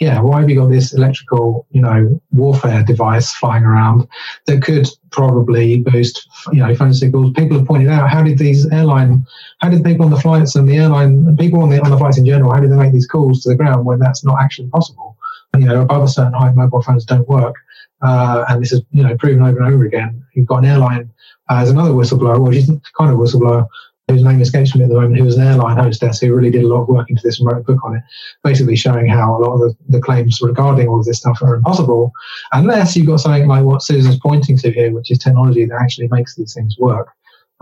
Yeah, 0.00 0.22
why 0.22 0.40
have 0.40 0.48
you 0.48 0.56
got 0.56 0.70
this 0.70 0.94
electrical, 0.94 1.66
you 1.72 1.82
know, 1.82 2.18
warfare 2.30 2.82
device 2.82 3.34
flying 3.34 3.64
around 3.64 4.08
that 4.46 4.62
could 4.62 4.88
probably 5.10 5.80
boost, 5.82 6.26
you 6.52 6.60
know, 6.60 6.74
phone 6.74 6.94
signals? 6.94 7.34
People 7.34 7.58
have 7.58 7.66
pointed 7.66 7.90
out, 7.90 8.08
how 8.08 8.22
did 8.22 8.38
these 8.38 8.66
airline, 8.72 9.26
how 9.58 9.68
did 9.68 9.84
people 9.84 10.06
on 10.06 10.10
the 10.10 10.18
flights 10.18 10.56
and 10.56 10.66
the 10.66 10.78
airline, 10.78 11.36
people 11.36 11.62
on 11.62 11.68
the 11.68 11.82
on 11.82 11.90
the 11.90 11.98
flights 11.98 12.16
in 12.16 12.24
general, 12.24 12.50
how 12.50 12.60
did 12.60 12.72
they 12.72 12.76
make 12.76 12.94
these 12.94 13.06
calls 13.06 13.42
to 13.42 13.50
the 13.50 13.56
ground 13.56 13.84
when 13.84 13.98
that's 13.98 14.24
not 14.24 14.40
actually 14.40 14.68
possible? 14.68 15.09
You 15.58 15.66
know, 15.66 15.82
above 15.82 16.04
a 16.04 16.08
certain 16.08 16.32
height, 16.32 16.54
mobile 16.54 16.82
phones 16.82 17.04
don't 17.04 17.28
work. 17.28 17.56
Uh, 18.02 18.44
and 18.48 18.62
this 18.62 18.72
is, 18.72 18.82
you 18.92 19.02
know, 19.02 19.16
proven 19.16 19.42
over 19.42 19.62
and 19.62 19.74
over 19.74 19.84
again. 19.84 20.24
You've 20.34 20.46
got 20.46 20.58
an 20.58 20.64
airline 20.66 21.10
uh, 21.50 21.56
as 21.56 21.70
another 21.70 21.90
whistleblower, 21.90 22.38
well, 22.40 22.52
she's 22.52 22.70
kind 22.96 23.12
of 23.12 23.18
whistleblower, 23.18 23.66
whose 24.08 24.22
name 24.22 24.40
escapes 24.40 24.74
me 24.74 24.84
at 24.84 24.88
the 24.88 24.94
moment, 24.94 25.18
who 25.18 25.24
was 25.24 25.36
an 25.36 25.46
airline 25.46 25.76
hostess 25.76 26.20
who 26.20 26.34
really 26.34 26.50
did 26.50 26.64
a 26.64 26.68
lot 26.68 26.82
of 26.82 26.88
work 26.88 27.10
into 27.10 27.22
this 27.22 27.38
and 27.38 27.50
wrote 27.50 27.60
a 27.60 27.64
book 27.64 27.84
on 27.84 27.96
it, 27.96 28.02
basically 28.44 28.76
showing 28.76 29.08
how 29.08 29.36
a 29.36 29.40
lot 29.40 29.54
of 29.54 29.60
the, 29.60 29.76
the 29.88 30.00
claims 30.00 30.40
regarding 30.40 30.88
all 30.88 31.00
of 31.00 31.06
this 31.06 31.18
stuff 31.18 31.42
are 31.42 31.56
impossible, 31.56 32.12
unless 32.52 32.96
you've 32.96 33.06
got 33.06 33.18
something 33.18 33.48
like 33.48 33.64
what 33.64 33.82
Susan's 33.82 34.18
pointing 34.18 34.56
to 34.58 34.70
here, 34.70 34.92
which 34.92 35.10
is 35.10 35.18
technology 35.18 35.64
that 35.64 35.80
actually 35.80 36.08
makes 36.08 36.36
these 36.36 36.54
things 36.54 36.76
work, 36.78 37.08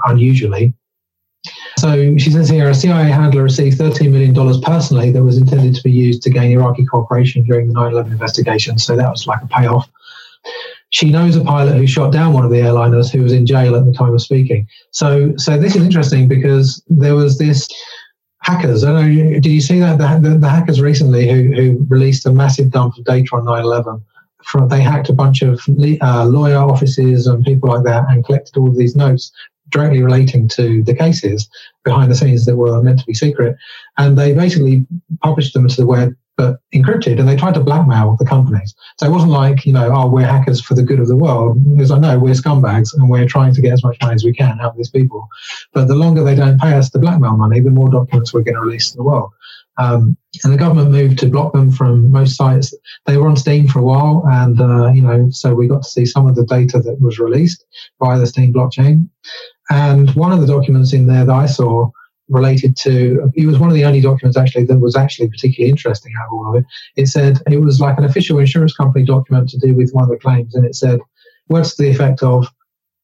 unusually. 0.07 0.75
So 1.79 2.17
she 2.19 2.31
says 2.31 2.49
here 2.49 2.69
a 2.69 2.75
CIA 2.75 3.11
handler 3.11 3.43
received 3.43 3.79
$13 3.79 4.11
million 4.11 4.63
personally 4.63 5.11
that 5.13 5.23
was 5.23 5.39
intended 5.39 5.75
to 5.75 5.83
be 5.83 5.93
used 5.93 6.23
to 6.23 6.31
gain 6.31 6.51
Iraqi 6.51 6.85
cooperation 6.87 7.45
during 7.45 7.69
the 7.69 7.75
9 7.75 7.93
11 7.93 8.13
investigation. 8.13 8.79
So 8.79 8.97
that 8.97 9.09
was 9.09 9.27
like 9.27 9.43
a 9.43 9.47
payoff. 9.47 9.89
She 10.91 11.11
knows 11.11 11.37
a 11.37 11.45
pilot 11.45 11.77
who 11.77 11.87
shot 11.87 12.13
down 12.13 12.33
one 12.33 12.45
of 12.45 12.51
the 12.51 12.59
airliners 12.59 13.11
who 13.11 13.23
was 13.23 13.33
in 13.33 13.47
jail 13.47 13.77
at 13.77 13.85
the 13.85 13.93
time 13.93 14.15
of 14.15 14.23
speaking. 14.23 14.67
So, 14.91 15.35
so 15.37 15.59
this 15.59 15.77
is 15.77 15.83
interesting 15.83 16.27
because 16.29 16.83
there 16.89 17.15
was 17.15 17.39
this 17.39 17.69
hackers. 18.43 18.83
I 18.85 18.93
don't 18.93 19.17
know. 19.17 19.41
Did 19.41 19.47
you 19.47 19.61
see 19.61 19.81
that 19.81 19.99
the, 19.99 20.29
the, 20.29 20.39
the 20.39 20.49
hackers 20.49 20.81
recently 20.81 21.29
who, 21.29 21.55
who 21.55 21.87
released 21.89 22.27
a 22.27 22.33
massive 22.33 22.71
dump 22.71 22.97
of 22.97 23.05
data 23.05 23.29
on 23.37 23.45
9/11 23.45 24.03
from, 24.45 24.69
they 24.69 24.81
hacked 24.81 25.11
a 25.11 25.13
bunch 25.13 25.43
of 25.43 25.61
uh, 26.01 26.25
lawyer 26.25 26.59
offices 26.59 27.27
and 27.27 27.45
people 27.45 27.69
like 27.69 27.85
that 27.85 28.05
and 28.09 28.25
collected 28.25 28.57
all 28.57 28.69
of 28.69 28.77
these 28.77 28.97
notes 28.97 29.31
directly 29.71 30.03
relating 30.03 30.49
to 30.49 30.83
the 30.85 30.95
cases 30.95 31.49
behind 31.85 32.11
the 32.11 32.15
scenes 32.15 32.45
that 32.47 32.57
were 32.57 32.83
meant 32.83 32.99
to 33.01 33.07
be 33.07 33.15
secret. 33.15 33.57
And 33.97 34.19
they 34.19 34.35
basically 34.35 34.87
published 35.23 35.55
them 35.55 35.69
to 35.69 35.77
the 35.77 35.87
web, 35.87 36.15
but 36.37 36.61
encrypted, 36.75 37.19
and 37.19 37.29
they 37.29 37.37
tried 37.37 37.55
to 37.55 37.61
blackmail 37.61 38.17
the 38.19 38.25
companies. 38.25 38.75
So 38.99 39.07
it 39.07 39.13
wasn't 39.13 39.33
like, 39.33 39.67
you 39.67 39.73
know, 39.73 39.91
oh, 39.93 40.09
we're 40.09 40.27
hackers 40.27 40.61
for 40.61 40.75
the 40.75 40.85
good 40.85 41.01
of 41.01 41.09
the 41.09 41.17
world. 41.17 41.65
Was 41.77 41.91
like, 41.91 42.01
no, 42.01 42.19
we're 42.19 42.35
scumbags 42.35 42.95
and 42.95 43.11
we're 43.11 43.27
trying 43.27 43.55
to 43.55 43.61
get 43.61 43.73
as 43.73 43.83
much 43.83 43.97
money 44.01 44.15
as 44.15 44.25
we 44.25 44.33
can 44.33 44.61
out 44.61 44.71
of 44.71 44.77
these 44.77 44.91
people. 44.91 45.29
But 45.73 45.89
the 45.89 45.97
longer 45.97 46.23
they 46.23 46.37
don't 46.37 46.61
pay 46.61 46.75
us 46.75 46.91
the 46.91 47.01
blackmail 47.01 47.37
money, 47.37 47.61
the 47.61 47.71
more 47.71 47.91
documents 47.91 48.33
we're 48.33 48.43
going 48.43 48.55
to 48.55 48.61
release 48.61 48.91
to 48.91 48.97
the 48.97 49.03
world. 49.03 49.33
Um, 49.79 50.17
and 50.45 50.53
the 50.53 50.59
government 50.59 50.91
moved 50.91 51.19
to 51.21 51.31
block 51.31 51.53
them 51.53 51.71
from 51.71 52.11
most 52.11 52.37
sites. 52.37 52.75
They 53.07 53.17
were 53.17 53.29
on 53.29 53.37
Steem 53.37 53.69
for 53.69 53.79
a 53.79 53.85
while, 53.85 54.25
and 54.29 54.61
uh, 54.61 54.91
you 54.93 55.03
know, 55.03 55.29
so 55.31 55.55
we 55.55 55.69
got 55.69 55.85
to 55.85 55.89
see 55.89 56.05
some 56.05 56.27
of 56.27 56.35
the 56.35 56.45
data 56.45 56.81
that 56.81 57.01
was 57.01 57.19
released 57.19 57.65
via 58.03 58.19
the 58.19 58.27
Steem 58.27 58.53
blockchain. 58.53 59.09
And 59.71 60.11
one 60.15 60.33
of 60.33 60.41
the 60.41 60.47
documents 60.47 60.93
in 60.93 61.07
there 61.07 61.25
that 61.25 61.35
I 61.35 61.47
saw 61.47 61.91
related 62.29 62.77
to 62.77 63.31
it 63.35 63.47
was 63.47 63.59
one 63.59 63.71
of 63.71 63.75
the 63.75 63.85
only 63.85 64.01
documents 64.01 64.37
actually 64.37 64.65
that 64.65 64.79
was 64.79 64.97
actually 64.97 65.29
particularly 65.29 65.71
interesting 65.71 66.13
out 66.21 66.27
of 66.27 66.33
all 66.33 66.49
of 66.49 66.57
it. 66.57 66.65
It 66.97 67.07
said 67.07 67.39
it 67.51 67.61
was 67.61 67.81
like 67.81 67.97
an 67.99 68.05
official 68.05 68.39
insurance 68.39 68.75
company 68.75 69.05
document 69.05 69.49
to 69.51 69.59
do 69.59 69.75
with 69.75 69.93
one 69.93 70.05
of 70.05 70.11
the 70.11 70.19
claims, 70.19 70.55
and 70.55 70.65
it 70.65 70.75
said 70.75 71.01
to 71.51 71.75
the 71.79 71.89
effect 71.91 72.23
of 72.23 72.47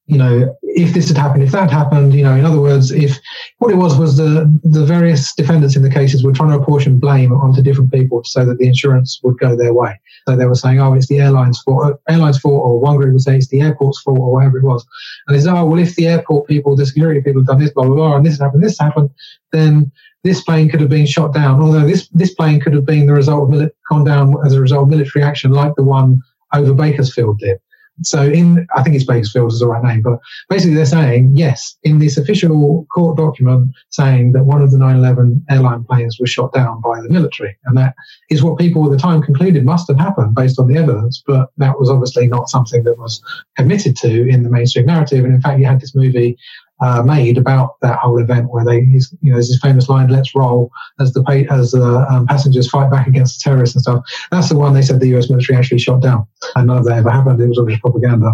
you 0.06 0.18
know, 0.18 0.54
if 0.62 0.92
this 0.92 1.08
had 1.08 1.16
happened, 1.16 1.42
if 1.42 1.52
that 1.52 1.70
happened, 1.70 2.12
you 2.12 2.22
know, 2.22 2.34
in 2.34 2.44
other 2.44 2.60
words, 2.60 2.90
if 2.90 3.18
what 3.58 3.70
it 3.70 3.76
was 3.76 3.96
was 3.98 4.18
the 4.18 4.52
the 4.62 4.84
various 4.84 5.34
defendants 5.34 5.76
in 5.76 5.82
the 5.82 5.90
cases 5.90 6.22
were 6.22 6.32
trying 6.32 6.50
to 6.50 6.58
apportion 6.58 6.98
blame 6.98 7.32
onto 7.32 7.62
different 7.62 7.90
people 7.90 8.22
so 8.24 8.44
that 8.44 8.58
the 8.58 8.66
insurance 8.66 9.18
would 9.22 9.38
go 9.38 9.56
their 9.56 9.72
way. 9.72 9.98
So 10.28 10.36
they 10.36 10.44
were 10.44 10.54
saying, 10.54 10.78
oh, 10.78 10.92
it's 10.92 11.08
the 11.08 11.20
airline's 11.20 11.60
fault, 11.62 11.84
uh, 11.84 12.12
airline's 12.12 12.38
fault, 12.38 12.62
or 12.62 12.80
one 12.80 12.96
group 12.96 13.12
would 13.14 13.22
say 13.22 13.36
it's 13.36 13.48
the 13.48 13.62
airport's 13.62 14.00
fault, 14.02 14.18
or 14.18 14.32
whatever 14.32 14.58
it 14.58 14.64
was. 14.64 14.84
And 15.26 15.36
they 15.36 15.40
said, 15.40 15.54
oh, 15.54 15.64
well, 15.64 15.80
if 15.80 15.94
the 15.94 16.06
airport 16.06 16.48
people, 16.48 16.76
the 16.76 16.84
security 16.84 17.22
people 17.22 17.40
have 17.40 17.46
done 17.46 17.60
this, 17.60 17.72
blah 17.72 17.86
blah 17.86 17.94
blah, 17.94 18.16
and 18.16 18.26
this 18.26 18.38
happened, 18.38 18.62
this 18.62 18.78
happened, 18.78 19.08
then 19.52 19.90
this 20.22 20.42
plane 20.42 20.68
could 20.68 20.80
have 20.80 20.90
been 20.90 21.06
shot 21.06 21.32
down. 21.32 21.62
Although 21.62 21.86
this 21.86 22.08
this 22.08 22.34
plane 22.34 22.60
could 22.60 22.74
have 22.74 22.84
been 22.84 23.06
the 23.06 23.14
result 23.14 23.54
of 23.54 23.70
gone 23.88 24.04
down 24.04 24.34
as 24.44 24.52
a 24.52 24.60
result 24.60 24.82
of 24.82 24.88
military 24.90 25.24
action, 25.24 25.52
like 25.52 25.74
the 25.76 25.84
one 25.84 26.20
over 26.52 26.74
Bakersfield 26.74 27.38
did. 27.38 27.58
So 28.02 28.22
in, 28.22 28.66
I 28.74 28.82
think 28.82 28.96
it's 28.96 29.04
Bakersfield 29.04 29.52
is 29.52 29.60
the 29.60 29.68
right 29.68 29.82
name, 29.82 30.02
but 30.02 30.18
basically 30.48 30.74
they're 30.74 30.84
saying, 30.84 31.32
yes, 31.34 31.76
in 31.84 31.98
this 31.98 32.16
official 32.16 32.86
court 32.92 33.16
document 33.16 33.70
saying 33.90 34.32
that 34.32 34.44
one 34.44 34.62
of 34.62 34.72
the 34.72 34.78
9-11 34.78 35.42
airline 35.50 35.84
planes 35.84 36.18
was 36.18 36.30
shot 36.30 36.52
down 36.52 36.80
by 36.80 37.00
the 37.00 37.08
military. 37.08 37.56
And 37.66 37.76
that 37.78 37.94
is 38.30 38.42
what 38.42 38.58
people 38.58 38.84
at 38.84 38.90
the 38.90 38.98
time 38.98 39.22
concluded 39.22 39.64
must 39.64 39.88
have 39.88 39.98
happened 39.98 40.34
based 40.34 40.58
on 40.58 40.66
the 40.66 40.76
evidence. 40.76 41.22
But 41.24 41.50
that 41.58 41.78
was 41.78 41.88
obviously 41.88 42.26
not 42.26 42.48
something 42.48 42.82
that 42.82 42.98
was 42.98 43.22
admitted 43.58 43.96
to 43.98 44.28
in 44.28 44.42
the 44.42 44.50
mainstream 44.50 44.86
narrative. 44.86 45.24
And 45.24 45.34
in 45.34 45.40
fact, 45.40 45.60
you 45.60 45.66
had 45.66 45.80
this 45.80 45.94
movie 45.94 46.36
uh, 46.84 47.02
made 47.02 47.38
about 47.38 47.80
that 47.80 47.98
whole 47.98 48.20
event 48.20 48.50
where 48.50 48.62
they, 48.62 48.80
you 48.80 49.00
know, 49.22 49.32
there's 49.32 49.48
this 49.48 49.58
famous 49.62 49.88
line, 49.88 50.08
"Let's 50.08 50.34
roll," 50.34 50.70
as 51.00 51.14
the 51.14 51.46
as 51.50 51.70
the 51.70 52.06
um, 52.10 52.26
passengers 52.26 52.68
fight 52.68 52.90
back 52.90 53.06
against 53.06 53.38
the 53.38 53.48
terrorists 53.48 53.74
and 53.74 53.82
stuff. 53.82 54.04
That's 54.30 54.50
the 54.50 54.58
one 54.58 54.74
they 54.74 54.82
said 54.82 55.00
the 55.00 55.08
U.S. 55.08 55.30
military 55.30 55.58
actually 55.58 55.78
shot 55.78 56.02
down, 56.02 56.26
and 56.54 56.66
none 56.66 56.76
of 56.76 56.84
that 56.84 56.98
ever 56.98 57.10
happened. 57.10 57.40
It 57.40 57.48
was 57.48 57.58
all 57.58 57.66
just 57.66 57.80
propaganda. 57.80 58.32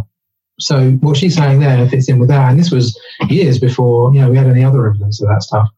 So 0.58 0.90
what 0.94 1.16
she's 1.16 1.36
saying 1.36 1.60
there 1.60 1.88
fits 1.88 2.08
in 2.08 2.18
with 2.18 2.28
that, 2.30 2.50
and 2.50 2.58
this 2.58 2.72
was 2.72 2.98
years 3.28 3.60
before 3.60 4.12
you 4.12 4.20
know 4.20 4.30
we 4.30 4.36
had 4.36 4.48
any 4.48 4.64
other 4.64 4.84
evidence 4.84 5.22
of 5.22 5.28
that 5.28 5.44
stuff. 5.44 5.68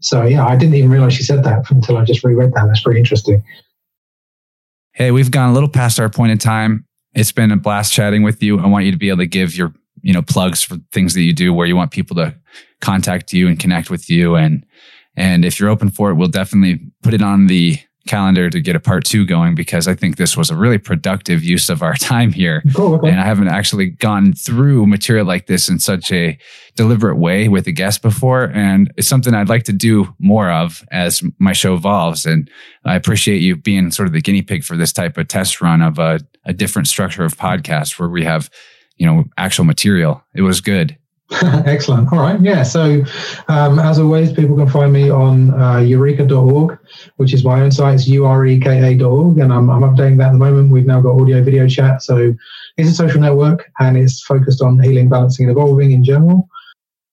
So 0.00 0.22
yeah, 0.22 0.46
I 0.46 0.56
didn't 0.56 0.76
even 0.76 0.90
realize 0.90 1.14
she 1.14 1.24
said 1.24 1.42
that 1.42 1.68
until 1.68 1.96
I 1.96 2.04
just 2.04 2.22
reread 2.22 2.52
that. 2.52 2.66
That's 2.66 2.80
pretty 2.80 3.00
interesting. 3.00 3.42
Hey, 4.92 5.10
we've 5.10 5.32
gone 5.32 5.50
a 5.50 5.52
little 5.52 5.68
past 5.68 5.98
our 5.98 6.08
point 6.08 6.30
in 6.30 6.38
time. 6.38 6.86
It's 7.12 7.32
been 7.32 7.50
a 7.50 7.56
blast 7.56 7.92
chatting 7.92 8.22
with 8.22 8.40
you. 8.40 8.60
I 8.60 8.66
want 8.68 8.84
you 8.84 8.92
to 8.92 8.96
be 8.96 9.08
able 9.08 9.18
to 9.18 9.26
give 9.26 9.56
your 9.56 9.74
you 10.02 10.12
know 10.12 10.22
plugs 10.22 10.62
for 10.62 10.76
things 10.92 11.14
that 11.14 11.22
you 11.22 11.32
do 11.32 11.52
where 11.52 11.66
you 11.66 11.76
want 11.76 11.90
people 11.90 12.16
to 12.16 12.34
contact 12.80 13.32
you 13.32 13.48
and 13.48 13.58
connect 13.58 13.90
with 13.90 14.08
you 14.08 14.34
and 14.34 14.64
and 15.16 15.44
if 15.44 15.58
you're 15.58 15.68
open 15.68 15.90
for 15.90 16.10
it 16.10 16.14
we'll 16.14 16.28
definitely 16.28 16.80
put 17.02 17.14
it 17.14 17.22
on 17.22 17.46
the 17.46 17.78
calendar 18.06 18.50
to 18.50 18.60
get 18.60 18.74
a 18.74 18.80
part 18.80 19.04
two 19.04 19.24
going 19.24 19.54
because 19.54 19.86
I 19.86 19.94
think 19.94 20.16
this 20.16 20.36
was 20.36 20.50
a 20.50 20.56
really 20.56 20.78
productive 20.78 21.44
use 21.44 21.68
of 21.68 21.82
our 21.82 21.94
time 22.10 22.32
here. 22.32 22.62
Cool, 22.74 22.94
okay. 22.94 23.08
And 23.08 23.20
I 23.20 23.24
haven't 23.24 23.48
actually 23.48 23.86
gone 23.86 24.32
through 24.32 24.86
material 24.86 25.26
like 25.26 25.46
this 25.46 25.68
in 25.68 25.78
such 25.78 26.10
a 26.10 26.38
deliberate 26.76 27.16
way 27.16 27.48
with 27.48 27.66
a 27.66 27.72
guest 27.72 28.02
before. 28.02 28.50
And 28.54 28.92
it's 28.96 29.08
something 29.08 29.34
I'd 29.34 29.48
like 29.48 29.64
to 29.64 29.72
do 29.72 30.14
more 30.18 30.50
of 30.50 30.84
as 30.90 31.22
my 31.38 31.52
show 31.52 31.74
evolves. 31.74 32.26
And 32.26 32.50
I 32.84 32.96
appreciate 32.96 33.42
you 33.42 33.56
being 33.56 33.90
sort 33.90 34.08
of 34.08 34.12
the 34.12 34.20
guinea 34.20 34.42
pig 34.42 34.64
for 34.64 34.76
this 34.76 34.92
type 34.92 35.16
of 35.16 35.28
test 35.28 35.60
run 35.60 35.82
of 35.82 35.98
a, 35.98 36.20
a 36.44 36.52
different 36.52 36.88
structure 36.88 37.24
of 37.24 37.36
podcast 37.36 37.98
where 37.98 38.08
we 38.08 38.24
have 38.24 38.50
you 39.00 39.06
know 39.06 39.24
actual 39.38 39.64
material. 39.64 40.22
It 40.34 40.42
was 40.42 40.60
good. 40.60 40.96
Excellent. 41.42 42.12
All 42.12 42.18
right. 42.18 42.40
Yeah. 42.40 42.64
So, 42.64 43.04
um, 43.48 43.78
as 43.78 43.98
always, 43.98 44.32
people 44.32 44.56
can 44.56 44.68
find 44.68 44.92
me 44.92 45.10
on 45.10 45.50
uh, 45.54 45.76
ureka.org, 45.76 46.78
which 47.16 47.32
is 47.32 47.44
my 47.44 47.62
own 47.62 47.70
site. 47.70 47.94
It's 47.94 48.08
ureka.org. 48.08 49.38
And 49.38 49.52
I'm, 49.52 49.70
I'm 49.70 49.82
updating 49.82 50.18
that 50.18 50.26
at 50.28 50.32
the 50.32 50.38
moment. 50.38 50.70
We've 50.70 50.86
now 50.86 51.00
got 51.00 51.20
audio 51.20 51.42
video 51.42 51.68
chat. 51.68 52.02
So, 52.02 52.34
it's 52.76 52.90
a 52.90 52.94
social 52.94 53.20
network 53.20 53.70
and 53.78 53.96
it's 53.96 54.22
focused 54.24 54.60
on 54.60 54.80
healing, 54.80 55.08
balancing, 55.08 55.48
and 55.48 55.56
evolving 55.56 55.92
in 55.92 56.02
general. 56.02 56.48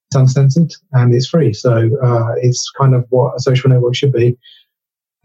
It's 0.10 0.16
uncensored 0.16 0.74
and 0.94 1.14
it's 1.14 1.28
free. 1.28 1.54
So, 1.54 1.90
uh, 2.04 2.34
it's 2.42 2.72
kind 2.72 2.96
of 2.96 3.06
what 3.10 3.36
a 3.36 3.40
social 3.40 3.70
network 3.70 3.96
should 3.96 4.14
be. 4.14 4.36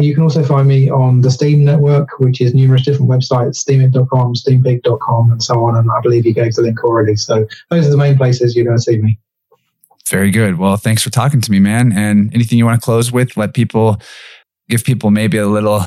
You 0.03 0.14
can 0.14 0.22
also 0.22 0.42
find 0.42 0.68
me 0.68 0.90
on 0.90 1.20
the 1.20 1.30
Steem 1.30 1.64
network, 1.64 2.09
which 2.18 2.40
is 2.40 2.55
numerous 2.55 2.84
different 2.84 3.11
websites, 3.11 3.57
steamit.com, 3.64 4.34
steempeak.com, 4.34 5.30
and 5.30 5.42
so 5.42 5.64
on. 5.64 5.76
And 5.76 5.90
I 5.90 6.00
believe 6.00 6.26
you 6.26 6.34
gave 6.34 6.55
the 6.55 6.62
link 6.62 6.82
already. 6.84 7.16
So 7.16 7.46
those 7.70 7.86
are 7.86 7.90
the 7.90 7.96
main 7.96 8.16
places 8.16 8.55
you're 8.55 8.64
going 8.64 8.76
to 8.76 8.82
see 8.82 8.98
me. 8.98 9.18
Very 10.09 10.30
good. 10.30 10.59
Well, 10.59 10.76
thanks 10.76 11.03
for 11.03 11.11
talking 11.11 11.40
to 11.40 11.50
me, 11.50 11.59
man. 11.59 11.92
And 11.92 12.34
anything 12.34 12.59
you 12.59 12.66
want 12.66 12.80
to 12.80 12.84
close 12.84 13.12
with? 13.12 13.36
Let 13.36 13.55
people 13.55 14.00
give 14.68 14.84
people 14.84 15.11
maybe 15.11 15.38
a 15.38 15.46
little 15.46 15.86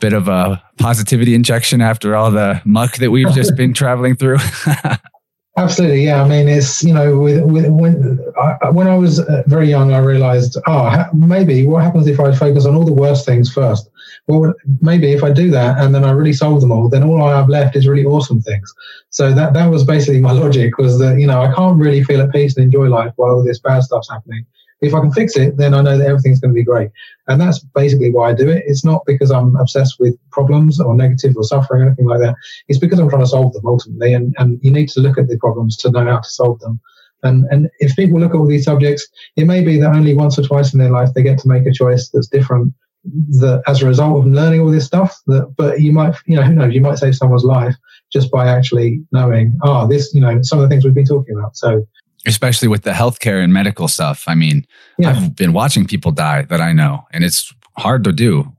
bit 0.00 0.12
of 0.12 0.28
a 0.28 0.62
positivity 0.78 1.34
injection 1.34 1.80
after 1.80 2.14
all 2.14 2.30
the 2.30 2.62
muck 2.64 2.96
that 2.96 3.10
we've 3.10 3.32
just 3.32 3.56
been 3.56 3.74
traveling 3.74 4.16
through. 4.16 4.38
Absolutely, 5.58 6.04
yeah. 6.04 6.22
I 6.22 6.28
mean, 6.28 6.46
it's 6.46 6.84
you 6.84 6.94
know, 6.94 7.18
with, 7.18 7.42
with 7.42 7.66
when 7.66 8.20
I, 8.40 8.70
when 8.70 8.86
I 8.86 8.96
was 8.96 9.18
uh, 9.18 9.42
very 9.48 9.68
young, 9.68 9.92
I 9.92 9.98
realised, 9.98 10.56
oh, 10.68 11.04
maybe 11.12 11.66
what 11.66 11.82
happens 11.82 12.06
if 12.06 12.20
I 12.20 12.32
focus 12.32 12.64
on 12.64 12.76
all 12.76 12.84
the 12.84 12.92
worst 12.92 13.26
things 13.26 13.52
first? 13.52 13.90
Well, 14.28 14.54
maybe 14.80 15.12
if 15.12 15.24
I 15.24 15.32
do 15.32 15.50
that 15.50 15.80
and 15.80 15.92
then 15.92 16.04
I 16.04 16.12
really 16.12 16.32
solve 16.32 16.60
them 16.60 16.70
all, 16.70 16.88
then 16.88 17.02
all 17.02 17.24
I 17.24 17.36
have 17.36 17.48
left 17.48 17.74
is 17.74 17.88
really 17.88 18.04
awesome 18.04 18.40
things. 18.40 18.72
So 19.10 19.34
that 19.34 19.52
that 19.54 19.66
was 19.66 19.82
basically 19.82 20.20
my 20.20 20.30
logic 20.44 20.78
was 20.78 21.00
that 21.00 21.18
you 21.18 21.26
know 21.26 21.42
I 21.42 21.52
can't 21.52 21.76
really 21.76 22.04
feel 22.04 22.20
at 22.20 22.30
peace 22.30 22.56
and 22.56 22.62
enjoy 22.64 22.86
life 22.86 23.12
while 23.16 23.34
all 23.34 23.42
this 23.42 23.58
bad 23.58 23.82
stuff's 23.82 24.08
happening. 24.08 24.46
If 24.80 24.94
I 24.94 25.00
can 25.00 25.12
fix 25.12 25.36
it, 25.36 25.56
then 25.56 25.74
I 25.74 25.82
know 25.82 25.98
that 25.98 26.06
everything's 26.06 26.40
going 26.40 26.52
to 26.52 26.54
be 26.54 26.64
great. 26.64 26.90
And 27.26 27.40
that's 27.40 27.58
basically 27.58 28.12
why 28.12 28.30
I 28.30 28.34
do 28.34 28.48
it. 28.48 28.62
It's 28.66 28.84
not 28.84 29.04
because 29.06 29.30
I'm 29.30 29.56
obsessed 29.56 29.96
with 29.98 30.16
problems 30.30 30.80
or 30.80 30.94
negative 30.94 31.34
or 31.36 31.44
suffering 31.44 31.82
or 31.82 31.86
anything 31.86 32.06
like 32.06 32.20
that. 32.20 32.36
It's 32.68 32.78
because 32.78 32.98
I'm 32.98 33.08
trying 33.08 33.22
to 33.22 33.28
solve 33.28 33.52
them 33.54 33.66
ultimately. 33.66 34.14
And, 34.14 34.34
and 34.38 34.60
you 34.62 34.70
need 34.70 34.88
to 34.90 35.00
look 35.00 35.18
at 35.18 35.28
the 35.28 35.38
problems 35.38 35.76
to 35.78 35.90
know 35.90 36.04
how 36.04 36.18
to 36.18 36.28
solve 36.28 36.60
them. 36.60 36.80
And, 37.24 37.46
and 37.50 37.68
if 37.80 37.96
people 37.96 38.20
look 38.20 38.30
at 38.30 38.36
all 38.36 38.46
these 38.46 38.64
subjects, 38.64 39.08
it 39.36 39.46
may 39.46 39.64
be 39.64 39.80
that 39.80 39.94
only 39.94 40.14
once 40.14 40.38
or 40.38 40.42
twice 40.42 40.72
in 40.72 40.78
their 40.78 40.90
life 40.90 41.10
they 41.14 41.22
get 41.24 41.38
to 41.40 41.48
make 41.48 41.66
a 41.66 41.72
choice 41.72 42.10
that's 42.12 42.28
different 42.28 42.72
that 43.04 43.62
as 43.66 43.82
a 43.82 43.86
result 43.86 44.18
of 44.18 44.26
learning 44.26 44.60
all 44.60 44.70
this 44.70 44.84
stuff 44.84 45.20
that 45.26 45.54
but 45.56 45.80
you 45.80 45.92
might 45.92 46.14
you 46.26 46.36
know 46.36 46.42
who 46.42 46.54
knows 46.54 46.74
you 46.74 46.80
might 46.80 46.98
save 46.98 47.14
someone's 47.14 47.44
life 47.44 47.74
just 48.12 48.30
by 48.30 48.46
actually 48.48 49.00
knowing 49.12 49.56
oh 49.62 49.86
this 49.86 50.12
you 50.12 50.20
know 50.20 50.40
some 50.42 50.58
of 50.58 50.64
the 50.64 50.68
things 50.68 50.84
we've 50.84 50.94
been 50.94 51.06
talking 51.06 51.36
about 51.38 51.56
so 51.56 51.86
especially 52.28 52.68
with 52.68 52.82
the 52.82 52.92
healthcare 52.92 53.42
and 53.42 53.52
medical 53.52 53.88
stuff. 53.88 54.24
I 54.26 54.34
mean, 54.34 54.66
yeah. 54.98 55.10
I've 55.10 55.34
been 55.34 55.52
watching 55.52 55.86
people 55.86 56.12
die 56.12 56.42
that 56.42 56.60
I 56.60 56.72
know, 56.72 57.06
and 57.12 57.24
it's 57.24 57.52
hard 57.76 58.04
to 58.04 58.12
do 58.12 58.52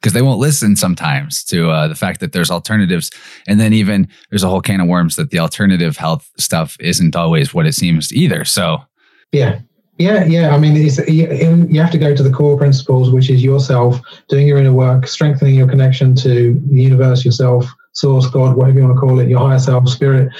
because 0.00 0.12
they 0.12 0.22
won't 0.22 0.38
listen 0.38 0.76
sometimes 0.76 1.42
to 1.44 1.70
uh, 1.70 1.88
the 1.88 1.94
fact 1.94 2.20
that 2.20 2.32
there's 2.32 2.50
alternatives. 2.50 3.10
And 3.48 3.58
then 3.58 3.72
even 3.72 4.06
there's 4.28 4.42
a 4.42 4.48
whole 4.48 4.60
can 4.60 4.82
of 4.82 4.86
worms 4.86 5.16
that 5.16 5.30
the 5.30 5.38
alternative 5.38 5.96
health 5.96 6.30
stuff 6.38 6.76
isn't 6.78 7.16
always 7.16 7.54
what 7.54 7.66
it 7.66 7.74
seems 7.74 8.12
either. 8.12 8.44
So, 8.44 8.84
yeah. 9.32 9.60
Yeah, 9.96 10.24
yeah. 10.24 10.54
I 10.54 10.58
mean, 10.58 10.74
you, 10.76 10.90
you 11.08 11.80
have 11.80 11.92
to 11.92 11.98
go 11.98 12.14
to 12.14 12.22
the 12.22 12.30
core 12.30 12.58
principles, 12.58 13.10
which 13.10 13.30
is 13.30 13.42
yourself, 13.42 13.98
doing 14.28 14.46
your 14.46 14.58
inner 14.58 14.74
work, 14.74 15.06
strengthening 15.06 15.54
your 15.54 15.68
connection 15.68 16.14
to 16.16 16.60
the 16.68 16.82
universe, 16.82 17.24
yourself, 17.24 17.64
source, 17.94 18.26
God, 18.26 18.56
whatever 18.56 18.78
you 18.78 18.84
want 18.84 18.96
to 18.96 19.00
call 19.00 19.18
it, 19.20 19.28
your 19.28 19.40
higher 19.40 19.58
self, 19.58 19.88
spirit. 19.88 20.30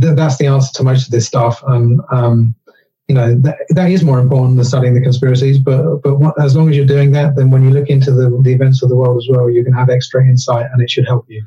Th- 0.00 0.14
that's 0.14 0.36
the 0.38 0.46
answer 0.46 0.72
to 0.74 0.82
most 0.82 1.06
of 1.06 1.12
this 1.12 1.26
stuff. 1.26 1.62
And, 1.66 2.00
um, 2.10 2.54
you 3.08 3.14
know, 3.14 3.34
that, 3.36 3.58
that 3.70 3.90
is 3.90 4.02
more 4.02 4.18
important 4.18 4.56
than 4.56 4.64
studying 4.64 4.94
the 4.94 5.00
conspiracies. 5.00 5.58
But, 5.58 6.02
but 6.02 6.16
what, 6.16 6.40
as 6.40 6.56
long 6.56 6.68
as 6.68 6.76
you're 6.76 6.84
doing 6.84 7.12
that, 7.12 7.36
then 7.36 7.50
when 7.50 7.62
you 7.62 7.70
look 7.70 7.88
into 7.88 8.10
the, 8.10 8.36
the 8.42 8.52
events 8.52 8.82
of 8.82 8.88
the 8.88 8.96
world 8.96 9.16
as 9.16 9.28
well, 9.30 9.48
you 9.48 9.64
can 9.64 9.72
have 9.72 9.88
extra 9.88 10.26
insight 10.26 10.66
and 10.72 10.82
it 10.82 10.90
should 10.90 11.06
help 11.06 11.24
you. 11.28 11.44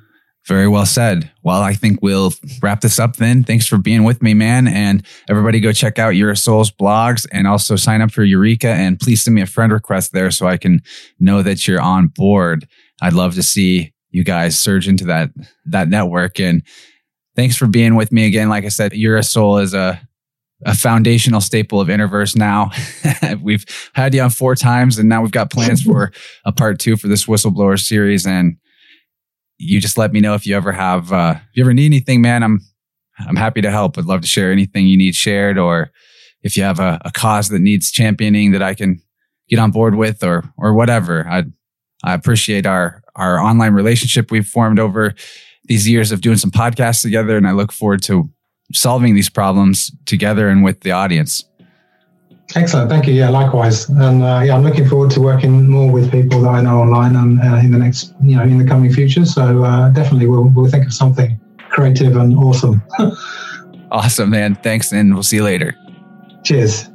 Very 0.48 0.70
well 0.70 0.86
said. 0.86 1.30
Well, 1.44 1.62
I 1.62 1.74
think 1.74 2.00
we'll 2.02 2.32
wrap 2.62 2.80
this 2.80 2.98
up 2.98 3.18
then. 3.18 3.44
Thanks 3.44 3.68
for 3.68 3.78
being 3.78 4.06
with 4.06 4.24
me, 4.24 4.34
man. 4.34 4.68
And 4.68 5.06
everybody 5.30 5.60
go 5.60 5.74
check 5.74 6.00
out 6.00 6.16
Yura 6.16 6.38
Soul's 6.38 6.72
blogs 6.72 7.28
and 7.32 7.46
also 7.46 7.76
sign 7.76 8.02
up 8.02 8.12
for 8.12 8.26
Ureka. 8.26 8.64
And 8.64 8.98
please 8.98 9.22
send 9.22 9.36
me 9.36 9.42
a 9.42 9.46
friend 9.46 9.74
request 9.74 10.14
there 10.14 10.32
so 10.32 10.48
I 10.48 10.56
can 10.56 10.82
know 11.20 11.44
that 11.44 11.68
you're 11.68 11.82
on 11.82 12.08
board. 12.08 12.68
I'd 13.02 13.14
love 13.14 13.36
to 13.36 13.44
see 13.44 13.94
you 14.12 14.24
guys 14.24 14.58
surge 14.60 14.88
into 14.88 15.06
that 15.06 15.32
that 15.66 15.90
network. 15.90 16.40
And 16.40 16.64
thanks 17.36 17.56
for 17.56 17.68
being 17.68 17.96
with 17.96 18.12
me 18.12 18.26
again. 18.26 18.50
Like 18.50 18.66
I 18.66 18.70
said, 18.70 18.94
Soul 19.24 19.58
is 19.58 19.74
a 19.74 20.02
a 20.66 20.76
foundational 20.76 21.42
staple 21.42 21.80
of 21.80 21.88
Innerverse 21.88 22.36
now. 22.36 22.72
we've 23.42 23.66
had 23.94 24.14
you 24.14 24.22
on 24.22 24.30
four 24.30 24.56
times 24.56 24.98
and 24.98 25.08
now 25.08 25.22
we've 25.22 25.32
got 25.32 25.52
plans 25.52 25.82
for 25.82 26.12
a 26.46 26.52
part 26.52 26.80
two 26.80 26.98
for 26.98 27.08
this 27.08 27.26
whistleblower 27.26 27.80
series. 27.80 28.28
And 28.28 28.58
you 29.58 29.80
just 29.80 29.98
let 29.98 30.12
me 30.12 30.20
know 30.20 30.34
if 30.34 30.46
you 30.46 30.56
ever 30.56 30.72
have, 30.72 31.14
uh, 31.14 31.36
if 31.38 31.58
you 31.58 31.64
ever 31.64 31.74
need 31.74 31.86
anything, 31.86 32.22
man, 32.22 32.44
I'm, 32.44 32.60
I'm 33.20 33.36
happy 33.36 33.62
to 33.62 33.72
help. 33.72 33.98
I'd 33.98 34.06
love 34.06 34.22
to 34.22 34.28
share 34.28 34.52
anything 34.52 34.88
you 34.88 34.98
need 34.98 35.16
shared 35.16 35.58
or 35.58 35.92
if 36.42 36.56
you 36.58 36.64
have 36.64 36.80
a, 36.80 37.00
a 37.06 37.12
cause 37.12 37.50
that 37.50 37.60
needs 37.60 37.92
championing 37.92 38.52
that 38.52 38.62
I 38.62 38.74
can 38.74 39.02
get 39.50 39.60
on 39.60 39.72
board 39.72 39.96
with 39.96 40.24
or, 40.24 40.44
or 40.58 40.74
whatever. 40.74 41.28
I, 41.28 41.46
I 42.04 42.14
appreciate 42.14 42.66
our, 42.66 43.02
our 43.20 43.40
online 43.40 43.74
relationship 43.74 44.32
we've 44.32 44.48
formed 44.48 44.80
over 44.80 45.14
these 45.66 45.88
years 45.88 46.12
of 46.12 46.22
doing 46.22 46.38
some 46.38 46.52
podcasts 46.52 47.02
together. 47.02 47.38
And 47.38 47.48
I 47.48 47.52
look 47.52 47.72
forward 47.72 48.02
to 48.04 48.30
solving 48.74 49.16
these 49.16 49.30
problems 49.30 49.92
together 50.06 50.50
and 50.50 50.64
with 50.64 50.82
the 50.82 50.92
audience. 50.92 51.46
Excellent, 52.56 52.90
thank 52.90 53.06
you. 53.06 53.14
Yeah, 53.14 53.30
likewise, 53.30 53.88
and 53.90 54.24
uh, 54.24 54.42
yeah, 54.44 54.56
I'm 54.56 54.64
looking 54.64 54.88
forward 54.88 55.12
to 55.12 55.22
working 55.22 55.70
more 55.70 55.92
with 55.92 56.12
people 56.12 56.42
that 56.42 56.50
I 56.50 56.62
know 56.62 56.80
online 56.80 57.16
and 57.16 57.40
uh, 57.40 57.58
in 57.58 57.72
the 57.72 57.78
next, 57.78 58.16
you 58.24 58.38
know, 58.38 58.42
in 58.42 58.58
the 58.58 58.66
coming 58.66 58.92
future. 58.92 59.24
So 59.24 59.64
uh, 59.64 59.90
definitely, 59.90 60.26
we'll 60.26 60.46
we'll 60.46 60.70
think 60.70 60.88
of 60.88 60.94
something 60.94 61.40
creative 61.70 62.16
and 62.16 62.36
awesome. 62.36 62.82
awesome, 63.92 64.32
man. 64.32 64.56
Thanks, 64.56 64.92
and 64.92 65.14
we'll 65.14 65.22
see 65.22 65.36
you 65.36 65.44
later. 65.44 65.76
Cheers. 66.44 66.90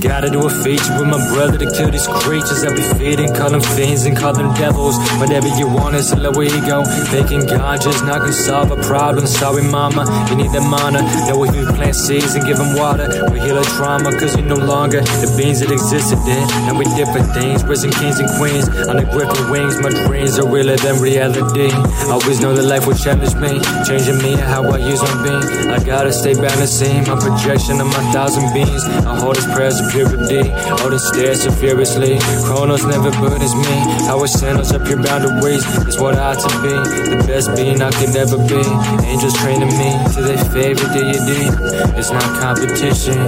Gotta 0.00 0.30
do 0.30 0.40
a 0.40 0.48
feature 0.48 0.96
with 0.96 1.12
my 1.12 1.20
brother 1.36 1.60
to 1.60 1.68
kill 1.68 1.90
these 1.92 2.08
creatures 2.24 2.64
that 2.64 2.72
we 2.72 2.80
feeding. 2.96 3.28
Call 3.36 3.52
them 3.52 3.60
fiends 3.60 4.08
and 4.08 4.16
call 4.16 4.32
them 4.32 4.48
devils. 4.56 4.96
Whatever 5.20 5.52
you 5.60 5.68
want 5.68 5.96
is 5.96 6.08
a 6.16 6.32
we 6.32 6.48
go. 6.64 6.80
Thinking 7.12 7.44
God 7.44 7.76
just 7.82 8.00
not 8.00 8.24
gonna 8.24 8.32
solve 8.32 8.72
a 8.72 8.80
problem. 8.88 9.26
Sorry, 9.26 9.60
mama, 9.60 10.08
you 10.32 10.36
need 10.40 10.48
that 10.56 10.64
mana. 10.64 11.04
Know 11.28 11.44
we 11.44 11.52
plant 11.76 11.92
seeds 11.92 12.32
and 12.32 12.40
give 12.48 12.56
them 12.56 12.72
water. 12.72 13.04
We 13.28 13.44
heal 13.44 13.60
a 13.60 13.64
trauma 13.76 14.16
cause 14.16 14.34
you 14.34 14.40
no 14.40 14.56
longer 14.56 15.04
the 15.20 15.28
beings 15.36 15.60
that 15.60 15.68
existed 15.68 16.24
then. 16.24 16.48
And 16.72 16.80
we 16.80 16.88
different 16.96 17.28
things, 17.36 17.60
prison 17.60 17.92
kings 17.92 18.16
and 18.16 18.32
queens. 18.40 18.72
On 18.88 18.96
the 18.96 19.04
griffin 19.04 19.52
wings, 19.52 19.76
my 19.76 19.92
dreams 20.08 20.40
are 20.40 20.48
realer 20.48 20.80
than 20.80 21.04
reality. 21.04 21.68
Always 22.08 22.40
know 22.40 22.56
that 22.56 22.64
life 22.64 22.88
will 22.88 22.96
challenge 22.96 23.36
me, 23.36 23.60
changing 23.84 24.24
me 24.24 24.40
and 24.40 24.48
how 24.48 24.64
I 24.72 24.80
use 24.80 25.04
my 25.04 25.12
being. 25.20 25.68
I 25.68 25.84
gotta 25.84 26.16
stay 26.16 26.32
balancing 26.32 27.04
my 27.04 27.20
projection 27.20 27.76
of 27.76 27.92
my 27.92 28.00
thousand 28.08 28.48
beings. 28.56 28.88
I 29.04 29.20
hold 29.20 29.36
his 29.36 29.44
prayers 29.52 29.81
purity. 29.90 30.50
All 30.78 30.90
the 30.90 30.98
stairs 30.98 31.42
so 31.42 31.50
furiously. 31.50 32.18
Chronos 32.46 32.84
never 32.84 33.10
burdens 33.18 33.54
me. 33.54 33.74
It 34.06 34.28
send 34.28 34.58
us 34.58 34.72
up 34.72 34.86
your 34.88 35.02
boundaries. 35.02 35.64
It's 35.86 35.98
what 35.98 36.14
I 36.14 36.34
ought 36.34 36.40
to 36.40 36.52
be. 36.62 36.74
The 37.10 37.24
best 37.26 37.54
being 37.56 37.82
I 37.82 37.90
could 37.90 38.14
ever 38.14 38.38
be. 38.38 38.62
Angels 39.06 39.34
training 39.38 39.72
me 39.74 39.90
to 40.14 40.20
their 40.22 40.42
favorite 40.54 40.92
deity. 40.92 41.50
It's 41.98 42.10
not 42.10 42.22
competition. 42.40 43.18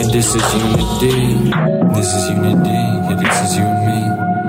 And 0.00 0.08
this 0.10 0.34
is 0.34 0.44
unity. 0.54 1.52
This 1.94 2.10
is 2.14 2.30
unity. 2.30 2.82
Yeah, 3.06 3.16
this 3.16 3.36
is 3.44 3.56
you 3.56 3.64
and 3.64 3.82
me. 3.86 4.00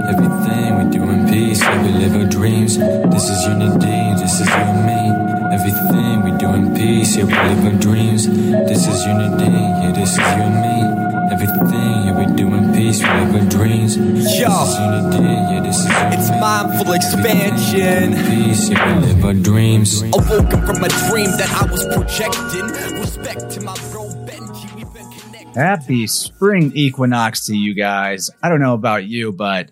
Everything 0.09 0.69
we 0.77 0.83
do 0.91 1.03
in 1.09 1.27
peace. 1.27 1.61
Yeah, 1.61 1.83
we 1.83 1.89
live 1.89 2.15
our 2.15 2.25
dreams. 2.25 2.77
This 2.77 3.29
is 3.29 3.45
unity. 3.45 4.21
This 4.21 4.39
is 4.41 4.47
you 4.47 4.53
and 4.53 4.85
me. 4.88 5.46
Everything 5.57 6.21
we 6.21 6.37
do 6.37 6.53
in 6.53 6.75
peace, 6.75 7.15
yeah, 7.15 7.23
we 7.23 7.33
live 7.33 7.65
our 7.65 7.79
dreams. 7.79 8.27
This 8.27 8.85
is 8.87 9.03
unity, 9.05 9.45
yeah, 9.45 9.91
this 9.91 10.11
is 10.11 10.17
you 10.17 10.23
and 10.23 10.61
me. 10.61 11.33
Everything 11.33 12.05
yeah, 12.05 12.15
we 12.15 12.35
do 12.35 12.53
in 12.53 12.73
peace, 12.73 13.01
we 13.01 13.09
live 13.09 13.33
our 13.33 13.49
dreams. 13.49 13.97
Yo, 13.97 14.05
unity, 14.05 15.23
yeah, 15.23 15.61
this 15.63 15.79
is 15.79 15.85
unity. 15.87 16.15
It's 16.15 16.29
mindful 16.29 16.93
expansion. 16.93 18.13
Peace, 18.27 18.69
yeah, 18.69 18.99
we 18.99 19.07
live 19.07 19.25
our 19.25 19.33
dreams. 19.33 20.03
Awoken 20.03 20.63
from 20.63 20.83
a 20.83 20.89
dream 21.09 21.31
that 21.37 21.49
I 21.59 21.71
was 21.71 21.83
projecting. 21.87 22.99
Respect 22.99 23.49
to 23.53 23.61
my 23.61 23.73
bro 23.91 24.09
Benji. 24.27 25.55
Happy 25.55 26.05
spring 26.05 26.71
equinox 26.75 27.47
to 27.47 27.57
you 27.57 27.73
guys. 27.73 28.29
I 28.43 28.49
don't 28.49 28.61
know 28.61 28.75
about 28.75 29.05
you, 29.05 29.31
but 29.31 29.71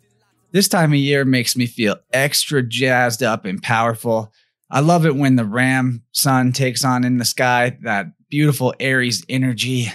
this 0.52 0.68
time 0.68 0.94
of 0.94 0.98
year 0.98 1.26
makes 1.26 1.56
me 1.56 1.68
feel 1.68 1.98
extra 2.12 2.64
jazzed 2.64 3.22
up 3.22 3.46
and 3.46 3.62
powerful. 3.62 4.34
I 4.70 4.80
love 4.80 5.06
it 5.06 5.16
when 5.16 5.36
the 5.36 5.46
ram 5.46 6.04
sun 6.12 6.52
takes 6.52 6.84
on 6.84 7.04
in 7.04 7.18
the 7.18 7.26
sky 7.26 7.78
that 7.84 8.08
beautiful 8.30 8.74
Aries 8.80 9.24
energy. 9.30 9.92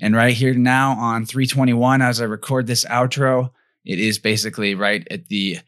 And 0.00 0.16
right 0.16 0.34
here 0.34 0.54
now 0.54 0.92
on 0.92 1.26
321, 1.26 2.00
as 2.00 2.20
I 2.20 2.24
record 2.24 2.66
this 2.66 2.84
outro, 2.86 3.50
it 3.84 3.98
is 3.98 4.18
basically 4.18 4.74
right 4.74 5.06
at 5.10 5.28
the 5.28 5.58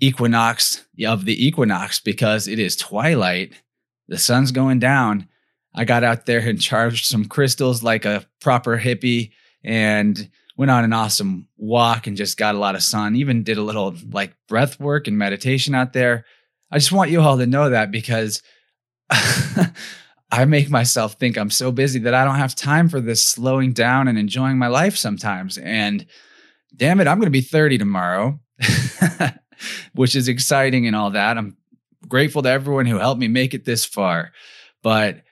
equinox 0.00 0.84
of 1.06 1.24
the 1.24 1.46
equinox 1.46 2.00
because 2.00 2.48
it 2.48 2.58
is 2.58 2.76
twilight. 2.76 3.54
The 4.08 4.18
sun's 4.18 4.52
going 4.52 4.78
down. 4.78 5.28
I 5.74 5.84
got 5.84 6.04
out 6.04 6.26
there 6.26 6.40
and 6.40 6.60
charged 6.60 7.06
some 7.06 7.26
crystals 7.26 7.82
like 7.82 8.04
a 8.04 8.26
proper 8.40 8.78
hippie 8.78 9.30
and 9.62 10.30
went 10.56 10.70
on 10.70 10.84
an 10.84 10.92
awesome 10.92 11.48
walk 11.56 12.06
and 12.06 12.16
just 12.16 12.36
got 12.36 12.54
a 12.54 12.58
lot 12.58 12.74
of 12.74 12.82
sun. 12.82 13.16
Even 13.16 13.42
did 13.42 13.56
a 13.56 13.62
little 13.62 13.94
like 14.10 14.34
breath 14.48 14.80
work 14.80 15.06
and 15.06 15.16
meditation 15.16 15.74
out 15.74 15.92
there. 15.92 16.24
I 16.70 16.78
just 16.78 16.92
want 16.92 17.10
you 17.10 17.20
all 17.20 17.38
to 17.38 17.46
know 17.46 17.70
that 17.70 17.90
because 17.90 18.42
I 20.32 20.44
make 20.44 20.70
myself 20.70 21.14
think 21.14 21.36
I'm 21.36 21.50
so 21.50 21.72
busy 21.72 21.98
that 22.00 22.14
I 22.14 22.24
don't 22.24 22.36
have 22.36 22.54
time 22.54 22.88
for 22.88 23.00
this 23.00 23.26
slowing 23.26 23.72
down 23.72 24.06
and 24.06 24.16
enjoying 24.16 24.58
my 24.58 24.68
life 24.68 24.96
sometimes. 24.96 25.58
And 25.58 26.06
damn 26.76 27.00
it, 27.00 27.08
I'm 27.08 27.18
going 27.18 27.26
to 27.26 27.30
be 27.30 27.40
30 27.40 27.78
tomorrow, 27.78 28.38
which 29.94 30.14
is 30.14 30.28
exciting 30.28 30.86
and 30.86 30.94
all 30.94 31.10
that. 31.10 31.36
I'm 31.36 31.56
grateful 32.08 32.42
to 32.42 32.48
everyone 32.48 32.86
who 32.86 32.98
helped 32.98 33.20
me 33.20 33.28
make 33.28 33.54
it 33.54 33.64
this 33.64 33.84
far, 33.84 34.30
but 34.82 35.22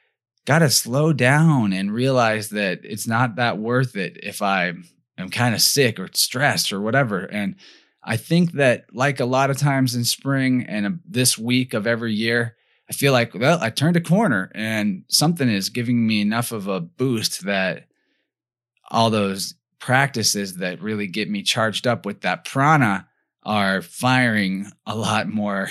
got 0.45 0.61
to 0.61 0.71
slow 0.71 1.13
down 1.13 1.73
and 1.73 1.93
realize 1.93 2.49
that 2.51 2.81
it's 2.83 3.07
not 3.07 3.37
that 3.37 3.59
worth 3.59 3.97
it 3.97 4.19
if 4.23 4.43
I 4.43 4.73
am 5.17 5.31
kind 5.31 5.55
of 5.55 5.61
sick 5.61 6.01
or 6.01 6.09
stressed 6.13 6.73
or 6.73 6.81
whatever. 6.81 7.21
And 7.21 7.57
I 8.09 8.17
think 8.17 8.53
that, 8.53 8.87
like 8.95 9.21
a 9.21 9.27
lot 9.27 9.51
of 9.51 9.59
times 9.59 9.95
in 9.95 10.03
spring 10.03 10.65
and 10.67 10.87
uh, 10.87 10.91
this 11.05 11.37
week 11.37 11.75
of 11.75 11.87
every 11.87 12.15
year, 12.15 12.57
I 12.89 12.95
feel 12.95 13.13
like, 13.13 13.35
well, 13.35 13.59
I 13.61 13.69
turned 13.69 13.99
a 13.99 14.01
corner 14.01 14.51
and 14.55 15.05
something 15.09 15.47
is 15.47 15.69
giving 15.69 16.07
me 16.07 16.23
enough 16.23 16.51
of 16.51 16.69
a 16.69 16.81
boost 16.81 17.45
that 17.45 17.85
all 18.91 19.11
those 19.11 19.53
practices 19.79 20.57
that 20.57 20.81
really 20.81 21.07
get 21.07 21.29
me 21.29 21.43
charged 21.43 21.87
up 21.87 22.07
with 22.07 22.23
that 22.23 22.47
prana 22.47 23.07
are 23.43 23.83
firing 23.83 24.73
a 24.87 24.97
lot 24.97 25.29
more 25.29 25.69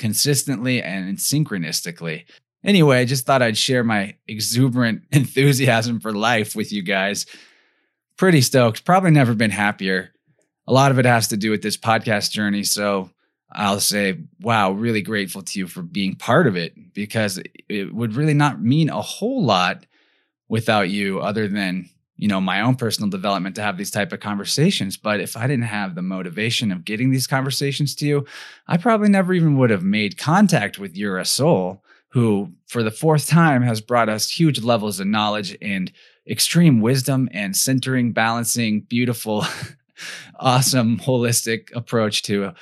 consistently 0.00 0.82
and 0.82 1.16
synchronistically. 1.16 2.24
Anyway, 2.64 2.98
I 2.98 3.04
just 3.04 3.24
thought 3.24 3.40
I'd 3.40 3.56
share 3.56 3.84
my 3.84 4.16
exuberant 4.26 5.02
enthusiasm 5.12 6.00
for 6.00 6.12
life 6.12 6.56
with 6.56 6.72
you 6.72 6.82
guys. 6.82 7.24
Pretty 8.16 8.40
stoked. 8.40 8.84
Probably 8.84 9.12
never 9.12 9.34
been 9.34 9.52
happier. 9.52 10.12
A 10.68 10.72
lot 10.72 10.90
of 10.90 10.98
it 10.98 11.06
has 11.06 11.28
to 11.28 11.36
do 11.38 11.50
with 11.50 11.62
this 11.62 11.78
podcast 11.78 12.30
journey. 12.30 12.62
So 12.62 13.10
I'll 13.50 13.80
say, 13.80 14.18
wow, 14.40 14.72
really 14.72 15.00
grateful 15.00 15.40
to 15.40 15.58
you 15.58 15.66
for 15.66 15.80
being 15.80 16.14
part 16.14 16.46
of 16.46 16.56
it 16.56 16.92
because 16.92 17.40
it 17.70 17.94
would 17.94 18.14
really 18.14 18.34
not 18.34 18.60
mean 18.60 18.90
a 18.90 19.00
whole 19.00 19.42
lot 19.42 19.86
without 20.46 20.90
you 20.90 21.20
other 21.20 21.48
than, 21.48 21.88
you 22.16 22.28
know, 22.28 22.38
my 22.42 22.60
own 22.60 22.74
personal 22.74 23.08
development 23.08 23.56
to 23.56 23.62
have 23.62 23.78
these 23.78 23.90
type 23.90 24.12
of 24.12 24.20
conversations. 24.20 24.98
But 24.98 25.20
if 25.20 25.38
I 25.38 25.46
didn't 25.46 25.64
have 25.64 25.94
the 25.94 26.02
motivation 26.02 26.70
of 26.70 26.84
getting 26.84 27.10
these 27.10 27.26
conversations 27.26 27.94
to 27.96 28.06
you, 28.06 28.26
I 28.66 28.76
probably 28.76 29.08
never 29.08 29.32
even 29.32 29.56
would 29.56 29.70
have 29.70 29.82
made 29.82 30.18
contact 30.18 30.78
with 30.78 30.98
Yura 30.98 31.24
Soul, 31.24 31.82
who 32.10 32.52
for 32.66 32.82
the 32.82 32.90
fourth 32.90 33.26
time 33.26 33.62
has 33.62 33.80
brought 33.80 34.10
us 34.10 34.30
huge 34.30 34.62
levels 34.62 35.00
of 35.00 35.06
knowledge 35.06 35.56
and 35.62 35.90
extreme 36.28 36.82
wisdom 36.82 37.30
and 37.32 37.56
centering, 37.56 38.12
balancing, 38.12 38.82
beautiful, 38.82 39.46
awesome, 40.38 40.98
holistic 40.98 41.74
approach 41.74 42.22
to 42.24 42.44
uh, 42.44 42.52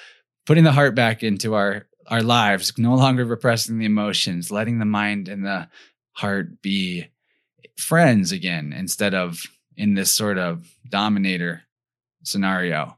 putting 0.47 0.65
the 0.65 0.73
heart 0.73 0.95
back 0.95 1.23
into 1.23 1.55
our 1.55 1.87
our 2.09 2.23
lives, 2.23 2.73
no 2.79 2.95
longer 2.95 3.25
repressing 3.25 3.79
the 3.79 3.85
emotions, 3.85 4.51
letting 4.51 4.79
the 4.79 4.85
mind 4.85 5.29
and 5.29 5.45
the 5.45 5.69
heart 6.13 6.63
be 6.63 7.07
friends 7.77 8.33
again 8.33 8.73
instead 8.73 9.13
of 9.15 9.43
in 9.77 9.95
this 9.95 10.15
sort 10.15 10.39
of 10.39 10.67
dominator 10.89 11.63
scenario. 12.23 12.97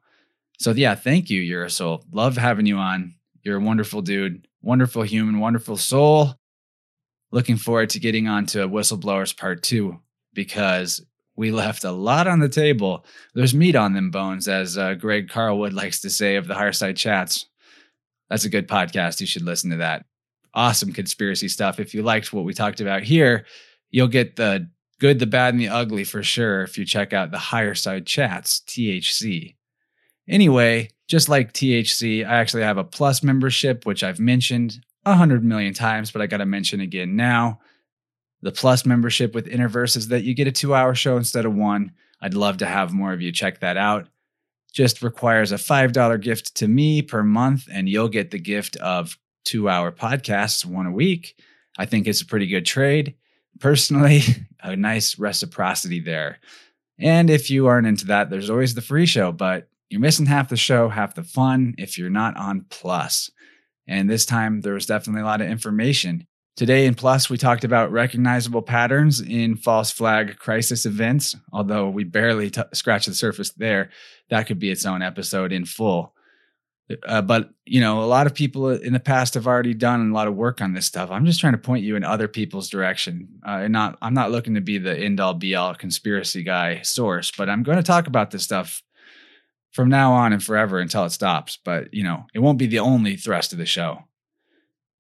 So 0.59 0.73
yeah, 0.73 0.95
thank 0.95 1.31
you, 1.31 1.41
Yura 1.41 1.71
Soul. 1.71 2.05
Love 2.13 2.37
having 2.37 2.67
you 2.67 2.77
on. 2.77 3.15
You're 3.43 3.59
a 3.59 3.65
wonderful 3.65 4.03
dude, 4.03 4.47
wonderful 4.63 5.03
human, 5.03 5.41
wonderful 5.41 5.77
soul. 5.77 6.35
Looking 7.31 7.57
forward 7.57 7.91
to 7.91 8.01
getting 8.01 8.27
on 8.27 8.47
to 8.47 8.65
a 8.65 8.69
Whistleblowers 8.69 9.37
Part 9.37 9.63
2 9.63 9.99
because 10.33 11.05
we 11.39 11.53
left 11.53 11.85
a 11.85 11.93
lot 11.93 12.27
on 12.27 12.41
the 12.41 12.49
table. 12.49 13.07
There's 13.33 13.55
meat 13.55 13.77
on 13.77 13.95
them 13.95 14.11
bones, 14.11 14.49
as 14.49 14.77
uh, 14.77 14.95
Greg 14.95 15.29
Carlwood 15.29 15.73
likes 15.73 16.01
to 16.01 16.11
say 16.11 16.35
of 16.35 16.49
the 16.49 16.55
Higher 16.55 16.73
Side 16.73 16.97
Chats. 16.97 17.47
That's 18.29 18.45
a 18.45 18.51
good 18.51 18.67
podcast. 18.67 19.21
You 19.21 19.27
should 19.27 19.45
listen 19.45 19.71
to 19.71 19.77
that. 19.77 20.05
Awesome 20.53 20.93
conspiracy 20.93 21.47
stuff. 21.47 21.79
If 21.79 21.95
you 21.95 22.03
liked 22.03 22.33
what 22.33 22.45
we 22.45 22.55
talked 22.55 22.81
about 22.81 23.05
here, 23.05 23.47
you'll 23.91 24.09
get 24.09 24.35
the 24.35 24.69
good, 24.99 25.21
the 25.21 25.27
bad, 25.27 25.55
and 25.55 25.61
the 25.61 25.69
ugly 25.69 26.03
for 26.03 26.25
sure 26.25 26.63
if 26.65 26.77
you 26.77 26.85
check 26.85 27.13
out 27.13 27.31
the 27.31 27.39
Higher 27.39 27.77
Side 27.77 28.05
Chats, 28.05 28.61
THC. 28.67 29.55
Anyway, 30.29 30.91
Just 31.07 31.29
like 31.29 31.53
THC, 31.53 32.27
I 32.27 32.39
actually 32.41 32.65
have 32.65 32.79
a 32.79 32.85
plus 32.85 33.23
membership, 33.23 33.87
which 33.87 34.03
I've 34.03 34.19
mentioned 34.19 34.81
a 35.07 35.15
hundred 35.15 35.45
million 35.45 35.73
times, 35.73 36.11
but 36.11 36.21
I 36.21 36.27
got 36.27 36.39
to 36.39 36.47
mention 36.47 36.81
again 36.81 37.15
now. 37.15 37.61
The 38.43 38.53
plus 38.53 38.87
membership 38.87 39.35
with 39.35 39.47
Innerverse 39.47 39.97
is 39.97 40.09
that 40.09 40.23
you 40.23 40.35
get 40.35 40.47
a 40.47 40.53
two 40.53 40.75
hour 40.75 40.95
show 40.95 41.17
instead 41.17 41.45
of 41.45 41.55
one. 41.55 41.93
I'd 42.21 42.35
love 42.35 42.59
to 42.59 42.67
have 42.67 42.93
more 42.93 43.13
of 43.13 43.21
you 43.21 43.33
check 43.33 43.61
that 43.61 43.77
out. 43.77 44.09
Just 44.73 45.03
requires 45.03 45.51
a 45.51 45.57
$5 45.57 46.21
gift 46.21 46.55
to 46.57 46.69
me 46.69 47.03
per 47.03 47.23
month, 47.23 47.69
and 47.73 47.89
you'll 47.89 48.09
get 48.09 48.31
the 48.31 48.39
gift 48.39 48.77
of 48.77 49.17
two 49.45 49.69
hour 49.69 49.91
podcasts, 49.91 50.65
one 50.65 50.87
a 50.87 50.93
week. 50.93 51.41
I 51.79 51.87
think 51.87 52.07
it's 52.07 52.21
a 52.21 52.27
pretty 52.27 52.47
good 52.47 52.67
trade. 52.67 53.15
Personally, 53.61 54.23
a 54.63 54.77
nice 54.77 55.19
reciprocity 55.19 56.01
there. 56.01 56.39
And 56.99 57.31
if 57.31 57.51
you 57.51 57.67
aren't 57.67 57.87
into 57.87 58.07
that, 58.07 58.29
there's 58.29 58.51
always 58.51 58.75
the 58.75 58.83
free 58.83 59.07
show, 59.07 59.33
but 59.33 59.69
you're 59.89 60.01
missing 60.01 60.27
half 60.27 60.49
the 60.49 60.57
show, 60.57 60.89
half 60.89 61.15
the 61.15 61.23
fun 61.23 61.75
if 61.79 61.97
you're 61.97 62.11
not 62.11 62.37
on 62.37 62.67
Plus. 62.69 63.31
And 63.87 64.11
this 64.11 64.27
time, 64.27 64.61
there 64.61 64.75
was 64.75 64.87
definitely 64.87 65.23
a 65.23 65.27
lot 65.27 65.41
of 65.41 65.49
information. 65.49 66.27
Today 66.59 66.87
in 66.87 66.97
Plus, 66.97 67.31
we 67.31 67.39
talked 67.39 67.63
about 67.63 67.93
recognizable 67.93 68.63
patterns 68.63 69.21
in 69.21 69.55
false 69.55 69.93
flag 69.93 70.39
crisis 70.41 70.87
events, 70.87 71.37
although 71.53 71.89
we 71.89 72.03
barely 72.03 72.51
t- 72.51 72.61
scratched 72.73 73.07
the 73.07 73.15
surface 73.15 73.51
there. 73.51 73.91
That 74.31 74.49
could 74.49 74.59
be 74.59 74.69
its 74.69 74.85
own 74.85 75.01
episode 75.01 75.53
in 75.53 75.65
full. 75.65 76.15
Uh, 77.07 77.23
but 77.23 77.51
you 77.65 77.81
know, 77.81 78.03
a 78.03 78.07
lot 78.07 78.27
of 78.27 78.35
people 78.35 78.71
in 78.71 78.93
the 78.93 78.99
past 78.99 79.35
have 79.35 79.47
already 79.47 79.73
done 79.73 80.11
a 80.11 80.13
lot 80.13 80.27
of 80.27 80.35
work 80.35 80.61
on 80.61 80.73
this 80.73 80.85
stuff. 80.85 81.13
I'm 81.13 81.27
just 81.27 81.39
trying 81.39 81.53
to 81.53 81.61
point 81.61 81.85
you 81.85 81.95
in 81.95 82.03
other 82.03 82.27
people's 82.27 82.69
direction. 82.69 83.41
Uh, 83.47 83.61
and 83.63 83.73
not, 83.73 83.97
I'm 84.03 84.15
not 84.15 84.33
looking 84.33 84.57
to 84.57 84.61
be 84.61 84.79
the 84.79 84.99
end 84.99 85.21
all 85.21 85.35
be 85.35 85.55
all 85.55 85.77
conspiracy 85.77 86.43
guy 86.43 86.81
source, 86.83 87.31
but 87.39 87.49
I'm 87.49 87.63
going 87.63 87.79
to 87.79 87.85
talk 87.85 88.09
about 88.09 88.33
this 88.33 88.43
stuff 88.43 88.83
from 89.71 89.91
now 89.91 90.13
on 90.13 90.33
and 90.33 90.43
forever 90.43 90.81
until 90.81 91.05
it 91.05 91.11
stops. 91.11 91.57
But 91.65 91.95
you 91.95 92.03
know, 92.03 92.27
it 92.35 92.41
won't 92.41 92.59
be 92.59 92.67
the 92.67 92.81
only 92.81 93.15
thrust 93.15 93.53
of 93.53 93.61
the 93.61 93.65
show. 93.65 94.08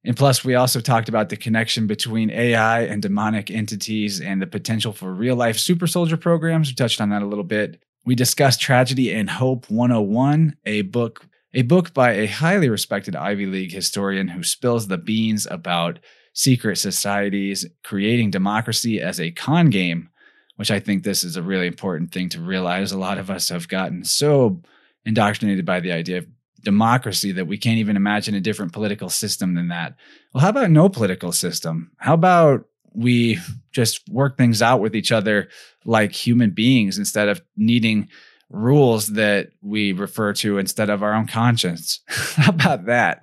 And 0.08 0.16
plus, 0.16 0.42
we 0.42 0.54
also 0.54 0.80
talked 0.80 1.10
about 1.10 1.28
the 1.28 1.36
connection 1.36 1.86
between 1.86 2.30
AI 2.30 2.80
and 2.80 3.02
demonic 3.02 3.50
entities 3.50 4.22
and 4.22 4.40
the 4.40 4.46
potential 4.46 4.94
for 4.94 5.12
real 5.12 5.36
life 5.36 5.58
super 5.58 5.86
soldier 5.86 6.16
programs. 6.16 6.70
We 6.70 6.74
touched 6.74 7.02
on 7.02 7.10
that 7.10 7.20
a 7.20 7.26
little 7.26 7.44
bit. 7.44 7.82
We 8.06 8.14
discussed 8.14 8.58
Tragedy 8.58 9.12
and 9.12 9.28
Hope 9.28 9.68
101, 9.68 10.56
a 10.64 10.80
book 10.80 11.26
a 11.52 11.60
book 11.60 11.92
by 11.92 12.12
a 12.12 12.26
highly 12.26 12.70
respected 12.70 13.16
Ivy 13.16 13.44
League 13.44 13.72
historian 13.72 14.28
who 14.28 14.42
spills 14.42 14.88
the 14.88 14.96
beans 14.96 15.46
about 15.50 15.98
secret 16.32 16.76
societies 16.76 17.66
creating 17.84 18.30
democracy 18.30 19.02
as 19.02 19.20
a 19.20 19.30
con 19.30 19.68
game, 19.68 20.08
which 20.56 20.70
I 20.70 20.80
think 20.80 21.02
this 21.02 21.22
is 21.22 21.36
a 21.36 21.42
really 21.42 21.66
important 21.66 22.12
thing 22.12 22.30
to 22.30 22.40
realize. 22.40 22.92
A 22.92 22.98
lot 22.98 23.18
of 23.18 23.28
us 23.28 23.50
have 23.50 23.68
gotten 23.68 24.04
so 24.04 24.62
indoctrinated 25.04 25.66
by 25.66 25.80
the 25.80 25.92
idea 25.92 26.18
of 26.18 26.26
democracy 26.68 27.32
that 27.32 27.46
we 27.46 27.56
can't 27.56 27.78
even 27.78 27.96
imagine 27.96 28.34
a 28.34 28.42
different 28.42 28.74
political 28.74 29.08
system 29.08 29.54
than 29.54 29.68
that. 29.68 29.94
Well, 30.34 30.42
how 30.42 30.50
about 30.50 30.70
no 30.70 30.90
political 30.90 31.32
system? 31.32 31.90
How 31.96 32.12
about 32.12 32.66
we 32.92 33.38
just 33.72 34.06
work 34.10 34.36
things 34.36 34.60
out 34.60 34.80
with 34.80 34.94
each 34.94 35.10
other 35.10 35.48
like 35.86 36.12
human 36.12 36.50
beings 36.50 36.98
instead 36.98 37.28
of 37.28 37.40
needing 37.56 38.10
rules 38.50 39.06
that 39.08 39.48
we 39.62 39.92
refer 39.92 40.34
to 40.34 40.58
instead 40.58 40.90
of 40.90 41.02
our 41.02 41.14
own 41.14 41.26
conscience. 41.26 42.00
How 42.08 42.50
about 42.50 42.84
that? 42.84 43.22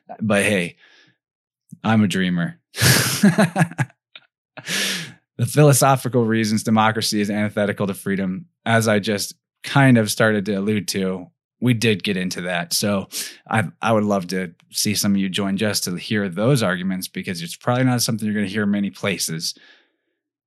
but 0.20 0.42
hey, 0.42 0.76
I'm 1.84 2.02
a 2.02 2.08
dreamer. 2.08 2.58
the 2.74 3.92
philosophical 5.46 6.24
reasons 6.24 6.64
democracy 6.64 7.20
is 7.20 7.30
antithetical 7.30 7.86
to 7.86 7.94
freedom, 7.94 8.46
as 8.66 8.88
I 8.88 8.98
just 8.98 9.34
kind 9.62 9.96
of 9.96 10.10
started 10.10 10.46
to 10.46 10.54
allude 10.54 10.88
to, 10.88 11.26
we 11.60 11.74
did 11.74 12.02
get 12.02 12.16
into 12.16 12.40
that. 12.42 12.72
So 12.72 13.08
I 13.48 13.64
I 13.82 13.92
would 13.92 14.04
love 14.04 14.26
to 14.28 14.54
see 14.70 14.94
some 14.94 15.12
of 15.12 15.18
you 15.18 15.28
join 15.28 15.56
just 15.56 15.84
to 15.84 15.96
hear 15.96 16.28
those 16.28 16.62
arguments 16.62 17.08
because 17.08 17.42
it's 17.42 17.56
probably 17.56 17.84
not 17.84 18.02
something 18.02 18.26
you're 18.26 18.34
going 18.34 18.46
to 18.46 18.52
hear 18.52 18.66
many 18.66 18.90
places. 18.90 19.54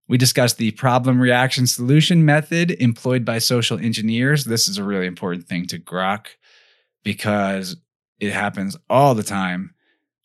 We 0.08 0.18
discussed 0.18 0.58
the 0.58 0.72
problem 0.72 1.20
reaction 1.20 1.66
solution 1.66 2.26
method 2.26 2.72
employed 2.72 3.24
by 3.24 3.40
social 3.40 3.80
engineers. 3.80 4.46
This 4.46 4.68
is 4.68 4.78
a 4.78 4.84
really 4.84 5.08
important 5.08 5.48
thing 5.48 5.66
to 5.68 5.80
grok 5.80 6.28
because 7.04 7.78
it 8.20 8.32
happens 8.32 8.78
all 8.90 9.16
the 9.16 9.24
time. 9.24 9.74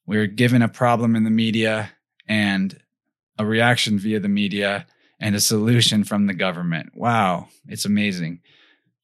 We're 0.06 0.26
given 0.26 0.62
a 0.62 0.68
problem 0.68 1.14
in 1.14 1.24
the 1.24 1.30
media 1.30 1.90
and 2.26 2.78
a 3.38 3.44
reaction 3.44 3.98
via 3.98 4.20
the 4.20 4.28
media 4.28 4.86
and 5.20 5.34
a 5.34 5.40
solution 5.40 6.04
from 6.04 6.26
the 6.26 6.34
government. 6.34 6.90
Wow, 6.94 7.48
it's 7.66 7.84
amazing. 7.84 8.40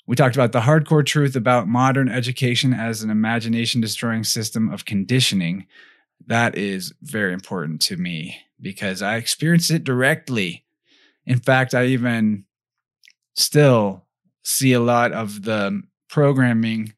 We 0.06 0.16
talked 0.16 0.36
about 0.36 0.52
the 0.52 0.60
hardcore 0.60 1.04
truth 1.04 1.34
about 1.34 1.66
modern 1.66 2.08
education 2.08 2.74
as 2.74 3.02
an 3.02 3.10
imagination 3.10 3.80
destroying 3.80 4.24
system 4.24 4.70
of 4.70 4.84
conditioning. 4.84 5.66
That 6.26 6.56
is 6.56 6.92
very 7.02 7.32
important 7.32 7.80
to 7.82 7.96
me 7.96 8.36
because 8.60 9.02
I 9.02 9.16
experienced 9.16 9.70
it 9.70 9.84
directly 9.84 10.64
in 11.26 11.38
fact, 11.38 11.74
I 11.74 11.86
even 11.86 12.44
still 13.34 14.04
see 14.42 14.72
a 14.72 14.80
lot 14.80 15.12
of 15.12 15.42
the 15.42 15.82
programming 16.08 16.92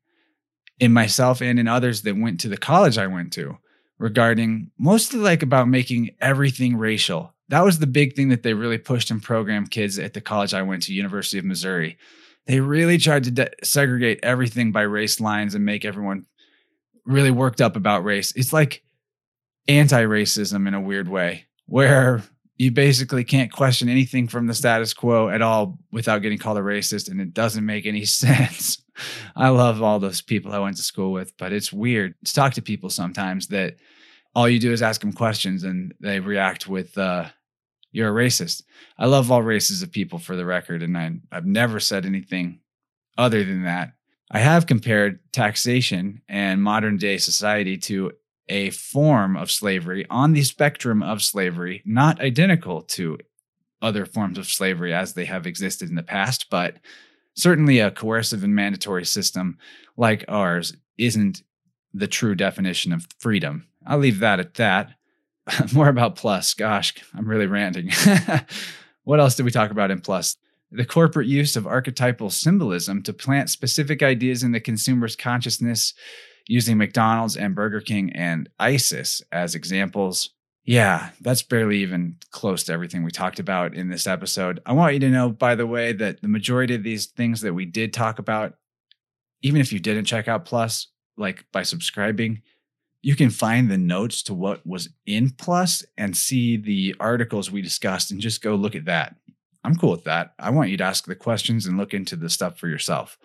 in 0.78 0.92
myself 0.92 1.40
and 1.40 1.58
in 1.58 1.68
others 1.68 2.02
that 2.02 2.16
went 2.16 2.40
to 2.40 2.48
the 2.48 2.56
college 2.56 2.98
I 2.98 3.06
went 3.06 3.32
to 3.34 3.56
regarding 3.98 4.70
mostly 4.78 5.20
like 5.20 5.42
about 5.42 5.68
making 5.68 6.10
everything 6.20 6.76
racial. 6.76 7.32
That 7.48 7.64
was 7.64 7.78
the 7.78 7.86
big 7.86 8.14
thing 8.14 8.28
that 8.28 8.42
they 8.42 8.52
really 8.52 8.78
pushed 8.78 9.10
and 9.10 9.22
programmed 9.22 9.70
kids 9.70 9.98
at 9.98 10.12
the 10.12 10.20
college 10.20 10.52
I 10.52 10.62
went 10.62 10.82
to, 10.84 10.94
University 10.94 11.38
of 11.38 11.44
Missouri. 11.44 11.96
They 12.46 12.60
really 12.60 12.98
tried 12.98 13.24
to 13.24 13.30
de- 13.30 13.64
segregate 13.64 14.20
everything 14.22 14.72
by 14.72 14.82
race 14.82 15.20
lines 15.20 15.54
and 15.54 15.64
make 15.64 15.84
everyone 15.84 16.26
really 17.04 17.30
worked 17.30 17.60
up 17.60 17.76
about 17.76 18.04
race. 18.04 18.32
It's 18.36 18.52
like 18.52 18.82
anti-racism 19.68 20.66
in 20.66 20.74
a 20.74 20.80
weird 20.80 21.08
way, 21.08 21.46
where 21.66 22.22
you 22.58 22.70
basically 22.70 23.24
can't 23.24 23.52
question 23.52 23.88
anything 23.88 24.28
from 24.28 24.46
the 24.46 24.54
status 24.54 24.94
quo 24.94 25.28
at 25.28 25.42
all 25.42 25.78
without 25.92 26.22
getting 26.22 26.38
called 26.38 26.58
a 26.58 26.62
racist 26.62 27.10
and 27.10 27.20
it 27.20 27.34
doesn't 27.34 27.66
make 27.66 27.86
any 27.86 28.04
sense 28.04 28.82
i 29.34 29.48
love 29.48 29.82
all 29.82 29.98
those 29.98 30.22
people 30.22 30.52
i 30.52 30.58
went 30.58 30.76
to 30.76 30.82
school 30.82 31.12
with 31.12 31.36
but 31.36 31.52
it's 31.52 31.72
weird 31.72 32.14
to 32.24 32.32
talk 32.32 32.54
to 32.54 32.62
people 32.62 32.88
sometimes 32.88 33.48
that 33.48 33.76
all 34.34 34.48
you 34.48 34.58
do 34.58 34.72
is 34.72 34.82
ask 34.82 35.00
them 35.00 35.12
questions 35.12 35.64
and 35.64 35.94
they 36.00 36.20
react 36.20 36.68
with 36.68 36.96
uh, 36.98 37.26
you're 37.96 38.16
a 38.16 38.24
racist 38.24 38.62
i 38.98 39.06
love 39.06 39.30
all 39.30 39.42
races 39.42 39.82
of 39.82 39.90
people 39.90 40.18
for 40.18 40.36
the 40.36 40.44
record 40.44 40.82
and 40.82 40.96
I, 40.96 41.12
i've 41.32 41.46
never 41.46 41.80
said 41.80 42.06
anything 42.06 42.60
other 43.18 43.42
than 43.44 43.64
that 43.64 43.92
i 44.30 44.38
have 44.38 44.66
compared 44.66 45.20
taxation 45.32 46.22
and 46.28 46.62
modern 46.62 46.96
day 46.96 47.18
society 47.18 47.78
to 47.78 48.12
a 48.48 48.70
form 48.70 49.36
of 49.36 49.50
slavery 49.50 50.06
on 50.08 50.32
the 50.32 50.42
spectrum 50.42 51.02
of 51.02 51.22
slavery, 51.22 51.82
not 51.84 52.20
identical 52.20 52.82
to 52.82 53.18
other 53.82 54.06
forms 54.06 54.38
of 54.38 54.46
slavery 54.46 54.94
as 54.94 55.14
they 55.14 55.24
have 55.24 55.46
existed 55.46 55.88
in 55.88 55.96
the 55.96 56.02
past, 56.02 56.46
but 56.50 56.76
certainly 57.34 57.78
a 57.78 57.90
coercive 57.90 58.44
and 58.44 58.54
mandatory 58.54 59.04
system 59.04 59.58
like 59.96 60.24
ours 60.28 60.74
isn't 60.96 61.42
the 61.92 62.06
true 62.06 62.34
definition 62.34 62.92
of 62.92 63.06
freedom. 63.18 63.66
I'll 63.86 63.98
leave 63.98 64.20
that 64.20 64.40
at 64.40 64.54
that. 64.54 64.92
More 65.72 65.88
about 65.88 66.16
Plus. 66.16 66.54
Gosh, 66.54 66.94
I'm 67.14 67.26
really 67.26 67.46
ranting. 67.46 67.90
what 69.04 69.20
else 69.20 69.36
did 69.36 69.44
we 69.44 69.50
talk 69.50 69.70
about 69.70 69.90
in 69.90 70.00
Plus? 70.00 70.36
The 70.72 70.84
corporate 70.84 71.28
use 71.28 71.56
of 71.56 71.66
archetypal 71.66 72.30
symbolism 72.30 73.02
to 73.04 73.12
plant 73.12 73.50
specific 73.50 74.02
ideas 74.02 74.42
in 74.42 74.52
the 74.52 74.60
consumer's 74.60 75.14
consciousness 75.14 75.94
using 76.48 76.76
McDonald's 76.76 77.36
and 77.36 77.54
Burger 77.54 77.80
King 77.80 78.12
and 78.12 78.48
ISIS 78.58 79.22
as 79.32 79.54
examples. 79.54 80.30
Yeah, 80.64 81.10
that's 81.20 81.42
barely 81.42 81.78
even 81.78 82.16
close 82.30 82.64
to 82.64 82.72
everything 82.72 83.04
we 83.04 83.12
talked 83.12 83.38
about 83.38 83.74
in 83.74 83.88
this 83.88 84.08
episode. 84.08 84.60
I 84.66 84.72
want 84.72 84.94
you 84.94 85.00
to 85.00 85.10
know, 85.10 85.30
by 85.30 85.54
the 85.54 85.66
way, 85.66 85.92
that 85.92 86.22
the 86.22 86.28
majority 86.28 86.74
of 86.74 86.82
these 86.82 87.06
things 87.06 87.40
that 87.42 87.54
we 87.54 87.66
did 87.66 87.92
talk 87.92 88.18
about, 88.18 88.54
even 89.42 89.60
if 89.60 89.72
you 89.72 89.78
didn't 89.78 90.06
check 90.06 90.26
out 90.26 90.44
Plus, 90.44 90.88
like 91.16 91.44
by 91.52 91.62
subscribing, 91.62 92.42
you 93.06 93.14
can 93.14 93.30
find 93.30 93.70
the 93.70 93.78
notes 93.78 94.20
to 94.20 94.34
what 94.34 94.66
was 94.66 94.88
in 95.06 95.30
Plus 95.30 95.84
and 95.96 96.16
see 96.16 96.56
the 96.56 96.92
articles 96.98 97.52
we 97.52 97.62
discussed 97.62 98.10
and 98.10 98.20
just 98.20 98.42
go 98.42 98.56
look 98.56 98.74
at 98.74 98.86
that. 98.86 99.14
I'm 99.62 99.76
cool 99.76 99.92
with 99.92 100.02
that. 100.04 100.34
I 100.40 100.50
want 100.50 100.70
you 100.70 100.76
to 100.78 100.82
ask 100.82 101.06
the 101.06 101.14
questions 101.14 101.66
and 101.66 101.78
look 101.78 101.94
into 101.94 102.16
the 102.16 102.28
stuff 102.28 102.58
for 102.58 102.66
yourself. 102.66 103.16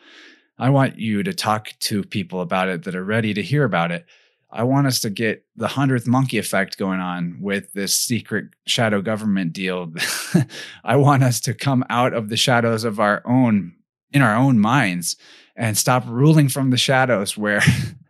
I 0.59 0.69
want 0.69 0.99
you 0.99 1.23
to 1.23 1.33
talk 1.33 1.69
to 1.79 2.03
people 2.03 2.41
about 2.41 2.69
it 2.69 2.83
that 2.83 2.95
are 2.95 3.03
ready 3.03 3.33
to 3.33 3.41
hear 3.41 3.63
about 3.63 3.91
it. 3.91 4.05
I 4.51 4.65
want 4.65 4.85
us 4.85 4.99
to 4.99 5.09
get 5.09 5.45
the 5.55 5.69
hundredth 5.69 6.05
monkey 6.05 6.37
effect 6.37 6.77
going 6.77 6.99
on 6.99 7.39
with 7.41 7.73
this 7.73 7.97
secret 7.97 8.49
shadow 8.67 9.01
government 9.01 9.51
deal. 9.51 9.91
I 10.83 10.97
want 10.97 11.23
us 11.23 11.39
to 11.39 11.55
come 11.55 11.83
out 11.89 12.13
of 12.13 12.29
the 12.29 12.37
shadows 12.37 12.83
of 12.83 12.99
our 12.99 13.23
own, 13.25 13.73
in 14.11 14.21
our 14.21 14.35
own 14.35 14.59
minds, 14.59 15.15
and 15.55 15.75
stop 15.75 16.03
ruling 16.05 16.49
from 16.49 16.69
the 16.69 16.77
shadows 16.77 17.35
where 17.35 17.63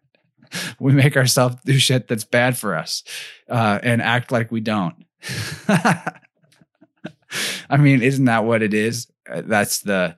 we 0.79 0.93
make 0.93 1.17
ourselves 1.17 1.57
do 1.65 1.77
shit 1.77 2.07
that's 2.07 2.23
bad 2.23 2.57
for 2.57 2.75
us 2.75 3.03
uh, 3.49 3.79
and 3.81 4.01
act 4.01 4.31
like 4.31 4.51
we 4.51 4.61
don't. 4.61 5.05
I 7.69 7.77
mean, 7.77 8.01
isn't 8.01 8.25
that 8.25 8.43
what 8.43 8.61
it 8.61 8.73
is? 8.73 9.07
Uh, 9.29 9.41
that's 9.45 9.79
the 9.79 10.17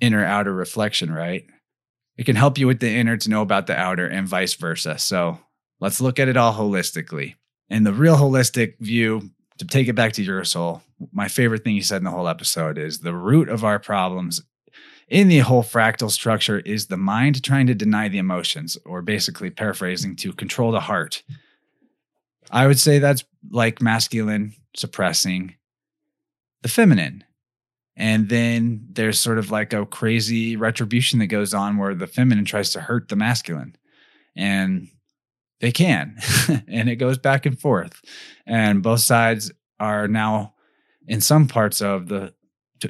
inner 0.00 0.24
outer 0.24 0.52
reflection, 0.52 1.12
right? 1.12 1.44
It 2.16 2.26
can 2.26 2.36
help 2.36 2.58
you 2.58 2.66
with 2.66 2.80
the 2.80 2.90
inner 2.90 3.16
to 3.16 3.30
know 3.30 3.42
about 3.42 3.66
the 3.66 3.76
outer 3.76 4.06
and 4.06 4.28
vice 4.28 4.54
versa. 4.54 4.98
So 4.98 5.38
let's 5.80 6.00
look 6.00 6.18
at 6.18 6.28
it 6.28 6.36
all 6.36 6.52
holistically. 6.52 7.34
And 7.70 7.86
the 7.86 7.92
real 7.92 8.16
holistic 8.16 8.78
view, 8.78 9.30
to 9.58 9.66
take 9.66 9.88
it 9.88 9.94
back 9.94 10.12
to 10.14 10.22
Yura 10.22 10.44
Soul, 10.44 10.82
my 11.12 11.28
favorite 11.28 11.64
thing 11.64 11.74
you 11.74 11.82
said 11.82 11.98
in 11.98 12.04
the 12.04 12.10
whole 12.10 12.28
episode 12.28 12.78
is 12.78 13.00
the 13.00 13.14
root 13.14 13.48
of 13.48 13.64
our 13.64 13.78
problems 13.78 14.42
in 15.12 15.28
the 15.28 15.40
whole 15.40 15.62
fractal 15.62 16.10
structure 16.10 16.60
is 16.60 16.86
the 16.86 16.96
mind 16.96 17.42
trying 17.42 17.66
to 17.66 17.74
deny 17.74 18.08
the 18.08 18.16
emotions, 18.16 18.78
or 18.86 19.02
basically 19.02 19.50
paraphrasing, 19.50 20.16
to 20.16 20.32
control 20.32 20.72
the 20.72 20.80
heart. 20.80 21.22
I 22.50 22.66
would 22.66 22.80
say 22.80 22.98
that's 22.98 23.22
like 23.50 23.82
masculine 23.82 24.54
suppressing 24.74 25.54
the 26.62 26.70
feminine. 26.70 27.24
And 27.94 28.30
then 28.30 28.86
there's 28.90 29.20
sort 29.20 29.36
of 29.36 29.50
like 29.50 29.74
a 29.74 29.84
crazy 29.84 30.56
retribution 30.56 31.18
that 31.18 31.26
goes 31.26 31.52
on 31.52 31.76
where 31.76 31.94
the 31.94 32.06
feminine 32.06 32.46
tries 32.46 32.70
to 32.70 32.80
hurt 32.80 33.10
the 33.10 33.16
masculine. 33.16 33.76
And 34.34 34.88
they 35.60 35.72
can. 35.72 36.16
and 36.66 36.88
it 36.88 36.96
goes 36.96 37.18
back 37.18 37.44
and 37.44 37.60
forth. 37.60 38.00
And 38.46 38.82
both 38.82 39.00
sides 39.00 39.52
are 39.78 40.08
now, 40.08 40.54
in 41.06 41.20
some 41.20 41.48
parts 41.48 41.82
of 41.82 42.08
the 42.08 42.32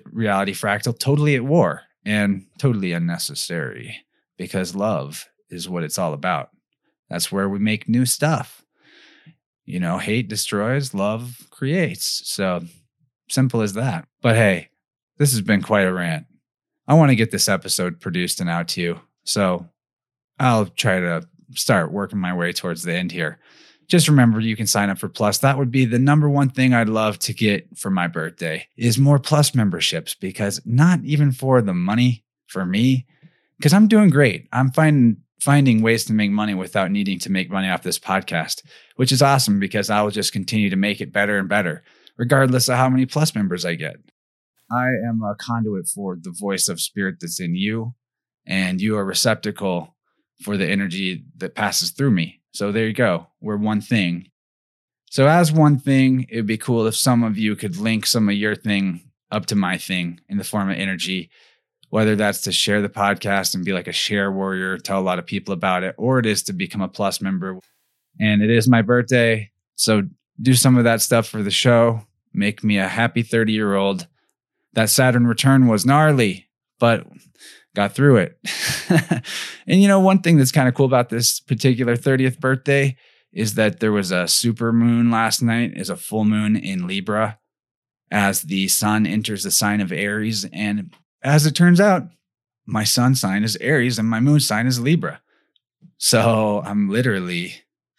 reality 0.05 0.53
fractal, 0.53 0.97
totally 0.97 1.35
at 1.35 1.43
war 1.43 1.83
and 2.05 2.47
totally 2.59 2.93
unnecessary 2.93 3.97
because 4.37 4.75
love 4.75 5.29
is 5.51 5.69
what 5.69 5.85
it's 5.85 5.99
all 5.99 6.13
about. 6.13 6.51
That's 7.09 7.31
where 7.31 7.49
we 7.49 7.59
make 7.59 7.89
new 7.89 8.07
stuff. 8.07 8.65
You 9.65 9.79
know, 9.79 9.99
hate 9.99 10.29
destroys, 10.29 10.95
love 10.95 11.47
creates. 11.51 12.23
So 12.25 12.63
simple 13.29 13.63
as 13.63 13.75
that. 13.75 14.07
But 14.21 14.37
hey, 14.37 14.71
this 15.19 15.33
has 15.33 15.41
been 15.41 15.63
quite 15.63 15.87
a 15.87 15.93
rant. 15.93 16.27
I 16.89 16.95
want 16.95 17.11
to 17.11 17.17
get 17.17 17.31
this 17.31 17.49
episode 17.49 18.01
produced 18.01 18.41
and 18.41 18.51
out 18.51 18.69
to 18.69 18.81
you. 18.81 19.01
So 19.25 19.69
I'll 20.39 20.67
try 20.67 21.01
to 21.01 21.23
start 21.55 21.93
working 21.93 22.19
my 22.19 22.35
way 22.35 22.53
towards 22.53 22.83
the 22.83 22.95
end 22.95 23.13
here. 23.13 23.39
Just 23.89 24.09
remember 24.09 24.41
you 24.41 24.57
can 24.57 24.67
sign 24.67 24.91
up 24.91 24.99
for 24.99 25.09
Plus. 25.09 25.39
That 25.39 25.59
would 25.59 25.71
be 25.71 25.85
the 25.85 25.99
number 25.99 26.29
one 26.29 26.51
thing 26.51 26.73
I'd 26.73 26.89
love 26.89 27.19
to 27.21 27.35
get 27.35 27.77
for 27.77 27.91
my 27.91 28.07
birthday 28.07 28.67
is 28.77 28.99
more 28.99 29.19
Plus 29.19 29.55
memberships 29.55 30.15
because 30.15 30.61
not 30.65 31.01
even 31.05 31.33
for 31.33 31.61
the 31.61 31.75
money 31.75 32.25
for 32.47 32.65
me 32.65 33.07
because 33.57 33.73
I'm 33.73 33.89
doing 33.89 34.11
great. 34.11 34.49
I'm 34.53 34.71
finding 34.71 35.19
finding 35.41 35.83
ways 35.83 36.05
to 36.05 36.13
make 36.13 36.31
money 36.31 36.55
without 36.55 36.93
needing 36.93 37.19
to 37.19 37.33
make 37.33 37.51
money 37.51 37.69
off 37.69 37.83
this 37.83 37.99
podcast, 37.99 38.63
which 38.95 39.11
is 39.11 39.23
awesome 39.23 39.59
because 39.59 39.91
I 39.91 40.01
will 40.03 40.13
just 40.13 40.33
continue 40.33 40.71
to 40.71 40.77
make 40.77 41.01
it 41.01 41.13
better 41.13 41.37
and 41.39 41.49
better 41.49 41.83
regardless 42.17 42.69
of 42.69 42.77
how 42.77 42.89
many 42.89 43.07
Plus 43.07 43.35
members 43.35 43.65
I 43.65 43.75
get. 43.75 43.97
I 44.71 44.89
am 45.09 45.21
a 45.23 45.35
conduit 45.35 45.89
for 45.89 46.17
the 46.21 46.31
voice 46.31 46.69
of 46.69 46.81
spirit 46.81 47.17
that's 47.21 47.41
in 47.41 47.55
you 47.55 47.95
and 48.47 48.81
you 48.81 48.97
are 48.97 49.05
receptacle 49.05 49.97
for 50.43 50.57
the 50.57 50.69
energy 50.69 51.25
that 51.37 51.55
passes 51.55 51.91
through 51.91 52.11
me. 52.11 52.42
So 52.53 52.71
there 52.71 52.87
you 52.87 52.93
go. 52.93 53.27
We're 53.41 53.57
one 53.57 53.81
thing. 53.81 54.29
So, 55.11 55.27
as 55.27 55.53
one 55.53 55.79
thing, 55.79 56.27
it'd 56.31 56.47
be 56.47 56.57
cool 56.57 56.87
if 56.87 56.97
some 56.97 57.23
of 57.23 57.37
you 57.37 57.55
could 57.55 57.77
link 57.77 58.07
some 58.07 58.29
of 58.29 58.35
your 58.35 58.55
thing 58.55 59.11
up 59.31 59.47
to 59.47 59.55
my 59.55 59.77
thing 59.77 60.21
in 60.29 60.39
the 60.39 60.45
form 60.45 60.71
of 60.71 60.77
energy, 60.79 61.31
whether 61.91 62.17
that's 62.17 62.43
to 62.43 62.53
share 62.53 62.81
the 62.81 62.89
podcast 62.89 63.55
and 63.55 63.65
be 63.65 63.75
like 63.75 63.89
a 63.89 63.93
share 63.93 64.33
warrior, 64.33 64.79
tell 64.79 64.99
a 64.99 65.03
lot 65.03 65.19
of 65.19 65.27
people 65.27 65.53
about 65.53 65.83
it, 65.83 65.95
or 65.99 66.19
it 66.19 66.25
is 66.25 66.43
to 66.45 66.55
become 66.55 66.81
a 66.81 66.89
plus 66.89 67.21
member. 67.21 67.59
And 68.21 68.43
it 68.43 68.51
is 68.51 68.69
my 68.69 68.81
birthday. 68.81 69.51
So, 69.77 70.03
do 70.41 70.55
some 70.55 70.79
of 70.79 70.85
that 70.85 71.03
stuff 71.03 71.27
for 71.27 71.43
the 71.43 71.51
show. 71.51 72.07
Make 72.33 72.65
me 72.65 72.79
a 72.79 72.89
happy 72.89 73.23
30 73.23 73.53
year 73.53 73.75
old. 73.75 74.07
That 74.75 74.89
Saturn 74.89 75.27
return 75.27 75.67
was 75.67 75.85
gnarly, 75.85 76.49
but 76.79 77.07
got 77.75 77.95
through 77.95 78.17
it. 78.17 78.39
and 79.67 79.81
you 79.81 79.89
know, 79.89 80.01
one 80.01 80.21
thing 80.21 80.37
that's 80.37 80.53
kind 80.53 80.69
of 80.69 80.75
cool 80.75 80.87
about 80.87 81.09
this 81.09 81.41
particular 81.41 81.97
30th 81.97 82.39
birthday 82.41 82.97
is 83.33 83.55
that 83.55 83.81
there 83.81 83.93
was 83.93 84.11
a 84.11 84.29
super 84.29 84.73
moon 84.73 85.11
last 85.11 85.43
night, 85.43 85.73
is 85.75 85.89
a 85.91 85.97
full 85.97 86.25
moon 86.25 86.57
in 86.57 86.87
Libra 86.87 87.39
as 88.11 88.43
the 88.43 88.69
sun 88.69 89.07
enters 89.07 89.43
the 89.43 89.51
sign 89.51 89.81
of 89.81 89.91
Aries. 89.91 90.45
And 90.53 90.95
as 91.23 91.47
it 91.47 91.53
turns 91.53 91.81
out, 91.81 92.09
my 92.67 92.85
sun 92.85 93.15
sign 93.15 93.43
is 93.43 93.57
Aries 93.57 93.99
and 93.99 94.09
my 94.09 94.21
moon 94.21 94.41
sign 94.41 94.67
is 94.67 94.79
Libra. 94.79 95.23
So 95.97 96.63
I'm 96.65 96.91
literally 96.91 97.55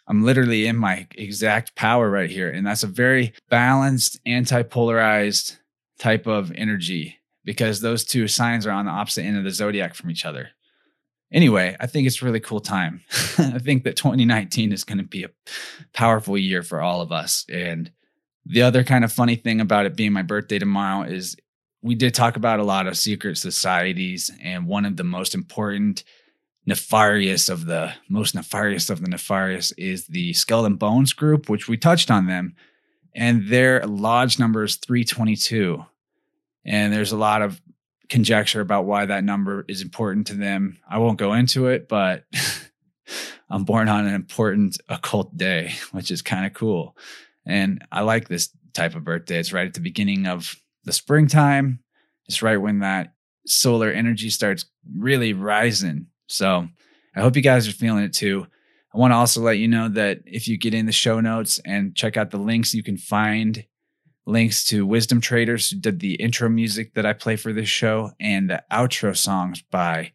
I'm 0.06 0.24
literally 0.24 0.68
in 0.68 0.76
my 0.76 1.08
exact 1.16 1.76
power 1.76 2.10
right 2.10 2.30
here. 2.30 2.50
And 2.50 2.68
that's 2.68 2.84
a 2.84 2.88
very 2.88 3.34
balanced, 3.50 4.20
anti 4.26 4.62
polarized 4.64 5.58
type 5.98 6.28
of 6.28 6.52
energy 6.56 7.20
because 7.44 7.82
those 7.82 8.04
two 8.04 8.28
signs 8.28 8.66
are 8.66 8.72
on 8.72 8.86
the 8.86 8.92
opposite 8.92 9.24
end 9.24 9.38
of 9.38 9.44
the 9.44 9.52
zodiac 9.52 9.96
from 9.96 10.10
each 10.10 10.26
other. 10.26 10.50
Anyway, 11.32 11.76
I 11.80 11.88
think 11.88 12.06
it's 12.06 12.22
a 12.22 12.26
really 12.26 12.40
cool 12.40 12.60
time. 12.60 13.02
I 13.38 13.60
think 13.60 13.84
that 13.84 13.96
2019 13.96 14.72
is 14.72 14.84
going 14.84 15.00
to 15.00 15.04
be 15.04 15.24
a 15.24 15.32
powerful 15.94 16.38
year 16.38 16.62
for 16.62 16.82
all 16.82 17.02
of 17.02 17.12
us. 17.12 17.46
And 17.52 17.92
the 18.46 18.62
other 18.62 18.84
kind 18.84 19.04
of 19.04 19.12
funny 19.12 19.36
thing 19.36 19.60
about 19.60 19.86
it 19.86 19.96
being 19.96 20.14
my 20.14 20.22
birthday 20.22 20.60
tomorrow 20.60 21.04
is 21.04 21.36
we 21.82 21.96
did 21.96 22.14
talk 22.14 22.36
about 22.38 22.60
a 22.60 22.64
lot 22.64 22.88
of 22.88 22.98
secret 22.98 23.38
societies, 23.38 24.32
and 24.42 24.68
one 24.68 24.86
of 24.86 24.96
the 24.96 25.04
most 25.04 25.36
important 25.36 26.04
nefarious 26.66 27.50
of 27.50 27.66
the 27.66 27.94
most 28.08 28.36
nefarious 28.36 28.90
of 28.90 29.02
the 29.02 29.10
nefarious 29.10 29.72
is 29.74 30.08
the 30.08 30.32
skull 30.34 30.66
and 30.66 30.80
bones 30.80 31.12
group 31.12 31.50
which 31.50 31.68
we 31.68 31.76
touched 31.76 32.10
on 32.10 32.28
them 32.28 32.56
and 33.16 33.50
their 33.50 33.86
lodge 33.86 34.40
number 34.40 34.64
is 34.64 34.78
322 34.78 35.84
and 36.66 36.94
there's 36.94 37.12
a 37.12 37.18
lot 37.18 37.42
of 37.42 37.62
conjecture 38.10 38.62
about 38.62 38.86
why 38.86 39.06
that 39.06 39.24
number 39.24 39.66
is 39.68 39.82
important 39.82 40.28
to 40.28 40.36
them. 40.36 40.78
I 40.90 41.00
won't 41.00 41.18
go 41.18 41.34
into 41.34 41.68
it, 41.68 41.88
but 41.88 42.24
I'm 43.50 43.64
born 43.64 43.90
on 43.90 44.06
an 44.06 44.14
important 44.14 44.78
occult 44.90 45.36
day, 45.36 45.74
which 45.92 46.12
is 46.12 46.22
kind 46.22 46.46
of 46.46 46.54
cool. 46.54 46.96
And 47.46 47.84
I 47.92 48.02
like 48.02 48.28
this 48.28 48.50
type 48.74 48.96
of 48.96 49.04
birthday. 49.04 49.40
It's 49.40 49.54
right 49.54 49.68
at 49.68 49.74
the 49.74 49.80
beginning 49.80 50.28
of 50.28 50.56
the 50.86 50.94
springtime. 50.94 51.80
It's 52.28 52.42
right 52.42 52.58
when 52.58 52.80
that 52.80 53.14
solar 53.46 53.90
energy 53.90 54.30
starts 54.30 54.66
really 54.98 55.34
rising. 55.34 56.08
So 56.28 56.68
I 57.16 57.22
hope 57.22 57.36
you 57.36 57.42
guys 57.42 57.68
are 57.68 57.74
feeling 57.74 58.04
it 58.04 58.14
too. 58.14 58.48
I 58.94 58.98
want 58.98 59.12
to 59.12 59.16
also 59.16 59.42
let 59.42 59.58
you 59.58 59.68
know 59.68 59.90
that 59.90 60.20
if 60.26 60.48
you 60.48 60.58
get 60.58 60.74
in 60.74 60.86
the 60.86 60.92
show 60.92 61.20
notes 61.20 61.60
and 61.66 61.96
check 61.96 62.16
out 62.16 62.32
the 62.32 62.38
links, 62.38 62.74
you 62.74 62.84
can 62.84 62.98
find 62.98 63.66
links 64.26 64.64
to 64.66 64.86
Wisdom 64.86 65.22
Traders, 65.22 65.70
who 65.70 65.78
did 65.78 66.00
the 66.00 66.16
intro 66.16 66.50
music 66.50 66.94
that 66.94 67.06
I 67.06 67.14
play 67.14 67.36
for 67.36 67.54
this 67.54 67.70
show, 67.70 68.12
and 68.20 68.50
the 68.50 68.64
outro 68.72 69.16
songs 69.16 69.62
by 69.62 70.12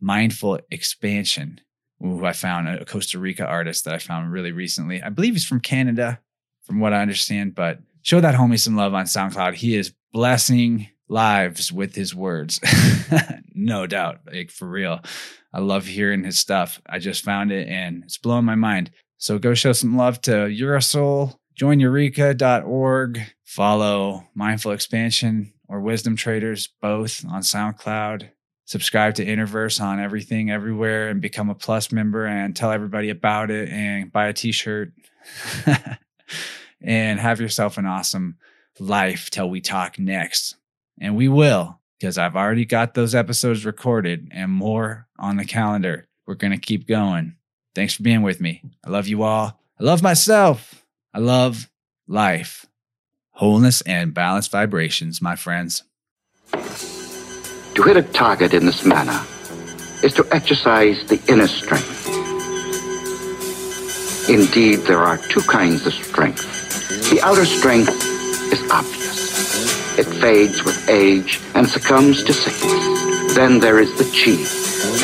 Mindful 0.00 0.60
Expansion, 0.70 1.60
who 2.00 2.24
I 2.24 2.32
found 2.32 2.68
a 2.68 2.84
Costa 2.84 3.18
Rica 3.18 3.46
artist 3.46 3.84
that 3.84 3.94
I 3.94 3.98
found 3.98 4.32
really 4.32 4.52
recently. 4.52 5.02
I 5.02 5.10
believe 5.10 5.34
he's 5.34 5.44
from 5.44 5.60
Canada, 5.60 6.20
from 6.64 6.80
what 6.80 6.92
I 6.92 7.02
understand, 7.02 7.54
but 7.54 7.78
show 8.02 8.20
that 8.20 8.34
homie 8.34 8.58
some 8.58 8.76
love 8.76 8.94
on 8.94 9.04
SoundCloud. 9.04 9.54
He 9.54 9.76
is 9.76 9.94
blessing 10.12 10.88
lives 11.08 11.70
with 11.70 11.94
his 11.94 12.14
words. 12.14 12.60
no 13.54 13.86
doubt. 13.86 14.20
Like 14.32 14.50
for 14.50 14.68
real. 14.68 15.00
I 15.52 15.60
love 15.60 15.86
hearing 15.86 16.24
his 16.24 16.38
stuff. 16.38 16.80
I 16.86 16.98
just 16.98 17.22
found 17.22 17.52
it 17.52 17.68
and 17.68 18.04
it's 18.04 18.18
blowing 18.18 18.44
my 18.44 18.54
mind. 18.54 18.90
So 19.18 19.38
go 19.38 19.54
show 19.54 19.72
some 19.72 19.96
love 19.96 20.20
to 20.22 20.48
Yura 20.48 20.82
Soul, 20.82 21.38
join 21.54 21.78
ureka.org, 21.78 23.20
follow 23.52 24.26
Mindful 24.34 24.72
Expansion 24.72 25.52
or 25.68 25.80
Wisdom 25.80 26.16
Traders 26.16 26.70
both 26.80 27.22
on 27.26 27.42
SoundCloud. 27.42 28.30
Subscribe 28.64 29.14
to 29.16 29.26
Innerverse 29.26 29.78
on 29.78 30.00
everything, 30.00 30.50
everywhere, 30.50 31.08
and 31.08 31.20
become 31.20 31.50
a 31.50 31.54
plus 31.54 31.92
member 31.92 32.24
and 32.24 32.56
tell 32.56 32.72
everybody 32.72 33.10
about 33.10 33.50
it 33.50 33.68
and 33.68 34.10
buy 34.10 34.28
a 34.28 34.32
t 34.32 34.52
shirt 34.52 34.92
and 36.80 37.20
have 37.20 37.40
yourself 37.40 37.76
an 37.76 37.84
awesome 37.84 38.38
life 38.80 39.28
till 39.28 39.50
we 39.50 39.60
talk 39.60 39.98
next. 39.98 40.56
And 40.98 41.14
we 41.14 41.28
will, 41.28 41.78
because 42.00 42.16
I've 42.16 42.36
already 42.36 42.64
got 42.64 42.94
those 42.94 43.14
episodes 43.14 43.66
recorded 43.66 44.28
and 44.32 44.50
more 44.50 45.08
on 45.18 45.36
the 45.36 45.44
calendar. 45.44 46.06
We're 46.26 46.36
going 46.36 46.52
to 46.52 46.58
keep 46.58 46.88
going. 46.88 47.36
Thanks 47.74 47.92
for 47.94 48.02
being 48.02 48.22
with 48.22 48.40
me. 48.40 48.62
I 48.82 48.88
love 48.88 49.08
you 49.08 49.24
all. 49.24 49.60
I 49.78 49.84
love 49.84 50.02
myself. 50.02 50.86
I 51.12 51.18
love 51.18 51.68
life, 52.08 52.64
wholeness, 53.42 53.80
and 53.80 54.14
balanced 54.14 54.52
vibrations, 54.52 55.20
my 55.20 55.34
friends. 55.34 55.82
To 56.52 57.82
hit 57.82 57.96
a 57.96 58.02
target 58.02 58.54
in 58.54 58.66
this 58.66 58.84
manner 58.84 59.20
is 60.04 60.14
to 60.14 60.24
exercise 60.30 61.04
the 61.06 61.20
inner 61.26 61.48
strength. 61.48 62.06
Indeed, 64.28 64.86
there 64.86 65.02
are 65.02 65.18
two 65.18 65.40
kinds 65.40 65.84
of 65.88 65.92
strength. 65.92 67.10
The 67.10 67.20
outer 67.20 67.44
strength 67.44 67.90
is 68.52 68.62
obvious. 68.70 69.98
It 69.98 70.06
fades 70.22 70.62
with 70.62 70.88
age 70.88 71.40
and 71.56 71.68
succumbs 71.68 72.22
to 72.22 72.32
sickness. 72.32 73.34
Then 73.34 73.58
there 73.58 73.80
is 73.80 73.90
the 73.98 74.04
chi, 74.04 74.36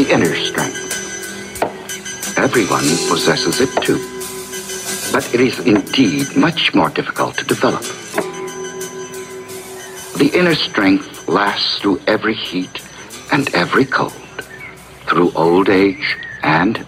the 0.01 0.15
inner 0.15 0.36
strength. 0.36 0.78
Everyone 2.39 2.86
possesses 3.10 3.60
it 3.60 3.82
too 3.82 3.98
but 5.12 5.35
it 5.35 5.40
is 5.40 5.59
indeed 5.60 6.36
much 6.36 6.74
more 6.74 6.90
difficult 6.90 7.36
to 7.36 7.44
develop. 7.44 7.82
The 10.19 10.36
inner 10.36 10.57
strength 10.57 11.28
lasts 11.28 11.78
through 11.78 12.01
every 12.09 12.35
heat 12.35 12.82
and 13.31 13.55
every 13.55 13.85
cold. 13.85 14.12
through 15.07 15.31
old 15.36 15.69
age 15.70 16.16
and 16.43 16.86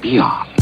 beyond. 0.00 0.57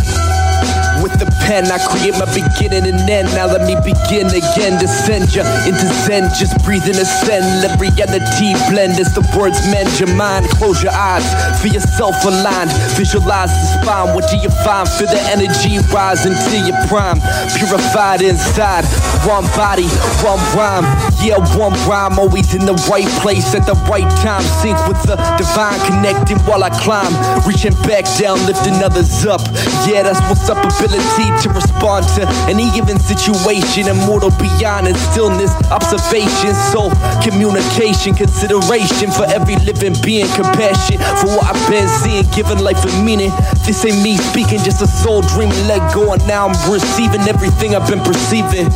With 1.06 1.22
the 1.22 1.30
pen, 1.46 1.70
I 1.70 1.78
create 1.78 2.18
my 2.18 2.26
beginning 2.34 2.82
and 2.90 2.98
end. 3.06 3.30
Now 3.30 3.46
let 3.46 3.62
me 3.62 3.78
begin 3.78 4.26
again 4.26 4.74
send 5.06 5.30
you 5.30 5.46
into 5.62 5.86
Zen. 6.02 6.34
Just 6.34 6.58
breathe 6.66 6.82
and 6.82 6.98
ascend. 6.98 7.62
Let 7.62 7.78
reality 7.78 8.58
blend 8.66 8.98
as 8.98 9.14
the 9.14 9.22
words 9.38 9.62
mend 9.70 9.86
your 10.02 10.10
mind. 10.18 10.50
Close 10.58 10.82
your 10.82 10.90
eyes, 10.90 11.22
feel 11.62 11.74
yourself 11.78 12.18
aligned. 12.26 12.74
Visualize 12.98 13.54
the 13.54 13.66
spine. 13.78 14.18
What 14.18 14.26
do 14.26 14.36
you 14.42 14.50
find? 14.66 14.88
Feel 14.88 15.06
the 15.06 15.22
energy 15.30 15.78
rise 15.94 16.26
into 16.26 16.58
your 16.66 16.74
prime. 16.90 17.22
Purified 17.54 18.22
inside. 18.22 18.82
One 19.22 19.46
body, 19.54 19.86
one 20.26 20.42
rhyme. 20.58 20.86
Yeah, 21.22 21.38
one 21.54 21.78
rhyme. 21.86 22.18
Always 22.18 22.50
in 22.50 22.66
the 22.66 22.74
right 22.90 23.06
place 23.22 23.54
at 23.54 23.62
the 23.62 23.78
right 23.86 24.10
time. 24.26 24.42
Sync 24.58 24.74
with 24.90 24.98
the 25.06 25.14
divine, 25.38 25.78
connecting 25.86 26.42
while 26.50 26.64
I 26.66 26.70
climb. 26.82 27.14
Reaching 27.46 27.78
back 27.86 28.10
down, 28.18 28.42
lifting 28.42 28.82
others 28.82 29.22
up. 29.22 29.42
Yeah, 29.86 30.02
that's 30.02 30.18
what's 30.26 30.50
up. 30.50 30.58
Ability 30.58 30.95
to 31.43 31.48
respond 31.51 32.06
to 32.16 32.27
any 32.48 32.70
given 32.70 32.98
situation. 32.98 33.89
Immortal 33.89 34.31
beyond 34.39 34.89
in 34.89 34.94
stillness, 35.12 35.52
observation, 35.70 36.55
soul, 36.73 36.90
communication, 37.23 38.14
consideration 38.14 39.10
for 39.10 39.24
every 39.27 39.56
living 39.66 39.94
being, 40.02 40.27
compassion 40.32 40.98
for 41.20 41.28
what 41.36 41.44
I've 41.44 41.70
been 41.70 41.89
seeing, 41.89 42.24
giving 42.32 42.59
life 42.59 42.82
a 42.85 42.93
meaning. 43.02 43.31
This 43.66 43.85
ain't 43.85 44.02
me 44.02 44.16
speaking, 44.16 44.60
just 44.60 44.82
a 44.82 44.86
soul 44.86 45.23
dreaming, 45.23 45.59
let 45.66 45.82
go, 45.94 46.12
and 46.12 46.23
now 46.27 46.48
I'm 46.48 46.73
receiving 46.73 47.23
everything 47.28 47.74
I've 47.74 47.89
been 47.89 48.02
perceiving. 48.02 48.70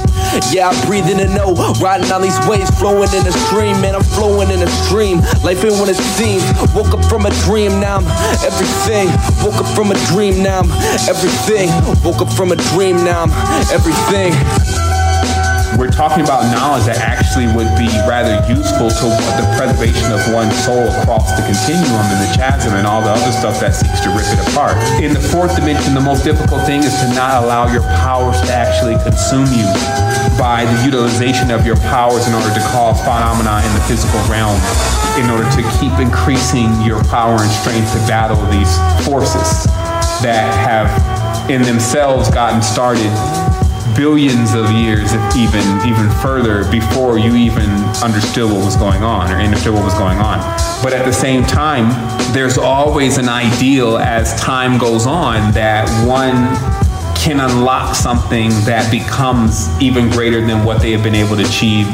Yeah, 0.52 0.70
I 0.70 0.86
breathe 0.86 1.10
in 1.10 1.18
and 1.18 1.34
know, 1.34 1.54
riding 1.82 2.10
on 2.12 2.22
these 2.22 2.38
waves, 2.46 2.70
flowing 2.78 3.10
in 3.10 3.26
a 3.26 3.32
stream, 3.50 3.80
man, 3.80 3.94
I'm 3.94 4.02
flowing 4.02 4.50
in 4.50 4.62
a 4.62 4.70
stream. 4.86 5.18
Life 5.42 5.64
ain't 5.64 5.74
what 5.74 5.88
it 5.88 5.98
seems. 6.18 6.42
Woke 6.74 6.94
up 6.94 7.04
from 7.06 7.26
a 7.26 7.30
dream, 7.46 7.80
now 7.80 7.98
I'm 7.98 8.06
everything. 8.46 9.10
Woke 9.42 9.58
up 9.58 9.66
from 9.74 9.90
a 9.90 9.98
dream, 10.06 10.42
now 10.42 10.60
I'm 10.62 10.70
everything. 11.10 11.70
Woke 12.04 12.22
up 12.22 12.32
from 12.32 12.52
a 12.52 12.56
dream, 12.70 12.96
now 13.02 13.26
I'm 13.26 13.32
everything. 13.74 14.30
We're 15.78 15.90
talking 15.90 16.22
about 16.22 16.44
knowledge 16.52 16.84
that 16.90 16.98
actually 16.98 17.46
would 17.56 17.70
be 17.78 17.88
rather 18.04 18.36
useful 18.50 18.90
to 18.90 19.06
the 19.38 19.46
preservation 19.56 20.12
of 20.12 20.20
one's 20.34 20.52
soul 20.66 20.82
across 21.00 21.30
the 21.38 21.42
continuum 21.46 22.04
and 22.10 22.20
the 22.20 22.30
chasm 22.36 22.74
and 22.74 22.86
all 22.86 23.00
the 23.00 23.08
other 23.08 23.32
stuff 23.32 23.58
that 23.64 23.72
seeks 23.72 24.02
to 24.02 24.10
rip 24.10 24.26
it 24.26 24.40
apart. 24.50 24.76
In 25.00 25.14
the 25.14 25.22
fourth 25.22 25.54
dimension, 25.56 25.94
the 25.94 26.04
most 26.04 26.22
difficult 26.22 26.66
thing 26.66 26.82
is 26.82 26.92
to 27.00 27.08
not 27.14 27.42
allow 27.42 27.70
your 27.72 27.82
powers 28.02 28.36
to 28.44 28.52
actually 28.52 28.98
consume 29.06 29.46
you 29.56 29.64
by 30.40 30.64
the 30.64 30.84
utilization 30.86 31.50
of 31.50 31.66
your 31.66 31.76
powers 31.92 32.26
in 32.26 32.32
order 32.32 32.48
to 32.48 32.60
cause 32.72 32.96
phenomena 33.04 33.60
in 33.60 33.72
the 33.76 33.84
physical 33.84 34.16
realm, 34.32 34.56
in 35.20 35.28
order 35.28 35.44
to 35.52 35.60
keep 35.76 35.92
increasing 36.00 36.72
your 36.80 37.04
power 37.12 37.36
and 37.36 37.52
strength 37.60 37.92
to 37.92 38.00
battle 38.08 38.40
these 38.48 38.72
forces 39.04 39.68
that 40.24 40.48
have 40.64 40.88
in 41.50 41.60
themselves 41.60 42.30
gotten 42.30 42.62
started 42.62 43.12
billions 43.94 44.54
of 44.54 44.70
years, 44.70 45.12
even 45.36 45.60
even 45.84 46.08
further, 46.22 46.64
before 46.70 47.18
you 47.18 47.36
even 47.36 47.68
understood 48.00 48.50
what 48.50 48.64
was 48.64 48.76
going 48.76 49.02
on 49.02 49.30
or 49.30 49.36
understood 49.36 49.74
what 49.74 49.84
was 49.84 49.94
going 49.94 50.16
on. 50.18 50.38
But 50.82 50.94
at 50.94 51.04
the 51.04 51.12
same 51.12 51.44
time, 51.44 51.90
there's 52.32 52.56
always 52.56 53.18
an 53.18 53.28
ideal 53.28 53.98
as 53.98 54.40
time 54.40 54.78
goes 54.78 55.06
on 55.06 55.52
that 55.52 55.84
one 56.08 56.89
can 57.20 57.38
unlock 57.38 57.94
something 57.94 58.48
that 58.64 58.90
becomes 58.90 59.68
even 59.80 60.08
greater 60.08 60.40
than 60.40 60.64
what 60.64 60.80
they 60.80 60.90
have 60.92 61.02
been 61.02 61.14
able 61.14 61.36
to 61.36 61.42
achieve 61.42 61.86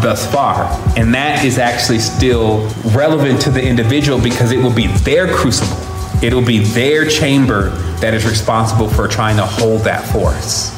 thus 0.00 0.30
far. 0.30 0.66
And 0.96 1.12
that 1.14 1.44
is 1.44 1.58
actually 1.58 1.98
still 1.98 2.68
relevant 2.94 3.40
to 3.42 3.50
the 3.50 3.60
individual 3.60 4.22
because 4.22 4.52
it 4.52 4.58
will 4.58 4.72
be 4.72 4.86
their 4.86 5.26
crucible. 5.34 5.76
It'll 6.22 6.44
be 6.44 6.60
their 6.60 7.06
chamber 7.06 7.70
that 8.00 8.14
is 8.14 8.24
responsible 8.24 8.88
for 8.88 9.08
trying 9.08 9.36
to 9.36 9.44
hold 9.44 9.82
that 9.82 10.06
force. 10.12 10.72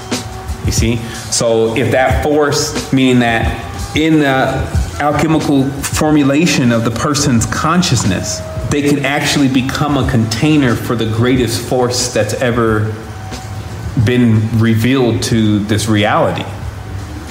You 0.64 0.72
see? 0.72 0.96
So 1.30 1.76
if 1.76 1.92
that 1.92 2.24
force, 2.24 2.90
meaning 2.94 3.20
that 3.20 3.66
in 3.94 4.20
the 4.20 5.02
alchemical 5.02 5.68
formulation 5.68 6.72
of 6.72 6.84
the 6.84 6.90
person's 6.90 7.44
consciousness, 7.44 8.40
they 8.70 8.80
can 8.80 9.04
actually 9.04 9.48
become 9.48 9.98
a 9.98 10.10
container 10.10 10.74
for 10.74 10.94
the 10.94 11.06
greatest 11.06 11.68
force 11.68 12.14
that's 12.14 12.34
ever 12.34 12.94
been 14.04 14.58
revealed 14.58 15.22
to 15.24 15.60
this 15.60 15.88
reality. 15.88 16.44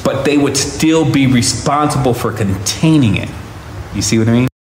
But 0.03 0.23
they 0.23 0.38
would 0.38 0.57
still 0.57 1.10
be 1.10 1.27
responsible 1.27 2.14
for 2.14 2.31
containing 2.31 3.18
it. 3.18 3.30
You 3.95 4.02
see 4.02 4.19
what 4.19 4.27
I 4.27 4.31
mean? 4.34 4.48